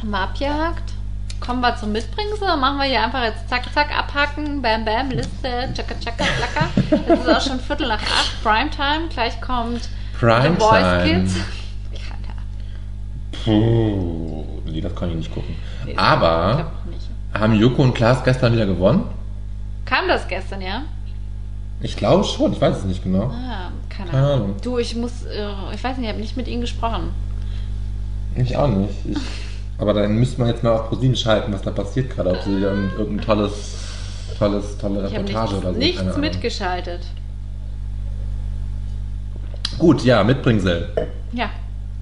Haben 0.00 0.10
wir 0.10 0.18
abgehakt? 0.20 0.92
Kommen 1.40 1.60
wir 1.60 1.76
zum 1.76 1.92
Mitbringsel 1.92 2.42
oder 2.42 2.56
machen 2.56 2.78
wir 2.78 2.84
hier 2.84 3.02
einfach 3.04 3.22
jetzt 3.22 3.48
zack, 3.48 3.64
zack, 3.74 3.96
abhaken, 3.96 4.62
bam, 4.62 4.84
bam, 4.84 5.10
Liste, 5.10 5.68
tschakka, 5.74 5.94
tschakka, 6.00 6.24
tschakka. 6.24 6.68
Es 7.12 7.20
ist 7.20 7.28
auch 7.28 7.40
schon 7.40 7.60
Viertel 7.60 7.88
nach 7.88 8.00
acht, 8.02 8.42
Primetime. 8.42 9.08
Gleich 9.10 9.38
kommt 9.40 9.88
The 10.20 10.26
Voice 10.58 11.04
Kids. 11.04 11.34
Puh. 13.44 14.44
Nee, 14.66 14.80
das 14.80 14.94
kann 14.94 15.10
ich 15.10 15.16
nicht 15.16 15.34
gucken. 15.34 15.54
nee, 15.84 15.92
Ich 15.92 15.98
Aber 15.98 16.70
nicht. 16.90 17.08
haben 17.32 17.54
Joko 17.54 17.82
und 17.82 17.94
Klaas 17.94 18.24
gestern 18.24 18.52
wieder 18.54 18.66
gewonnen? 18.66 19.04
Kam 19.84 20.08
das 20.08 20.26
gestern, 20.28 20.60
ja? 20.62 20.82
Ich 21.80 21.96
glaube 21.96 22.24
schon, 22.24 22.52
ich 22.52 22.60
weiß 22.60 22.78
es 22.78 22.84
nicht 22.84 23.02
genau. 23.02 23.24
Ah, 23.24 23.70
keine 23.90 24.10
Keine 24.10 24.22
Ahnung. 24.26 24.34
Ahnung. 24.44 24.56
Du, 24.62 24.78
ich 24.78 24.96
muss, 24.96 25.24
äh, 25.24 25.48
ich 25.74 25.84
weiß 25.84 25.96
nicht, 25.98 26.04
ich 26.06 26.08
habe 26.08 26.20
nicht 26.20 26.36
mit 26.36 26.48
ihnen 26.48 26.62
gesprochen. 26.62 27.10
Ich 28.36 28.56
auch 28.56 28.68
nicht. 28.68 28.94
Ich, 29.06 29.18
aber 29.78 29.92
dann 29.92 30.16
müsste 30.16 30.40
man 30.40 30.48
jetzt 30.48 30.62
mal 30.62 30.72
auf 30.72 30.88
ProSieben 30.88 31.16
schalten, 31.16 31.52
was 31.52 31.62
da 31.62 31.70
passiert 31.72 32.10
gerade. 32.14 32.30
Ob 32.30 32.42
sie 32.42 32.60
dann 32.60 32.90
irgendein 32.96 33.26
tolles, 33.26 33.74
tolles, 34.38 34.78
tolle 34.78 35.06
Ich 35.08 35.12
Reportage 35.14 35.52
nichts, 35.52 35.64
oder 35.64 35.72
so. 35.72 35.78
nichts 35.78 36.16
mitgeschaltet. 36.16 37.00
Gut, 39.84 40.02
ja, 40.02 40.24
Mitbringsel. 40.24 40.88
Ja, 41.34 41.50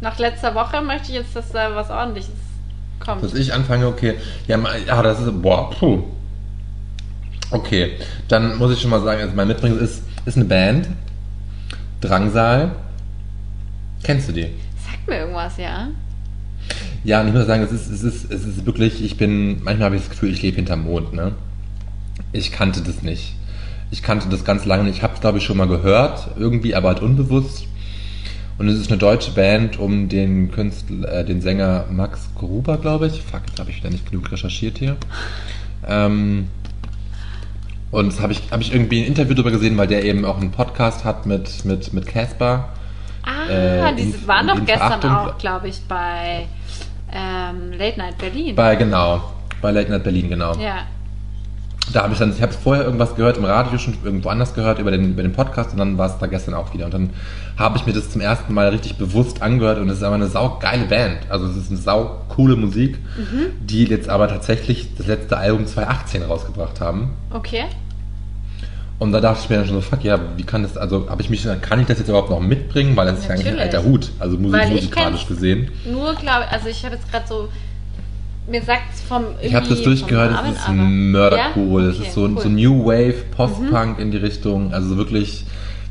nach 0.01 0.17
letzter 0.21 0.55
Woche 0.55 0.81
möchte 0.83 1.09
ich 1.09 1.15
jetzt, 1.15 1.35
dass 1.35 1.51
da 1.51 1.75
was 1.75 1.91
ordentliches 1.91 2.31
kommt. 3.01 3.25
Dass 3.25 3.35
ich 3.35 3.53
anfange, 3.53 3.89
okay. 3.89 4.15
Ja, 4.47 4.57
ja 4.87 5.03
das 5.03 5.19
ist. 5.19 5.43
Boah, 5.43 5.69
puh. 5.69 6.05
Okay, 7.51 7.95
dann 8.29 8.57
muss 8.57 8.73
ich 8.73 8.81
schon 8.81 8.91
mal 8.91 9.03
sagen, 9.03 9.23
also 9.23 9.35
mein 9.35 9.49
Mitbringsel 9.49 9.83
ist, 9.83 10.05
ist 10.27 10.37
eine 10.37 10.45
Band. 10.45 10.91
Drangsal. 12.01 12.71
Kennst 14.05 14.29
du 14.29 14.33
die? 14.33 14.47
Sagt 14.79 15.09
mir 15.09 15.17
irgendwas, 15.17 15.57
ja? 15.57 15.89
Ja, 17.03 17.21
und 17.21 17.27
ich 17.27 17.35
muss 17.35 17.47
sagen, 17.47 17.65
es 17.65 17.73
ist, 17.73 17.91
es 17.91 18.05
ist, 18.05 18.33
es 18.33 18.45
ist 18.45 18.65
wirklich, 18.65 19.03
ich 19.03 19.17
bin, 19.17 19.65
manchmal 19.65 19.87
habe 19.87 19.97
ich 19.97 20.03
das 20.03 20.11
Gefühl, 20.11 20.33
ich 20.33 20.41
lebe 20.41 20.55
hinterm 20.55 20.85
Mond, 20.85 21.15
ne? 21.15 21.33
Ich 22.31 22.53
kannte 22.53 22.81
das 22.81 23.03
nicht. 23.03 23.35
Ich 23.91 24.05
kannte 24.05 24.29
das 24.29 24.45
ganz 24.45 24.67
lange 24.67 24.85
nicht. 24.85 24.99
Ich 24.99 25.03
habe 25.03 25.15
es, 25.15 25.21
glaube 25.21 25.39
ich, 25.39 25.45
schon 25.45 25.57
mal 25.57 25.67
gehört, 25.67 26.29
irgendwie, 26.39 26.77
aber 26.77 26.91
halt 26.91 27.01
unbewusst. 27.01 27.67
Und 28.63 28.69
es 28.69 28.79
ist 28.79 28.91
eine 28.93 28.99
deutsche 28.99 29.33
Band 29.33 29.77
um 29.81 30.09
den 30.09 30.53
Künstler, 30.53 31.13
äh, 31.13 31.25
den 31.25 31.41
Sänger 31.43 31.85
Max 31.91 32.29
Gruber, 32.39 32.79
glaube 32.79 33.09
ich. 33.09 33.21
Fuck, 33.21 33.41
jetzt 33.49 33.59
habe 33.59 33.71
ich 33.71 33.79
wieder 33.79 33.91
nicht 33.91 34.09
genug 34.09 34.31
recherchiert 34.31 34.79
hier. 34.79 34.97
Ähm, 35.85 36.47
und 37.91 38.07
das 38.13 38.21
habe 38.21 38.33
ich, 38.33 38.41
hab 38.53 38.61
ich 38.61 38.73
irgendwie 38.73 39.03
ein 39.03 39.07
Interview 39.09 39.35
darüber 39.35 39.51
gesehen, 39.51 39.77
weil 39.77 39.89
der 39.89 40.05
eben 40.05 40.25
auch 40.25 40.37
einen 40.41 40.53
Podcast 40.53 41.05
hat 41.05 41.27
mit 41.27 41.65
mit 41.65 41.93
mit 41.93 42.07
Casper. 42.07 42.69
Ah, 43.25 43.51
Äh, 43.51 43.97
die 43.97 44.03
in- 44.03 44.29
waren 44.29 44.47
doch 44.47 44.65
gestern 44.65 45.01
Verachtung- 45.01 45.11
auch, 45.11 45.39
glaube 45.39 45.67
ich, 45.67 45.81
bei 45.89 46.47
ähm, 47.13 47.73
Late 47.77 47.99
Night 47.99 48.19
Berlin. 48.19 48.55
Bei 48.55 48.77
genau, 48.77 49.33
bei 49.61 49.73
Late 49.73 49.91
Night 49.91 50.05
Berlin, 50.05 50.29
genau. 50.29 50.55
ja. 50.61 50.87
Da 51.93 52.05
habe 52.05 52.13
ich 52.13 52.19
dann, 52.19 52.33
ich 52.33 52.41
habe 52.41 52.53
vorher 52.53 52.85
irgendwas 52.85 53.17
gehört 53.17 53.37
im 53.37 53.45
Radio, 53.45 53.77
schon 53.79 53.95
irgendwo 54.05 54.29
anders 54.29 54.55
gehört 54.55 54.79
über 54.79 54.91
den, 54.91 55.13
über 55.13 55.23
den 55.23 55.33
Podcast 55.33 55.73
und 55.73 55.79
dann 55.79 55.99
war 55.99 56.07
es 56.07 56.19
da 56.19 56.27
gestern 56.27 56.55
auch 56.55 56.73
wieder. 56.73 56.87
Und 56.87 56.95
dann 56.95 57.11
habe 57.59 57.77
ich 57.77 57.87
mir 57.87 57.93
das 57.93 58.11
zum 58.11 58.21
ersten 58.21 58.55
Mal 58.55 58.69
richtig 58.69 58.97
bewusst 58.97 59.43
angehört 59.43 59.79
und 59.79 59.89
es 59.89 59.99
ist 59.99 60.03
aber 60.03 60.15
eine 60.15 60.29
sau 60.29 60.59
geile 60.61 60.85
Band. 60.85 61.19
Also 61.29 61.47
es 61.47 61.57
ist 61.57 61.71
eine 61.71 61.81
sau 61.81 62.21
coole 62.29 62.57
Musik, 62.57 62.99
die 63.61 63.85
jetzt 63.85 64.09
aber 64.09 64.29
tatsächlich 64.29 64.95
das 64.97 65.07
letzte 65.07 65.37
Album 65.37 65.67
2018 65.67 66.23
rausgebracht 66.23 66.81
haben. 66.81 67.11
Okay. 67.31 67.65
Und 69.03 69.11
da 69.11 69.21
dachte 69.21 69.41
ich 69.43 69.51
mir 69.51 69.57
dann 69.57 69.67
schon 69.67 69.75
so, 69.75 69.81
fuck, 69.81 70.05
ja, 70.05 70.17
wie 70.37 70.45
kann 70.45 70.63
das, 70.63 70.77
also 70.77 71.11
habe 71.11 71.21
ich 71.23 71.29
mich, 71.29 71.45
kann 71.61 71.81
ich 71.81 71.89
das 71.89 71.99
jetzt 71.99 72.09
überhaupt 72.09 72.31
noch 72.31 72.39
mitbringen? 72.39 72.97
Weil 72.97 73.07
das 73.07 73.19
ist 73.19 73.25
ja 73.25 73.35
eigentlich 73.35 73.49
ein 73.49 73.59
alter 73.59 73.83
Hut, 73.83 74.13
also 74.21 74.39
musikalisch 74.39 75.27
gesehen. 75.27 75.73
Nur, 75.85 76.15
glaube 76.15 76.49
also 76.49 76.69
ich 76.69 76.85
habe 76.85 76.95
jetzt 76.95 77.11
gerade 77.11 77.27
so, 77.27 77.49
mir 78.53 78.63
sagt 78.63 78.95
vom 79.09 79.25
Ich 79.43 79.55
habe 79.55 79.69
das 79.69 79.83
durchgehört, 79.83 80.31
es 80.31 80.67
Namen, 80.67 80.79
ist 80.79 81.13
mördercool. 81.13 81.83
Ja? 81.85 81.89
Es 81.91 81.97
Okay, 81.97 82.07
ist 82.09 82.15
so, 82.15 82.21
cool. 82.23 82.29
Mhm. 82.29 82.39
so 82.39 82.49
New 82.49 82.85
Wave, 82.85 83.25
Post-Punk 83.37 83.99
in 83.99 84.11
die 84.13 84.19
Richtung. 84.19 84.73
Also 84.73 84.97
wirklich, 84.97 85.45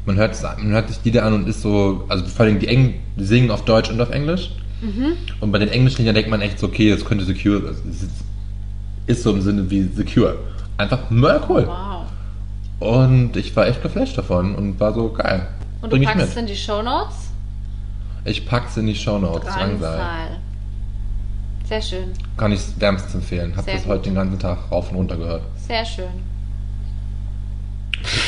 man 0.06 0.16
hört, 0.16 0.34
es- 0.34 0.44
man 0.44 0.72
hört 0.72 0.88
sich 0.88 1.00
die 1.02 1.12
da 1.12 1.24
an 1.28 1.34
und 1.34 1.48
ist 1.50 1.62
so, 1.62 2.06
also 2.08 2.24
vor 2.26 2.46
allem 2.46 2.60
die, 2.60 2.68
Eng, 2.68 2.96
singen 3.18 3.52
auf 3.52 3.66
Deutsch 3.66 3.90
und 3.90 4.00
auf 4.00 4.12
Englisch. 4.12 4.52
Mhm. 4.82 5.14
Und 5.42 5.52
bei 5.52 5.60
den 5.60 5.70
englischen 5.70 6.00
Liedern 6.04 6.16
denkt 6.16 6.30
man 6.30 6.42
echt 6.42 6.58
so, 6.60 6.68
okay, 6.68 6.90
das 6.92 7.04
könnte 7.06 7.26
Secure, 7.26 7.68
also 7.68 7.82
es 7.90 8.04
ist, 8.04 8.12
ist 9.08 9.24
so 9.24 9.32
im 9.32 9.42
Sinne 9.42 9.70
wie 9.70 9.84
Secure. 9.84 10.38
Einfach 10.78 11.10
mördercool. 11.10 11.68
Wow. 11.68 12.06
Und 12.80 13.36
ich 13.38 13.56
war 13.56 13.68
echt 13.68 13.84
geflasht 13.84 14.18
davon 14.18 14.56
und 14.56 14.80
war 14.80 14.94
so 14.94 15.10
geil. 15.12 15.48
Und 15.82 15.92
du 15.92 15.98
Bring 15.98 16.04
ich 16.04 16.10
packst 16.10 16.30
es 16.30 16.36
in 16.38 16.48
die 16.48 16.56
Shownotes? 16.56 17.16
Ich 18.26 18.46
pack's 18.46 18.78
in 18.78 18.88
die 18.88 18.96
Shownotes. 18.96 19.44
Drangsal. 19.44 19.70
Drangsal. 19.80 20.28
Sehr 21.72 21.82
schön, 21.82 22.12
Kann 22.36 22.52
ich 22.52 22.60
wärmstens 22.80 23.16
empfehlen. 23.16 23.54
Hab 23.56 23.64
Sehr 23.64 23.76
das 23.76 23.84
gut. 23.84 23.94
heute 23.94 24.04
den 24.10 24.16
ganzen 24.16 24.38
Tag 24.38 24.58
rauf 24.70 24.90
und 24.92 24.98
runter 24.98 25.16
gehört. 25.16 25.44
sehr 25.68 25.86
schön. 25.86 26.06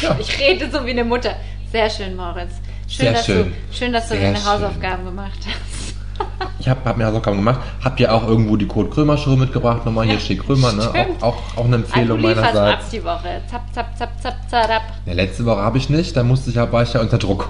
Ja. 0.01 0.15
Ich 0.19 0.39
rede 0.39 0.71
so 0.71 0.85
wie 0.85 0.91
eine 0.91 1.03
Mutter. 1.03 1.35
Sehr 1.69 1.89
schön, 1.89 2.15
Moritz. 2.15 2.51
Schön, 2.87 3.05
Sehr 3.05 3.11
dass, 3.13 3.25
schön. 3.25 3.43
Du, 3.69 3.75
schön 3.75 3.91
dass 3.91 4.07
du 4.07 4.13
Sehr 4.15 4.21
deine 4.21 4.37
schön. 4.37 4.45
Hausaufgaben 4.45 5.03
gemacht 5.05 5.39
hast. 5.45 5.93
Ich 6.59 6.69
habe 6.69 6.79
hab 6.85 6.95
mir 6.95 7.05
Hausaufgaben 7.07 7.35
gemacht. 7.37 7.59
Hab 7.83 7.99
ja 7.99 8.11
auch 8.13 8.25
irgendwo 8.25 8.55
die 8.55 8.67
Kurt 8.67 8.91
Krömer 8.91 9.17
Show 9.17 9.35
mitgebracht. 9.35 9.85
Nochmal 9.85 10.05
hier 10.05 10.19
steht 10.19 10.45
Krömer, 10.45 10.71
ne? 10.71 10.89
Auch, 11.19 11.33
auch, 11.33 11.57
auch 11.57 11.65
eine 11.65 11.75
Empfehlung 11.77 12.21
du 12.21 12.27
lieferst 12.29 12.47
ab 12.47 12.53
meinerseits. 12.55 12.89
die 12.91 13.03
Woche. 13.03 13.41
Zap, 13.49 13.63
zap, 13.73 13.97
zap, 13.97 14.21
zap, 14.21 14.49
zap. 14.49 14.81
Ja, 15.05 15.13
letzte 15.13 15.43
Woche 15.43 15.59
habe 15.59 15.77
ich 15.77 15.89
nicht. 15.89 16.15
Da 16.15 16.23
musste 16.23 16.51
ich, 16.51 16.55
ja- 16.55 16.71
war 16.71 16.83
ich 16.83 16.93
ja 16.93 17.01
unter 17.01 17.17
Druck. 17.17 17.49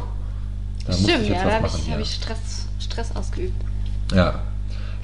Da 0.88 0.94
Stimmt, 0.94 1.10
ich 1.24 1.30
jetzt 1.30 1.30
ja, 1.30 1.46
was 1.46 1.52
da 1.52 1.56
habe 1.58 1.68
ich, 1.68 1.92
hab 1.92 2.00
ich 2.00 2.14
Stress, 2.16 2.68
Stress 2.80 3.16
ausgeübt. 3.16 3.54
ja. 4.16 4.34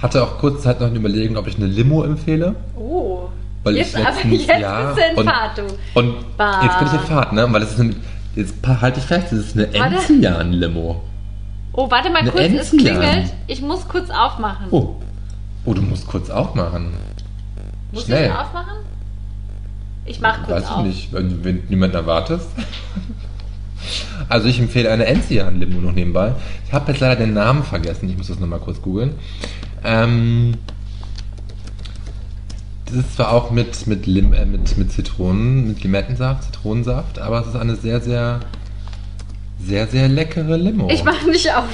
Hatte 0.02 0.24
auch 0.24 0.38
kurz 0.38 0.64
Zeit 0.64 0.80
noch 0.80 0.88
eine 0.88 0.97
Überlegung, 0.97 1.38
ob 1.38 1.47
ich 1.47 1.58
eine 1.58 1.68
Limo 1.68 2.04
empfehle. 2.04 2.56
Oh. 2.78 3.28
Weil 3.64 3.76
jetzt, 3.76 3.97
ich 3.97 4.06
aber 4.06 4.16
letztens, 4.16 4.47
jetzt 4.47 4.62
ja, 4.62 4.91
bist 4.93 4.97
du 5.16 5.22
in 5.22 5.28
Fahrt, 5.28 5.58
du. 5.58 5.64
Und 6.00 6.38
Bah. 6.38 6.62
jetzt 6.64 6.80
bin 6.80 6.88
ich 6.88 6.93
in 6.93 7.00
Fahrt, 7.02 7.34
ne? 7.34 7.47
Weil 7.52 7.60
das 7.60 7.72
ist 7.74 7.80
eine, 7.82 7.95
jetzt 8.36 8.56
halte 8.66 9.00
ich 9.00 9.06
fest, 9.06 9.28
das 9.32 9.39
ist 9.39 9.56
eine. 9.58 9.68
Enzian-Limo. 9.74 11.04
Oh, 11.74 11.91
warte 11.91 12.10
mal 12.10 12.20
Eine 12.20 12.32
kurz, 12.32 12.43
es 12.43 12.72
Enzian. 12.74 13.00
klingelt. 13.00 13.34
Ich 13.47 13.62
muss 13.62 13.88
kurz 13.88 14.10
aufmachen. 14.10 14.68
Oh. 14.72 14.95
Oh, 15.66 15.74
du 15.74 15.82
musst 15.82 16.08
kurz 16.08 16.30
aufmachen. 16.30 16.93
muss 17.91 18.06
schnell. 18.06 18.28
ich 18.28 18.32
aufmachen? 18.32 18.78
Ich 20.06 20.22
mach 20.22 20.38
kurz 20.43 20.50
Weiß 20.50 20.64
ich 20.64 20.70
auf. 20.72 20.86
nicht, 20.86 21.14
wenn, 21.14 21.43
wenn 21.43 21.64
niemand 21.70 21.93
erwartest. 21.93 22.47
Also 24.28 24.47
ich 24.50 24.60
empfehle 24.60 24.91
eine 24.91 25.06
Enzian-Limo 25.06 25.80
noch 25.80 25.93
nebenbei. 25.93 26.34
Ich 26.68 26.74
habe 26.74 26.91
jetzt 26.91 27.00
leider 27.00 27.16
den 27.16 27.34
Namen 27.34 27.64
vergessen. 27.64 28.10
Ich 28.10 28.18
muss 28.18 28.28
das 28.28 28.38
nochmal 28.39 28.60
kurz 28.60 28.82
googeln. 28.82 29.14
Ähm, 29.84 30.56
das 32.86 32.96
ist 32.96 33.16
zwar 33.16 33.32
auch 33.34 33.52
mit, 33.52 33.86
mit, 33.88 34.08
Lim, 34.08 34.34
äh, 34.34 34.46
mit, 34.46 34.78
mit 34.78 34.92
Zitronen, 34.92 35.68
mit 35.68 35.84
Limettensaft, 35.84 36.44
Zitronensaft, 36.46 37.20
aber 37.20 37.42
es 37.42 37.48
ist 37.48 37.56
eine 37.56 37.76
sehr, 37.76 38.02
sehr, 38.02 38.40
sehr, 39.60 39.88
sehr 39.88 40.08
leckere 40.08 40.58
Limo. 40.58 40.90
Ich 40.90 41.04
mach 41.04 41.24
nicht 41.26 41.54
auf. 41.54 41.66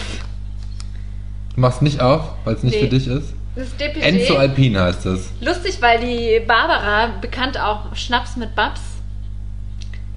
Du 1.56 1.62
machst 1.62 1.82
nicht 1.82 2.02
auf, 2.02 2.32
weil 2.44 2.56
es 2.56 2.64
nicht 2.64 2.76
Nee. 2.76 2.82
für 2.82 2.90
dich 2.90 3.08
ist? 3.08 3.34
Das 3.56 3.68
ist 3.68 3.80
DPG. 3.80 4.02
Enzo 4.02 4.36
Alpin 4.36 4.78
heißt 4.78 5.06
es. 5.06 5.30
Lustig, 5.40 5.78
weil 5.82 6.00
die 6.02 6.46
Barbara, 6.46 7.12
bekannt 7.22 7.58
auch 7.58 7.96
Schnaps 7.96 8.36
mit 8.36 8.54
Babs, 8.54 8.82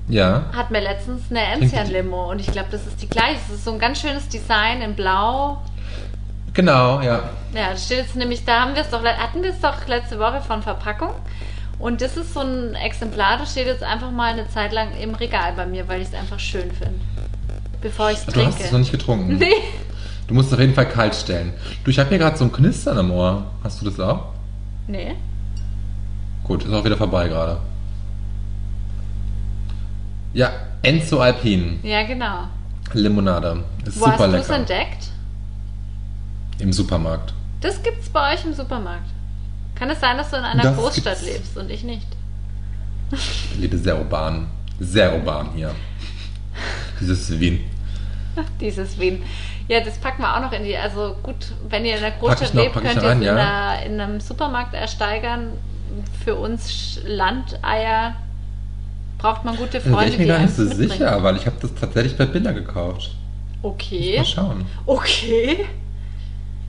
Ja. 0.08 0.46
hat 0.52 0.72
mir 0.72 0.80
letztens 0.80 1.22
eine 1.30 1.38
Trinkt 1.58 1.72
die- 1.72 1.76
Enzian-Limo 1.76 2.32
und 2.32 2.40
ich 2.40 2.50
glaube, 2.50 2.68
das 2.72 2.84
ist 2.88 3.00
die 3.00 3.08
gleiche. 3.08 3.38
Das 3.48 3.58
ist 3.58 3.64
so 3.64 3.72
ein 3.72 3.78
ganz 3.78 4.00
schönes 4.00 4.26
Design 4.28 4.82
in 4.82 4.94
Blau. 4.96 5.62
Genau, 6.58 7.00
ja. 7.00 7.22
Ja, 7.54 7.70
das 7.70 7.84
steht 7.84 7.98
jetzt 7.98 8.16
nämlich, 8.16 8.44
da 8.44 8.62
haben 8.62 8.74
wir 8.74 8.82
es 8.82 8.90
doch, 8.90 9.04
hatten 9.04 9.44
wir 9.44 9.50
es 9.50 9.60
doch 9.60 9.86
letzte 9.86 10.18
Woche 10.18 10.40
von 10.40 10.60
Verpackung. 10.60 11.12
Und 11.78 12.00
das 12.00 12.16
ist 12.16 12.34
so 12.34 12.40
ein 12.40 12.74
Exemplar, 12.74 13.38
das 13.38 13.52
steht 13.52 13.68
jetzt 13.68 13.84
einfach 13.84 14.10
mal 14.10 14.32
eine 14.32 14.48
Zeit 14.48 14.72
lang 14.72 14.88
im 15.00 15.14
Regal 15.14 15.52
bei 15.54 15.66
mir, 15.66 15.86
weil 15.86 16.02
ich 16.02 16.08
es 16.08 16.14
einfach 16.14 16.40
schön 16.40 16.68
finde. 16.72 16.98
Bevor 17.80 18.10
ich 18.10 18.18
es 18.18 18.26
Du 18.26 18.32
trinke. 18.32 18.48
hast 18.48 18.60
es 18.60 18.72
noch 18.72 18.80
nicht 18.80 18.90
getrunken. 18.90 19.36
Nee. 19.38 19.52
Du 20.26 20.34
musst 20.34 20.48
es 20.48 20.54
auf 20.54 20.58
jeden 20.58 20.74
Fall 20.74 20.88
kalt 20.88 21.14
stellen. 21.14 21.52
Du, 21.84 21.92
ich 21.92 21.98
habe 22.00 22.08
hier 22.08 22.18
gerade 22.18 22.36
so 22.36 22.42
ein 22.42 22.50
Knistern 22.50 22.98
am 22.98 23.12
Ohr. 23.12 23.44
Hast 23.62 23.80
du 23.80 23.84
das 23.88 24.00
auch? 24.00 24.24
Nee. 24.88 25.14
Gut, 26.42 26.64
ist 26.64 26.72
auch 26.72 26.84
wieder 26.84 26.96
vorbei 26.96 27.28
gerade. 27.28 27.58
Ja, 30.32 30.50
Enzo 30.82 31.20
Alpin. 31.20 31.78
Ja, 31.84 32.02
genau. 32.02 32.48
Limonade. 32.94 33.62
Ist 33.86 34.00
Wo 34.00 34.06
super 34.06 34.18
hast 34.18 34.32
du 34.32 34.36
es 34.38 34.48
entdeckt? 34.50 35.08
Im 36.58 36.72
Supermarkt. 36.72 37.34
Das 37.60 37.82
gibt's 37.82 38.08
bei 38.08 38.34
euch 38.34 38.44
im 38.44 38.54
Supermarkt. 38.54 39.08
Kann 39.74 39.90
es 39.90 40.00
sein, 40.00 40.16
dass 40.16 40.30
du 40.30 40.36
in 40.36 40.44
einer 40.44 40.62
Das 40.62 40.76
Großstadt 40.76 41.20
gibt's. 41.20 41.22
lebst 41.22 41.56
und 41.56 41.70
ich 41.70 41.84
nicht? 41.84 42.06
Ich 43.12 43.56
lebe 43.58 43.78
sehr 43.78 43.96
urban. 43.98 44.48
Sehr 44.80 45.14
urban 45.14 45.50
hier. 45.54 45.74
Dieses 47.00 47.38
Wien. 47.38 47.60
Dieses 48.60 48.98
Wien. 48.98 49.22
Ja, 49.68 49.80
das 49.80 49.98
packen 49.98 50.22
wir 50.22 50.36
auch 50.36 50.40
noch 50.40 50.52
in 50.52 50.64
die. 50.64 50.76
Also 50.76 51.16
gut, 51.22 51.52
wenn 51.68 51.84
ihr 51.84 51.96
in 51.96 52.00
der 52.00 52.12
Großstadt 52.12 52.54
noch, 52.54 52.62
lebt, 52.62 52.74
könnt 52.74 53.02
ihr 53.02 53.02
es 53.02 53.12
in, 53.12 53.22
ja. 53.22 53.32
einer, 53.32 53.86
in 53.86 54.00
einem 54.00 54.20
Supermarkt 54.20 54.74
ersteigern. 54.74 55.52
Für 56.24 56.36
uns 56.36 57.00
Landeier 57.04 58.16
braucht 59.18 59.44
man 59.44 59.56
gute 59.56 59.80
bin 59.80 59.92
Freunde, 59.92 60.12
ich 60.12 60.18
mir 60.18 60.24
die 60.24 60.30
gar 60.30 60.38
nicht 60.38 60.54
so 60.54 60.62
mitbringen. 60.62 60.90
sicher, 60.90 61.22
weil 61.22 61.36
ich 61.36 61.46
habe 61.46 61.56
das 61.60 61.74
tatsächlich 61.74 62.16
bei 62.16 62.26
Billa 62.26 62.52
gekauft. 62.52 63.16
Okay. 63.62 64.18
Mal 64.18 64.24
schauen. 64.24 64.66
Okay. 64.86 65.66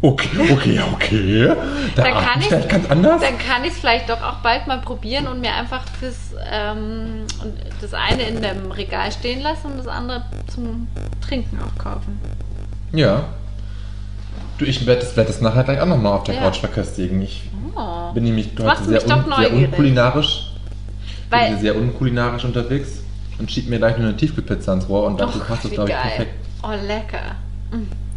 Okay, 0.01 0.29
okay, 0.53 0.79
okay. 0.93 1.47
Da 1.95 2.03
Dann 2.03 2.13
kann 2.13 2.23
ich 2.39 2.43
ich 2.43 2.45
vielleicht 2.47 2.69
ganz 2.69 2.89
anders. 2.89 3.21
Dann 3.21 3.37
kann 3.37 3.63
ich 3.65 3.71
es 3.73 3.79
vielleicht 3.79 4.09
doch 4.09 4.21
auch 4.21 4.35
bald 4.35 4.65
mal 4.65 4.79
probieren 4.79 5.27
und 5.27 5.41
mir 5.41 5.53
einfach 5.53 5.83
fürs 5.99 6.33
ähm, 6.49 7.25
das 7.81 7.93
eine 7.93 8.23
in 8.23 8.41
dem 8.41 8.71
Regal 8.71 9.11
stehen 9.11 9.41
lassen 9.41 9.67
und 9.71 9.77
das 9.77 9.87
andere 9.87 10.23
zum 10.53 10.87
Trinken 11.19 11.59
auch 11.61 11.77
kaufen. 11.83 12.17
Ja. 12.93 13.25
Du, 14.57 14.65
ich 14.65 14.85
werde 14.85 15.01
das, 15.01 15.17
werd 15.17 15.27
das 15.27 15.41
nachher 15.41 15.63
gleich 15.65 15.81
auch 15.81 15.85
nochmal 15.85 16.13
auf 16.13 16.23
der 16.23 16.35
Ja. 16.35 16.41
Couch 16.43 16.59
verköstigen. 16.59 17.21
Ich 17.21 17.43
Oh. 17.75 18.11
bin 18.13 18.23
nämlich 18.23 18.55
Das 18.55 18.79
heute 18.79 18.83
sehr, 18.89 19.07
un, 19.17 19.25
sehr 19.37 19.53
unkulinarisch. 19.53 20.53
Weil- 21.29 21.51
bin 21.51 21.59
sehr 21.59 21.75
unkulinarisch 21.75 22.43
unterwegs 22.45 23.01
und 23.37 23.51
schieb 23.51 23.69
mir 23.69 23.77
gleich 23.77 23.97
nur 23.97 24.07
eine 24.07 24.17
Tiefkühlpizza 24.17 24.73
ins 24.73 24.87
Rohr 24.89 25.05
und 25.07 25.21
Och, 25.21 25.47
passt 25.47 25.65
das, 25.65 25.71
wie 25.71 25.75
glaube 25.75 25.89
ich, 25.91 25.95
perfekt. 25.95 26.31
Oh, 26.63 26.71
lecker. 26.87 27.35
Mm. 27.71 28.08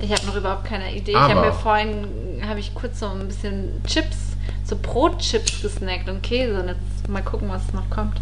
Ich 0.00 0.12
habe 0.12 0.26
noch 0.26 0.36
überhaupt 0.36 0.64
keine 0.64 0.94
Idee. 0.94 1.12
ich 1.12 1.16
Aber- 1.16 1.34
habe 1.34 1.46
mir 1.46 1.52
vorhin, 1.52 2.06
habe 2.48 2.60
ich 2.60 2.74
kurz 2.74 3.00
so 3.00 3.06
ein 3.08 3.26
bisschen 3.28 3.82
Chips, 3.86 4.16
so 4.64 4.76
Brotchips 4.80 5.60
gesnackt 5.62 6.08
und 6.08 6.22
Käse 6.22 6.60
und 6.60 6.68
jetzt 6.68 7.08
mal 7.08 7.22
gucken, 7.22 7.48
was 7.48 7.72
noch 7.72 7.88
kommt. 7.90 8.20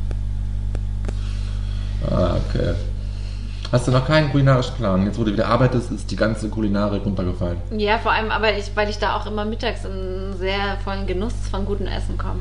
Ah, 2.11 2.37
okay. 2.49 2.74
Hast 3.72 3.89
du 3.89 3.91
noch 3.91 4.07
keinen 4.07 4.31
kulinarischen 4.31 4.74
Plan? 4.77 5.05
Jetzt, 5.05 5.18
wo 5.18 5.24
du 5.24 5.33
wieder 5.33 5.49
arbeitest, 5.49 5.91
ist 5.91 6.11
die 6.11 6.16
ganze 6.16 6.49
Kulinarik 6.49 7.05
runtergefallen. 7.05 7.59
Ja, 7.77 7.99
vor 7.99 8.12
allem, 8.12 8.31
aber 8.31 8.57
ich, 8.57 8.70
weil 8.77 8.89
ich 8.89 8.99
da 8.99 9.16
auch 9.16 9.27
immer 9.27 9.45
mittags 9.45 9.85
in 9.85 9.91
einen 9.91 10.37
sehr 10.39 10.79
vollen 10.85 11.07
Genuss 11.07 11.35
von 11.51 11.64
gutem 11.64 11.87
Essen 11.89 12.16
komme. 12.16 12.41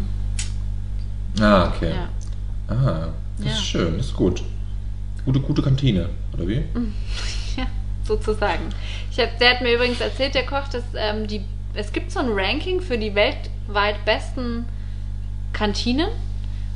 Ah, 1.42 1.68
okay. 1.76 1.92
Ja. 1.92 2.74
Ah, 2.76 3.08
das 3.38 3.46
Ja. 3.48 3.52
ist 3.54 3.64
schön, 3.66 3.98
das 3.98 4.08
ist 4.08 4.16
gut. 4.16 4.44
Gute, 5.26 5.40
gute 5.40 5.62
Kantine, 5.64 6.10
oder 6.34 6.48
wie? 6.48 6.64
Ja, 7.58 7.66
sozusagen. 8.06 8.70
Ich 9.12 9.20
hab, 9.20 9.38
der 9.40 9.52
hat 9.52 9.62
mir 9.62 9.74
übrigens 9.74 10.00
erzählt, 10.02 10.36
der 10.36 10.46
Koch, 10.46 10.68
dass 10.72 10.84
ähm, 10.96 11.28
die, 11.28 11.42
es 11.74 11.92
gibt 11.92 12.12
so 12.12 12.20
ein 12.20 12.30
Ranking 12.30 12.82
für 12.82 12.98
die 12.98 13.14
weltweit 13.16 14.04
besten 14.06 14.66
Kantinen. 15.54 16.08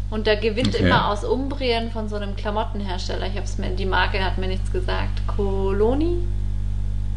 Und 0.09 0.25
da 0.25 0.33
gewinnt 0.35 0.69
Okay. 0.73 0.85
immer 0.87 1.09
aus 1.09 1.23
Umbrien 1.23 1.91
von 1.91 2.09
so 2.09 2.15
einem 2.15 2.35
Klamottenhersteller. 2.35 3.27
Ich 3.27 3.33
habe 3.35 3.43
es 3.43 3.59
mir, 3.59 3.69
die 3.69 3.85
Marke 3.85 4.23
hat 4.23 4.39
mir 4.39 4.47
nichts 4.47 4.71
gesagt. 4.71 5.21
Coloni? 5.27 6.17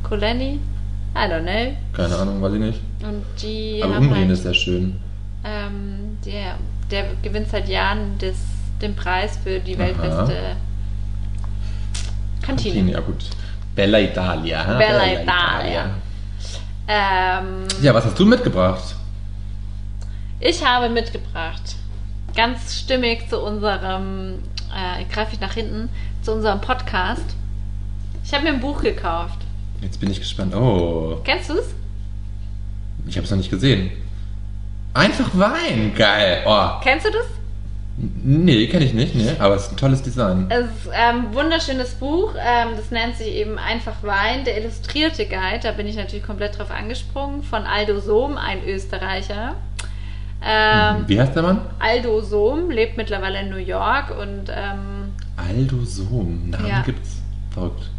Coleni? 0.02 0.60
I 1.14 1.18
don't 1.18 1.42
know. 1.42 1.74
Keine 1.94 2.16
Ahnung, 2.16 2.42
weiß 2.42 2.52
ich 2.54 2.60
nicht. 2.60 2.80
Und 3.02 3.24
die 3.42 3.80
Aber 3.82 3.96
Umbrien 3.96 4.22
halt, 4.24 4.30
ist 4.32 4.42
sehr 4.42 4.52
schön. 4.54 4.96
ähm, 5.44 6.18
der, 6.26 6.56
der 6.90 7.04
gewinnt 7.22 7.48
seit 7.48 7.66
Jahren 7.68 8.16
das, 8.18 8.36
den 8.82 8.94
Preis 8.94 9.38
für 9.42 9.58
die 9.58 9.74
Aha. 9.74 9.84
weltbeste 9.84 10.56
Kantine. 12.42 12.74
Kantine, 12.74 12.92
ja 12.92 13.00
gut. 13.00 13.24
Bella 13.74 14.00
Italia. 14.00 14.66
ha? 14.66 14.78
Bella 14.78 15.22
Italia. 15.22 15.90
Ähm, 16.88 17.66
Ja, 17.80 17.94
was 17.94 18.04
hast 18.04 18.18
du 18.18 18.26
mitgebracht? 18.26 18.94
Ich 20.40 20.64
habe 20.64 20.88
mitgebracht, 20.88 21.76
ganz 22.34 22.78
stimmig 22.80 23.28
zu 23.30 23.40
unserem, 23.40 24.40
äh, 24.74 25.04
greife 25.12 25.34
ich 25.34 25.40
nach 25.40 25.52
hinten, 25.54 25.88
zu 26.22 26.32
unserem 26.32 26.60
Podcast. 26.60 27.24
Ich 28.24 28.32
habe 28.34 28.44
mir 28.44 28.50
ein 28.50 28.60
Buch 28.60 28.82
gekauft. 28.82 29.38
Jetzt 29.80 30.00
bin 30.00 30.10
ich 30.10 30.18
gespannt. 30.20 30.54
Oh, 30.54 31.20
Kennst 31.24 31.50
du 31.50 31.54
es? 31.54 31.66
ich 33.06 33.16
habe 33.16 33.24
es 33.24 33.30
noch 33.30 33.38
nicht 33.38 33.50
gesehen. 33.50 33.90
Einfach 34.94 35.30
Wein, 35.34 35.92
geil. 35.96 36.42
Oh, 36.46 36.80
Kennst 36.82 37.06
du 37.06 37.10
das? 37.10 37.26
Nee, 38.24 38.66
kenne 38.66 38.84
ich 38.84 38.94
nicht, 38.94 39.14
nee, 39.14 39.30
aber 39.38 39.54
es 39.54 39.64
ist 39.66 39.72
ein 39.72 39.76
tolles 39.76 40.02
Design. 40.02 40.46
Es 40.48 40.66
ist 40.66 40.90
ein 40.92 41.26
ähm, 41.26 41.34
wunderschönes 41.34 41.94
Buch. 41.94 42.34
Ähm, 42.38 42.70
das 42.76 42.90
nennt 42.90 43.16
sich 43.16 43.28
eben 43.28 43.58
Einfach 43.58 44.02
Wein, 44.02 44.44
der 44.44 44.58
illustrierte 44.60 45.24
Guide. 45.26 45.60
Da 45.62 45.72
bin 45.72 45.86
ich 45.86 45.96
natürlich 45.96 46.24
komplett 46.24 46.58
drauf 46.58 46.70
angesprungen. 46.70 47.42
Von 47.42 47.64
Aldo 47.64 48.00
Sohm, 48.00 48.36
ein 48.36 48.66
Österreicher. 48.66 49.54
Ähm. 50.44 51.04
Wie 51.06 51.20
heißt 51.20 51.36
der 51.36 51.42
Mann? 51.42 51.60
Aldo 51.78 52.20
Sohm 52.20 52.70
lebt 52.70 52.96
mittlerweile 52.96 53.40
in 53.40 53.50
New 53.50 53.56
York 53.56 54.10
und 54.10 54.48
ähm, 54.48 55.12
Aldo 55.36 55.84
Sohm. 55.84 56.50
Namen 56.50 56.66
Ja. 56.66 56.82
gibt's. 56.82 57.22
Verrückt. 57.50 57.90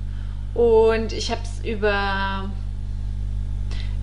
Und 0.53 1.13
ich 1.13 1.31
habe 1.31 1.41
es 1.43 1.65
über, 1.65 2.49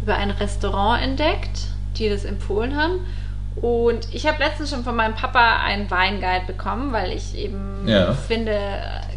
über 0.02 0.16
ein 0.16 0.30
Restaurant 0.30 1.02
entdeckt, 1.02 1.68
die 1.96 2.08
das 2.08 2.24
empfohlen 2.24 2.76
haben. 2.76 3.00
Und 3.56 4.06
ich 4.12 4.26
habe 4.26 4.42
letztens 4.42 4.70
schon 4.70 4.84
von 4.84 4.96
meinem 4.96 5.14
Papa 5.14 5.58
einen 5.62 5.90
Weinguide 5.90 6.46
bekommen, 6.46 6.92
weil 6.92 7.12
ich 7.12 7.36
eben 7.36 7.86
Ja. 7.86 8.12
finde, 8.12 8.58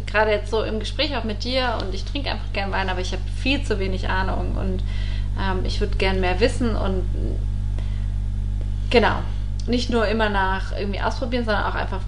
gerade 0.06 0.30
jetzt 0.32 0.50
so 0.50 0.62
im 0.62 0.80
Gespräch 0.80 1.16
auch 1.16 1.24
mit 1.24 1.44
dir 1.44 1.78
und 1.80 1.94
ich 1.94 2.04
trinke 2.04 2.30
einfach 2.30 2.52
gern 2.52 2.70
Wein, 2.72 2.88
aber 2.88 3.00
ich 3.00 3.12
habe 3.12 3.22
viel 3.36 3.62
zu 3.62 3.78
wenig 3.78 4.08
Ahnung 4.08 4.56
und 4.58 4.82
ähm, 5.40 5.64
ich 5.64 5.80
würde 5.80 5.96
gern 5.96 6.20
mehr 6.20 6.40
wissen 6.40 6.76
und 6.76 7.04
genau, 8.90 9.16
nicht 9.66 9.90
nur 9.90 10.06
immer 10.06 10.28
nach 10.28 10.72
irgendwie 10.78 11.00
ausprobieren, 11.00 11.44
sondern 11.44 11.64
auch 11.64 11.74
einfach 11.74 12.00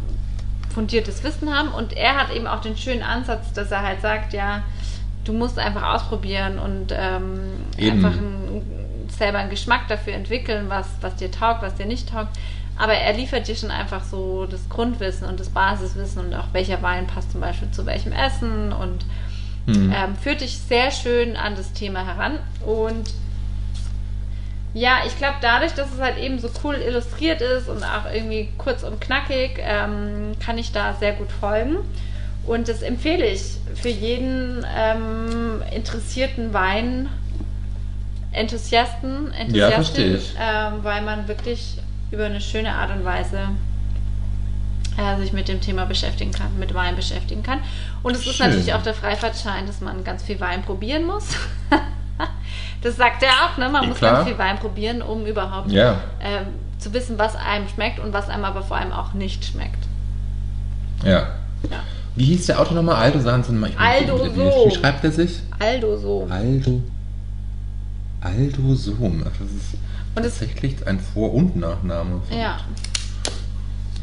fundiertes 0.74 1.24
Wissen 1.24 1.54
haben. 1.56 1.68
Und 1.70 1.94
er 1.94 2.16
hat 2.16 2.30
eben 2.34 2.46
auch 2.46 2.60
den 2.60 2.76
schönen 2.76 3.02
Ansatz, 3.02 3.52
dass 3.54 3.70
er 3.70 3.82
halt 3.82 4.02
sagt, 4.02 4.32
ja, 4.34 4.62
du 5.24 5.32
musst 5.32 5.58
einfach 5.58 5.94
ausprobieren 5.94 6.58
und 6.58 6.92
ähm, 6.92 7.28
einfach 7.90 8.12
ein, 8.12 8.62
selber 9.16 9.38
einen 9.38 9.50
Geschmack 9.50 9.88
dafür 9.88 10.14
entwickeln, 10.14 10.66
was, 10.68 10.86
was 11.00 11.16
dir 11.16 11.30
taugt, 11.30 11.62
was 11.62 11.74
dir 11.74 11.86
nicht 11.86 12.10
taugt. 12.10 12.36
Aber 12.78 12.94
er 12.94 13.14
liefert 13.14 13.48
dir 13.48 13.56
schon 13.56 13.70
einfach 13.70 14.04
so 14.04 14.46
das 14.46 14.68
Grundwissen 14.68 15.26
und 15.26 15.40
das 15.40 15.48
Basiswissen 15.48 16.26
und 16.26 16.34
auch 16.34 16.48
welcher 16.52 16.82
Wein 16.82 17.06
passt 17.06 17.32
zum 17.32 17.40
Beispiel 17.40 17.70
zu 17.70 17.86
welchem 17.86 18.12
Essen 18.12 18.72
und 18.72 19.04
Hm. 19.66 19.92
ähm, 19.92 20.16
führt 20.16 20.40
dich 20.40 20.58
sehr 20.58 20.90
schön 20.90 21.36
an 21.36 21.56
das 21.56 21.72
Thema 21.72 22.06
heran. 22.06 22.38
Und 22.64 23.12
ja, 24.74 24.98
ich 25.06 25.16
glaube, 25.18 25.36
dadurch, 25.40 25.72
dass 25.72 25.92
es 25.92 26.00
halt 26.00 26.18
eben 26.18 26.38
so 26.38 26.48
cool 26.62 26.76
illustriert 26.76 27.40
ist 27.40 27.68
und 27.68 27.82
auch 27.82 28.12
irgendwie 28.12 28.48
kurz 28.58 28.82
und 28.84 29.00
knackig, 29.00 29.58
ähm, 29.58 30.34
kann 30.44 30.58
ich 30.58 30.72
da 30.72 30.94
sehr 30.94 31.14
gut 31.14 31.32
folgen. 31.32 31.78
Und 32.46 32.68
das 32.68 32.82
empfehle 32.82 33.26
ich 33.26 33.56
für 33.74 33.88
jeden 33.88 34.64
ähm, 34.76 35.62
interessierten 35.74 36.52
Wein-Enthusiasten, 36.52 37.25
Ja, 38.36 39.70
verstehe 39.70 40.06
Enthusiastin, 40.06 40.14
ich. 40.16 40.34
ähm, 40.38 40.72
weil 40.82 41.02
man 41.02 41.26
wirklich 41.28 41.78
über 42.10 42.26
eine 42.26 42.40
schöne 42.40 42.72
Art 42.74 42.90
und 42.94 43.04
Weise 43.04 43.38
äh, 44.98 45.16
sich 45.20 45.32
mit 45.32 45.48
dem 45.48 45.60
Thema 45.60 45.84
beschäftigen 45.86 46.32
kann, 46.32 46.58
mit 46.58 46.72
Wein 46.74 46.96
beschäftigen 46.96 47.42
kann. 47.42 47.58
Und 48.02 48.14
es 48.16 48.26
ist 48.26 48.38
natürlich 48.38 48.72
auch 48.74 48.82
der 48.82 48.94
Freifahrtschein, 48.94 49.66
dass 49.66 49.80
man 49.80 50.04
ganz 50.04 50.22
viel 50.22 50.38
Wein 50.40 50.62
probieren 50.62 51.04
muss. 51.04 51.28
das 52.82 52.96
sagt 52.96 53.22
er 53.22 53.30
auch, 53.30 53.56
ne? 53.58 53.68
Man 53.68 53.82
Ja, 53.82 53.88
muss 53.88 53.98
klar. 53.98 54.12
ganz 54.16 54.28
viel 54.28 54.38
Wein 54.38 54.58
probieren, 54.58 55.02
um 55.02 55.26
überhaupt 55.26 55.70
Ja. 55.70 56.00
ähm, 56.20 56.46
zu 56.78 56.92
wissen, 56.94 57.18
was 57.18 57.34
einem 57.36 57.68
schmeckt 57.68 57.98
und 57.98 58.12
was 58.12 58.28
einem 58.28 58.44
aber 58.44 58.62
vor 58.62 58.76
allem 58.76 58.92
auch 58.92 59.12
nicht 59.14 59.44
schmeckt. 59.44 59.84
Ja. 61.04 61.10
Ja. 61.70 61.80
Wie 62.14 62.24
hieß 62.24 62.46
der 62.46 62.60
Autor 62.60 62.74
nochmal? 62.76 62.96
Aldo 62.96 63.18
weiß 63.18 63.26
Aldo 63.76 64.18
Sohm. 64.18 64.36
wie 64.70 64.74
schreibt 64.74 65.04
er 65.04 65.10
sich? 65.10 65.40
Aldo 65.58 65.96
so. 65.98 66.26
Aldo. 66.30 66.82
Aldo 68.26 68.74
Sohm. 68.74 69.22
Ach, 69.24 69.30
das 69.38 69.50
ist 69.50 69.74
Und 70.14 70.22
tatsächlich 70.22 70.86
ein 70.86 70.98
Vor- 70.98 71.32
und 71.34 71.56
Nachname. 71.56 72.20
Ja. 72.30 72.58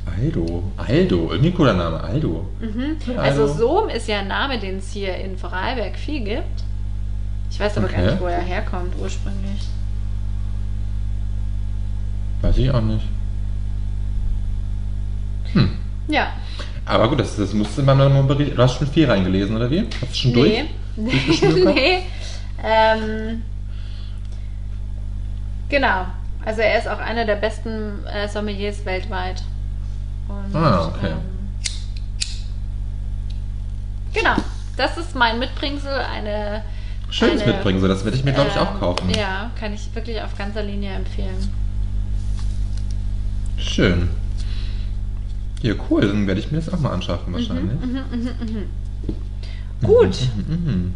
Aldo. 0.06 0.64
Aldo. 0.78 1.32
Irgendwie 1.32 1.50
ein 1.50 1.56
cooler 1.56 1.74
Name. 1.74 2.00
Aldo. 2.02 2.48
Mhm. 2.62 2.98
Ja, 3.14 3.22
Also 3.22 3.44
Aldo. 3.44 3.54
Sohm 3.54 3.90
ist 3.90 4.08
ja 4.08 4.20
ein 4.20 4.28
Name, 4.28 4.60
den 4.60 4.78
es 4.78 4.92
hier 4.92 5.16
in 5.16 5.38
Vorarlberg 5.38 5.98
viel 5.98 6.24
gibt. 6.24 6.64
Ich 7.52 7.60
weiß 7.60 7.78
aber 7.78 7.88
gar 7.88 8.00
Okay. 8.00 8.12
nicht, 8.12 8.22
wo 8.22 8.26
er 8.28 8.42
herkommt 8.42 8.94
ursprünglich. 9.00 9.62
Weiß 12.42 12.58
ich 12.58 12.70
auch 12.72 12.82
nicht. 12.82 13.06
Hm. 15.54 15.70
Ja. 16.08 16.34
Aber 16.86 17.10
gut, 17.10 17.20
das, 17.20 17.36
das 17.38 17.54
musste 17.54 17.82
man 17.84 17.98
dann 18.00 18.12
mal 18.14 18.24
berichten. 18.24 18.56
Du 18.56 18.62
hast 18.64 18.78
schon 18.78 18.88
viel 18.88 19.10
reingelesen, 19.10 19.56
oder 19.56 19.70
wie? 19.70 19.84
Hast 20.02 20.12
du 20.14 20.16
schon 20.18 20.34
durch? 20.34 20.64
Nee. 20.96 21.12
Durchgeschnuppert? 21.12 21.76
nee. 21.76 22.00
Ähm, 22.64 23.42
genau. 25.74 26.06
Also 26.46 26.62
er 26.62 26.78
ist 26.78 26.88
auch 26.88 27.00
einer 27.00 27.26
der 27.26 27.36
besten 27.38 28.06
äh, 28.06 28.28
Sommeliers 28.28 28.86
weltweit. 28.86 29.44
Und, 30.28 30.56
Ah, 30.56 30.88
okay. 30.88 31.08
Ähm, 31.08 31.18
genau. 34.14 34.36
Das 34.78 34.98
ist 34.98 35.16
mein 35.16 35.40
Mitbringsel, 35.40 35.92
eine 35.92 36.64
Schönes 37.10 37.42
eine, 37.44 37.54
mitbringen, 37.54 37.80
so 37.80 37.88
das 37.88 38.04
werde 38.06 38.18
ich 38.18 38.24
mir, 38.24 38.34
glaube 38.34 38.50
ich, 38.52 38.58
auch 38.58 38.74
ähm, 38.74 38.80
kaufen. 38.80 39.10
Ja, 39.12 39.52
kann 39.60 39.74
ich 39.74 39.94
wirklich 39.94 40.22
auf 40.22 40.36
ganzer 40.38 40.64
Linie 40.64 40.94
empfehlen. 40.94 41.50
Schön. 43.58 44.10
Ja, 45.62 45.74
cool, 45.90 46.02
dann 46.02 46.28
werde 46.28 46.40
ich 46.40 46.52
mir 46.52 46.58
das 46.60 46.74
auch 46.74 46.80
mal 46.80 46.92
anschaffen 46.92 47.34
wahrscheinlich. 47.34 47.80
Mhm, 47.80 47.92
mhm, 48.12 48.30
mhm. 48.40 49.88
Gut, 49.88 50.18
Mhm. 50.48 50.94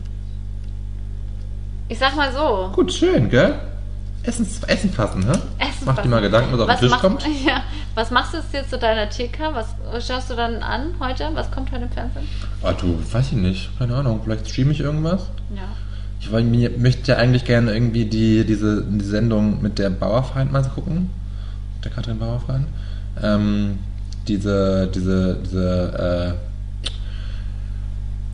ich 1.87 1.97
sag 1.99 2.15
mal 2.15 2.31
so. 2.33 2.71
Gut, 2.73 2.91
schön, 2.91 3.29
gell? 3.29 3.55
Essen, 4.27 4.47
Essen 4.67 4.91
fassen, 4.91 5.23
hä? 5.23 5.31
Essen 5.57 5.85
Mach 5.85 5.93
dir 5.93 5.97
fassen. 5.97 6.09
mal 6.09 6.21
Gedanken, 6.21 6.51
was 6.53 6.59
auf 6.61 6.67
den 6.67 6.79
Tisch 6.79 6.89
mach- 6.91 7.01
kommt. 7.01 7.25
Ja, 7.45 7.63
was 7.95 8.11
machst 8.11 8.33
du 8.33 8.37
jetzt 8.51 8.69
zu 8.69 8.77
deiner 8.77 9.09
TK? 9.09 9.39
Was 9.53 10.05
schaust 10.05 10.29
du 10.29 10.35
dann 10.35 10.61
an 10.61 10.93
heute? 10.99 11.29
Was 11.33 11.49
kommt 11.49 11.71
heute 11.71 11.83
im 11.85 11.89
Fernsehen? 11.91 12.27
Ah, 12.61 12.73
du, 12.73 12.99
weiß 13.11 13.27
ich 13.27 13.37
nicht. 13.37 13.69
Keine 13.79 13.95
Ahnung. 13.95 14.19
Vielleicht 14.23 14.49
streame 14.49 14.71
ich 14.73 14.81
irgendwas. 14.81 15.21
Ja. 15.55 15.61
Ich 16.19 16.31
wollte 16.31 16.47
mir, 16.47 16.69
möchte 16.77 17.11
ja 17.13 17.17
eigentlich 17.19 17.45
gerne 17.45 17.73
irgendwie 17.73 18.05
die, 18.05 18.43
diese 18.45 18.83
die 18.83 19.05
Sendung 19.05 19.61
mit 19.61 19.79
der 19.79 19.89
Bauerfeind 19.91 20.51
mal 20.51 20.63
gucken. 20.63 21.09
Der 21.83 21.91
Katrin 21.91 22.19
Bauerfeind. 22.19 22.67
Ähm, 23.23 23.79
diese, 24.27 24.87
diese, 24.93 25.37
diese, 25.43 26.35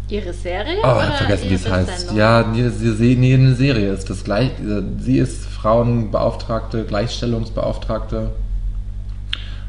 Ihre 0.10 0.34
Serie? 0.34 0.76
äh, 0.76 0.82
oh, 0.84 0.92
oder 0.96 1.12
vergessen, 1.14 1.50
wie 1.50 1.54
es 1.56 1.70
heißt. 1.70 2.00
Sendung? 2.00 2.18
Ja, 2.18 2.46
sie, 2.54 2.94
sie, 2.94 3.16
nee, 3.16 3.34
eine 3.34 3.56
Serie 3.56 3.92
ist 3.92 4.10
das 4.10 4.24
gleich. 4.24 4.52
Sie 5.00 5.18
ist 5.18 5.46
Frauenbeauftragte, 5.46 6.84
Gleichstellungsbeauftragte. 6.84 8.32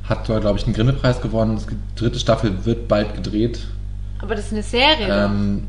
Hat 0.09 0.29
dort, 0.29 0.43
glaube 0.43 0.59
ich, 0.59 0.65
einen 0.67 0.75
Grimme-Preis 0.75 1.21
gewonnen. 1.23 1.59
Die 1.71 1.99
dritte 1.99 2.19
Staffel 2.19 2.65
wird 2.65 2.89
bald 2.89 3.15
gedreht. 3.15 3.61
Aber 4.21 4.35
das 4.35 4.47
ist 4.47 4.53
eine 4.53 4.63
Serie. 4.63 5.07
doch. 5.07 5.31
Ähm, 5.31 5.69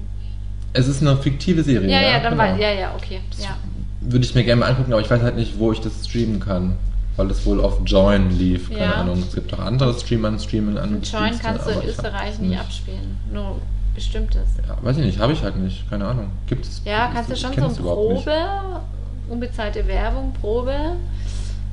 es 0.73 0.87
ist 0.87 1.01
eine 1.01 1.15
fiktive 1.15 1.63
Serie. 1.63 1.89
ja, 1.89 2.01
ja, 2.01 2.19
dann 2.19 2.33
genau. 2.33 2.43
weiß 2.43 2.59
Ja, 2.59 2.71
ja, 2.71 2.93
okay. 2.95 3.21
Ja. 3.37 3.55
Würde 4.01 4.25
ich 4.25 4.35
mir 4.35 4.43
gerne 4.43 4.59
mal 4.59 4.67
angucken, 4.69 4.91
aber 4.91 5.01
ich 5.01 5.09
weiß 5.09 5.21
halt 5.21 5.35
nicht, 5.37 5.57
wo 5.57 5.71
ich 5.71 5.79
das 5.79 6.05
streamen 6.05 6.39
kann. 6.39 6.73
Weil 7.15 7.29
das 7.29 7.45
wohl 7.45 7.61
auf 7.61 7.79
Join 7.85 8.29
lief. 8.37 8.69
Keine 8.69 8.81
Ja. 8.81 8.91
Ahnung. 8.95 9.23
Es 9.25 9.33
gibt 9.33 9.53
auch 9.53 9.59
andere 9.59 9.93
Streamer, 9.93 10.37
Streaming 10.37 10.77
an. 10.77 11.01
Join 11.01 11.39
kannst 11.39 11.65
du 11.65 11.71
in 11.71 11.87
Österreich 11.87 12.39
nicht 12.39 12.59
abspielen. 12.59 13.17
Nur 13.31 13.55
bestimmtes. 13.95 14.41
Ja, 14.67 14.77
weiß 14.83 14.97
ich 14.97 15.05
nicht, 15.05 15.19
habe 15.19 15.33
ich 15.33 15.41
halt 15.41 15.57
nicht. 15.57 15.89
Keine 15.89 16.05
Ahnung. 16.05 16.27
Gibt 16.47 16.65
es. 16.65 16.81
Ja, 16.85 17.09
kannst 17.13 17.31
du 17.31 17.35
schon 17.35 17.53
so 17.53 17.65
es 17.65 17.77
ein 17.77 17.79
überhaupt 17.81 18.13
nicht. 18.13 18.25
Probe, 18.25 18.81
unbezahlte 19.29 19.87
Werbung, 19.87 20.33
Probe. 20.39 20.75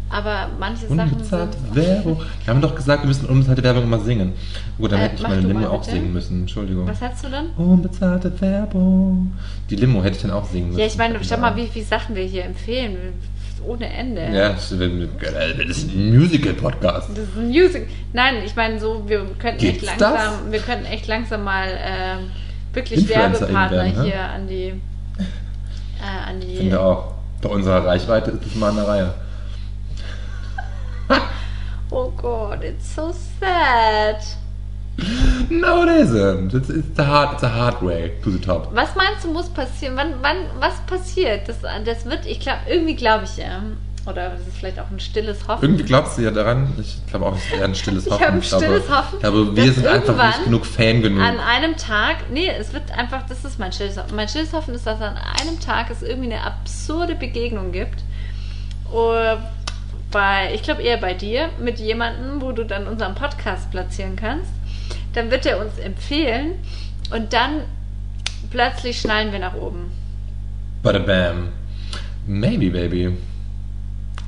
Aber 0.08 0.48
manche 0.60 0.86
Sachen 0.88 1.00
Unbezahlte. 1.12 1.56
Werbung. 1.72 2.20
Wir 2.44 2.52
haben 2.54 2.60
doch 2.60 2.74
gesagt, 2.74 3.02
wir 3.02 3.08
müssen 3.08 3.24
unbezahlte 3.26 3.62
Werbung 3.62 3.84
immer 3.84 3.98
singen. 4.00 4.34
Gut, 4.76 4.92
dann 4.92 5.00
Äh, 5.00 5.04
hätte 5.04 5.14
ich 5.16 5.22
meine 5.22 5.40
Limo 5.40 5.66
auch 5.68 5.82
singen 5.82 6.12
müssen. 6.12 6.40
Entschuldigung. 6.42 6.86
Was 6.86 7.00
hast 7.00 7.24
du 7.24 7.30
denn? 7.30 7.46
Unbezahlte 7.56 8.38
Werbung. 8.42 9.32
Die 9.70 9.76
Limo 9.76 10.02
hätte 10.04 10.16
ich 10.16 10.22
dann 10.22 10.32
auch 10.32 10.44
singen 10.44 10.68
müssen. 10.68 10.80
Ja, 10.80 10.86
ich 10.86 10.98
meine, 10.98 11.18
schau 11.24 11.38
mal, 11.38 11.56
wie 11.56 11.66
viele 11.66 11.86
Sachen 11.86 12.14
wir 12.14 12.24
hier 12.24 12.44
empfehlen. 12.44 12.96
Ohne 13.66 13.92
Ende. 13.92 14.22
Ja, 14.32 14.50
das 14.50 14.72
ist 14.72 15.90
ein 15.90 16.16
Musical-Podcast. 16.16 17.10
Das 17.10 17.18
ist 17.18 17.36
ein 17.36 17.48
Music. 17.48 17.88
Nein, 18.12 18.36
ich 18.44 18.56
meine 18.56 18.78
so, 18.80 19.08
wir 19.08 19.24
könnten 19.38 19.64
echt 19.64 19.80
Gibt's 19.80 19.98
langsam, 19.98 20.50
wir 20.50 20.60
könnten 20.60 20.84
echt 20.86 21.06
langsam 21.06 21.44
mal 21.44 21.68
ähm, 21.80 22.30
wirklich 22.72 23.00
InfluencerInnen 23.00 23.40
Werbepartner 23.40 23.76
werden, 23.84 23.98
ne? 23.98 24.04
hier 24.04 24.20
an 24.20 24.46
die, 24.48 24.68
äh, 24.68 26.28
an 26.28 26.40
Ich 26.40 26.46
die. 26.48 26.56
finde 26.56 26.80
auch. 26.80 27.14
Bei 27.40 27.48
unserer 27.48 27.84
Reichweite 27.84 28.30
ist 28.32 28.46
es 28.46 28.54
mal 28.54 28.70
an 28.70 28.76
der 28.76 28.88
Reihe. 28.88 29.14
Oh 31.94 32.10
Gott, 32.16 32.64
it's 32.64 32.94
so 32.94 33.12
sad. 33.38 34.16
No, 35.49 35.82
it 35.82 35.88
isn't. 35.88 36.55
It's, 36.55 36.68
it's, 36.68 36.88
the 36.97 37.05
hard, 37.05 37.34
it's 37.34 37.43
a 37.43 37.49
hard 37.49 37.82
way 37.82 38.12
to 38.22 38.30
the 38.30 38.38
top. 38.38 38.74
Was 38.74 38.95
meinst 38.95 39.24
du, 39.24 39.32
muss 39.32 39.49
passieren? 39.49 39.97
Wann, 39.97 40.14
wann, 40.20 40.36
was 40.61 40.74
passiert? 40.86 41.49
Das, 41.49 41.57
das 41.62 42.05
wird, 42.05 42.26
ich 42.26 42.40
glaube, 42.40 42.61
irgendwie 42.68 42.95
glaube 42.95 43.24
ich 43.24 43.36
ja. 43.36 43.62
Oder 44.05 44.30
das 44.30 44.40
ist 44.40 44.57
vielleicht 44.59 44.80
auch 44.80 44.90
ein 44.90 44.99
stilles 44.99 45.47
Hoffen. 45.47 45.64
Irgendwie 45.64 45.84
glaubst 45.84 46.18
du 46.18 46.22
ja 46.22 46.32
daran. 46.32 46.72
Ich 46.80 46.99
glaube 47.07 47.26
auch, 47.26 47.36
es 47.36 47.45
ist 47.45 47.53
eher 47.53 47.64
ein 47.64 47.74
stilles 47.74 48.07
Ich 48.07 48.12
Hoffen. 48.12 48.26
hab 48.26 48.32
ein 48.34 48.43
stilles 48.43 48.86
glaube, 48.86 48.97
Hoffen, 48.97 49.14
Ich 49.14 49.20
glaube, 49.20 49.57
wir 49.57 49.72
sind 49.72 49.86
einfach 49.86 50.26
nicht 50.26 50.45
genug 50.45 50.66
Fan 50.66 51.03
genug. 51.03 51.22
An 51.22 51.38
einem 51.38 51.76
Tag, 51.76 52.16
nee, 52.30 52.49
es 52.49 52.72
wird 52.72 52.90
einfach, 52.97 53.22
das 53.28 53.45
ist 53.45 53.59
mein 53.61 53.72
stilles 53.72 53.97
Hoffen. 53.97 54.16
Mein 54.16 54.28
stilles 54.28 54.53
Hoffen 54.53 54.74
ist, 54.74 54.86
dass 54.86 55.01
an 55.01 55.16
einem 55.16 55.61
Tag 55.61 55.90
es 55.90 56.03
irgendwie 56.03 56.32
eine 56.32 56.45
absurde 56.45 57.14
Begegnung 57.14 57.70
gibt. 57.70 58.03
Oder 58.90 59.51
bei, 60.11 60.53
ich 60.53 60.62
glaube 60.62 60.82
eher 60.82 60.97
bei 60.99 61.14
dir, 61.14 61.49
mit 61.61 61.78
jemandem, 61.78 62.43
wo 62.43 62.53
du 62.53 62.64
dann 62.64 62.88
unseren 62.88 63.14
Podcast 63.14 63.70
platzieren 63.70 64.16
kannst. 64.16 64.51
Dann 65.14 65.30
wird 65.30 65.44
er 65.46 65.60
uns 65.60 65.78
empfehlen 65.78 66.52
und 67.14 67.32
dann 67.32 67.60
plötzlich 68.50 69.00
schnallen 69.00 69.32
wir 69.32 69.38
nach 69.38 69.54
oben. 69.54 69.90
Bada 70.82 70.98
bam. 70.98 71.48
Maybe, 72.26 72.70
baby. 72.70 73.16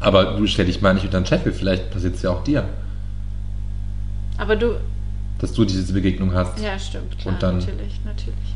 Aber 0.01 0.37
du 0.37 0.47
stell 0.47 0.67
dich 0.67 0.81
mal 0.83 0.93
nicht 0.95 1.05
unter 1.05 1.21
den 1.21 1.27
Scheffel. 1.27 1.53
Vielleicht 1.53 1.91
passiert 1.91 2.17
es 2.17 2.23
ja 2.23 2.31
auch 2.31 2.45
dir, 2.45 2.69
Aber 4.37 4.57
du, 4.57 4.79
dass 5.39 5.53
du 5.53 5.65
diese 5.65 5.93
Begegnung 5.93 6.33
hast. 6.35 6.59
ja, 6.61 6.79
stimmt, 6.79 7.19
klar, 7.19 7.35
Und 7.35 7.43
dann- 7.43 7.59
natürlich, 7.59 8.01
natürlich. 8.05 8.55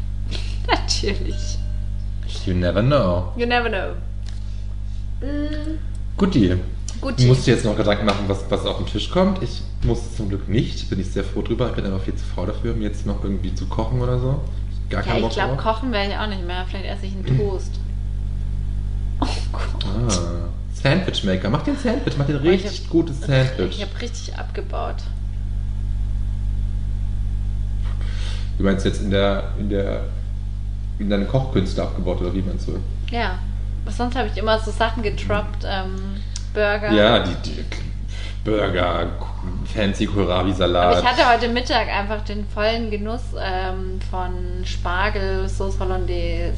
natürlich. 0.66 1.59
You 2.45 2.55
never 2.55 2.83
know. 2.83 3.33
You 3.37 3.47
never 3.47 3.68
know. 3.68 3.95
Mm, 5.26 5.79
Guti. 6.16 6.57
Guti. 7.01 7.22
Du 7.22 7.29
musst 7.29 7.47
dir 7.47 7.55
jetzt 7.55 7.64
noch 7.64 7.76
Gedanken 7.76 8.05
machen, 8.07 8.24
was, 8.26 8.45
was 8.51 8.64
auf 8.66 8.76
den 8.79 8.87
Tisch 8.87 9.09
kommt. 9.11 9.43
Ich 9.43 9.62
muss 9.85 10.16
zum 10.16 10.29
Glück 10.29 10.49
nicht. 10.49 10.89
Bin 10.91 11.01
ich 11.01 11.09
sehr 11.11 11.24
froh 11.24 11.43
drüber. 11.43 11.68
Ich 11.70 11.74
bin 11.76 11.85
einfach 11.87 12.03
viel 12.03 12.14
zu 12.14 12.24
faul 12.24 12.47
dafür, 12.47 12.74
mir 12.74 12.85
jetzt 12.89 13.07
noch 13.07 13.22
irgendwie 13.22 13.55
zu 13.55 13.66
kochen 13.66 14.01
oder 14.01 14.18
so. 14.18 14.41
Gar 14.91 15.07
Ja, 15.07 15.16
ich 15.18 15.29
glaube, 15.31 15.57
kochen 15.57 15.93
werde 15.93 16.12
ich 16.12 16.18
auch 16.18 16.26
nicht 16.26 16.47
mehr. 16.47 16.64
Vielleicht 16.68 16.87
esse 16.87 17.07
ich 17.07 17.12
einen 17.14 17.26
Toast. 17.39 17.79
Oh 19.20 19.26
Gott. 19.53 19.85
Ah, 19.85 20.49
Sandwich 20.74 21.24
Maker. 21.24 21.51
Mach 21.51 21.62
dir 21.62 21.72
ein 21.72 21.76
Sandwich. 21.79 22.14
Mach 22.18 22.26
dir 22.26 22.37
ein 22.37 22.47
Oh, 22.47 22.51
ich 22.51 22.64
richtig 22.64 22.85
hab- 22.85 22.91
gutes 22.91 23.20
Sandwich. 23.20 23.76
Ich 23.76 23.83
habe 23.83 24.01
richtig 24.01 24.37
abgebaut. 24.37 24.97
Du 28.57 28.64
meinst 28.64 28.85
jetzt 28.85 29.03
in 29.03 29.11
der, 29.11 29.53
in 29.59 29.68
der, 29.68 30.05
in 30.99 31.09
deine 31.11 31.24
Kochkünste 31.26 31.83
abgebaut 31.83 32.20
oder 32.20 32.35
wie 32.35 32.43
meinst 32.43 32.66
du? 32.66 32.79
Ja. 33.11 33.39
Sonst 33.97 34.16
habe 34.16 34.29
ich 34.29 34.37
immer 34.37 34.59
so 34.59 34.70
Sachen 34.70 35.03
getroppt. 35.03 35.64
Ähm, 35.64 35.95
Burger. 36.53 36.93
Ja, 36.93 37.20
die, 37.20 37.35
die 37.45 37.64
Burger, 38.45 39.07
fancy 39.72 40.07
Kohlrabi-Salat. 40.07 40.99
Ich 41.03 41.05
hatte 41.05 41.28
heute 41.28 41.49
Mittag 41.49 41.88
einfach 41.88 42.22
den 42.24 42.46
vollen 42.46 42.90
Genuss 42.90 43.22
ähm, 43.40 44.01
von 44.11 44.64
Spargel, 44.64 45.49
Sauce 45.49 45.78
Hollandaise, 45.80 46.55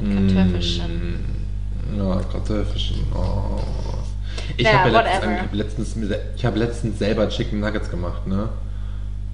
mit 0.00 0.34
Kartoffelchen. 0.34 1.24
Mm, 1.92 1.98
Ja, 1.98 2.20
Kartoffelchen. 2.30 2.98
Oh. 3.14 3.60
Ich 4.56 4.64
Ja, 4.66 4.80
habe 4.84 4.90
ja 4.90 5.00
letztens, 5.02 5.52
letztens, 5.94 6.16
ich 6.36 6.44
hab 6.44 6.56
letztens 6.56 6.98
selber 6.98 7.28
Chicken 7.28 7.60
Nuggets 7.60 7.90
gemacht, 7.90 8.26
ne? 8.26 8.48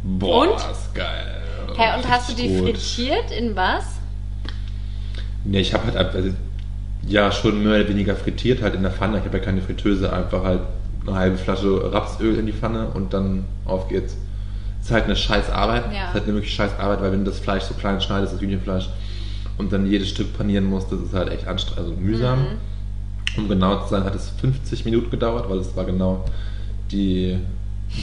Boah, 0.02 0.42
Und? 0.48 0.56
ist 0.56 0.94
geil. 0.94 1.42
Hä, 1.76 1.96
und 1.96 2.08
hast 2.08 2.30
du 2.30 2.34
die 2.34 2.48
gut. 2.48 2.60
frittiert 2.76 3.30
in 3.30 3.54
was? 3.56 3.84
Nee, 5.44 5.60
ich 5.60 5.74
habe 5.74 5.84
halt 5.86 6.14
also, 6.14 6.30
ja, 7.06 7.30
schon 7.32 7.62
mehr 7.62 7.80
oder 7.80 7.88
weniger 7.88 8.16
frittiert, 8.16 8.62
halt 8.62 8.74
in 8.74 8.82
der 8.82 8.90
Pfanne. 8.92 9.18
Ich 9.18 9.24
habe 9.24 9.38
ja 9.38 9.44
keine 9.44 9.60
Fritteuse, 9.60 10.12
einfach 10.12 10.42
halt 10.44 10.60
eine 11.06 11.16
halbe 11.16 11.36
Flasche 11.36 11.92
Rapsöl 11.92 12.38
in 12.38 12.46
die 12.46 12.52
Pfanne 12.52 12.88
und 12.88 13.12
dann 13.12 13.44
auf 13.64 13.88
geht's. 13.88 14.16
Ist 14.80 14.90
halt 14.90 15.04
eine 15.04 15.16
scheiß 15.16 15.50
Arbeit. 15.50 15.84
Ja. 15.92 16.08
Ist 16.08 16.14
halt 16.14 16.24
eine 16.24 16.34
wirklich 16.34 16.54
scheiß 16.54 16.78
Arbeit, 16.78 17.00
weil 17.00 17.12
wenn 17.12 17.24
du 17.24 17.30
das 17.30 17.40
Fleisch 17.40 17.64
so 17.64 17.74
klein 17.74 18.00
schneidest, 18.00 18.34
das 18.34 18.40
Hühnchenfleisch, 18.40 18.88
und 19.56 19.72
dann 19.72 19.86
jedes 19.86 20.08
Stück 20.08 20.36
panieren 20.36 20.64
musst, 20.64 20.90
das 20.90 21.00
ist 21.00 21.14
halt 21.14 21.30
echt 21.30 21.46
anstrengend, 21.46 21.88
also 21.88 22.00
mühsam. 22.00 22.40
Mhm. 22.40 22.46
Um 23.36 23.48
genau 23.48 23.82
zu 23.82 23.90
sein, 23.90 24.04
hat 24.04 24.14
es 24.14 24.30
50 24.40 24.84
Minuten 24.84 25.10
gedauert, 25.10 25.48
weil 25.48 25.58
es 25.58 25.74
war 25.76 25.84
genau 25.84 26.24
die, 26.90 27.38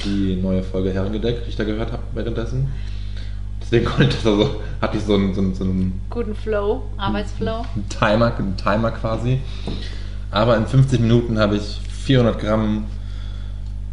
die 0.03 0.35
neue 0.41 0.63
Folge 0.63 0.91
Herrengedeck, 0.91 1.45
die 1.45 1.49
ich 1.49 1.55
da 1.55 1.63
gehört 1.63 1.91
habe 1.91 2.03
währenddessen. 2.13 2.69
Deswegen 3.61 3.85
konnte 3.85 4.09
ich 4.09 4.15
das 4.15 4.25
also, 4.25 4.61
hatte 4.81 4.97
ich 4.97 5.03
so 5.03 5.15
einen, 5.15 5.33
so 5.33 5.41
einen, 5.41 5.55
so 5.55 5.63
einen 5.63 6.01
Guten 6.09 6.35
Flow, 6.35 6.83
Arbeitsflow. 6.97 7.65
ein 7.75 7.87
Timer, 7.87 8.33
ein 8.37 8.57
Timer 8.57 8.91
quasi. 8.91 9.39
Aber 10.31 10.57
in 10.57 10.65
50 10.65 10.99
Minuten 10.99 11.39
habe 11.39 11.55
ich 11.55 11.79
400 12.03 12.39
Gramm 12.39 12.85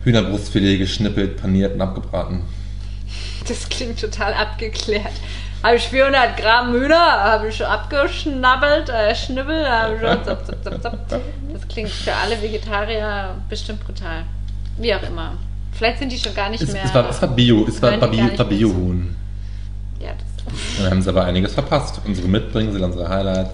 Hühnerbrustfilet 0.04 0.78
geschnippelt, 0.78 1.36
paniert 1.40 1.74
und 1.74 1.80
abgebraten. 1.80 2.42
Das 3.46 3.68
klingt 3.68 4.00
total 4.00 4.34
abgeklärt. 4.34 5.12
Habe 5.62 5.76
ich 5.76 5.82
400 5.88 6.36
Gramm 6.36 6.72
Hühner, 6.72 6.96
habe 7.24 7.48
ich 7.48 7.56
schon 7.56 7.66
abgeschnabbelt, 7.66 8.88
äh, 8.90 9.14
Schnibbel, 9.14 9.66
habe 9.68 9.94
ich 9.96 10.00
schon 10.00 10.24
zap, 10.24 10.46
zap, 10.46 10.82
zap, 10.82 11.10
zap. 11.10 11.20
Das 11.52 11.66
klingt 11.68 11.90
für 11.90 12.14
alle 12.14 12.40
Vegetarier 12.40 13.34
bestimmt 13.48 13.84
brutal. 13.84 14.24
Wie 14.78 14.94
auch 14.94 15.02
immer. 15.02 15.32
Vielleicht 15.72 15.98
sind 15.98 16.12
die 16.12 16.18
schon 16.18 16.34
gar 16.34 16.48
nicht 16.50 16.62
Es, 16.62 16.72
mehr. 16.72 16.84
es, 16.84 16.94
war, 16.94 17.08
es 17.08 17.20
war 17.20 17.28
Bio, 17.28 17.66
es 17.66 17.80
war, 17.82 18.00
war 18.00 18.08
Bio, 18.08 18.20
war 18.20 18.30
mehr 18.36 18.44
Bio-Huhn. 18.44 19.16
ja, 20.00 20.10
das, 20.12 20.76
Dann 20.78 20.90
haben 20.90 21.02
sie 21.02 21.08
aber 21.08 21.24
einiges 21.24 21.54
verpasst. 21.54 22.00
Unsere 22.04 22.28
Mitbringsel, 22.28 22.82
unsere 22.82 23.08
Highlights. 23.08 23.50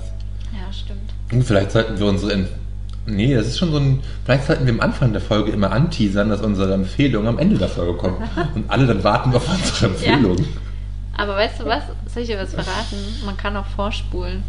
ja, 0.52 0.72
stimmt. 0.72 1.10
Und 1.32 1.42
vielleicht 1.42 1.70
sollten 1.72 1.98
wir 1.98 2.06
unsere. 2.06 2.46
Nee, 3.06 3.34
das 3.34 3.48
ist 3.48 3.58
schon 3.58 3.70
so 3.70 3.78
ein. 3.78 4.00
Vielleicht 4.24 4.46
sollten 4.46 4.64
wir 4.66 4.72
am 4.72 4.80
Anfang 4.80 5.12
der 5.12 5.20
Folge 5.20 5.52
immer 5.52 5.70
anteasern, 5.70 6.30
dass 6.30 6.40
unsere 6.40 6.72
Empfehlung 6.72 7.26
am 7.26 7.38
Ende 7.38 7.58
der 7.58 7.68
Folge 7.68 7.94
kommt. 7.98 8.16
Und 8.54 8.70
alle 8.70 8.86
dann 8.86 9.04
warten 9.04 9.34
auf 9.34 9.46
unsere 9.48 9.86
Empfehlung. 9.86 10.36
Aber 11.16 11.36
weißt 11.36 11.60
du 11.60 11.66
was? 11.66 11.82
Soll 12.12 12.22
ich 12.22 12.28
dir 12.28 12.38
was 12.38 12.54
verraten? 12.54 12.96
Man 13.24 13.36
kann 13.36 13.56
auch 13.56 13.66
vorspulen. 13.66 14.42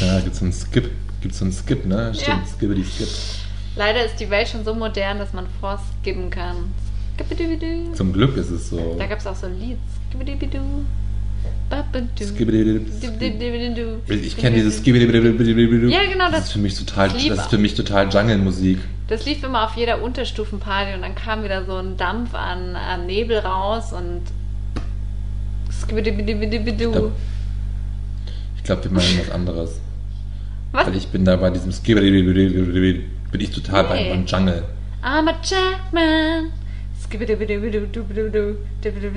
Ja, 0.00 0.20
gibt's 0.20 0.40
einen 0.42 0.52
Skip. 0.52 0.90
Gibt's 1.20 1.38
so 1.38 1.44
einen 1.44 1.52
Skip, 1.52 1.84
ne? 1.86 2.14
Stimmt, 2.14 2.28
Ja. 2.28 2.46
Skibbity 2.46 2.84
Skip. 2.84 3.08
Leider 3.74 4.04
ist 4.04 4.16
die 4.20 4.30
Welt 4.30 4.48
schon 4.48 4.64
so 4.64 4.74
modern, 4.74 5.18
dass 5.18 5.32
man 5.32 5.46
vorskippen 5.60 6.30
kann. 6.30 6.56
Zum 7.94 8.12
Glück 8.12 8.36
ist 8.36 8.50
es 8.50 8.70
so. 8.70 8.96
Da 8.98 9.06
gab 9.06 9.18
es 9.18 9.26
auch 9.26 9.34
so 9.34 9.46
ein 9.46 9.58
Lied. 9.58 9.78
Skibbidibidu. 10.08 10.60
Ich 14.08 14.36
kenne 14.36 14.56
dieses 14.56 14.82
Ja, 15.90 16.00
genau, 16.10 16.30
Das 16.30 16.46
ist 16.46 16.52
für 16.52 16.58
mich 16.58 16.74
total, 16.78 17.08
das 17.08 17.24
ist 17.24 17.46
für 17.50 17.58
mich 17.58 17.74
total 17.74 18.08
Jungle-Musik. 18.08 18.78
Das 19.08 19.24
lief 19.24 19.42
immer 19.42 19.64
auf 19.64 19.76
jeder 19.76 20.02
Unterstufenparty 20.02 20.94
und 20.94 21.02
dann 21.02 21.14
kam 21.14 21.42
wieder 21.44 21.64
so 21.64 21.76
ein 21.76 21.96
Dampf 21.96 22.34
an, 22.34 22.74
an 22.76 23.06
Nebel 23.06 23.38
raus 23.38 23.92
und. 23.92 24.22
glaub- 26.92 27.12
Ich 28.56 28.62
glaube, 28.64 28.84
wir 28.84 28.90
meinen 28.92 29.20
was 29.20 29.30
anderes. 29.30 29.80
Was? 30.72 30.86
Weil 30.86 30.96
ich 30.96 31.08
bin 31.08 31.24
da 31.24 31.36
bei 31.36 31.50
diesem 31.50 31.72
bin 33.30 33.40
ich 33.40 33.50
total 33.50 33.84
Nee. 33.94 34.10
beim 34.10 34.26
Jungle. 34.26 34.64
I'm 35.02 35.28
a 35.28 35.34
Jackman. 35.42 36.50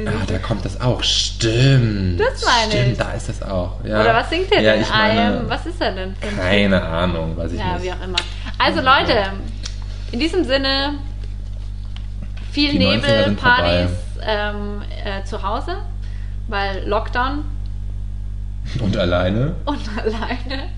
Ah, 0.08 0.26
da 0.28 0.38
kommt 0.40 0.64
das 0.66 0.80
auch. 0.80 1.02
Stimmt. 1.04 2.20
Das 2.20 2.46
meine 2.46 2.72
Stimmt, 2.72 2.92
ich. 2.94 2.98
da 2.98 3.12
ist 3.14 3.30
das 3.30 3.42
auch. 3.44 3.84
Ja. 3.84 4.02
Oder 4.02 4.14
was 4.16 4.30
singt 4.30 4.52
der 4.52 4.62
ja, 4.62 4.74
denn? 4.74 4.82
Ich 4.82 4.90
meine, 4.90 5.44
was 5.48 5.66
ist 5.66 5.82
er 5.82 5.92
denn? 5.94 6.16
keine 6.38 6.82
Ahnung, 6.82 7.36
weiß 7.36 7.54
ich 7.54 7.60
Ja, 7.60 7.74
nicht. 7.74 7.84
wie 7.84 7.92
auch 7.92 8.04
immer. 8.04 8.18
Also 8.58 8.82
Leute, 8.82 9.32
in 10.12 10.20
diesem 10.20 10.44
Sinne, 10.44 10.96
viel 12.52 12.72
Die 12.72 12.80
90er 12.80 12.96
Nebel, 12.96 13.36
Partys 13.36 13.92
ähm, 14.22 14.82
äh, 15.04 15.24
zu 15.24 15.42
Hause, 15.44 15.78
weil 16.48 16.88
Lockdown 16.88 17.44
Und 18.80 18.98
alleine? 18.98 19.56
und 19.66 19.82
alleine. 19.98 20.70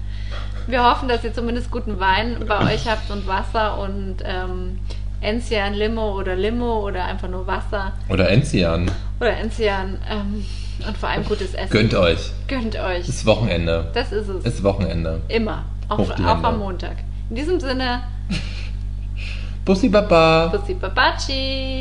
Wir 0.67 0.83
hoffen, 0.83 1.09
dass 1.09 1.23
ihr 1.23 1.33
zumindest 1.33 1.71
guten 1.71 1.99
Wein 1.99 2.37
bei 2.47 2.73
euch 2.73 2.87
habt 2.87 3.09
und 3.09 3.27
Wasser 3.27 3.79
und 3.79 4.17
ähm, 4.23 4.79
Enzian 5.21 5.73
Limo 5.75 6.17
oder 6.17 6.35
Limo 6.35 6.79
oder 6.85 7.05
einfach 7.05 7.29
nur 7.29 7.45
Wasser 7.47 7.93
Oder 8.09 8.29
Enzian. 8.29 8.89
oder 9.19 9.37
Enzian 9.37 9.99
ähm, 10.09 10.43
und 10.87 10.97
vor 10.97 11.09
allem 11.09 11.23
gutes 11.25 11.53
Essen. 11.53 11.69
Gönnt 11.69 11.93
euch. 11.93 12.31
Gönnt 12.47 12.75
euch. 12.75 13.07
Ist 13.07 13.25
Wochenende. 13.25 13.91
Das 13.93 14.11
ist 14.11 14.27
es. 14.27 14.43
Ist 14.45 14.63
Wochenende. 14.63 15.21
Immer. 15.27 15.65
Auch, 15.89 15.99
auch 15.99 16.43
am 16.43 16.57
Montag. 16.59 16.95
In 17.29 17.35
diesem 17.35 17.59
Sinne, 17.59 18.01
Bussi 19.65 19.89
Baba. 19.89 20.47
Bussi 20.47 20.73
Babaci. 20.73 21.79